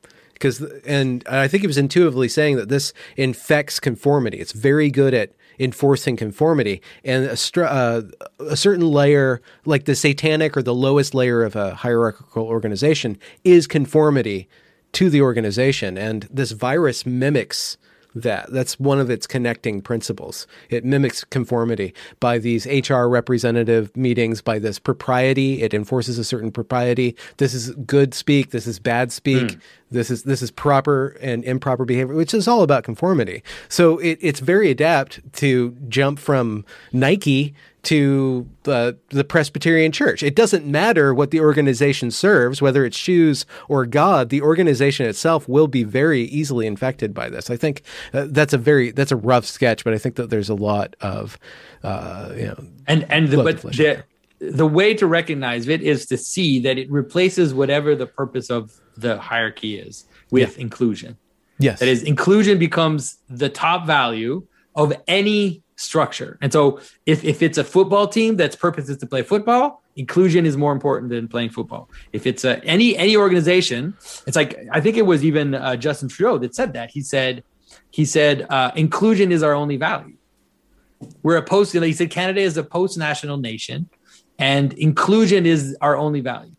because 0.43 0.61
and 0.85 1.23
I 1.29 1.47
think 1.49 1.63
he 1.63 1.67
was 1.67 1.79
intuitively 1.79 2.29
saying 2.29 2.57
that 2.57 2.69
this 2.69 2.93
infects 3.17 3.79
conformity. 3.79 4.39
It's 4.39 4.53
very 4.53 4.91
good 4.91 5.15
at 5.15 5.33
enforcing 5.59 6.17
conformity, 6.17 6.83
and 7.05 7.25
a, 7.27 7.63
uh, 7.65 8.03
a 8.41 8.57
certain 8.57 8.87
layer, 8.87 9.41
like 9.65 9.85
the 9.85 9.95
satanic 9.95 10.57
or 10.57 10.63
the 10.63 10.75
lowest 10.75 11.15
layer 11.15 11.43
of 11.43 11.57
a 11.57 11.75
hierarchical 11.75 12.45
organization, 12.45 13.19
is 13.45 13.67
conformity 13.67 14.49
to 14.93 15.09
the 15.09 15.23
organization, 15.23 15.97
and 15.97 16.29
this 16.31 16.53
virus 16.53 17.07
mimics 17.07 17.77
that. 18.15 18.51
That's 18.53 18.79
one 18.79 19.01
of 19.01 19.11
its 19.11 19.27
connecting 19.27 19.81
principles. 19.81 20.47
It 20.71 20.85
mimics 20.85 21.25
conformity 21.25 21.95
by 22.21 22.39
these 22.39 22.67
HR 22.67 23.05
representative 23.05 23.97
meetings, 23.97 24.43
by 24.43 24.59
this 24.59 24.79
propriety. 24.79 25.63
It 25.63 25.75
enforces 25.75 26.19
a 26.19 26.25
certain 26.25 26.51
propriety. 26.51 27.17
This 27.39 27.55
is 27.55 27.71
good 27.87 28.15
speak. 28.15 28.51
This 28.51 28.67
is 28.67 28.79
bad 28.79 29.13
speak. 29.13 29.49
Mm. 29.49 29.61
This 29.91 30.11
is 30.11 30.23
this 30.23 30.43
is 30.43 30.51
proper 30.51 31.17
and 31.21 31.45
improper 31.45 31.85
behavior, 31.85 32.15
which 32.15 32.33
is 32.33 32.49
all 32.49 32.63
about 32.63 32.85
conformity. 32.85 33.43
So 33.69 33.99
it, 33.99 34.19
it's 34.21 34.41
very 34.41 34.71
adept 34.71 35.21
to 35.35 35.77
jump 35.89 36.19
from 36.19 36.65
Nike 36.93 37.55
to 37.85 38.49
the 38.63 38.97
the 39.09 39.25
Presbyterian 39.25 39.91
Church. 39.91 40.23
It 40.23 40.37
doesn't 40.37 40.65
matter 40.65 41.13
what 41.13 41.31
the 41.31 41.41
organization 41.41 42.11
serves, 42.11 42.63
whether 42.63 42.85
it's 42.85 42.97
shoes 42.97 43.45
or 43.69 43.87
God. 43.87 44.29
The 44.29 44.41
organization 44.41 45.07
itself 45.07 45.49
will 45.49 45.67
be 45.67 45.83
very 45.83 46.23
easily 46.23 46.67
infected 46.67 47.13
by 47.13 47.29
this. 47.29 47.51
I 47.51 47.57
think 47.57 47.83
uh, 48.13 48.27
that's 48.29 48.53
a 48.53 48.59
very 48.59 48.93
that's 48.93 49.13
a 49.13 49.17
rough 49.17 49.47
sketch, 49.47 49.85
but 49.85 49.95
I 49.95 49.99
think 49.99 50.15
that 50.17 50.31
there's 50.31 50.49
a 50.49 50.55
lot 50.55 50.95
of 51.01 51.39
uh, 51.83 52.33
you 52.37 52.47
know 52.47 52.65
and 52.87 53.05
and 53.11 53.29
the, 53.29 53.43
but 53.43 53.63
the 53.63 54.05
the 54.39 54.67
way 54.67 54.95
to 54.95 55.07
recognize 55.07 55.67
it 55.69 55.83
is 55.83 56.07
to 56.07 56.17
see 56.17 56.61
that 56.61 56.79
it 56.79 56.91
replaces 56.91 57.53
whatever 57.53 57.95
the 57.95 58.07
purpose 58.07 58.51
of 58.51 58.73
the 58.97 59.19
hierarchy 59.19 59.79
is 59.79 60.05
with 60.31 60.57
yeah. 60.57 60.63
inclusion. 60.63 61.17
Yes, 61.59 61.81
that 61.81 61.89
is 61.89 62.05
inclusion 62.05 62.59
becomes 62.59 63.19
the 63.29 63.49
top 63.49 63.87
value 63.87 64.47
of 64.75 64.93
any 65.09 65.63
structure. 65.83 66.39
And 66.41 66.53
so 66.53 66.81
if, 67.07 67.25
if 67.25 67.43
it's 67.43 67.59
a 67.59 67.65
football 67.65 68.07
team 68.07 68.37
that's 68.37 68.57
purpose 68.57 68.89
is 68.89 68.97
to 68.99 69.07
play 69.07 69.23
football, 69.23 69.83
inclusion 69.97 70.47
is 70.47 70.57
more 70.57 70.73
important 70.73 71.11
than 71.11 71.29
playing 71.29 71.51
football. 71.51 71.91
If 72.13 72.27
it's 72.27 72.45
a, 72.45 72.65
any 72.65 72.97
any 72.97 73.17
organization, 73.17 73.95
it's 74.27 74.37
like 74.37 74.59
I 74.71 74.81
think 74.81 74.97
it 74.97 75.07
was 75.07 75.25
even 75.25 75.55
uh, 75.55 75.77
Justin 75.77 76.09
Trudeau 76.09 76.39
that 76.39 76.55
said 76.55 76.73
that. 76.75 76.91
He 76.91 77.03
said 77.03 77.45
he 77.91 78.05
said 78.05 78.47
uh, 78.49 78.71
inclusion 78.77 79.33
is 79.33 79.43
our 79.43 79.55
only 79.55 79.77
value. 79.77 80.17
We're 81.23 81.37
a 81.37 81.43
post. 81.43 81.73
He 81.73 81.93
said 81.93 82.11
Canada 82.11 82.41
is 82.41 82.57
a 82.57 82.65
post 82.65 82.97
national 82.97 83.37
nation, 83.37 83.91
and 84.39 84.73
inclusion 84.75 85.47
is 85.47 85.77
our 85.81 85.97
only 85.97 86.21
value. 86.21 86.55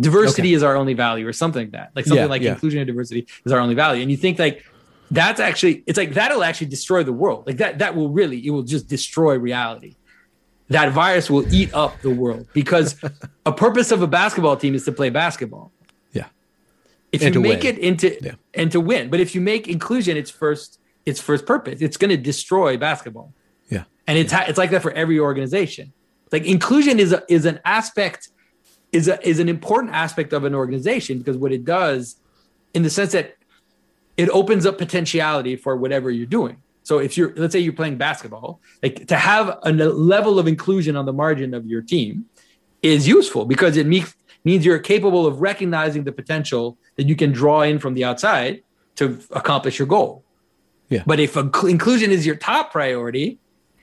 Diversity 0.00 0.48
okay. 0.48 0.54
is 0.54 0.62
our 0.62 0.76
only 0.76 0.94
value, 0.94 1.26
or 1.26 1.32
something 1.32 1.62
like 1.62 1.72
that. 1.72 1.90
Like 1.94 2.06
something 2.06 2.24
yeah, 2.24 2.30
like 2.30 2.42
yeah. 2.42 2.52
inclusion 2.52 2.80
and 2.80 2.86
diversity 2.86 3.26
is 3.44 3.52
our 3.52 3.58
only 3.58 3.74
value. 3.74 4.02
And 4.02 4.10
you 4.10 4.16
think 4.16 4.38
like 4.38 4.64
that's 5.12 5.40
actually 5.40 5.84
it's 5.86 5.98
like 5.98 6.14
that'll 6.14 6.42
actually 6.42 6.68
destroy 6.68 7.02
the 7.02 7.12
world. 7.12 7.46
Like 7.46 7.58
that 7.58 7.78
that 7.78 7.94
will 7.94 8.10
really 8.10 8.44
it 8.46 8.50
will 8.50 8.62
just 8.62 8.88
destroy 8.88 9.38
reality. 9.38 9.96
That 10.68 10.92
virus 10.92 11.28
will 11.28 11.52
eat 11.52 11.72
up 11.74 12.00
the 12.00 12.10
world 12.10 12.46
because 12.52 12.96
a 13.46 13.52
purpose 13.52 13.90
of 13.90 14.00
a 14.02 14.06
basketball 14.06 14.56
team 14.56 14.74
is 14.74 14.84
to 14.86 14.92
play 14.92 15.10
basketball. 15.10 15.70
Yeah. 16.12 16.26
If 17.12 17.22
and 17.22 17.34
you 17.34 17.40
make 17.40 17.62
win. 17.62 17.76
it 17.76 17.78
into 17.78 18.18
yeah. 18.22 18.34
and 18.54 18.72
to 18.72 18.80
win. 18.80 19.10
But 19.10 19.20
if 19.20 19.34
you 19.34 19.40
make 19.40 19.68
inclusion 19.68 20.16
its 20.16 20.30
first 20.30 20.80
its 21.04 21.20
first 21.20 21.46
purpose. 21.46 21.80
It's 21.80 21.96
going 21.96 22.10
to 22.10 22.16
destroy 22.16 22.76
basketball. 22.76 23.32
Yeah. 23.68 23.84
And 24.06 24.18
it's 24.18 24.32
yeah. 24.32 24.44
it's 24.48 24.58
like 24.58 24.70
that 24.70 24.82
for 24.82 24.92
every 24.92 25.18
organization. 25.18 25.92
Like 26.30 26.46
inclusion 26.46 26.98
is 26.98 27.12
a, 27.12 27.22
is 27.28 27.44
an 27.44 27.60
aspect 27.64 28.28
is 28.92 29.08
a, 29.08 29.26
is 29.26 29.38
an 29.38 29.48
important 29.48 29.94
aspect 29.94 30.32
of 30.32 30.44
an 30.44 30.54
organization 30.54 31.18
because 31.18 31.36
what 31.36 31.52
it 31.52 31.64
does 31.64 32.16
in 32.74 32.82
the 32.82 32.90
sense 32.90 33.12
that 33.12 33.36
it 34.16 34.28
opens 34.30 34.66
up 34.66 34.78
potentiality 34.78 35.56
for 35.56 35.76
whatever 35.76 36.10
you're 36.10 36.26
doing. 36.26 36.58
So 36.82 36.98
if 36.98 37.16
you're, 37.16 37.32
let's 37.36 37.52
say 37.52 37.60
you're 37.60 37.72
playing 37.72 37.96
basketball, 37.96 38.60
like 38.82 39.06
to 39.06 39.16
have 39.16 39.58
a 39.62 39.72
level 39.72 40.38
of 40.38 40.46
inclusion 40.48 40.96
on 40.96 41.06
the 41.06 41.12
margin 41.12 41.54
of 41.54 41.66
your 41.66 41.82
team 41.82 42.26
is 42.82 43.06
useful 43.06 43.44
because 43.44 43.76
it 43.76 43.86
means 43.86 44.14
means 44.44 44.64
you're 44.64 44.78
capable 44.80 45.24
of 45.24 45.40
recognizing 45.40 46.02
the 46.02 46.10
potential 46.10 46.76
that 46.96 47.06
you 47.06 47.14
can 47.14 47.30
draw 47.30 47.62
in 47.62 47.78
from 47.78 47.94
the 47.94 48.02
outside 48.02 48.62
to 48.96 49.20
accomplish 49.30 49.78
your 49.78 49.86
goal. 49.86 50.24
Yeah. 50.88 51.04
But 51.06 51.20
if 51.20 51.36
inclusion 51.36 52.10
is 52.10 52.26
your 52.26 52.34
top 52.34 52.72
priority, 52.72 53.38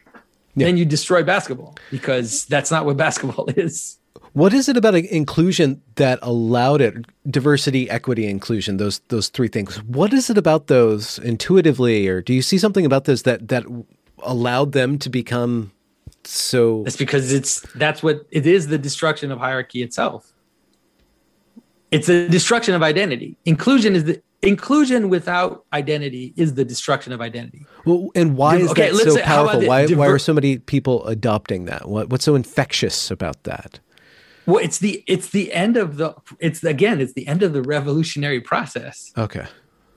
yeah. 0.06 0.66
then 0.66 0.78
you 0.78 0.86
destroy 0.86 1.24
basketball 1.24 1.78
because 1.90 2.46
that's 2.46 2.72
not 2.72 2.86
what 2.86 2.98
basketball 3.06 3.50
is. 3.56 3.99
What 4.34 4.54
is 4.54 4.70
it 4.70 4.78
about 4.78 4.96
inclusion 4.96 5.82
that 5.96 6.20
allowed 6.22 6.82
it 6.82 7.06
diversity, 7.30 7.90
equity, 7.90 8.28
inclusion? 8.28 8.78
Those 8.78 9.00
those 9.10 9.30
three 9.30 9.48
things. 9.48 9.82
What 9.84 10.14
is 10.14 10.30
it 10.30 10.38
about 10.38 10.68
those 10.68 11.20
intuitively, 11.20 12.08
or 12.08 12.22
do 12.22 12.34
you 12.34 12.42
see 12.42 12.58
something 12.58 12.86
about 12.86 13.06
those 13.06 13.24
that 13.24 13.48
that 13.48 13.64
allowed 14.24 14.74
them 14.74 15.00
to 15.00 15.10
become 15.10 15.72
so? 16.24 16.84
It's 16.86 16.96
because 16.96 17.34
it's 17.34 17.62
that's 17.76 18.04
what 18.04 18.28
it 18.32 18.46
is. 18.46 18.68
The 18.68 18.78
destruction 18.78 19.32
of 19.32 19.40
hierarchy 19.40 19.82
itself. 19.82 20.32
It's 21.92 22.06
the 22.06 22.30
destruction 22.30 22.76
of 22.76 22.84
identity. 22.84 23.36
Inclusion 23.46 23.96
is 23.96 24.04
the 24.04 24.22
inclusion 24.42 25.10
without 25.10 25.66
identity 25.74 26.34
is 26.38 26.54
the 26.54 26.64
destruction 26.64 27.14
of 27.14 27.20
identity. 27.22 27.66
Well, 27.86 28.12
and 28.16 28.38
why 28.38 28.58
is 28.58 28.72
okay, 28.72 28.92
that 28.92 28.98
so 28.98 29.16
say, 29.16 29.22
powerful? 29.24 29.66
Why, 29.66 29.88
diver- 29.88 30.00
why 30.00 30.08
are 30.08 30.20
so 30.20 30.34
many 30.34 30.60
people 30.60 31.06
adopting 31.08 31.66
that? 31.66 31.90
What, 31.90 32.10
what's 32.10 32.26
so 32.26 32.36
infectious 32.36 33.10
about 33.10 33.44
that? 33.44 33.80
Well, 34.50 34.64
it's 34.64 34.80
the 34.80 35.04
it's 35.06 35.30
the 35.30 35.54
end 35.54 35.78
of 35.78 35.97
the 35.97 36.16
it's 36.39 36.64
again 36.64 37.00
it's 37.00 37.14
the 37.14 37.28
end 37.28 37.43
of 37.43 37.54
the 37.54 37.62
revolutionary 37.62 38.41
process. 38.41 39.14
Okay. 39.16 39.45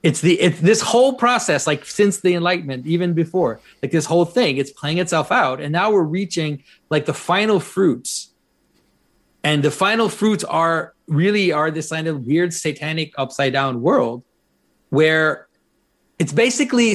It's 0.03 0.21
the 0.21 0.39
it's 0.39 0.61
this 0.61 0.83
whole 0.83 1.15
process 1.15 1.67
like 1.67 1.87
since 1.87 2.21
the 2.21 2.35
enlightenment 2.35 2.87
even 2.87 3.15
before 3.15 3.61
like 3.83 3.93
this 3.93 4.05
whole 4.05 4.27
thing 4.27 4.59
it's 4.59 4.71
playing 4.71 4.99
itself 4.99 5.33
out 5.33 5.59
and 5.59 5.73
now 5.73 5.91
we're 5.91 6.03
reaching 6.03 6.65
like 6.91 7.07
the 7.07 7.15
final 7.15 7.61
fruits. 7.61 8.35
And 9.43 9.63
the 9.63 9.71
final 9.71 10.11
fruits 10.11 10.45
are 10.45 10.95
really 11.07 11.51
are 11.51 11.71
this 11.71 11.89
kind 11.89 12.07
of 12.07 12.27
weird 12.27 12.53
satanic 12.53 13.15
upside 13.17 13.55
down 13.55 13.81
world 13.81 14.23
where 14.91 15.49
it's 16.19 16.33
basically 16.33 16.95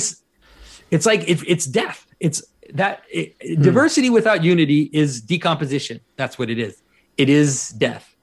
it's 0.91 1.05
like 1.07 1.27
it, 1.27 1.39
it's 1.47 1.65
death. 1.65 2.05
It's 2.19 2.43
that 2.75 3.01
it, 3.11 3.35
hmm. 3.41 3.63
diversity 3.63 4.11
without 4.11 4.43
unity 4.43 4.91
is 4.93 5.21
decomposition. 5.21 6.01
That's 6.17 6.37
what 6.37 6.51
it 6.51 6.59
is 6.59 6.83
it 7.17 7.29
is 7.29 7.69
death. 7.69 8.15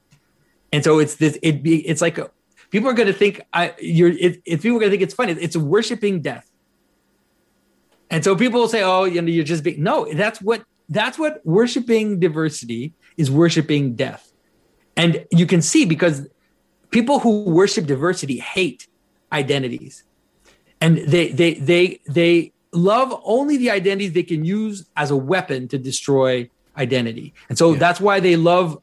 And 0.71 0.83
so 0.83 0.99
it's 0.99 1.15
this, 1.15 1.37
it 1.41 1.63
be, 1.63 1.87
it's 1.87 2.01
like 2.01 2.19
people 2.69 2.89
are 2.89 2.93
going 2.93 3.07
to 3.07 3.13
think 3.13 3.41
I, 3.53 3.73
you're, 3.79 4.09
it, 4.09 4.41
it, 4.45 4.61
people 4.61 4.77
are 4.77 4.79
going 4.79 4.91
to 4.91 4.97
think 4.97 5.03
it's 5.03 5.13
funny. 5.13 5.33
It's 5.33 5.55
worshiping 5.55 6.21
death. 6.21 6.49
And 8.09 8.23
so 8.23 8.35
people 8.35 8.59
will 8.59 8.67
say, 8.67 8.83
oh, 8.83 9.05
you 9.05 9.21
know, 9.21 9.29
you're 9.29 9.43
just 9.43 9.63
being, 9.63 9.81
no, 9.81 10.11
that's 10.13 10.41
what, 10.41 10.63
that's 10.89 11.17
what 11.17 11.41
worshiping 11.45 12.19
diversity 12.19 12.93
is 13.17 13.31
worshiping 13.31 13.95
death. 13.95 14.31
And 14.95 15.25
you 15.31 15.45
can 15.45 15.61
see 15.61 15.85
because 15.85 16.27
people 16.91 17.19
who 17.19 17.43
worship 17.43 17.85
diversity 17.85 18.37
hate 18.37 18.87
identities 19.31 20.03
and 20.79 20.97
they, 20.97 21.29
they, 21.29 21.55
they, 21.55 21.99
they 22.07 22.53
love 22.71 23.19
only 23.23 23.57
the 23.57 23.71
identities 23.71 24.13
they 24.13 24.23
can 24.23 24.45
use 24.45 24.85
as 24.95 25.09
a 25.09 25.15
weapon 25.17 25.67
to 25.69 25.77
destroy 25.77 26.49
identity. 26.77 27.33
And 27.49 27.57
so 27.57 27.73
yeah. 27.73 27.79
that's 27.79 27.99
why 27.99 28.19
they 28.19 28.35
love 28.35 28.81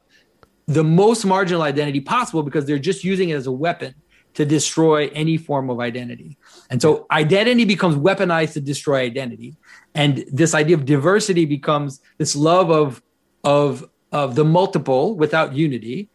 the 0.66 0.84
most 0.84 1.24
marginal 1.24 1.62
identity 1.62 2.00
possible 2.00 2.42
because 2.42 2.66
they're 2.66 2.78
just 2.78 3.04
using 3.04 3.30
it 3.30 3.34
as 3.34 3.46
a 3.46 3.52
weapon 3.52 3.94
to 4.34 4.44
destroy 4.44 5.08
any 5.08 5.36
form 5.36 5.68
of 5.68 5.80
identity. 5.80 6.38
And 6.70 6.80
so 6.80 7.06
identity 7.10 7.64
becomes 7.64 7.96
weaponized 7.96 8.54
to 8.54 8.60
destroy 8.60 9.00
identity. 9.00 9.56
And 9.94 10.24
this 10.32 10.54
idea 10.54 10.76
of 10.76 10.84
diversity 10.84 11.44
becomes 11.44 12.00
this 12.18 12.34
love 12.34 12.70
of 12.70 13.02
of 13.44 13.88
of 14.12 14.34
the 14.34 14.44
multiple 14.44 15.16
without 15.16 15.54
unity. 15.54 16.08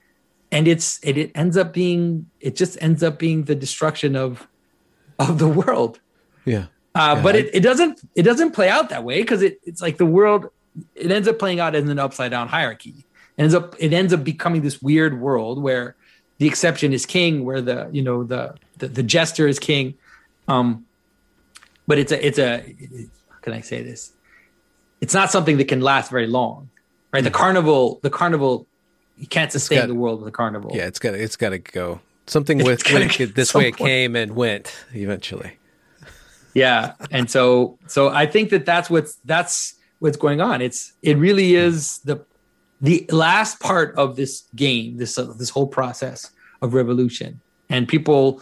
And 0.51 0.67
it's 0.67 0.99
it, 1.03 1.17
it 1.17 1.31
ends 1.35 1.57
up 1.57 1.73
being 1.73 2.29
it 2.39 2.55
just 2.55 2.81
ends 2.81 3.03
up 3.03 3.19
being 3.19 3.43
the 3.43 3.55
destruction 3.55 4.15
of 4.15 4.47
of 5.19 5.39
the 5.39 5.47
world. 5.47 5.99
Yeah. 6.45 6.67
Uh, 6.95 7.13
Yeah, 7.17 7.21
but 7.21 7.35
it, 7.35 7.53
it 7.53 7.59
doesn't 7.59 8.01
it 8.15 8.23
doesn't 8.23 8.51
play 8.51 8.69
out 8.69 8.89
that 8.89 9.03
way 9.03 9.21
because 9.21 9.43
it, 9.43 9.59
it's 9.63 9.81
like 9.81 9.97
the 9.97 10.05
world 10.05 10.47
it 10.95 11.11
ends 11.11 11.27
up 11.27 11.37
playing 11.37 11.59
out 11.59 11.75
as 11.75 11.87
an 11.87 11.99
upside 11.99 12.31
down 12.31 12.47
hierarchy. 12.47 13.05
It 13.37 13.43
ends 13.43 13.53
up 13.53 13.75
it 13.79 13.93
ends 13.93 14.13
up 14.13 14.23
becoming 14.23 14.61
this 14.61 14.81
weird 14.81 15.19
world 15.19 15.61
where 15.61 15.95
the 16.39 16.47
exception 16.47 16.93
is 16.93 17.05
king, 17.05 17.45
where 17.45 17.61
the 17.61 17.89
you 17.91 18.01
know 18.01 18.23
the 18.23 18.55
the, 18.77 18.87
the 18.87 19.03
jester 19.03 19.47
is 19.47 19.59
king. 19.59 19.95
Um, 20.47 20.85
but 21.87 21.97
it's 21.97 22.11
a 22.11 22.25
it's 22.25 22.39
a 22.39 22.59
how 23.29 23.37
can 23.41 23.53
I 23.53 23.61
say 23.61 23.83
this? 23.83 24.13
It's 25.01 25.13
not 25.13 25.31
something 25.31 25.57
that 25.57 25.67
can 25.67 25.81
last 25.81 26.09
very 26.09 26.27
long, 26.27 26.69
right? 27.13 27.23
The 27.23 27.31
carnival 27.31 27.99
the 28.01 28.09
carnival 28.09 28.65
you 29.17 29.27
can't 29.27 29.51
sustain 29.51 29.79
got- 29.79 29.87
the 29.87 29.95
world 29.95 30.19
with 30.19 30.27
a 30.27 30.31
carnival. 30.31 30.71
Yeah, 30.73 30.85
it's 30.87 30.99
got 30.99 31.11
to 31.11 31.21
it's 31.21 31.35
got 31.35 31.49
to 31.49 31.59
go. 31.59 31.99
Something 32.25 32.57
with, 32.63 32.83
gotta 32.83 33.27
this 33.27 33.53
way 33.55 33.69
it 33.69 33.77
came 33.77 34.15
and 34.15 34.35
went 34.35 34.75
eventually. 34.93 35.53
yeah 36.53 36.93
and 37.11 37.29
so 37.29 37.77
so 37.87 38.09
i 38.09 38.25
think 38.25 38.49
that 38.49 38.65
that's 38.65 38.89
what's 38.89 39.15
that's 39.25 39.75
what's 39.99 40.17
going 40.17 40.41
on 40.41 40.61
it's 40.61 40.93
it 41.03 41.15
really 41.17 41.55
is 41.55 41.99
the 41.99 42.17
the 42.81 43.05
last 43.09 43.59
part 43.59 43.95
of 43.95 44.15
this 44.15 44.43
game 44.55 44.97
this 44.97 45.17
uh, 45.17 45.33
this 45.37 45.49
whole 45.49 45.67
process 45.67 46.31
of 46.61 46.73
revolution. 46.73 47.41
And 47.69 47.87
people 47.87 48.41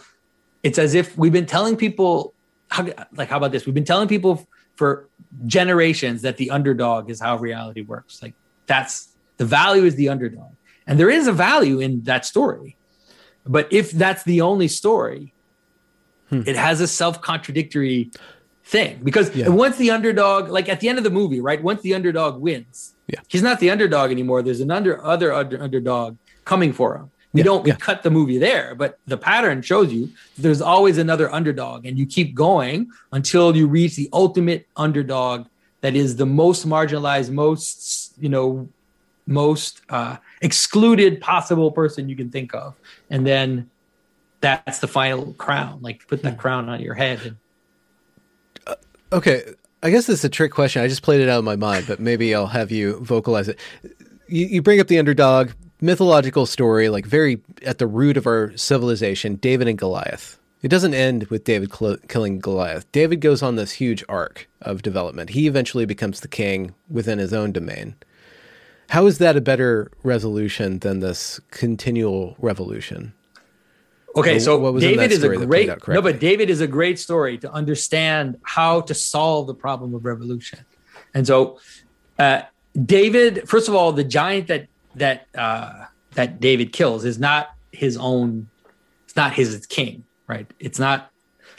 it's 0.62 0.78
as 0.78 0.94
if 0.94 1.16
we've 1.16 1.32
been 1.32 1.46
telling 1.46 1.76
people 1.76 2.34
how, 2.70 2.88
like 3.12 3.28
how 3.28 3.36
about 3.36 3.52
this? 3.52 3.66
We've 3.66 3.74
been 3.74 3.84
telling 3.84 4.08
people 4.08 4.46
for 4.74 5.08
generations 5.46 6.22
that 6.22 6.36
the 6.36 6.50
underdog 6.50 7.10
is 7.10 7.20
how 7.20 7.36
reality 7.36 7.82
works. 7.82 8.22
Like 8.22 8.34
that's 8.66 9.08
the 9.36 9.44
value 9.44 9.84
is 9.84 9.94
the 9.94 10.08
underdog. 10.08 10.52
And 10.86 10.98
there 10.98 11.10
is 11.10 11.26
a 11.26 11.32
value 11.32 11.80
in 11.80 12.02
that 12.02 12.24
story. 12.24 12.76
But 13.44 13.72
if 13.72 13.90
that's 13.92 14.24
the 14.24 14.40
only 14.40 14.68
story 14.68 15.32
it 16.30 16.56
has 16.56 16.80
a 16.80 16.88
self-contradictory 16.88 18.10
thing. 18.66 19.00
Because 19.02 19.34
Yeah. 19.34 19.48
once 19.48 19.76
the 19.76 19.90
underdog 19.92 20.48
like 20.50 20.68
at 20.68 20.80
the 20.80 20.88
end 20.88 20.98
of 20.98 21.04
the 21.04 21.10
movie 21.20 21.40
right 21.40 21.62
once 21.62 21.80
the 21.82 21.94
underdog 21.94 22.40
wins 22.40 22.94
Yeah. 23.06 23.20
he's 23.28 23.42
not 23.42 23.60
the 23.60 23.70
underdog 23.70 24.10
anymore. 24.10 24.42
There's 24.42 24.60
an 24.60 24.72
under 24.72 25.02
other 25.04 25.32
under, 25.32 25.62
underdog 25.62 26.16
coming 26.44 26.72
for 26.72 26.96
him. 26.96 27.10
We 27.32 27.40
Yeah, 27.40 27.44
don't 27.44 27.64
we 27.64 27.72
cut 27.72 28.02
the 28.02 28.10
movie 28.10 28.38
there 28.38 28.74
but 28.74 28.98
the 29.06 29.16
pattern 29.16 29.62
shows 29.62 29.92
you 29.92 30.10
there's 30.36 30.60
always 30.60 30.98
another 30.98 31.32
underdog 31.32 31.86
and 31.86 31.96
you 31.96 32.06
keep 32.06 32.34
going 32.34 32.90
until 33.12 33.54
you 33.56 33.68
reach 33.68 33.94
the 33.94 34.08
ultimate 34.12 34.66
underdog 34.76 35.46
that 35.82 35.94
is 35.94 36.16
the 36.16 36.26
most 36.26 36.66
marginalized 36.66 37.30
most 37.30 38.14
you 38.18 38.28
know 38.28 38.68
most 39.28 39.80
uh, 39.90 40.16
excluded 40.40 41.20
possible 41.20 41.70
person 41.72 42.08
you 42.08 42.14
can 42.16 42.30
think 42.30 42.54
of. 42.54 42.74
And 43.10 43.26
then 43.26 43.70
that's 44.40 44.78
the 44.80 44.88
final 44.88 45.32
crown 45.34 45.78
like 45.82 46.06
put 46.08 46.22
that 46.22 46.36
crown 46.38 46.68
on 46.68 46.80
your 46.80 46.94
head 46.94 47.18
and 47.24 47.36
Okay, 49.16 49.44
I 49.82 49.88
guess 49.88 50.06
this 50.06 50.18
is 50.18 50.24
a 50.26 50.28
trick 50.28 50.52
question. 50.52 50.82
I 50.82 50.88
just 50.88 51.02
played 51.02 51.22
it 51.22 51.28
out 51.30 51.38
of 51.38 51.44
my 51.44 51.56
mind, 51.56 51.86
but 51.88 52.00
maybe 52.00 52.34
I'll 52.34 52.46
have 52.46 52.70
you 52.70 53.00
vocalize 53.00 53.48
it. 53.48 53.58
You, 54.28 54.44
you 54.44 54.60
bring 54.60 54.78
up 54.78 54.88
the 54.88 54.98
underdog 54.98 55.52
mythological 55.80 56.44
story, 56.44 56.90
like 56.90 57.06
very 57.06 57.40
at 57.64 57.78
the 57.78 57.86
root 57.86 58.18
of 58.18 58.26
our 58.26 58.54
civilization, 58.58 59.36
David 59.36 59.68
and 59.68 59.78
Goliath. 59.78 60.38
It 60.60 60.68
doesn't 60.68 60.92
end 60.92 61.28
with 61.28 61.44
David 61.44 61.72
cl- 61.72 61.96
killing 62.08 62.40
Goliath. 62.40 62.92
David 62.92 63.22
goes 63.22 63.42
on 63.42 63.56
this 63.56 63.72
huge 63.72 64.04
arc 64.06 64.50
of 64.60 64.82
development. 64.82 65.30
He 65.30 65.46
eventually 65.46 65.86
becomes 65.86 66.20
the 66.20 66.28
king 66.28 66.74
within 66.90 67.18
his 67.18 67.32
own 67.32 67.52
domain. 67.52 67.94
How 68.90 69.06
is 69.06 69.16
that 69.16 69.36
a 69.36 69.40
better 69.40 69.90
resolution 70.02 70.80
than 70.80 71.00
this 71.00 71.40
continual 71.50 72.36
revolution? 72.38 73.14
Okay, 74.16 74.38
so 74.38 74.58
what 74.58 74.72
was 74.72 74.82
David 74.82 75.12
is 75.12 75.22
a 75.22 75.28
great 75.28 75.68
no, 75.88 76.00
but 76.00 76.18
David 76.18 76.48
is 76.48 76.60
a 76.60 76.66
great 76.66 76.98
story 76.98 77.36
to 77.38 77.52
understand 77.52 78.38
how 78.42 78.80
to 78.82 78.94
solve 78.94 79.46
the 79.46 79.54
problem 79.54 79.94
of 79.94 80.04
revolution. 80.04 80.60
And 81.14 81.26
so, 81.26 81.58
uh, 82.18 82.42
David, 82.84 83.48
first 83.48 83.68
of 83.68 83.74
all, 83.74 83.92
the 83.92 84.04
giant 84.04 84.48
that 84.48 84.68
that 84.94 85.26
uh, 85.34 85.84
that 86.14 86.40
David 86.40 86.72
kills 86.72 87.04
is 87.04 87.18
not 87.18 87.54
his 87.72 87.96
own. 87.96 88.48
It's 89.04 89.16
not 89.16 89.34
his 89.34 89.66
king, 89.66 90.04
right? 90.26 90.50
It's 90.58 90.78
not 90.78 91.10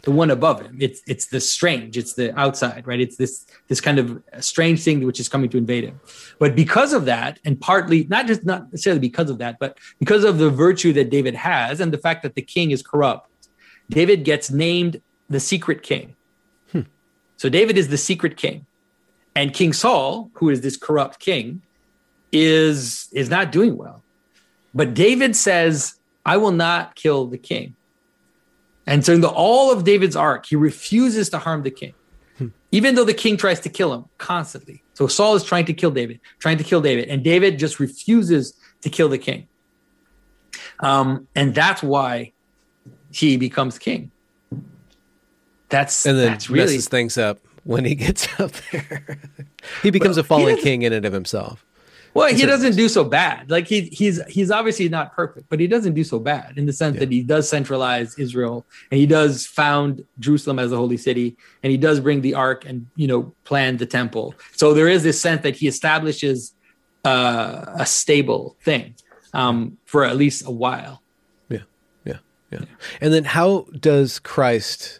the 0.04 0.12
one 0.12 0.30
above 0.32 0.62
him. 0.62 0.78
It's 0.80 1.02
it's 1.08 1.28
the 1.28 1.40
strange. 1.40 1.98
It's 1.98 2.14
the 2.14 2.38
outside, 2.40 2.86
right? 2.86 3.00
It's 3.00 3.18
this 3.18 3.46
this 3.68 3.82
kind 3.82 4.00
of 4.00 4.22
strange 4.40 4.84
thing 4.84 5.06
which 5.06 5.20
is 5.20 5.28
coming 5.28 5.50
to 5.50 5.58
invade 5.58 5.84
him. 5.84 6.00
But 6.40 6.56
because 6.56 6.94
of 6.94 7.06
that, 7.06 7.40
and 7.46 7.60
partly 7.60 8.06
not 8.06 8.28
just 8.28 8.46
not 8.46 8.72
necessarily 8.72 9.00
because 9.00 9.30
of 9.30 9.38
that, 9.40 9.58
but 9.60 9.78
because 10.00 10.24
of 10.24 10.38
the 10.38 10.50
virtue 10.50 10.94
that 10.94 11.10
David 11.10 11.36
has 11.36 11.80
and 11.80 11.92
the 11.92 11.98
fact 11.98 12.24
that 12.24 12.36
the 12.36 12.42
king 12.42 12.72
is 12.72 12.82
corrupt, 12.82 13.30
David 13.90 14.24
gets 14.24 14.52
named 14.52 15.02
the 15.30 15.40
secret 15.40 15.84
king. 15.84 16.16
Hmm. 16.72 16.82
So 17.38 17.50
David 17.50 17.78
is 17.78 17.88
the 17.90 17.98
secret 17.98 18.38
king, 18.38 18.66
and 19.36 19.54
King 19.54 19.74
Saul, 19.74 20.30
who 20.34 20.50
is 20.50 20.62
this 20.62 20.78
corrupt 20.78 21.20
king, 21.20 21.62
is 22.32 23.10
is 23.14 23.30
not 23.30 23.52
doing 23.52 23.78
well. 23.78 24.04
But 24.74 24.94
David 24.94 25.36
says, 25.36 25.96
"I 26.26 26.38
will 26.38 26.52
not 26.52 26.96
kill 26.96 27.26
the 27.26 27.38
king." 27.38 27.76
And 28.88 29.06
so 29.06 29.14
in 29.14 29.22
the 29.22 29.30
all 29.30 29.72
of 29.72 29.84
David's 29.84 30.16
arc, 30.16 30.48
he 30.48 30.56
refuses 30.56 31.30
to 31.30 31.38
harm 31.38 31.62
the 31.64 31.72
king 31.72 31.94
even 32.72 32.96
though 32.96 33.06
the 33.06 33.14
king 33.14 33.38
tries 33.38 33.60
to 33.62 33.70
kill 33.70 33.94
him 33.94 34.06
constantly. 34.18 34.84
So 34.94 35.08
Saul 35.08 35.36
is 35.36 35.44
trying 35.44 35.66
to 35.66 35.74
kill 35.74 35.92
David, 35.92 36.20
trying 36.40 36.58
to 36.58 36.64
kill 36.64 36.82
David, 36.82 37.08
and 37.10 37.24
David 37.24 37.60
just 37.60 37.80
refuses 37.80 38.54
to 38.82 38.90
kill 38.90 39.10
the 39.10 39.18
king. 39.18 39.48
Um, 40.80 41.28
and 41.36 41.56
that's 41.56 41.82
why 41.82 42.34
he 43.12 43.38
becomes 43.38 43.80
king. 43.80 44.12
That's 45.70 46.06
And 46.06 46.18
then 46.18 46.32
that's 46.32 46.50
really 46.50 46.76
messes 46.76 46.88
things 46.88 47.18
up 47.18 47.40
when 47.64 47.84
he 47.86 47.96
gets 47.96 48.28
up 48.40 48.52
there. 48.72 49.20
he 49.84 49.90
becomes 49.90 50.18
a 50.18 50.24
fallen 50.24 50.58
king 50.58 50.82
in 50.84 50.94
and 50.94 51.06
of 51.06 51.14
himself. 51.14 51.66
Well. 52.14 52.34
He 52.34 52.46
doesn't 52.46 52.76
do 52.76 52.90
so 52.90 53.04
bad. 53.04 53.50
Like 53.50 53.68
he 53.68 53.82
he's 53.82 54.24
he's 54.26 54.52
obviously 54.52 54.90
not 54.90 55.14
perfect, 55.14 55.48
but 55.50 55.60
he 55.60 55.68
doesn't 55.68 55.94
do 55.94 56.04
so 56.04 56.20
bad 56.20 56.58
in 56.58 56.66
the 56.66 56.74
sense 56.74 56.96
Yeah. 56.96 57.02
that 57.02 57.12
he 57.12 57.22
does 57.24 57.48
centralize 57.50 58.18
Israel 58.18 58.66
and 58.92 59.00
he 59.00 59.06
does 59.06 59.46
found 59.46 60.04
Jerusalem 60.20 60.60
as 60.60 60.72
a 60.72 60.78
holy 60.78 60.98
city 60.98 61.38
and 61.64 61.72
he 61.72 61.78
does 61.78 62.00
bring 62.00 62.22
the 62.22 62.34
ark 62.34 62.66
and 62.66 62.88
you 62.96 63.08
know 63.08 63.34
plan 63.44 63.78
the 63.78 63.86
temple. 63.86 64.34
So 64.56 64.74
there 64.74 64.88
is 64.88 65.04
this 65.04 65.20
sense 65.22 65.42
that 65.44 65.56
he 65.56 65.68
establishes 65.68 66.54
uh, 67.06 67.66
a 67.76 67.86
stable 67.86 68.58
thing 68.64 68.96
um, 69.34 69.78
for 69.86 70.04
at 70.04 70.18
least 70.18 70.46
a 70.46 70.52
while. 70.52 71.02
Yeah, 71.50 71.60
yeah, 72.06 72.18
yeah. 72.52 72.62
And 73.02 73.14
then 73.14 73.24
how 73.24 73.68
does 73.80 74.20
Christ 74.20 75.00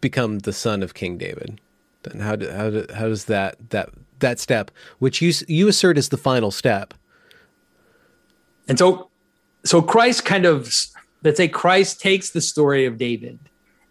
become 0.00 0.40
the 0.40 0.52
son 0.52 0.82
of 0.82 0.94
King 0.94 1.18
David? 1.18 1.60
Then 2.02 2.20
how 2.20 2.34
do, 2.36 2.50
how 2.50 2.70
do, 2.70 2.86
how 2.94 3.06
does 3.08 3.26
that 3.26 3.70
that 3.70 3.90
that 4.22 4.40
step, 4.40 4.70
which 4.98 5.20
you 5.20 5.32
you 5.46 5.68
assert 5.68 5.98
is 5.98 6.08
the 6.08 6.16
final 6.16 6.50
step? 6.50 6.94
And 8.68 8.78
so, 8.78 9.10
so 9.64 9.82
Christ 9.82 10.24
kind 10.24 10.46
of, 10.46 10.74
let's 11.22 11.36
say 11.36 11.48
Christ 11.48 12.00
takes 12.00 12.30
the 12.30 12.40
story 12.40 12.86
of 12.86 12.96
David 12.96 13.38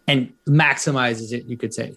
and 0.08 0.32
maximizes 0.46 1.32
it, 1.32 1.44
you 1.44 1.56
could 1.56 1.72
say. 1.72 1.96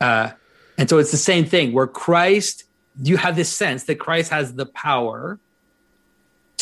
Uh, 0.00 0.30
and 0.78 0.88
so 0.88 0.98
it's 0.98 1.10
the 1.10 1.16
same 1.16 1.44
thing 1.44 1.72
where 1.72 1.86
Christ, 1.86 2.64
you 3.02 3.16
have 3.16 3.36
this 3.36 3.52
sense 3.52 3.84
that 3.84 3.96
Christ 3.96 4.30
has 4.30 4.54
the 4.54 4.66
power 4.66 5.38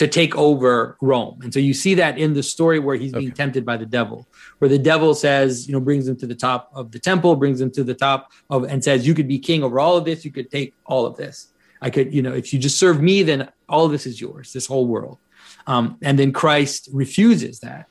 to 0.00 0.08
take 0.08 0.34
over 0.34 0.96
Rome. 1.02 1.36
And 1.42 1.52
so 1.52 1.60
you 1.60 1.74
see 1.74 1.94
that 1.96 2.16
in 2.16 2.32
the 2.32 2.42
story 2.42 2.78
where 2.78 2.96
he's 2.96 3.12
being 3.12 3.32
Okay. 3.32 3.42
tempted 3.42 3.66
by 3.66 3.76
the 3.76 3.84
devil, 3.84 4.26
where 4.58 4.70
the 4.70 4.78
devil 4.78 5.12
says, 5.12 5.68
you 5.68 5.74
know, 5.74 5.80
brings 5.88 6.08
him 6.08 6.16
to 6.16 6.26
the 6.26 6.34
top 6.34 6.70
of 6.72 6.90
the 6.90 6.98
temple, 6.98 7.36
brings 7.36 7.60
him 7.60 7.70
to 7.72 7.84
the 7.84 7.92
top 7.92 8.32
of, 8.48 8.64
and 8.64 8.82
says, 8.82 9.06
you 9.06 9.12
could 9.12 9.28
be 9.28 9.38
king 9.38 9.62
over 9.62 9.78
all 9.78 9.98
of 9.98 10.06
this. 10.06 10.24
You 10.24 10.32
could 10.32 10.50
take 10.50 10.72
all 10.86 11.04
of 11.04 11.18
this. 11.18 11.52
I 11.82 11.90
could, 11.90 12.14
you 12.14 12.22
know, 12.22 12.32
if 12.32 12.50
you 12.50 12.58
just 12.58 12.78
serve 12.78 13.02
me, 13.02 13.22
then 13.22 13.50
all 13.68 13.84
of 13.84 13.92
this 13.92 14.06
is 14.06 14.18
yours, 14.18 14.54
this 14.54 14.66
whole 14.66 14.86
world. 14.86 15.18
Um, 15.66 15.98
and 16.00 16.18
then 16.18 16.32
Christ 16.32 16.88
refuses 16.94 17.60
that, 17.60 17.84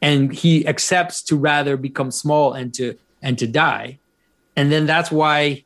and 0.00 0.32
he 0.32 0.64
accepts 0.68 1.24
to 1.24 1.36
rather 1.36 1.76
become 1.76 2.12
small 2.12 2.52
and 2.52 2.72
to 2.74 2.96
and 3.20 3.36
to 3.40 3.48
die, 3.48 3.98
and 4.54 4.70
then 4.70 4.86
that's 4.86 5.10
why 5.10 5.64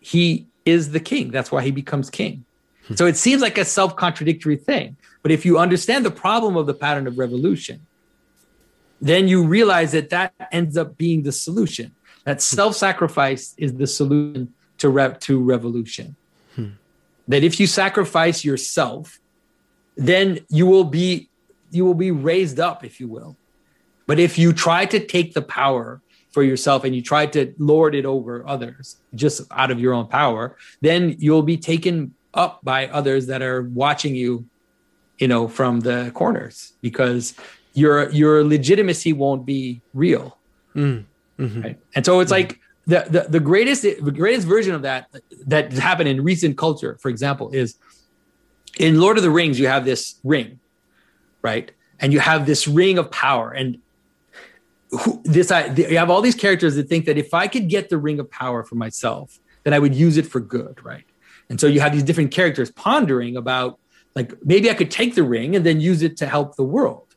he 0.00 0.46
is 0.64 0.92
the 0.92 1.00
king. 1.00 1.30
That's 1.30 1.52
why 1.52 1.62
he 1.62 1.72
becomes 1.72 2.08
king. 2.08 2.45
So 2.94 3.06
it 3.06 3.16
seems 3.16 3.42
like 3.42 3.58
a 3.58 3.64
self-contradictory 3.64 4.56
thing, 4.56 4.96
but 5.22 5.32
if 5.32 5.44
you 5.44 5.58
understand 5.58 6.04
the 6.04 6.10
problem 6.10 6.56
of 6.56 6.66
the 6.66 6.74
pattern 6.74 7.06
of 7.06 7.18
revolution, 7.18 7.84
then 9.00 9.26
you 9.26 9.44
realize 9.44 9.92
that 9.92 10.10
that 10.10 10.32
ends 10.52 10.76
up 10.76 10.96
being 10.96 11.24
the 11.24 11.32
solution. 11.32 11.94
That 12.24 12.36
hmm. 12.36 12.56
self-sacrifice 12.56 13.54
is 13.58 13.74
the 13.74 13.86
solution 13.86 14.54
to 14.78 14.88
rev- 14.88 15.18
to 15.20 15.42
revolution. 15.42 16.16
Hmm. 16.54 16.70
That 17.28 17.42
if 17.42 17.58
you 17.58 17.66
sacrifice 17.66 18.44
yourself 18.44 19.18
then 19.96 20.40
you 20.48 20.66
will 20.66 20.84
be 20.84 21.28
you 21.70 21.84
will 21.84 21.94
be 21.94 22.10
raised 22.10 22.60
up 22.60 22.84
if 22.84 23.00
you 23.00 23.08
will 23.08 23.36
but 24.06 24.18
if 24.18 24.38
you 24.38 24.52
try 24.52 24.84
to 24.84 25.04
take 25.04 25.34
the 25.34 25.42
power 25.42 26.00
for 26.30 26.42
yourself 26.42 26.84
and 26.84 26.94
you 26.94 27.02
try 27.02 27.26
to 27.26 27.54
lord 27.58 27.94
it 27.94 28.04
over 28.04 28.46
others 28.46 28.96
just 29.14 29.42
out 29.50 29.70
of 29.70 29.80
your 29.80 29.94
own 29.94 30.06
power 30.06 30.56
then 30.80 31.16
you'll 31.18 31.42
be 31.42 31.56
taken 31.56 32.14
up 32.36 32.60
by 32.62 32.86
others 32.88 33.26
that 33.26 33.42
are 33.42 33.62
watching 33.62 34.14
you 34.14 34.46
you 35.18 35.28
know 35.28 35.48
from 35.48 35.80
the 35.80 36.10
corners 36.14 36.74
because 36.82 37.34
your 37.72 38.10
your 38.10 38.44
legitimacy 38.44 39.12
won't 39.12 39.44
be 39.46 39.80
real 39.94 40.38
Mm, 40.74 41.04
mhm. 41.38 41.64
right 41.64 41.78
and 41.94 42.04
so 42.04 42.20
it's 42.20 42.30
like 42.30 42.60
the, 42.86 43.04
the 43.10 43.26
the 43.28 43.40
greatest 43.40 43.82
the 43.82 44.12
greatest 44.12 44.46
version 44.46 44.74
of 44.74 44.82
that 44.82 45.08
that 45.46 45.72
happened 45.72 46.08
in 46.08 46.22
recent 46.22 46.56
culture, 46.56 46.96
for 47.00 47.08
example, 47.08 47.50
is 47.50 47.76
in 48.78 49.00
Lord 49.00 49.16
of 49.16 49.24
the 49.24 49.30
Rings. 49.30 49.58
You 49.58 49.66
have 49.66 49.84
this 49.84 50.20
ring, 50.22 50.60
right? 51.42 51.72
And 51.98 52.12
you 52.12 52.20
have 52.20 52.46
this 52.46 52.68
ring 52.68 52.98
of 52.98 53.10
power, 53.10 53.50
and 53.50 53.78
who, 54.90 55.20
this 55.24 55.50
I 55.50 55.66
you 55.66 55.98
have 55.98 56.10
all 56.10 56.22
these 56.22 56.36
characters 56.36 56.76
that 56.76 56.88
think 56.88 57.06
that 57.06 57.18
if 57.18 57.34
I 57.34 57.48
could 57.48 57.68
get 57.68 57.88
the 57.88 57.98
ring 57.98 58.20
of 58.20 58.30
power 58.30 58.62
for 58.62 58.76
myself, 58.76 59.40
then 59.64 59.74
I 59.74 59.80
would 59.80 59.94
use 59.94 60.16
it 60.16 60.26
for 60.26 60.38
good, 60.38 60.84
right? 60.84 61.05
And 61.48 61.60
so 61.60 61.66
you 61.66 61.80
have 61.80 61.92
these 61.92 62.02
different 62.02 62.32
characters 62.32 62.70
pondering 62.70 63.36
about 63.36 63.78
like 64.14 64.32
maybe 64.44 64.70
I 64.70 64.74
could 64.74 64.90
take 64.90 65.14
the 65.14 65.22
ring 65.22 65.54
and 65.54 65.64
then 65.64 65.80
use 65.80 66.02
it 66.02 66.16
to 66.18 66.26
help 66.26 66.56
the 66.56 66.64
world. 66.64 67.14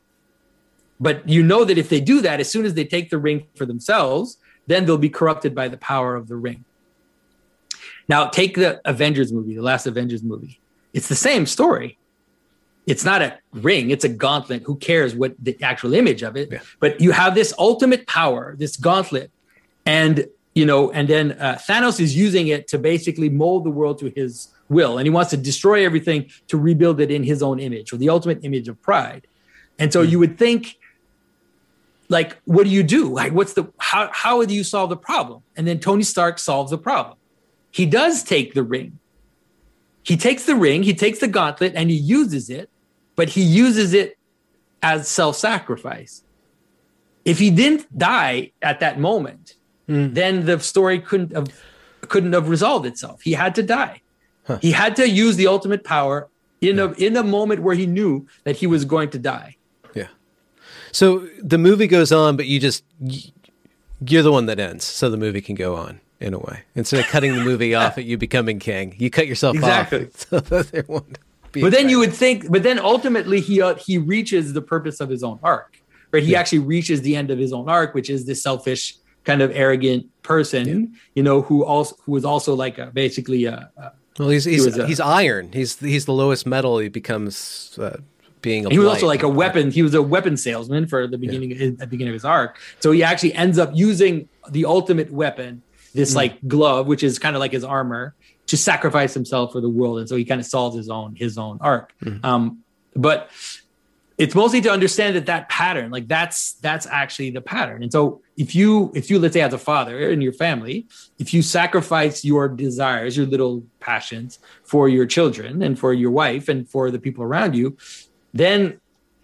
But 1.00 1.26
you 1.28 1.42
know 1.42 1.64
that 1.64 1.78
if 1.78 1.88
they 1.88 2.00
do 2.00 2.20
that, 2.20 2.40
as 2.40 2.50
soon 2.50 2.66
as 2.66 2.74
they 2.74 2.84
take 2.84 3.08
the 3.08 3.18
ring 3.18 3.46
for 3.56 3.64
themselves, 3.64 4.36
then 4.66 4.84
they'll 4.84 4.98
be 4.98 5.08
corrupted 5.08 5.54
by 5.54 5.66
the 5.68 5.78
power 5.78 6.14
of 6.14 6.28
the 6.28 6.36
ring. 6.36 6.64
Now, 8.06 8.26
take 8.26 8.54
the 8.54 8.80
Avengers 8.84 9.32
movie, 9.32 9.54
the 9.54 9.62
last 9.62 9.86
Avengers 9.86 10.22
movie. 10.22 10.60
It's 10.92 11.08
the 11.08 11.14
same 11.14 11.46
story. 11.46 11.96
It's 12.86 13.04
not 13.04 13.22
a 13.22 13.38
ring, 13.52 13.90
it's 13.90 14.04
a 14.04 14.08
gauntlet. 14.08 14.62
Who 14.64 14.76
cares 14.76 15.14
what 15.14 15.34
the 15.38 15.56
actual 15.62 15.94
image 15.94 16.22
of 16.22 16.36
it? 16.36 16.50
Yeah. 16.50 16.60
But 16.80 17.00
you 17.00 17.12
have 17.12 17.34
this 17.34 17.54
ultimate 17.58 18.06
power, 18.06 18.56
this 18.58 18.76
gauntlet. 18.76 19.30
And 19.86 20.26
you 20.54 20.66
know, 20.66 20.90
and 20.90 21.08
then 21.08 21.32
uh, 21.32 21.58
Thanos 21.68 22.00
is 22.00 22.16
using 22.16 22.48
it 22.48 22.66
to 22.68 22.78
basically 22.78 23.28
mold 23.28 23.64
the 23.64 23.70
world 23.70 23.98
to 24.00 24.12
his 24.14 24.48
will, 24.68 24.98
and 24.98 25.06
he 25.06 25.10
wants 25.10 25.30
to 25.30 25.36
destroy 25.36 25.84
everything 25.84 26.30
to 26.48 26.58
rebuild 26.58 27.00
it 27.00 27.10
in 27.10 27.22
his 27.22 27.42
own 27.42 27.60
image, 27.60 27.92
or 27.92 27.96
the 27.96 28.08
ultimate 28.08 28.40
image 28.42 28.68
of 28.68 28.80
pride. 28.82 29.26
And 29.78 29.92
so 29.92 30.02
you 30.02 30.18
would 30.18 30.38
think, 30.38 30.78
like, 32.08 32.36
what 32.44 32.64
do 32.64 32.70
you 32.70 32.82
do? 32.82 33.08
Like, 33.08 33.32
what's 33.32 33.54
the 33.54 33.72
how 33.78 34.10
how 34.12 34.44
do 34.44 34.54
you 34.54 34.64
solve 34.64 34.90
the 34.90 34.96
problem? 34.96 35.42
And 35.56 35.66
then 35.66 35.78
Tony 35.78 36.02
Stark 36.02 36.38
solves 36.38 36.70
the 36.70 36.78
problem. 36.78 37.16
He 37.70 37.86
does 37.86 38.24
take 38.24 38.54
the 38.54 38.64
ring. 38.64 38.98
He 40.02 40.16
takes 40.16 40.44
the 40.44 40.56
ring, 40.56 40.82
he 40.82 40.94
takes 40.94 41.18
the 41.20 41.28
gauntlet, 41.28 41.74
and 41.76 41.90
he 41.90 41.96
uses 41.96 42.48
it, 42.50 42.70
but 43.16 43.28
he 43.28 43.42
uses 43.42 43.92
it 43.92 44.16
as 44.82 45.08
self-sacrifice. 45.08 46.24
If 47.24 47.38
he 47.38 47.50
didn't 47.50 47.96
die 47.96 48.52
at 48.62 48.80
that 48.80 48.98
moment, 48.98 49.56
mm. 49.90 50.14
then 50.14 50.46
the 50.46 50.58
story 50.60 51.00
couldn't 51.00 51.32
have 51.32 51.48
couldn't 52.02 52.32
have 52.32 52.48
resolved 52.48 52.86
itself. 52.86 53.22
He 53.22 53.32
had 53.32 53.54
to 53.56 53.62
die. 53.62 54.00
Huh. 54.46 54.58
He 54.62 54.72
had 54.72 54.96
to 54.96 55.08
use 55.08 55.36
the 55.36 55.46
ultimate 55.46 55.84
power 55.84 56.28
in 56.60 56.76
yeah. 56.76 56.84
a 56.84 56.92
in 56.92 57.16
a 57.16 57.22
moment 57.22 57.62
where 57.62 57.74
he 57.74 57.86
knew 57.86 58.26
that 58.44 58.56
he 58.56 58.66
was 58.66 58.84
going 58.84 59.10
to 59.10 59.18
die. 59.18 59.56
Yeah. 59.94 60.08
So 60.92 61.28
the 61.42 61.58
movie 61.58 61.86
goes 61.86 62.12
on, 62.12 62.36
but 62.36 62.46
you 62.46 62.60
just 62.60 62.84
you're 64.06 64.22
the 64.22 64.32
one 64.32 64.46
that 64.46 64.58
ends, 64.58 64.84
so 64.84 65.10
the 65.10 65.16
movie 65.16 65.40
can 65.40 65.54
go 65.54 65.76
on 65.76 66.00
in 66.20 66.34
a 66.34 66.38
way. 66.38 66.62
Instead 66.74 67.00
of 67.00 67.06
cutting 67.06 67.34
the 67.34 67.42
movie 67.42 67.74
off 67.74 67.98
at 67.98 68.04
you 68.04 68.16
becoming 68.16 68.58
king, 68.58 68.94
you 68.98 69.10
cut 69.10 69.26
yourself 69.26 69.56
exactly. 69.56 70.06
off. 70.32 71.06
So 71.52 71.62
but 71.62 71.72
then 71.72 71.88
you 71.88 71.98
would 71.98 72.12
think, 72.12 72.48
but 72.48 72.62
then 72.62 72.78
ultimately 72.78 73.40
he 73.40 73.60
uh, 73.60 73.74
he 73.74 73.98
reaches 73.98 74.52
the 74.52 74.62
purpose 74.62 75.00
of 75.00 75.08
his 75.08 75.24
own 75.24 75.40
arc, 75.42 75.82
right? 76.12 76.22
He 76.22 76.32
yeah. 76.32 76.38
actually 76.38 76.60
reaches 76.60 77.02
the 77.02 77.16
end 77.16 77.32
of 77.32 77.38
his 77.38 77.52
own 77.52 77.68
arc, 77.68 77.92
which 77.92 78.08
is 78.08 78.24
this 78.24 78.40
selfish 78.40 78.94
kind 79.24 79.42
of 79.42 79.50
arrogant 79.54 80.06
person, 80.22 80.68
yeah. 80.68 80.98
you 81.14 81.22
know, 81.22 81.42
who 81.42 81.64
also 81.64 81.96
who 82.04 82.12
was 82.12 82.24
also 82.24 82.54
like 82.54 82.78
a, 82.78 82.86
basically 82.86 83.44
a, 83.44 83.70
a 83.76 83.92
well, 84.18 84.28
he's 84.28 84.44
he's, 84.44 84.74
he 84.74 84.80
a, 84.80 84.86
he's 84.86 85.00
iron. 85.00 85.50
He's 85.52 85.78
he's 85.78 86.04
the 86.04 86.12
lowest 86.12 86.46
metal. 86.46 86.78
He 86.78 86.88
becomes 86.88 87.78
uh, 87.78 87.98
being. 88.42 88.70
he 88.70 88.78
was 88.78 88.88
also 88.88 89.06
like 89.06 89.22
a 89.22 89.28
weapon. 89.28 89.70
He 89.70 89.82
was 89.82 89.94
a 89.94 90.02
weapon 90.02 90.36
salesman 90.36 90.86
for 90.86 91.06
the 91.06 91.18
beginning 91.18 91.52
yeah. 91.52 91.68
at 91.68 91.78
the 91.78 91.86
beginning 91.86 92.10
of 92.10 92.14
his 92.14 92.24
arc. 92.24 92.58
So 92.80 92.92
he 92.92 93.02
actually 93.02 93.34
ends 93.34 93.58
up 93.58 93.70
using 93.74 94.28
the 94.50 94.64
ultimate 94.64 95.10
weapon, 95.10 95.62
this 95.94 96.12
mm. 96.12 96.16
like 96.16 96.48
glove, 96.48 96.86
which 96.86 97.02
is 97.02 97.18
kind 97.18 97.36
of 97.36 97.40
like 97.40 97.52
his 97.52 97.64
armor, 97.64 98.14
to 98.46 98.56
sacrifice 98.56 99.14
himself 99.14 99.52
for 99.52 99.60
the 99.60 99.68
world. 99.68 100.00
And 100.00 100.08
so 100.08 100.16
he 100.16 100.24
kind 100.24 100.40
of 100.40 100.46
solves 100.46 100.76
his 100.76 100.88
own 100.90 101.16
his 101.16 101.38
own 101.38 101.58
arc. 101.60 101.94
Mm. 102.02 102.24
Um, 102.24 102.64
but 102.96 103.30
it's 104.20 104.34
mostly 104.34 104.60
to 104.60 104.70
understand 104.70 105.16
that 105.16 105.24
that 105.26 105.48
pattern 105.48 105.90
like 105.90 106.06
that's 106.06 106.52
that's 106.54 106.86
actually 106.86 107.30
the 107.30 107.40
pattern 107.40 107.82
and 107.82 107.90
so 107.90 108.20
if 108.36 108.54
you 108.54 108.92
if 108.94 109.10
you 109.10 109.18
let's 109.18 109.32
say 109.32 109.40
as 109.40 109.54
a 109.54 109.58
father 109.58 110.10
in 110.10 110.20
your 110.20 110.32
family 110.34 110.86
if 111.18 111.32
you 111.32 111.40
sacrifice 111.40 112.22
your 112.22 112.46
desires 112.46 113.16
your 113.16 113.26
little 113.26 113.64
passions 113.80 114.38
for 114.62 114.88
your 114.88 115.06
children 115.06 115.62
and 115.62 115.78
for 115.78 115.94
your 115.94 116.10
wife 116.10 116.48
and 116.48 116.68
for 116.68 116.90
the 116.90 116.98
people 116.98 117.24
around 117.24 117.56
you 117.56 117.76
then 118.34 118.78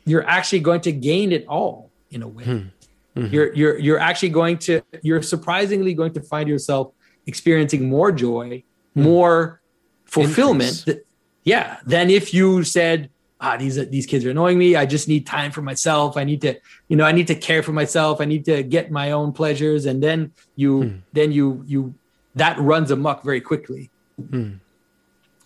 you're 0.06 0.26
actually 0.26 0.60
going 0.60 0.80
to 0.80 0.92
gain 0.92 1.30
it 1.30 1.46
all 1.46 1.90
in 2.10 2.22
a 2.22 2.28
way 2.28 2.44
hmm. 2.44 2.50
mm-hmm. 2.50 3.26
you're 3.26 3.52
you're 3.52 3.78
you're 3.78 3.98
actually 3.98 4.30
going 4.30 4.56
to 4.56 4.80
you're 5.02 5.22
surprisingly 5.22 5.92
going 5.92 6.12
to 6.12 6.22
find 6.22 6.48
yourself 6.48 6.92
experiencing 7.26 7.86
more 7.88 8.10
joy 8.10 8.62
hmm. 8.94 9.02
more 9.02 9.60
fulfillment 10.06 10.84
th- 10.86 11.02
yeah 11.44 11.76
than 11.84 12.08
if 12.08 12.32
you 12.32 12.64
said 12.64 13.10
ah, 13.40 13.56
these 13.56 13.76
these 13.88 14.06
kids 14.06 14.24
are 14.24 14.30
annoying 14.30 14.58
me. 14.58 14.76
I 14.76 14.86
just 14.86 15.08
need 15.08 15.26
time 15.26 15.52
for 15.52 15.62
myself. 15.62 16.16
I 16.16 16.24
need 16.24 16.40
to, 16.42 16.58
you 16.88 16.96
know, 16.96 17.04
I 17.04 17.12
need 17.12 17.26
to 17.28 17.34
care 17.34 17.62
for 17.62 17.72
myself. 17.72 18.20
I 18.20 18.24
need 18.24 18.44
to 18.46 18.62
get 18.62 18.90
my 18.90 19.10
own 19.12 19.32
pleasures. 19.32 19.86
And 19.86 20.02
then 20.02 20.32
you, 20.54 20.82
hmm. 20.82 20.96
then 21.12 21.32
you, 21.32 21.62
you, 21.66 21.94
that 22.34 22.58
runs 22.58 22.90
amok 22.90 23.24
very 23.24 23.40
quickly. 23.40 23.90
Hmm. 24.30 24.54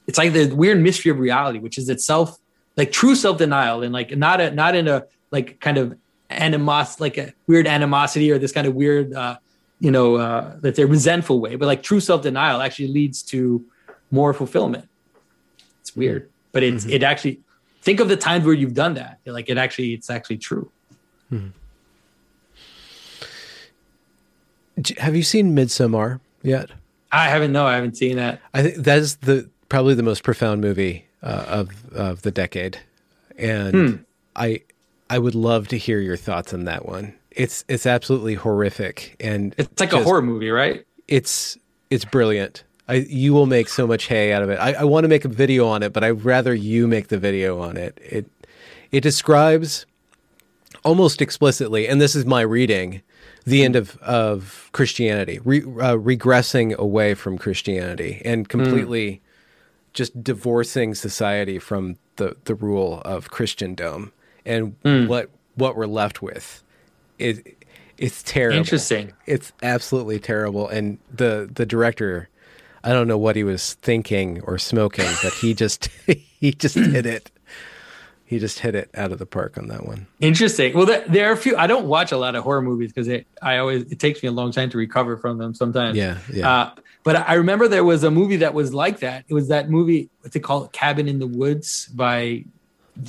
It's 0.07 0.19
like 0.19 0.33
the 0.33 0.53
weird 0.55 0.81
mystery 0.81 1.11
of 1.11 1.19
reality, 1.19 1.59
which 1.59 1.79
is 1.79 1.89
itself 1.89 2.39
like 2.77 2.93
true 2.93 3.15
self 3.15 3.39
denial 3.39 3.83
and 3.83 3.93
like 3.93 4.17
not 4.17 4.41
a 4.41 4.51
not 4.51 4.75
in 4.75 4.89
a 4.89 5.05
like 5.31 5.61
kind 5.61 5.79
of 5.79 5.97
animos 6.29 7.01
like 7.01 7.19
a 7.19 7.33
weird 7.47 7.67
animosity 7.67 8.31
or 8.31 8.39
this 8.39 8.53
kind 8.53 8.67
of 8.67 8.75
weird, 8.75 9.13
uh, 9.13 9.37
you 9.81 9.91
know, 9.91 10.17
uh, 10.17 10.57
that 10.61 10.75
they're 10.75 10.87
resentful 10.87 11.41
way, 11.41 11.57
but 11.57 11.67
like 11.67 11.83
true 11.83 12.01
self 12.01 12.23
denial 12.23 12.61
actually 12.61 12.89
leads 12.89 13.23
to 13.23 13.65
more 14.11 14.33
fulfillment. 14.33 14.89
It's 15.81 15.95
weird, 15.95 16.31
but 16.53 16.63
it's 16.63 16.85
mm-hmm. 16.85 16.95
it 16.95 17.03
actually 17.03 17.41
think 17.81 18.01
of 18.01 18.09
the 18.09 18.17
times 18.17 18.45
where 18.45 18.55
you've 18.55 18.75
done 18.75 18.95
that. 18.95 19.21
Like 19.27 19.49
it 19.49 19.59
actually, 19.59 19.95
it's 19.95 20.11
actually 20.11 20.39
true. 20.39 20.71
Hmm. 21.29 21.49
Have 24.99 25.15
you 25.15 25.23
seen 25.23 25.55
Midsommar 25.55 26.21
yet? 26.43 26.71
I 27.13 27.29
haven't. 27.29 27.53
No, 27.53 27.67
I 27.67 27.75
haven't 27.75 27.97
seen 27.97 28.17
that. 28.17 28.41
I 28.55 28.63
think 28.63 28.77
that 28.77 28.99
is 28.99 29.17
the 29.17 29.49
probably 29.69 29.95
the 29.95 30.03
most 30.03 30.23
profound 30.23 30.61
movie 30.61 31.07
uh, 31.23 31.45
of 31.49 31.93
of 31.93 32.23
the 32.23 32.31
decade, 32.31 32.79
and 33.37 33.75
hmm. 33.75 33.97
I 34.37 34.63
I 35.11 35.19
would 35.19 35.35
love 35.35 35.69
to 35.69 35.79
hear 35.79 35.99
your 36.01 36.17
thoughts 36.17 36.55
on 36.55 36.65
that 36.65 36.87
one. 36.87 37.15
It's 37.31 37.65
it's 37.69 37.85
absolutely 37.85 38.35
horrific, 38.35 39.17
and 39.21 39.55
it's 39.59 39.81
like 39.81 39.91
just, 39.91 40.03
a 40.03 40.05
horror 40.05 40.23
movie, 40.23 40.51
right? 40.51 40.85
It's 41.09 41.59
it's 41.91 42.05
brilliant. 42.05 42.65
I, 42.91 42.95
you 43.09 43.33
will 43.33 43.47
make 43.47 43.69
so 43.69 43.87
much 43.87 44.09
hay 44.09 44.33
out 44.33 44.43
of 44.43 44.51
it. 44.51 44.59
I, 44.59 44.73
I 44.73 44.85
want 44.85 45.05
to 45.05 45.09
make 45.09 45.25
a 45.25 45.29
video 45.29 45.69
on 45.69 45.85
it, 45.85 45.93
but 45.93 46.03
I'd 46.03 46.25
rather 46.25 46.53
you 46.53 46.89
make 46.89 47.07
the 47.07 47.19
video 47.19 47.61
on 47.61 47.77
it. 47.77 47.97
It 48.03 48.27
it 48.91 49.03
describes 49.03 49.87
almost 50.85 51.23
explicitly, 51.23 51.87
and 51.87 52.01
this 52.01 52.17
is 52.17 52.27
my 52.27 52.41
reading, 52.41 53.03
the 53.45 53.65
end 53.65 53.77
of, 53.77 53.97
of 53.99 54.69
Christianity, 54.73 55.39
re, 55.45 55.61
uh, 55.61 55.97
regressing 55.97 56.75
away 56.77 57.15
from 57.15 57.39
Christianity 57.39 58.21
and 58.25 58.49
completely 58.49 59.13
mm. 59.13 59.21
just 59.93 60.25
divorcing 60.25 60.97
society 60.97 61.61
from 61.61 61.97
the, 62.17 62.37
the 62.45 62.57
rule 62.57 63.03
of 63.05 63.31
Christendom 63.31 64.13
and 64.45 64.81
mm. 64.83 65.07
what 65.07 65.31
what 65.55 65.77
we're 65.77 65.87
left 65.87 66.23
with. 66.23 66.65
It, 67.19 67.57
it's 67.99 68.23
terrible. 68.25 68.59
Interesting. 68.59 69.13
It's 69.27 69.53
absolutely 69.63 70.19
terrible. 70.19 70.69
And 70.69 70.99
the 71.15 71.49
the 71.53 71.67
director 71.67 72.29
I 72.83 72.93
don't 72.93 73.09
know 73.09 73.19
what 73.19 73.37
he 73.37 73.45
was 73.45 73.75
thinking 73.75 74.41
or 74.43 74.59
smoking, 74.59 75.09
but 75.23 75.33
he 75.35 75.55
just 75.55 75.89
he 76.07 76.53
just 76.53 76.75
hit 76.77 77.07
it. 77.07 77.31
He 78.25 78.39
just 78.39 78.61
hit 78.61 78.77
it 78.77 78.91
out 78.95 79.11
of 79.11 79.19
the 79.19 79.27
park 79.27 79.59
on 79.59 79.67
that 79.69 79.85
one. 79.87 80.07
Interesting. 80.21 80.73
Well, 80.73 80.87
there, 80.87 81.05
there 81.09 81.29
are 81.31 81.33
a 81.33 81.37
few. 81.37 81.57
I 81.57 81.67
don't 81.67 81.87
watch 81.87 82.13
a 82.13 82.17
lot 82.17 82.37
of 82.37 82.45
horror 82.45 82.63
movies 82.63 82.93
because 82.93 83.25
I 83.43 83.59
always 83.59 83.91
it 83.91 83.99
takes 83.99 84.23
me 84.23 84.29
a 84.29 84.33
long 84.33 84.53
time 84.53 84.71
to 84.71 84.79
recover 84.79 85.17
from 85.17 85.39
them. 85.39 85.53
Sometimes. 85.53 85.97
Yeah. 85.97 86.19
Yeah. 86.33 86.49
Uh, 86.49 86.71
but 87.03 87.29
I 87.29 87.35
remember 87.35 87.67
there 87.67 87.85
was 87.85 88.05
a 88.05 88.11
movie 88.11 88.37
that 88.37 88.55
was 88.55 88.73
like 88.73 89.01
that. 89.01 89.25
It 89.29 89.35
was 89.35 89.49
that 89.49 89.71
movie. 89.71 90.11
What's 90.21 90.37
it 90.37 90.41
called? 90.41 90.73
Cabin 90.73 91.09
in 91.09 91.19
the 91.19 91.27
Woods 91.27 91.87
by 91.87 92.45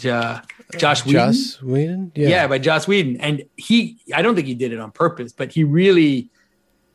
uh, 0.05 0.39
Josh 0.77 1.05
Whedon. 1.05 1.33
Joss 1.33 1.61
Whedon. 1.61 2.11
Yeah. 2.15 2.29
yeah, 2.29 2.47
by 2.47 2.57
Josh 2.57 2.87
Whedon. 2.87 3.17
And 3.17 3.43
he, 3.57 3.97
I 4.13 4.21
don't 4.21 4.35
think 4.35 4.47
he 4.47 4.55
did 4.55 4.71
it 4.71 4.79
on 4.79 4.91
purpose, 4.91 5.33
but 5.33 5.51
he 5.51 5.63
really, 5.63 6.29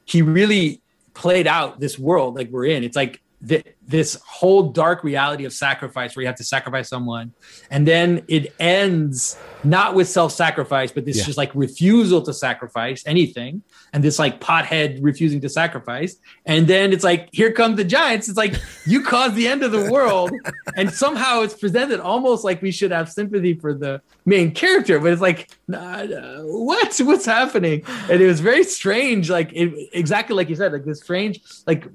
he 0.04 0.22
really 0.22 0.80
played 1.16 1.46
out 1.46 1.80
this 1.80 1.98
world 1.98 2.36
like 2.36 2.50
we're 2.50 2.66
in. 2.66 2.84
It's 2.84 2.94
like 2.94 3.20
th- 3.46 3.76
this 3.86 4.20
whole 4.26 4.70
dark 4.70 5.04
reality 5.04 5.44
of 5.44 5.52
sacrifice 5.52 6.16
where 6.16 6.22
you 6.22 6.26
have 6.26 6.36
to 6.36 6.44
sacrifice 6.44 6.88
someone. 6.88 7.32
And 7.70 7.86
then 7.86 8.24
it 8.28 8.54
ends 8.58 9.38
not 9.62 9.94
with 9.94 10.08
self-sacrifice 10.08 10.92
but 10.92 11.04
this 11.04 11.18
yeah. 11.18 11.24
just 11.24 11.38
like 11.38 11.54
refusal 11.54 12.22
to 12.22 12.32
sacrifice 12.32 13.04
anything 13.06 13.62
and 13.92 14.02
this 14.02 14.18
like 14.18 14.40
pothead 14.40 14.98
refusing 15.02 15.40
to 15.42 15.48
sacrifice. 15.48 16.16
And 16.44 16.66
then 16.66 16.92
it's 16.92 17.04
like 17.04 17.28
here 17.32 17.52
come 17.52 17.76
the 17.76 17.84
giants. 17.84 18.28
It's 18.28 18.36
like 18.36 18.54
you 18.86 19.02
caused 19.02 19.34
the 19.34 19.46
end 19.46 19.62
of 19.62 19.72
the 19.72 19.90
world. 19.90 20.32
And 20.76 20.90
somehow 20.90 21.40
it's 21.40 21.54
presented 21.54 22.00
almost 22.00 22.44
like 22.44 22.60
we 22.60 22.70
should 22.70 22.90
have 22.90 23.10
sympathy 23.10 23.54
for 23.54 23.72
the 23.72 24.02
main 24.26 24.52
character 24.52 24.98
but 24.98 25.10
it's 25.12 25.22
like 25.22 25.50
nah, 25.68 26.02
nah, 26.02 26.42
what? 26.42 26.96
What's 26.98 27.24
happening? 27.24 27.82
And 28.10 28.20
it 28.20 28.26
was 28.26 28.40
very 28.40 28.64
strange 28.64 29.30
like 29.30 29.52
it, 29.52 29.88
exactly 29.92 30.36
like 30.36 30.50
you 30.50 30.56
said 30.56 30.72
like 30.72 30.84
this 30.84 31.00
strange 31.00 31.40
like 31.66 31.86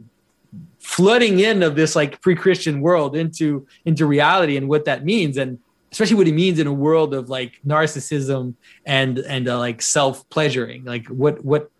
flooding 0.81 1.39
in 1.39 1.63
of 1.63 1.75
this 1.75 1.95
like 1.95 2.21
pre-christian 2.21 2.81
world 2.81 3.15
into 3.15 3.65
into 3.85 4.05
reality 4.05 4.57
and 4.57 4.67
what 4.67 4.85
that 4.85 5.05
means. 5.05 5.37
And 5.37 5.59
especially 5.91 6.17
what 6.17 6.27
it 6.27 6.33
means 6.33 6.59
in 6.59 6.67
a 6.67 6.73
world 6.73 7.13
of 7.13 7.29
like 7.29 7.59
narcissism 7.65 8.55
and 8.85 9.19
and 9.19 9.47
uh, 9.47 9.57
like 9.57 9.81
self-pleasuring. 9.81 10.83
Like 10.83 11.07
what 11.07 11.45
what 11.45 11.71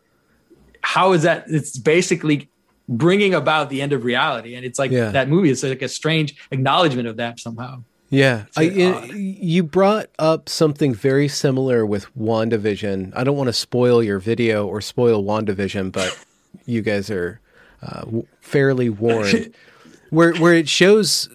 how 0.83 1.13
is 1.13 1.23
that? 1.23 1.45
It's 1.47 1.77
basically 1.77 2.49
bringing 2.87 3.33
about 3.33 3.69
the 3.69 3.81
end 3.81 3.93
of 3.93 4.03
reality. 4.03 4.55
And 4.55 4.65
it's 4.65 4.79
like 4.79 4.91
yeah. 4.91 5.11
that 5.11 5.29
movie 5.29 5.49
is 5.49 5.63
like 5.63 5.81
a 5.81 5.87
strange 5.87 6.35
acknowledgement 6.51 7.07
of 7.07 7.17
that 7.17 7.39
somehow. 7.39 7.83
Yeah, 8.09 8.43
I, 8.57 8.63
you 8.63 9.63
brought 9.63 10.07
up 10.19 10.49
something 10.49 10.93
very 10.93 11.29
similar 11.29 11.85
with 11.85 12.13
WandaVision. 12.13 13.13
I 13.15 13.23
don't 13.23 13.37
want 13.37 13.47
to 13.47 13.53
spoil 13.53 14.03
your 14.03 14.19
video 14.19 14.67
or 14.67 14.81
spoil 14.81 15.23
WandaVision, 15.23 15.93
but 15.93 16.19
you 16.65 16.81
guys 16.81 17.09
are 17.09 17.39
uh, 17.81 18.05
fairly 18.39 18.89
warned, 18.89 19.53
where 20.09 20.33
where 20.35 20.53
it 20.53 20.69
shows 20.69 21.29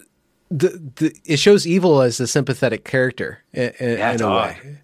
the, 0.49 0.69
the 0.95 1.15
it 1.25 1.37
shows 1.37 1.67
evil 1.67 2.01
as 2.01 2.19
a 2.19 2.27
sympathetic 2.27 2.83
character 2.83 3.43
in, 3.53 3.71
in, 3.79 3.99
in 3.99 4.21
a 4.21 4.29
way, 4.29 4.77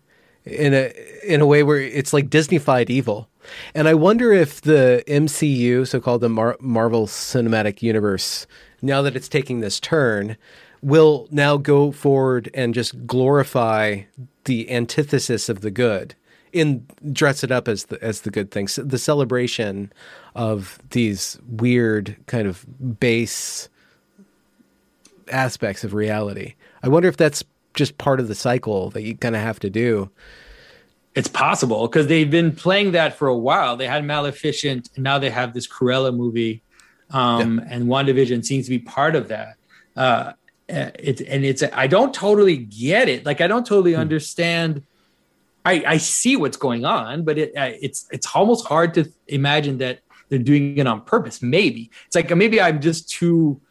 in 0.45 0.73
a 0.73 0.93
in 1.25 1.41
a 1.41 1.45
way 1.45 1.63
where 1.63 1.79
it's 1.79 2.13
like 2.13 2.29
Disneyfied 2.29 2.89
evil. 2.89 3.29
And 3.75 3.87
I 3.87 3.93
wonder 3.93 4.31
if 4.31 4.61
the 4.61 5.03
MCU, 5.05 5.85
so 5.85 5.99
called 5.99 6.21
the 6.21 6.29
Mar- 6.29 6.57
Marvel 6.61 7.07
Cinematic 7.07 7.81
Universe, 7.81 8.47
now 8.81 9.01
that 9.01 9.17
it's 9.17 9.27
taking 9.27 9.59
this 9.59 9.81
turn, 9.81 10.37
will 10.81 11.27
now 11.29 11.57
go 11.57 11.91
forward 11.91 12.49
and 12.53 12.73
just 12.73 13.05
glorify 13.05 14.03
the 14.45 14.71
antithesis 14.71 15.49
of 15.49 15.61
the 15.61 15.71
good 15.71 16.15
in 16.53 16.85
dress 17.11 17.43
it 17.43 17.51
up 17.51 17.67
as 17.67 17.85
the 17.85 18.01
as 18.01 18.21
the 18.21 18.31
good 18.31 18.51
things 18.51 18.79
the 18.81 18.97
celebration 18.97 19.91
of 20.35 20.79
these 20.91 21.39
weird 21.47 22.15
kind 22.27 22.47
of 22.47 22.65
base 22.99 23.67
aspects 25.31 25.83
of 25.83 25.93
reality. 25.93 26.53
I 26.83 26.87
wonder 26.87 27.09
if 27.09 27.17
that's 27.17 27.43
just 27.73 27.97
part 27.97 28.19
of 28.19 28.27
the 28.27 28.35
cycle 28.35 28.91
that 28.91 29.01
you 29.01 29.15
kind 29.15 29.35
of 29.35 29.41
have 29.41 29.59
to 29.61 29.69
do. 29.69 30.09
It's 31.15 31.27
possible 31.27 31.87
because 31.87 32.07
they've 32.07 32.29
been 32.29 32.55
playing 32.55 32.91
that 32.91 33.17
for 33.17 33.27
a 33.27 33.37
while. 33.37 33.75
They 33.77 33.87
had 33.87 34.03
Maleficent, 34.03 34.89
and 34.95 35.03
now 35.03 35.19
they 35.19 35.29
have 35.29 35.53
this 35.53 35.67
Cruella 35.67 36.15
movie, 36.15 36.61
um, 37.11 37.59
yeah. 37.59 37.75
and 37.75 37.85
WandaVision 37.85 38.43
seems 38.43 38.65
to 38.65 38.71
be 38.71 38.79
part 38.79 39.15
of 39.15 39.27
that. 39.27 39.55
Uh, 39.95 40.33
it's 40.67 41.21
and 41.21 41.45
it's 41.45 41.63
I 41.73 41.87
don't 41.87 42.13
totally 42.13 42.57
get 42.57 43.09
it. 43.09 43.25
Like 43.25 43.41
I 43.41 43.47
don't 43.47 43.65
totally 43.65 43.93
hmm. 43.93 43.99
understand. 43.99 44.83
I, 45.65 45.83
I 45.87 45.97
see 45.97 46.35
what's 46.35 46.57
going 46.57 46.85
on, 46.85 47.23
but 47.23 47.37
it, 47.37 47.53
it's 47.55 48.05
it's 48.11 48.27
almost 48.35 48.67
hard 48.67 48.93
to 48.95 49.09
imagine 49.27 49.77
that 49.77 49.99
they're 50.29 50.39
doing 50.39 50.77
it 50.77 50.87
on 50.87 51.01
purpose. 51.01 51.41
Maybe 51.41 51.89
it's 52.05 52.15
like 52.15 52.35
maybe 52.35 52.59
I'm 52.59 52.81
just 52.81 53.09
too. 53.09 53.61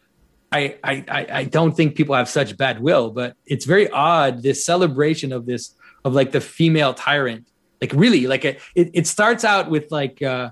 I, 0.51 0.77
I 0.83 1.25
I 1.31 1.43
don't 1.45 1.75
think 1.75 1.95
people 1.95 2.13
have 2.13 2.29
such 2.29 2.55
bad 2.57 2.79
will, 2.79 3.09
but 3.09 3.35
it's 3.47 3.65
very 3.65 3.89
odd 3.89 4.43
this 4.43 4.63
celebration 4.63 5.31
of 5.31 5.47
this 5.47 5.75
of 6.05 6.13
like 6.13 6.31
the 6.31 6.41
female 6.41 6.93
tyrant. 6.93 7.47
Like 7.81 7.91
really, 7.93 8.27
like 8.27 8.45
it 8.45 8.61
it, 8.75 8.91
it 8.93 9.07
starts 9.07 9.43
out 9.43 9.69
with 9.69 9.91
like 9.91 10.21
uh, 10.21 10.51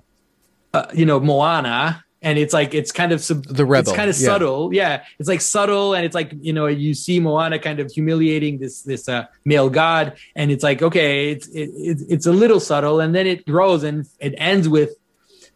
uh, 0.73 0.87
you 0.93 1.05
know 1.05 1.19
Moana, 1.19 2.03
and 2.21 2.37
it's 2.37 2.53
like 2.53 2.73
it's 2.73 2.91
kind 2.91 3.11
of 3.11 3.23
sub- 3.23 3.45
the 3.45 3.65
rebel. 3.65 3.89
It's 3.89 3.97
kind 3.97 4.09
of 4.09 4.19
yeah. 4.19 4.25
subtle, 4.25 4.73
yeah. 4.73 5.03
It's 5.19 5.27
like 5.27 5.41
subtle, 5.41 5.93
and 5.93 6.05
it's 6.05 6.15
like 6.15 6.33
you 6.39 6.53
know 6.53 6.67
you 6.67 6.93
see 6.93 7.19
Moana 7.19 7.59
kind 7.59 7.79
of 7.79 7.91
humiliating 7.91 8.59
this 8.59 8.83
this 8.83 9.09
uh, 9.09 9.25
male 9.43 9.69
god, 9.69 10.17
and 10.35 10.51
it's 10.51 10.63
like 10.63 10.81
okay, 10.81 11.31
it's 11.31 11.47
it, 11.47 11.69
it's 12.09 12.25
a 12.27 12.31
little 12.31 12.59
subtle, 12.59 12.99
and 12.99 13.15
then 13.15 13.25
it 13.25 13.45
grows 13.45 13.83
and 13.83 14.05
it 14.19 14.35
ends 14.37 14.69
with 14.69 14.91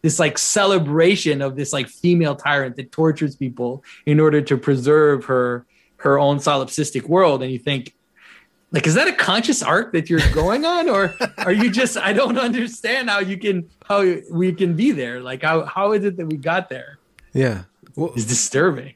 this 0.02 0.18
like 0.18 0.38
celebration 0.38 1.40
of 1.40 1.56
this 1.56 1.72
like 1.72 1.88
female 1.88 2.36
tyrant 2.36 2.76
that 2.76 2.92
tortures 2.92 3.36
people 3.36 3.84
in 4.04 4.20
order 4.20 4.40
to 4.40 4.56
preserve 4.56 5.24
her 5.26 5.66
her 5.98 6.18
own 6.18 6.38
solipsistic 6.38 7.08
world 7.08 7.42
and 7.42 7.50
you 7.50 7.58
think 7.58 7.94
like 8.72 8.86
is 8.86 8.94
that 8.94 9.08
a 9.08 9.12
conscious 9.12 9.62
arc 9.62 9.92
that 9.92 10.10
you're 10.10 10.20
going 10.32 10.64
on 10.64 10.88
or 10.88 11.14
are 11.38 11.52
you 11.52 11.70
just 11.70 11.96
i 11.98 12.12
don't 12.12 12.38
understand 12.38 13.08
how 13.08 13.18
you 13.18 13.36
can 13.36 13.68
how 13.84 14.04
we 14.30 14.52
can 14.52 14.74
be 14.74 14.92
there 14.92 15.20
like 15.20 15.42
how 15.42 15.64
how 15.64 15.92
is 15.92 16.04
it 16.04 16.16
that 16.16 16.26
we 16.26 16.36
got 16.36 16.68
there 16.68 16.98
yeah 17.32 17.64
well, 17.94 18.12
it's 18.14 18.24
disturbing 18.24 18.94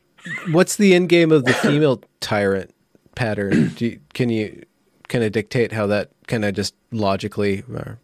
what's 0.51 0.77
the 0.77 0.95
end 0.95 1.09
game 1.09 1.33
of 1.33 1.45
the 1.45 1.53
female 1.53 2.03
tyrant 2.21 2.75
pattern 3.15 3.73
you, 3.79 3.99
can 4.13 4.29
you 4.29 4.63
kind 5.09 5.25
of 5.25 5.33
dictate 5.33 5.73
how 5.73 5.87
that 5.87 6.11
kind 6.27 6.45
of 6.45 6.55
just 6.55 6.75
logically 6.93 7.63
or 7.73 7.99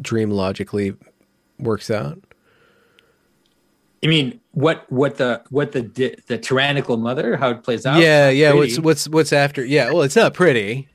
dream 0.00 0.30
logically 0.30 0.94
works 1.58 1.90
out 1.90 2.18
I 4.02 4.06
mean, 4.06 4.40
what 4.52 4.90
what 4.92 5.16
the 5.16 5.42
what 5.50 5.72
the 5.72 5.82
the 6.26 6.38
tyrannical 6.38 6.96
mother 6.96 7.36
how 7.36 7.50
it 7.50 7.64
plays 7.64 7.84
out? 7.84 8.00
Yeah, 8.00 8.30
yeah. 8.30 8.52
Pretty. 8.52 8.74
What's 8.74 8.78
what's 8.78 9.08
what's 9.08 9.32
after? 9.32 9.64
Yeah, 9.64 9.90
well, 9.90 10.02
it's 10.02 10.14
not 10.14 10.34
pretty, 10.34 10.88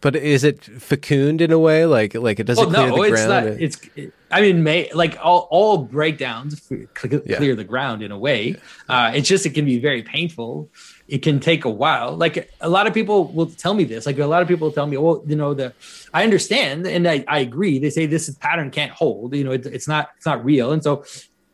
but 0.00 0.16
is 0.16 0.44
it 0.44 0.64
fecund 0.64 1.40
in 1.40 1.52
a 1.52 1.58
way? 1.58 1.86
Like 1.86 2.14
like 2.14 2.40
it 2.40 2.44
doesn't 2.44 2.72
well, 2.72 2.74
clear 2.74 2.90
no, 2.90 2.96
the 2.96 3.02
it's 3.02 3.26
ground? 3.26 3.46
Not, 3.46 3.60
it's 3.60 4.16
I 4.30 4.40
mean, 4.40 4.62
may, 4.62 4.90
like 4.92 5.18
all 5.22 5.48
all 5.50 5.78
breakdowns 5.78 6.60
clear 6.94 7.22
yeah. 7.26 7.54
the 7.54 7.64
ground 7.64 8.02
in 8.02 8.12
a 8.12 8.18
way. 8.18 8.56
Uh, 8.88 9.12
it's 9.14 9.28
just 9.28 9.44
it 9.44 9.50
can 9.50 9.64
be 9.64 9.78
very 9.78 10.02
painful. 10.02 10.70
It 11.08 11.18
can 11.18 11.40
take 11.40 11.64
a 11.64 11.70
while. 11.70 12.16
Like 12.16 12.50
a 12.60 12.68
lot 12.68 12.86
of 12.86 12.94
people 12.94 13.24
will 13.32 13.46
tell 13.46 13.74
me 13.74 13.84
this. 13.84 14.06
Like 14.06 14.18
a 14.18 14.26
lot 14.26 14.42
of 14.42 14.48
people 14.48 14.70
tell 14.70 14.86
me, 14.86 14.96
well, 14.96 15.22
you 15.26 15.36
know, 15.36 15.52
the 15.52 15.74
I 16.14 16.22
understand 16.22 16.86
and 16.86 17.06
I, 17.08 17.24
I 17.26 17.40
agree. 17.40 17.78
They 17.78 17.90
say 17.90 18.06
this 18.06 18.30
pattern 18.36 18.70
can't 18.70 18.92
hold. 18.92 19.34
You 19.34 19.44
know, 19.44 19.52
it, 19.52 19.66
it's 19.66 19.88
not 19.88 20.10
it's 20.16 20.26
not 20.26 20.44
real. 20.44 20.72
And 20.72 20.82
so 20.82 21.04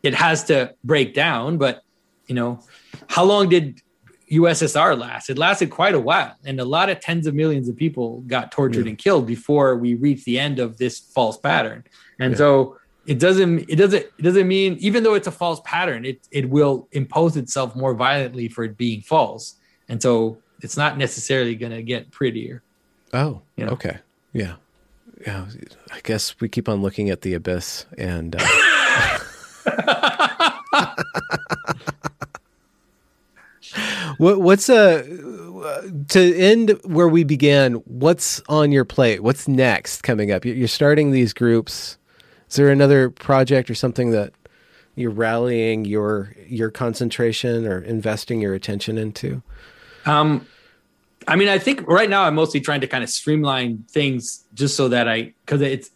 it 0.03 0.13
has 0.13 0.43
to 0.45 0.73
break 0.83 1.13
down. 1.13 1.57
But 1.57 1.81
you 2.27 2.35
know, 2.35 2.63
how 3.09 3.23
long 3.23 3.49
did 3.49 3.81
USSR 4.31 4.97
last? 4.97 5.29
It 5.29 5.37
lasted 5.37 5.69
quite 5.69 5.95
a 5.95 5.99
while, 5.99 6.35
and 6.45 6.59
a 6.59 6.65
lot 6.65 6.89
of 6.89 6.99
tens 6.99 7.27
of 7.27 7.33
millions 7.33 7.69
of 7.69 7.75
people 7.75 8.21
got 8.27 8.51
tortured 8.51 8.85
yeah. 8.85 8.89
and 8.89 8.97
killed 8.97 9.25
before 9.25 9.75
we 9.75 9.95
reached 9.95 10.25
the 10.25 10.39
end 10.39 10.59
of 10.59 10.77
this 10.77 10.99
false 10.99 11.37
pattern. 11.37 11.83
And 12.19 12.31
yeah. 12.31 12.37
so 12.37 12.77
it 13.05 13.19
doesn't 13.19 13.69
it 13.69 13.77
doesn't 13.77 14.03
it 14.03 14.21
doesn't 14.21 14.47
mean 14.47 14.75
even 14.79 15.03
though 15.03 15.13
it's 15.13 15.27
a 15.27 15.31
false 15.31 15.61
pattern, 15.63 16.05
it 16.05 16.27
it 16.31 16.49
will 16.49 16.87
impose 16.91 17.37
itself 17.37 17.75
more 17.75 17.93
violently 17.93 18.49
for 18.49 18.63
it 18.63 18.77
being 18.77 19.01
false. 19.01 19.55
And 19.89 20.01
so 20.01 20.37
it's 20.61 20.75
not 20.75 20.97
necessarily 20.97 21.55
going 21.55 21.71
to 21.71 21.83
get 21.83 22.11
prettier. 22.11 22.61
Oh, 23.13 23.41
you 23.55 23.65
know? 23.65 23.71
okay, 23.71 23.99
yeah, 24.33 24.55
yeah. 25.25 25.45
I 25.91 26.01
guess 26.03 26.37
we 26.41 26.49
keep 26.49 26.67
on 26.67 26.81
looking 26.81 27.09
at 27.09 27.21
the 27.21 27.33
abyss 27.33 27.85
and. 27.97 28.35
Uh... 28.37 28.45
what, 34.17 34.41
what's 34.41 34.69
a 34.69 34.99
uh, 35.57 35.81
to 36.09 36.37
end 36.37 36.79
where 36.83 37.07
we 37.07 37.23
began? 37.23 37.75
What's 37.85 38.41
on 38.47 38.71
your 38.71 38.85
plate? 38.85 39.23
What's 39.23 39.47
next 39.47 40.03
coming 40.03 40.31
up? 40.31 40.45
You're 40.45 40.67
starting 40.67 41.11
these 41.11 41.33
groups. 41.33 41.97
Is 42.49 42.55
there 42.55 42.69
another 42.69 43.09
project 43.09 43.69
or 43.69 43.75
something 43.75 44.11
that 44.11 44.33
you're 44.95 45.11
rallying 45.11 45.85
your 45.85 46.33
your 46.47 46.71
concentration 46.71 47.67
or 47.67 47.79
investing 47.79 48.41
your 48.41 48.53
attention 48.53 48.97
into? 48.97 49.41
Um, 50.05 50.47
I 51.27 51.35
mean, 51.35 51.49
I 51.49 51.59
think 51.59 51.85
right 51.87 52.09
now 52.09 52.23
I'm 52.23 52.35
mostly 52.35 52.61
trying 52.61 52.81
to 52.81 52.87
kind 52.87 53.03
of 53.03 53.09
streamline 53.09 53.83
things 53.89 54.45
just 54.53 54.75
so 54.75 54.87
that 54.89 55.07
I 55.09 55.33
because 55.45 55.61
it's 55.61 55.91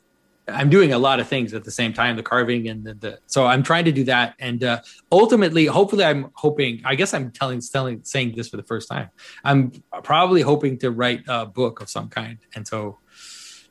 I'm 0.51 0.69
doing 0.69 0.93
a 0.93 0.99
lot 0.99 1.19
of 1.19 1.27
things 1.27 1.53
at 1.53 1.63
the 1.63 1.71
same 1.71 1.93
time, 1.93 2.15
the 2.15 2.23
carving 2.23 2.67
and 2.67 2.83
the, 2.83 2.93
the 2.93 3.19
so 3.27 3.45
I'm 3.45 3.63
trying 3.63 3.85
to 3.85 3.91
do 3.91 4.03
that. 4.05 4.35
And 4.39 4.63
uh, 4.63 4.81
ultimately, 5.11 5.65
hopefully, 5.65 6.03
I'm 6.03 6.31
hoping. 6.33 6.81
I 6.85 6.95
guess 6.95 7.13
I'm 7.13 7.31
telling, 7.31 7.61
telling, 7.61 8.03
saying 8.03 8.35
this 8.35 8.49
for 8.49 8.57
the 8.57 8.63
first 8.63 8.89
time. 8.89 9.09
I'm 9.43 9.71
probably 10.03 10.41
hoping 10.41 10.77
to 10.79 10.91
write 10.91 11.23
a 11.27 11.45
book 11.45 11.81
of 11.81 11.89
some 11.89 12.09
kind, 12.09 12.37
and 12.55 12.67
so 12.67 12.99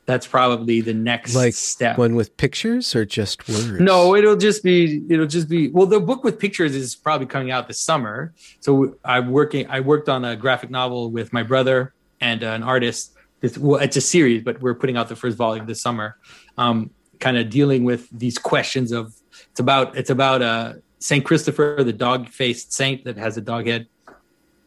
that's 0.06 0.26
probably 0.26 0.80
the 0.80 0.94
next 0.94 1.34
like 1.34 1.54
step. 1.54 1.98
One 1.98 2.14
with 2.14 2.36
pictures 2.36 2.96
or 2.96 3.04
just 3.04 3.48
words? 3.48 3.80
No, 3.80 4.16
it'll 4.16 4.36
just 4.36 4.62
be 4.64 5.04
it'll 5.08 5.26
just 5.26 5.48
be 5.48 5.68
well. 5.68 5.86
The 5.86 6.00
book 6.00 6.24
with 6.24 6.38
pictures 6.38 6.74
is 6.74 6.96
probably 6.96 7.26
coming 7.26 7.50
out 7.50 7.68
this 7.68 7.80
summer. 7.80 8.34
So 8.60 8.96
I'm 9.04 9.30
working. 9.30 9.66
I 9.68 9.80
worked 9.80 10.08
on 10.08 10.24
a 10.24 10.36
graphic 10.36 10.70
novel 10.70 11.10
with 11.10 11.32
my 11.32 11.42
brother 11.42 11.94
and 12.20 12.42
uh, 12.42 12.48
an 12.48 12.62
artist 12.62 13.14
this, 13.40 13.56
well, 13.56 13.80
it's 13.80 13.96
a 13.96 14.00
series, 14.00 14.42
but 14.42 14.60
we're 14.60 14.74
putting 14.74 14.96
out 14.96 15.08
the 15.08 15.16
first 15.16 15.36
volume 15.36 15.66
this 15.66 15.80
summer, 15.80 16.18
um, 16.60 16.90
kind 17.18 17.36
of 17.36 17.50
dealing 17.50 17.84
with 17.84 18.08
these 18.10 18.38
questions 18.38 18.92
of 18.92 19.14
it's 19.50 19.60
about 19.60 19.96
it's 19.96 20.10
about 20.10 20.42
a 20.42 20.80
Saint 20.98 21.24
Christopher, 21.24 21.82
the 21.82 21.94
dog-faced 21.94 22.74
saint 22.74 23.04
that 23.04 23.16
has 23.16 23.38
a 23.38 23.40
dog 23.40 23.66
head. 23.66 23.86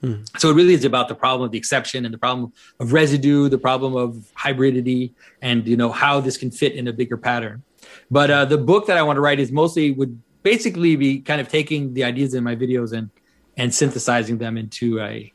Mm. 0.01 0.27
So 0.39 0.49
it 0.49 0.55
really 0.55 0.73
is 0.73 0.83
about 0.83 1.07
the 1.07 1.15
problem 1.15 1.45
of 1.45 1.51
the 1.51 1.59
exception 1.59 2.05
and 2.05 2.13
the 2.13 2.17
problem 2.17 2.51
of 2.79 2.91
residue, 2.91 3.49
the 3.49 3.59
problem 3.59 3.95
of 3.95 4.31
hybridity, 4.35 5.11
and 5.41 5.65
you 5.67 5.77
know 5.77 5.91
how 5.91 6.19
this 6.19 6.35
can 6.35 6.51
fit 6.51 6.73
in 6.73 6.87
a 6.87 6.93
bigger 6.93 7.17
pattern. 7.17 7.61
But 8.09 8.31
uh, 8.31 8.45
the 8.45 8.57
book 8.57 8.87
that 8.87 8.97
I 8.97 9.03
want 9.03 9.17
to 9.17 9.21
write 9.21 9.39
is 9.39 9.51
mostly 9.51 9.91
would 9.91 10.19
basically 10.41 10.95
be 10.95 11.19
kind 11.19 11.39
of 11.39 11.47
taking 11.47 11.93
the 11.93 12.03
ideas 12.03 12.33
in 12.33 12.43
my 12.43 12.55
videos 12.55 12.91
and 12.97 13.09
and 13.55 13.73
synthesizing 13.73 14.39
them 14.39 14.57
into 14.57 14.99
a 14.99 15.31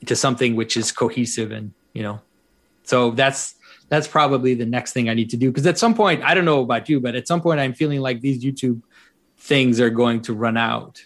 into 0.00 0.16
something 0.16 0.56
which 0.56 0.76
is 0.76 0.90
cohesive 0.90 1.50
and 1.52 1.72
you 1.92 2.02
know 2.02 2.20
so 2.82 3.10
that's 3.12 3.54
that's 3.88 4.08
probably 4.08 4.54
the 4.54 4.66
next 4.66 4.92
thing 4.92 5.08
i 5.08 5.14
need 5.14 5.30
to 5.30 5.36
do 5.36 5.50
because 5.50 5.66
at 5.66 5.78
some 5.78 5.94
point 5.94 6.22
i 6.24 6.34
don't 6.34 6.44
know 6.44 6.60
about 6.60 6.88
you 6.88 7.00
but 7.00 7.14
at 7.14 7.28
some 7.28 7.40
point 7.40 7.60
i'm 7.60 7.74
feeling 7.74 8.00
like 8.00 8.20
these 8.20 8.44
youtube 8.44 8.80
things 9.38 9.80
are 9.80 9.90
going 9.90 10.20
to 10.20 10.32
run 10.32 10.56
out 10.56 11.02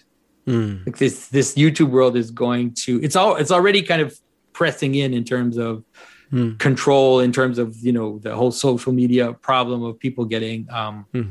mm. 0.46 0.84
like 0.86 0.96
this 0.96 1.28
this 1.28 1.54
youtube 1.54 1.90
world 1.90 2.16
is 2.16 2.30
going 2.30 2.72
to 2.72 3.02
it's 3.02 3.16
all 3.16 3.36
it's 3.36 3.50
already 3.50 3.82
kind 3.82 4.00
of 4.00 4.18
pressing 4.52 4.94
in 4.94 5.14
in 5.14 5.24
terms 5.24 5.56
of 5.56 5.84
mm. 6.32 6.58
control 6.58 7.20
in 7.20 7.32
terms 7.32 7.58
of 7.58 7.76
you 7.78 7.92
know 7.92 8.18
the 8.20 8.34
whole 8.34 8.50
social 8.50 8.92
media 8.92 9.32
problem 9.32 9.82
of 9.82 9.98
people 9.98 10.24
getting 10.24 10.66
um, 10.70 11.06
mm. 11.12 11.30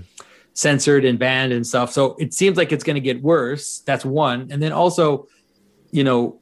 censored 0.54 1.06
and 1.06 1.20
banned 1.20 1.54
and 1.54 1.66
stuff 1.66 1.92
so 1.92 2.16
it 2.20 2.34
seems 2.34 2.58
like 2.58 2.72
it's 2.72 2.84
going 2.84 2.96
to 2.96 3.02
get 3.02 3.22
worse 3.22 3.80
that's 3.86 4.06
one 4.06 4.48
and 4.52 4.62
then 4.62 4.72
also 4.72 5.28
you 5.92 6.04
know 6.04 6.40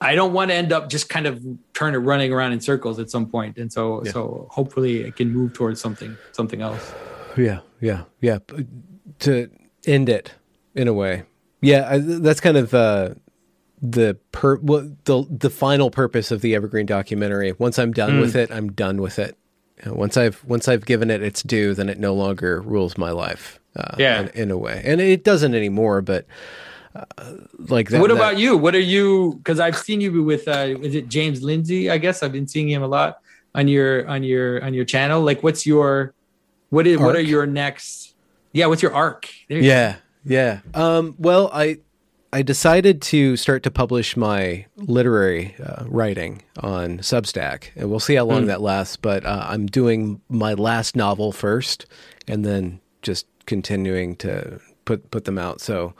I 0.00 0.14
don't 0.14 0.32
want 0.32 0.50
to 0.50 0.54
end 0.54 0.72
up 0.72 0.88
just 0.88 1.08
kind 1.08 1.26
of 1.26 1.42
turning 1.74 2.02
running 2.02 2.32
around 2.32 2.52
in 2.52 2.60
circles 2.60 2.98
at 2.98 3.10
some 3.10 3.26
point, 3.28 3.58
and 3.58 3.72
so 3.72 4.04
yeah. 4.04 4.12
so 4.12 4.48
hopefully 4.50 5.02
it 5.02 5.16
can 5.16 5.32
move 5.32 5.52
towards 5.52 5.80
something 5.80 6.16
something 6.32 6.62
else. 6.62 6.92
Yeah, 7.36 7.60
yeah, 7.80 8.04
yeah. 8.20 8.38
To 9.20 9.50
end 9.86 10.08
it 10.08 10.32
in 10.74 10.88
a 10.88 10.92
way, 10.92 11.24
yeah. 11.60 11.88
I, 11.90 11.98
that's 11.98 12.40
kind 12.40 12.56
of 12.56 12.74
uh, 12.74 13.14
the 13.80 14.16
per 14.32 14.56
well, 14.58 14.90
the 15.04 15.26
the 15.30 15.50
final 15.50 15.90
purpose 15.90 16.30
of 16.30 16.40
the 16.40 16.54
Evergreen 16.54 16.86
documentary. 16.86 17.52
Once 17.52 17.78
I'm 17.78 17.92
done 17.92 18.12
mm. 18.12 18.20
with 18.20 18.36
it, 18.36 18.50
I'm 18.50 18.72
done 18.72 19.00
with 19.00 19.18
it. 19.18 19.36
Once 19.86 20.16
I've 20.16 20.44
once 20.44 20.68
I've 20.68 20.84
given 20.86 21.10
it 21.10 21.22
its 21.22 21.42
due, 21.42 21.74
then 21.74 21.88
it 21.88 21.98
no 21.98 22.14
longer 22.14 22.60
rules 22.60 22.98
my 22.98 23.10
life. 23.10 23.60
Uh, 23.76 23.94
yeah, 23.98 24.20
in, 24.20 24.28
in 24.28 24.50
a 24.50 24.58
way, 24.58 24.82
and 24.84 25.00
it 25.00 25.22
doesn't 25.22 25.54
anymore, 25.54 26.02
but 26.02 26.26
like 27.58 27.88
that. 27.90 28.00
What 28.00 28.08
that, 28.08 28.16
about 28.16 28.38
you? 28.38 28.56
What 28.56 28.74
are 28.74 28.80
you? 28.80 29.34
Because 29.38 29.60
I've 29.60 29.76
seen 29.76 30.00
you 30.00 30.22
with 30.22 30.48
uh, 30.48 30.76
is 30.82 30.94
it 30.94 31.08
James 31.08 31.42
Lindsay? 31.42 31.90
I 31.90 31.98
guess 31.98 32.22
I've 32.22 32.32
been 32.32 32.48
seeing 32.48 32.68
him 32.68 32.82
a 32.82 32.88
lot 32.88 33.20
on 33.54 33.68
your 33.68 34.06
on 34.08 34.22
your 34.22 34.62
on 34.64 34.74
your 34.74 34.84
channel. 34.84 35.22
Like, 35.22 35.42
what's 35.42 35.66
your 35.66 36.14
what 36.70 36.86
is 36.86 36.98
arc? 36.98 37.06
what 37.06 37.16
are 37.16 37.20
your 37.20 37.46
next? 37.46 38.14
Yeah, 38.52 38.66
what's 38.66 38.82
your 38.82 38.94
arc? 38.94 39.28
yeah, 39.48 39.92
go. 39.92 39.98
yeah. 40.24 40.60
Um, 40.74 41.14
well, 41.18 41.50
I 41.52 41.78
I 42.32 42.42
decided 42.42 43.00
to 43.02 43.36
start 43.36 43.62
to 43.62 43.70
publish 43.70 44.16
my 44.16 44.66
literary 44.76 45.54
uh, 45.64 45.84
writing 45.86 46.42
on 46.60 46.98
Substack, 46.98 47.70
and 47.74 47.90
we'll 47.90 48.00
see 48.00 48.16
how 48.16 48.24
long 48.24 48.44
mm. 48.44 48.46
that 48.48 48.60
lasts. 48.60 48.96
But 48.96 49.24
uh, 49.24 49.46
I'm 49.48 49.66
doing 49.66 50.20
my 50.28 50.54
last 50.54 50.94
novel 50.94 51.32
first, 51.32 51.86
and 52.26 52.44
then 52.44 52.80
just 53.02 53.26
continuing 53.46 54.14
to 54.16 54.60
put 54.88 55.10
put 55.10 55.26
them 55.26 55.38
out. 55.38 55.60
So 55.60 55.92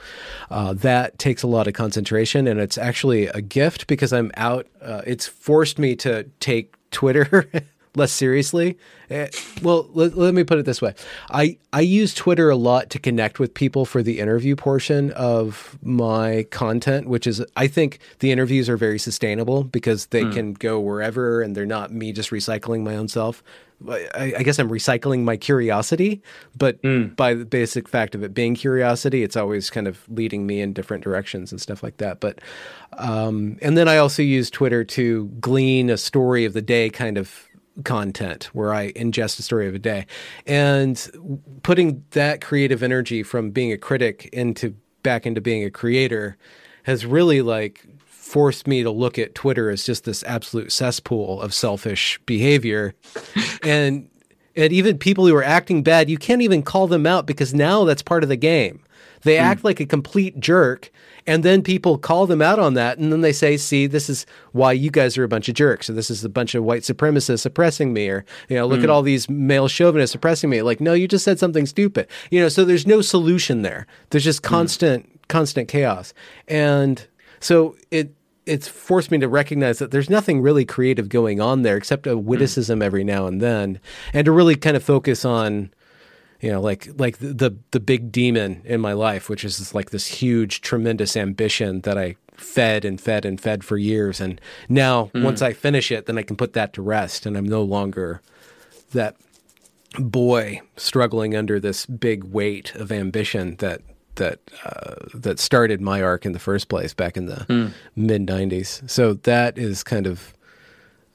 uh, 0.51 0.73
that 0.73 1.19
takes 1.19 1.43
a 1.43 1.47
lot 1.47 1.69
of 1.69 1.75
concentration, 1.75 2.49
and 2.49 2.59
it's 2.59 2.79
actually 2.79 3.27
a 3.27 3.43
gift 3.43 3.87
because 3.87 4.13
I'm 4.13 4.33
out. 4.37 4.67
Uh, 4.83 5.03
it's 5.07 5.27
forced 5.27 5.79
me 5.79 5.95
to 5.97 6.25
take 6.41 6.75
Twitter 6.91 7.51
less 7.95 8.13
seriously. 8.13 8.79
Uh, 9.11 9.27
well, 9.63 9.89
let, 9.93 10.17
let, 10.17 10.33
me 10.33 10.43
put 10.43 10.59
it 10.59 10.65
this 10.65 10.81
way: 10.81 10.95
I 11.31 11.59
I 11.71 11.83
use 11.83 12.15
Twitter 12.15 12.49
a 12.49 12.57
lot 12.57 12.89
to 12.91 12.99
connect 12.99 13.39
with 13.39 13.53
people 13.53 13.85
for 13.85 14.03
the 14.03 14.21
interview 14.21 14.57
portion 14.57 15.11
of 15.13 15.79
my 15.83 16.47
content, 16.51 17.09
which 17.09 17.27
is 17.27 17.45
I 17.57 17.69
think 17.69 17.99
the 18.21 18.33
interviews 18.33 18.71
are 18.71 18.79
very 18.79 18.99
sustainable 18.99 19.65
because 19.65 20.07
they 20.07 20.23
mm. 20.23 20.33
can 20.33 20.53
go 20.55 20.81
wherever, 20.81 21.43
and 21.43 21.55
they're 21.55 21.67
not 21.67 21.93
me 21.93 22.13
just 22.13 22.31
recycling 22.31 22.83
my 22.83 22.97
own 22.97 23.09
self. 23.09 23.43
I, 23.89 24.35
I, 24.39 24.43
guess 24.43 24.59
I'm 24.59 24.69
recycling 24.69 25.23
my 25.23 25.37
curiosity, 25.37 26.21
but 26.57 26.83
mm. 26.83 27.15
by 27.15 27.35
the 27.35 27.45
basic 27.45 27.89
fact 27.89 28.15
of 28.15 28.25
it 28.25 28.35
being 28.35 28.55
curiosity, 28.57 29.23
it's 29.23 29.37
always 29.37 29.71
kind 29.71 29.87
of 29.87 30.05
leading 30.09 30.47
me 30.47 30.61
in 30.61 30.73
different 30.73 31.05
directions 31.05 31.53
and 31.53 31.61
stuff 31.61 31.83
like 31.83 31.99
that. 31.99 32.19
But, 32.19 32.41
um, 32.95 33.57
and 33.63 33.79
then 33.79 33.87
I 33.87 33.99
also 33.99 34.23
use 34.23 34.51
Twitter 34.51 34.83
to 34.85 35.27
glean 35.41 35.91
a 35.91 35.97
story 35.97 36.45
of 36.45 36.55
the 36.55 36.63
day 36.63 36.91
kind 36.91 37.19
of 37.19 37.49
content 37.85 38.45
where 38.53 38.75
I 38.75 38.93
ingest 38.93 39.39
a 39.39 39.43
story 39.43 39.69
of 39.69 39.75
a 39.75 39.79
day 39.79 40.07
and 40.47 41.09
putting 41.63 42.05
that 42.11 42.41
creative 42.41 42.83
energy 42.83 43.23
from 43.23 43.51
being 43.51 43.73
a 43.73 43.79
critic 43.79 44.29
into 44.33 44.75
back 45.03 45.27
into 45.27 45.41
being 45.41 45.65
a 45.65 45.71
creator 45.71 46.37
has 46.83 47.07
really 47.07 47.41
like 47.41 47.87
forced 48.29 48.67
me 48.67 48.83
to 48.83 48.91
look 48.91 49.19
at 49.19 49.35
Twitter 49.35 49.71
as 49.71 49.85
just 49.85 50.05
this 50.05 50.23
absolute 50.25 50.71
cesspool 50.71 51.41
of 51.41 51.55
selfish 51.55 52.21
behavior. 52.27 52.95
and 53.63 54.09
and 54.55 54.73
even 54.73 54.99
people 54.99 55.27
who 55.27 55.35
are 55.37 55.45
acting 55.45 55.83
bad, 55.83 56.11
you 56.11 56.19
can't 56.19 56.43
even 56.43 56.63
call 56.63 56.89
them 56.89 57.07
out 57.07 57.27
because 57.27 57.55
now 57.55 57.85
that's 57.85 58.03
part 58.03 58.23
of 58.25 58.29
the 58.29 58.37
game. 58.37 58.83
They 59.23 59.37
mm. 59.37 59.41
act 59.41 59.65
like 59.65 59.81
a 59.81 59.87
complete 59.87 60.39
jerk, 60.41 60.91
and 61.27 61.43
then 61.43 61.63
people 61.63 61.97
call 61.97 62.27
them 62.27 62.43
out 62.43 62.59
on 62.59 62.75
that, 62.75 62.99
and 62.99 63.13
then 63.13 63.21
they 63.21 63.33
say, 63.33 63.57
"See, 63.57 63.87
this 63.87 64.11
is 64.11 64.27
why 64.53 64.73
you 64.73 64.91
guys 64.91 65.17
are 65.17 65.25
a 65.25 65.29
bunch 65.29 65.49
of 65.49 65.55
jerks. 65.55 65.89
or 65.89 65.93
this 65.93 66.11
is 66.11 66.25
a 66.25 66.29
bunch 66.29 66.55
of 66.55 66.65
white 66.65 66.83
supremacists 66.83 67.47
oppressing 67.47 67.93
me, 67.93 68.09
or 68.09 68.25
you 68.49 68.57
know, 68.57 68.67
look 68.67 68.81
mm. 68.81 68.85
at 68.85 68.91
all 68.91 69.03
these 69.03 69.29
male 69.29 69.69
chauvinists 69.69 70.15
oppressing 70.15 70.51
me." 70.51 70.63
Like, 70.63 70.81
no, 70.81 70.93
you 70.93 71.09
just 71.09 71.25
said 71.25 71.39
something 71.39 71.67
stupid. 71.67 72.09
You 72.31 72.41
know, 72.41 72.49
so 72.49 72.65
there's 72.65 72.87
no 72.87 73.01
solution 73.01 73.63
there. 73.63 73.87
There's 74.11 74.25
just 74.25 74.43
mm. 74.43 74.49
constant, 74.49 75.09
mm. 75.09 75.29
constant 75.29 75.69
chaos, 75.69 76.15
and 76.47 77.07
so 77.41 77.77
it 77.91 78.13
it's 78.49 78.67
forced 78.67 79.11
me 79.11 79.19
to 79.19 79.29
recognize 79.29 79.79
that 79.79 79.91
there's 79.91 80.11
nothing 80.11 80.41
really 80.41 80.65
creative 80.65 81.09
going 81.09 81.41
on 81.41 81.63
there 81.63 81.77
except 81.77 82.07
a 82.07 82.17
witticism 82.17 82.81
mm. 82.81 82.83
every 82.83 83.05
now 83.05 83.27
and 83.27 83.41
then, 83.41 83.79
and 84.13 84.25
to 84.25 84.33
really 84.33 84.57
kind 84.57 84.77
of 84.77 84.83
focus 84.83 85.25
on, 85.25 85.71
you 86.41 86.51
know, 86.51 86.61
like 86.61 86.89
like 86.99 87.19
the, 87.19 87.35
the 87.35 87.57
the 87.73 87.81
big 87.81 88.11
demon 88.11 88.63
in 88.65 88.81
my 88.81 88.93
life, 88.93 89.29
which 89.29 89.45
is 89.45 89.75
like 89.75 89.91
this 89.91 90.07
huge, 90.07 90.61
tremendous 90.63 91.17
ambition 91.17 91.83
that 91.83 91.99
I 91.99 92.17
fed 92.33 92.85
and 92.85 93.01
fed 93.01 93.25
and 93.25 93.41
fed 93.41 93.65
for 93.65 93.77
years, 93.77 94.21
and 94.21 94.41
now 94.69 95.11
mm. 95.15 95.23
once 95.23 95.43
I 95.43 95.53
finish 95.53 95.93
it, 95.93 96.07
then 96.07 96.19
I 96.19 96.23
can 96.23 96.37
put 96.37 96.55
that 96.55 96.73
to 96.75 96.83
rest, 96.83 97.27
and 97.27 97.37
I'm 97.37 97.47
no 97.47 97.63
longer 97.63 98.23
that 98.93 99.17
boy 99.99 100.61
struggling 100.77 101.35
under 101.35 101.61
this 101.61 101.87
big 101.87 102.25
weight 102.25 102.75
of 102.75 102.93
ambition 102.93 103.57
that 103.57 103.83
that 104.19 104.41
uh, 104.65 104.95
that 105.15 105.39
started 105.39 105.81
my 105.81 106.03
arc 106.03 106.27
in 106.27 106.33
the 106.33 106.39
first 106.39 106.69
place 106.69 106.95
back 106.95 107.17
in 107.17 107.27
the 107.27 107.47
mm. 107.49 107.73
mid 107.97 108.27
'90s. 108.27 108.89
So 108.89 109.15
that 109.15 109.59
is 109.59 109.83
kind 109.83 110.07
of. 110.07 110.35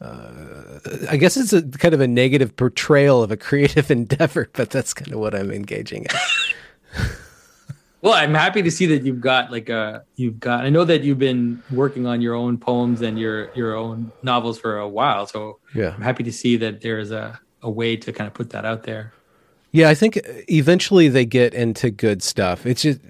Uh, 0.01 0.79
I 1.09 1.15
guess 1.15 1.37
it's 1.37 1.53
a 1.53 1.61
kind 1.61 1.93
of 1.93 2.01
a 2.01 2.07
negative 2.07 2.57
portrayal 2.57 3.23
of 3.23 3.31
a 3.31 3.37
creative 3.37 3.89
endeavor, 3.99 4.49
but 4.51 4.69
that's 4.69 4.93
kind 4.93 5.13
of 5.13 5.19
what 5.19 5.33
I'm 5.33 5.49
engaging 5.49 6.07
in. 6.09 7.05
well, 8.01 8.13
I'm 8.13 8.33
happy 8.33 8.61
to 8.63 8.69
see 8.69 8.85
that 8.87 9.03
you've 9.03 9.21
got 9.21 9.49
like 9.49 9.69
a 9.69 10.03
you've 10.17 10.41
got. 10.41 10.65
I 10.65 10.69
know 10.69 10.83
that 10.83 11.03
you've 11.03 11.19
been 11.19 11.63
working 11.71 12.05
on 12.05 12.19
your 12.19 12.33
own 12.33 12.57
poems 12.57 13.01
and 13.01 13.17
your 13.17 13.53
your 13.53 13.75
own 13.75 14.11
novels 14.23 14.59
for 14.59 14.77
a 14.77 14.89
while, 14.89 15.25
so 15.25 15.59
yeah, 15.73 15.93
I'm 15.93 16.01
happy 16.01 16.23
to 16.23 16.33
see 16.33 16.57
that 16.57 16.81
there 16.81 16.99
is 16.99 17.11
a 17.11 17.39
a 17.61 17.71
way 17.71 17.95
to 17.95 18.11
kind 18.11 18.27
of 18.27 18.33
put 18.33 18.49
that 18.49 18.65
out 18.65 18.83
there. 18.83 19.13
Yeah, 19.73 19.89
I 19.89 19.95
think 19.95 20.21
eventually 20.47 21.09
they 21.09 21.25
get 21.25 21.53
into 21.55 21.89
good 21.89 22.21
stuff. 22.21 22.65
It's 22.65 22.83
just 22.83 23.01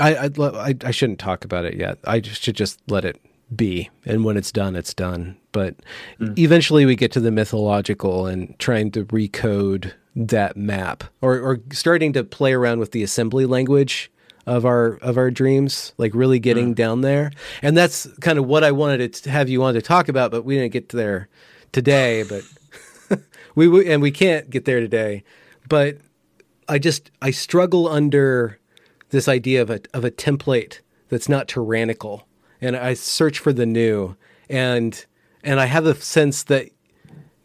I 0.00 0.30
I, 0.38 0.74
I 0.82 0.90
shouldn't 0.90 1.18
talk 1.18 1.44
about 1.44 1.66
it 1.66 1.74
yet. 1.74 1.98
I 2.04 2.22
should 2.22 2.56
just 2.56 2.80
let 2.88 3.04
it 3.04 3.20
be, 3.54 3.90
and 4.06 4.24
when 4.24 4.38
it's 4.38 4.50
done, 4.50 4.74
it's 4.74 4.94
done. 4.94 5.36
But 5.52 5.76
mm. 6.18 6.36
eventually, 6.38 6.86
we 6.86 6.96
get 6.96 7.12
to 7.12 7.20
the 7.20 7.30
mythological 7.30 8.26
and 8.26 8.58
trying 8.58 8.90
to 8.92 9.04
recode 9.04 9.92
that 10.16 10.56
map, 10.56 11.04
or 11.20 11.38
or 11.40 11.60
starting 11.72 12.14
to 12.14 12.24
play 12.24 12.54
around 12.54 12.80
with 12.80 12.92
the 12.92 13.02
assembly 13.02 13.44
language 13.44 14.10
of 14.46 14.64
our 14.64 14.94
of 15.02 15.18
our 15.18 15.30
dreams, 15.30 15.92
like 15.98 16.14
really 16.14 16.38
getting 16.38 16.72
mm. 16.72 16.76
down 16.76 17.02
there. 17.02 17.32
And 17.60 17.76
that's 17.76 18.06
kind 18.20 18.38
of 18.38 18.46
what 18.46 18.64
I 18.64 18.72
wanted 18.72 19.12
to 19.12 19.30
have 19.30 19.50
you 19.50 19.62
on 19.62 19.74
to 19.74 19.82
talk 19.82 20.08
about, 20.08 20.30
but 20.30 20.46
we 20.46 20.56
didn't 20.56 20.72
get 20.72 20.88
there 20.88 21.28
today. 21.72 22.22
But 22.22 22.44
we 23.54 23.92
and 23.92 24.00
we 24.00 24.10
can't 24.10 24.48
get 24.48 24.64
there 24.64 24.80
today 24.80 25.22
but 25.68 25.98
I 26.68 26.78
just 26.78 27.10
I 27.22 27.30
struggle 27.30 27.88
under 27.88 28.58
this 29.10 29.28
idea 29.28 29.62
of 29.62 29.70
a 29.70 29.80
of 29.94 30.04
a 30.04 30.10
template 30.10 30.80
that's 31.08 31.28
not 31.28 31.48
tyrannical, 31.48 32.26
and 32.60 32.76
I 32.76 32.94
search 32.94 33.38
for 33.38 33.52
the 33.52 33.66
new, 33.66 34.16
and 34.48 35.04
and 35.42 35.60
I 35.60 35.66
have 35.66 35.86
a 35.86 35.94
sense 35.94 36.44
that 36.44 36.70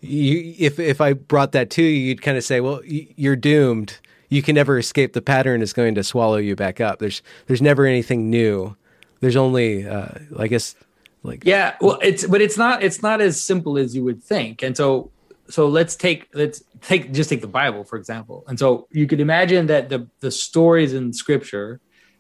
you, 0.02 0.54
if 0.58 0.80
if 0.80 1.00
I 1.02 1.14
brought 1.14 1.54
that 1.54 1.70
to 1.72 1.82
you, 1.82 1.90
you'd 1.90 2.22
kind 2.22 2.38
of 2.38 2.44
say, 2.44 2.60
well, 2.60 2.82
you're 2.86 3.36
doomed. 3.36 4.00
You 4.30 4.42
can 4.42 4.56
never 4.56 4.78
escape. 4.78 5.14
The 5.14 5.22
pattern 5.22 5.62
is 5.62 5.74
going 5.74 5.96
to 5.96 6.04
swallow 6.04 6.38
you 6.38 6.56
back 6.56 6.82
up. 6.82 7.00
There's 7.00 7.22
there's 7.48 7.62
never 7.62 7.86
anything 7.86 8.30
new. 8.30 8.76
There's 9.20 9.36
only, 9.38 9.88
uh, 9.88 10.10
I 10.38 10.48
guess, 10.48 10.76
like 11.22 11.46
yeah. 11.46 11.76
Well, 11.80 12.00
it's 12.02 12.26
but 12.26 12.42
it's 12.42 12.58
not 12.58 12.84
it's 12.84 13.02
not 13.02 13.22
as 13.22 13.42
simple 13.42 13.78
as 13.78 13.96
you 13.96 14.04
would 14.04 14.22
think. 14.22 14.62
And 14.62 14.76
so 14.76 15.12
so 15.54 15.68
let's 15.68 15.96
take 15.96 16.30
let's 16.34 16.64
take 16.82 17.14
just 17.14 17.30
take 17.30 17.42
the 17.42 17.54
Bible 17.62 17.84
for 17.84 17.96
example. 17.96 18.44
And 18.48 18.58
so 18.58 18.88
you 18.90 19.06
could 19.06 19.20
imagine 19.20 19.68
that 19.68 19.88
the 19.88 20.08
the 20.20 20.32
stories 20.32 20.94
in 20.94 21.14
Scripture 21.14 21.80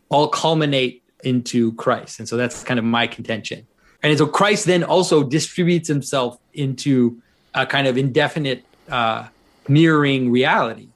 all 0.09 0.27
culminate 0.27 1.01
into 1.23 1.73
Christ. 1.73 2.19
And 2.19 2.29
so 2.29 2.37
that's 2.37 2.63
kind 2.63 2.77
of 2.77 2.85
my 2.85 3.07
contention. 3.07 3.65
And 4.03 4.15
so 4.19 4.27
Christ 4.27 4.65
then 4.65 4.83
also 4.83 5.23
distributes 5.23 5.87
himself 5.87 6.37
into 6.53 7.23
a 7.55 7.65
kind 7.65 7.87
of 7.87 7.97
indefinite 7.97 8.65
uh, 8.87 9.29
mirroring 9.67 10.29
reality. 10.31 10.89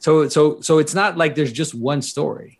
So 0.00 0.28
so 0.28 0.60
so 0.60 0.78
it's 0.78 0.94
not 0.94 1.16
like 1.16 1.36
there's 1.36 1.52
just 1.52 1.76
one 1.76 2.02
story. 2.02 2.58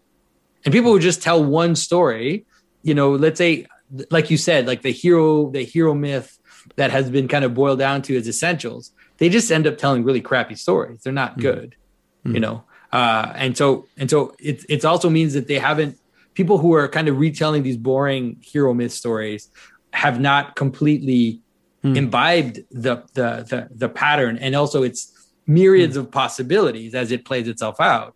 And 0.65 0.73
people 0.73 0.93
would 0.93 1.03
just 1.03 1.23
tell 1.23 1.43
one 1.43 1.75
story, 1.75 2.47
you 2.83 2.95
know, 2.95 3.11
let's 3.17 3.39
say 3.39 3.67
like 4.13 4.31
you 4.31 4.37
said, 4.37 4.69
like 4.69 4.83
the 4.83 4.93
hero 4.93 5.51
the 5.51 5.65
hero 5.65 5.93
myth 5.93 6.39
that 6.77 6.93
has 6.93 7.11
been 7.11 7.27
kind 7.27 7.45
of 7.45 7.53
boiled 7.53 7.81
down 7.81 8.03
to 8.03 8.17
as 8.17 8.29
essentials. 8.29 8.93
They 9.19 9.29
just 9.29 9.51
end 9.51 9.67
up 9.67 9.79
telling 9.79 10.05
really 10.05 10.21
crappy 10.21 10.55
stories. 10.55 11.03
They're 11.03 11.13
not 11.13 11.37
mm. 11.37 11.43
good, 11.43 11.77
mm. 12.25 12.35
you 12.35 12.41
know. 12.41 12.65
Uh, 12.93 13.33
and 13.35 13.57
so 13.57 13.87
and 13.97 14.09
so 14.09 14.35
it 14.39 14.65
it 14.69 14.85
also 14.85 15.11
means 15.11 15.35
that 15.35 15.47
they 15.47 15.59
haven't 15.59 15.99
people 16.35 16.57
who 16.59 16.73
are 16.73 16.89
kind 16.89 17.09
of 17.09 17.19
retelling 17.19 17.63
these 17.63 17.77
boring 17.77 18.37
hero 18.41 18.73
myth 18.73 18.93
stories 18.93 19.51
have 19.93 20.21
not 20.21 20.55
completely 20.57 21.41
mm. 21.85 21.97
imbibed 21.97 22.61
the, 22.71 23.03
the 23.15 23.45
the 23.51 23.69
the 23.73 23.89
pattern 23.89 24.39
and 24.39 24.55
also 24.55 24.83
its 24.83 25.31
myriads 25.47 25.97
mm. 25.97 26.01
of 26.01 26.11
possibilities 26.11 26.95
as 26.95 27.11
it 27.13 27.25
plays 27.25 27.49
itself 27.49 27.81
out. 27.81 28.15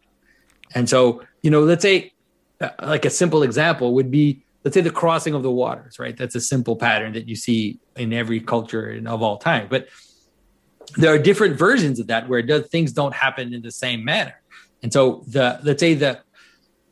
And 0.75 0.89
so, 0.89 1.23
you 1.43 1.51
know, 1.51 1.61
let's 1.61 1.83
say 1.83 2.13
uh, 2.61 2.71
like 2.81 3.05
a 3.05 3.11
simple 3.11 3.43
example 3.43 3.95
would 3.95 4.11
be 4.11 4.45
let's 4.65 4.75
say 4.75 4.81
the 4.81 4.91
crossing 4.91 5.35
of 5.35 5.43
the 5.43 5.51
waters, 5.51 5.99
right? 5.99 6.17
That's 6.17 6.35
a 6.35 6.41
simple 6.41 6.77
pattern 6.77 7.15
that 7.15 7.29
you 7.29 7.35
see 7.35 7.81
in 7.97 8.13
every 8.13 8.41
culture 8.41 8.87
and 8.87 9.09
of 9.09 9.23
all 9.23 9.39
time. 9.39 9.67
But 9.69 9.89
there 10.97 11.13
are 11.13 11.19
different 11.19 11.57
versions 11.57 11.99
of 11.99 12.07
that 12.09 12.29
where 12.29 12.43
does 12.43 12.67
things 12.69 12.93
don't 12.93 13.15
happen 13.15 13.55
in 13.55 13.63
the 13.63 13.71
same 13.71 14.05
manner. 14.05 14.35
And 14.83 14.93
so 14.93 15.25
the 15.29 15.61
let's 15.63 15.81
say 15.81 15.95
the 15.95 16.21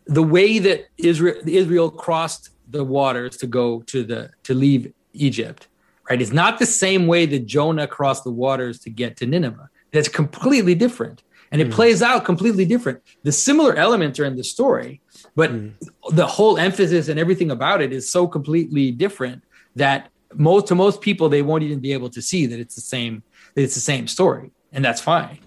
the 0.06 0.22
way 0.22 0.58
that 0.58 0.86
Israel 0.98 1.36
Israel 1.46 1.90
crossed 1.90 2.50
the 2.68 2.84
waters 2.84 3.36
to 3.38 3.46
go 3.46 3.82
to 3.82 4.02
the 4.02 4.30
to 4.44 4.54
leave 4.54 4.92
Egypt, 5.12 5.68
right, 6.08 6.20
is 6.20 6.32
not 6.32 6.58
the 6.58 6.66
same 6.66 7.06
way 7.06 7.26
that 7.26 7.46
Jonah 7.46 7.86
crossed 7.86 8.24
the 8.24 8.30
waters 8.30 8.78
to 8.80 8.90
get 8.90 9.16
to 9.18 9.26
Nineveh. 9.26 9.68
That's 9.92 10.08
completely 10.08 10.74
different. 10.74 11.22
And 11.52 11.60
it 11.60 11.68
mm. 11.68 11.72
plays 11.72 12.00
out 12.00 12.24
completely 12.24 12.64
different. 12.64 13.02
The 13.24 13.32
similar 13.32 13.74
elements 13.74 14.20
are 14.20 14.24
in 14.24 14.36
the 14.36 14.44
story, 14.44 15.00
but 15.34 15.50
mm. 15.50 15.72
the 16.10 16.26
whole 16.26 16.58
emphasis 16.58 17.08
and 17.08 17.18
everything 17.18 17.50
about 17.50 17.82
it 17.82 17.92
is 17.92 18.10
so 18.10 18.28
completely 18.28 18.92
different 18.92 19.42
that 19.74 20.10
most 20.34 20.68
to 20.68 20.76
most 20.76 21.00
people 21.00 21.28
they 21.28 21.42
won't 21.42 21.64
even 21.64 21.80
be 21.80 21.92
able 21.92 22.08
to 22.10 22.22
see 22.22 22.46
that 22.46 22.60
it's 22.60 22.76
the 22.76 22.80
same 22.80 23.22
it's 23.56 23.74
the 23.74 23.80
same 23.80 24.06
story. 24.06 24.50
And 24.72 24.84
that's 24.84 25.00
fine. 25.00 25.38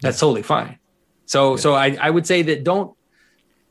That's 0.00 0.18
totally 0.18 0.42
fine. 0.42 0.78
So 1.26 1.52
yeah. 1.52 1.56
so 1.56 1.74
I, 1.74 1.96
I 2.00 2.10
would 2.10 2.26
say 2.26 2.42
that 2.42 2.64
don't 2.64 2.96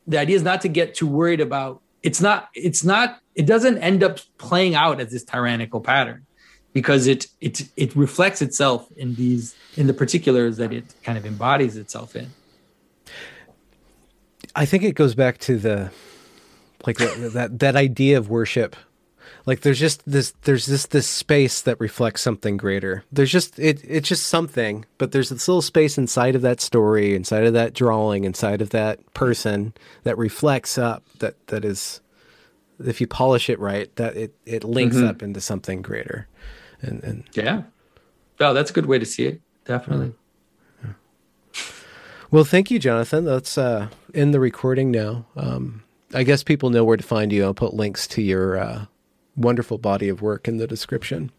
the 0.06 0.18
idea 0.18 0.36
is 0.36 0.42
not 0.42 0.62
to 0.62 0.68
get 0.68 0.94
too 0.94 1.06
worried 1.06 1.40
about 1.40 1.82
it's 2.02 2.20
not 2.20 2.48
it's 2.54 2.84
not 2.84 3.20
it 3.34 3.46
doesn't 3.46 3.78
end 3.78 4.02
up 4.02 4.18
playing 4.38 4.74
out 4.74 5.00
as 5.00 5.10
this 5.10 5.24
tyrannical 5.24 5.80
pattern 5.80 6.26
because 6.72 7.06
it 7.06 7.26
it 7.40 7.68
it 7.76 7.94
reflects 7.96 8.40
itself 8.42 8.88
in 8.96 9.14
these 9.14 9.54
in 9.76 9.86
the 9.86 9.94
particulars 9.94 10.56
that 10.56 10.72
it 10.72 10.84
kind 11.02 11.18
of 11.18 11.26
embodies 11.26 11.76
itself 11.76 12.14
in 12.16 12.30
i 14.54 14.64
think 14.64 14.82
it 14.82 14.94
goes 14.94 15.14
back 15.14 15.38
to 15.38 15.58
the 15.58 15.90
like 16.86 16.96
that 16.98 17.32
that, 17.32 17.58
that 17.58 17.76
idea 17.76 18.16
of 18.16 18.30
worship 18.30 18.76
like 19.48 19.62
there's 19.62 19.80
just 19.80 20.02
this 20.04 20.34
there's 20.42 20.66
this 20.66 20.84
this 20.84 21.06
space 21.06 21.62
that 21.62 21.80
reflects 21.80 22.20
something 22.20 22.58
greater. 22.58 23.02
There's 23.10 23.32
just 23.32 23.58
it 23.58 23.80
it's 23.82 24.06
just 24.06 24.26
something 24.26 24.84
but 24.98 25.12
there's 25.12 25.30
this 25.30 25.48
little 25.48 25.62
space 25.62 25.96
inside 25.96 26.34
of 26.34 26.42
that 26.42 26.60
story 26.60 27.14
inside 27.14 27.44
of 27.44 27.54
that 27.54 27.72
drawing 27.72 28.24
inside 28.24 28.60
of 28.60 28.68
that 28.70 29.14
person 29.14 29.72
that 30.02 30.18
reflects 30.18 30.76
up 30.76 31.02
that 31.20 31.46
that 31.46 31.64
is 31.64 32.02
if 32.78 33.00
you 33.00 33.06
polish 33.06 33.48
it 33.48 33.58
right 33.58 33.96
that 33.96 34.18
it 34.18 34.34
it 34.44 34.64
links 34.64 34.96
mm-hmm. 34.96 35.06
up 35.06 35.22
into 35.22 35.40
something 35.40 35.80
greater. 35.80 36.28
And 36.82 37.02
and 37.02 37.24
yeah. 37.32 37.62
Oh 38.40 38.52
that's 38.52 38.70
a 38.70 38.74
good 38.74 38.84
way 38.84 38.98
to 38.98 39.06
see 39.06 39.24
it. 39.28 39.40
Definitely. 39.64 40.12
Yeah. 40.84 40.90
well 42.30 42.44
thank 42.44 42.70
you 42.70 42.78
jonathan. 42.78 43.24
That's 43.24 43.56
uh 43.56 43.88
in 44.12 44.32
the 44.32 44.40
recording 44.40 44.90
now. 44.90 45.24
Um 45.36 45.84
i 46.12 46.22
guess 46.22 46.42
people 46.42 46.68
know 46.68 46.84
where 46.84 46.98
to 46.98 47.02
find 47.02 47.32
you. 47.32 47.44
I'll 47.44 47.54
put 47.54 47.72
links 47.72 48.06
to 48.08 48.20
your 48.20 48.58
uh 48.58 48.84
wonderful 49.38 49.78
body 49.78 50.08
of 50.08 50.20
work 50.20 50.48
in 50.48 50.58
the 50.58 50.66
description. 50.66 51.30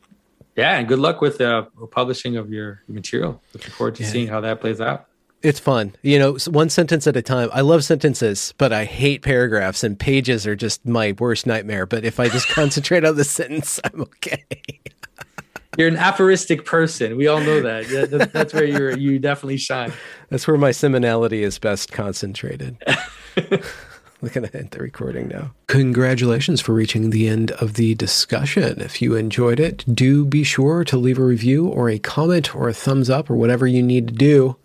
Yeah, 0.55 0.77
and 0.77 0.87
good 0.87 0.99
luck 0.99 1.21
with 1.21 1.37
the 1.37 1.57
uh, 1.57 1.85
publishing 1.91 2.35
of 2.35 2.51
your 2.51 2.81
material. 2.87 3.41
Looking 3.53 3.71
forward 3.71 3.95
to 3.95 4.03
yeah. 4.03 4.09
seeing 4.09 4.27
how 4.27 4.41
that 4.41 4.59
plays 4.59 4.81
out. 4.81 5.05
It's 5.41 5.59
fun. 5.59 5.95
You 6.01 6.19
know, 6.19 6.37
one 6.47 6.69
sentence 6.69 7.07
at 7.07 7.15
a 7.15 7.21
time. 7.21 7.49
I 7.53 7.61
love 7.61 7.85
sentences, 7.85 8.53
but 8.57 8.73
I 8.73 8.83
hate 8.83 9.21
paragraphs 9.21 9.85
and 9.85 9.97
pages 9.97 10.45
are 10.45 10.55
just 10.55 10.85
my 10.85 11.15
worst 11.17 11.47
nightmare. 11.47 11.85
But 11.85 12.03
if 12.03 12.19
I 12.19 12.27
just 12.27 12.47
concentrate 12.49 13.05
on 13.05 13.15
the 13.15 13.23
sentence, 13.23 13.79
I'm 13.85 14.01
okay. 14.01 14.43
you're 15.77 15.87
an 15.87 15.95
aphoristic 15.95 16.65
person. 16.65 17.15
We 17.15 17.27
all 17.27 17.39
know 17.39 17.61
that. 17.61 18.31
That's 18.33 18.53
where 18.53 18.65
you 18.65 18.97
you 18.97 19.17
definitely 19.17 19.57
shine. 19.57 19.93
That's 20.27 20.45
where 20.45 20.57
my 20.57 20.71
seminality 20.71 21.43
is 21.43 21.57
best 21.57 21.93
concentrated. 21.93 22.77
We're 24.21 24.29
going 24.29 24.47
to 24.47 24.57
end 24.57 24.71
the 24.71 24.79
recording 24.79 25.29
now. 25.29 25.51
Congratulations 25.67 26.59
for 26.59 26.73
reaching 26.73 27.09
the 27.09 27.29
end 27.29 27.51
of 27.51 27.75
the 27.75 27.95
discussion. 27.95 28.81
If 28.81 29.01
you 29.01 29.15
enjoyed 29.15 29.61
it, 29.61 29.85
do 29.93 30.25
be 30.25 30.43
sure 30.43 30.83
to 30.83 30.97
leave 30.97 31.17
a 31.17 31.23
review 31.23 31.67
or 31.67 31.89
a 31.89 31.99
comment 31.99 32.53
or 32.53 32.67
a 32.67 32.73
thumbs 32.73 33.09
up 33.09 33.29
or 33.29 33.35
whatever 33.35 33.65
you 33.65 33.81
need 33.81 34.09
to 34.09 34.13
do 34.13 34.57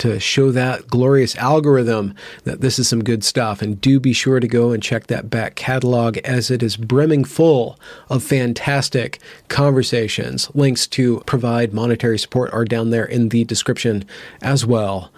to 0.00 0.18
show 0.18 0.50
that 0.50 0.88
glorious 0.88 1.36
algorithm 1.36 2.14
that 2.44 2.60
this 2.60 2.78
is 2.78 2.88
some 2.88 3.04
good 3.04 3.22
stuff. 3.24 3.62
And 3.62 3.80
do 3.80 4.00
be 4.00 4.12
sure 4.12 4.40
to 4.40 4.48
go 4.48 4.70
and 4.70 4.82
check 4.82 5.06
that 5.06 5.30
back 5.30 5.54
catalog 5.54 6.18
as 6.18 6.50
it 6.50 6.62
is 6.62 6.76
brimming 6.76 7.24
full 7.24 7.78
of 8.08 8.22
fantastic 8.22 9.18
conversations. 9.48 10.50
Links 10.54 10.86
to 10.88 11.20
provide 11.26 11.72
monetary 11.72 12.18
support 12.18 12.52
are 12.52 12.64
down 12.64 12.90
there 12.90 13.04
in 13.04 13.30
the 13.30 13.44
description 13.44 14.04
as 14.42 14.66
well. 14.66 15.10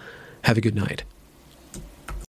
Have 0.43 0.57
a 0.57 0.61
good 0.61 0.75
night. 0.75 1.03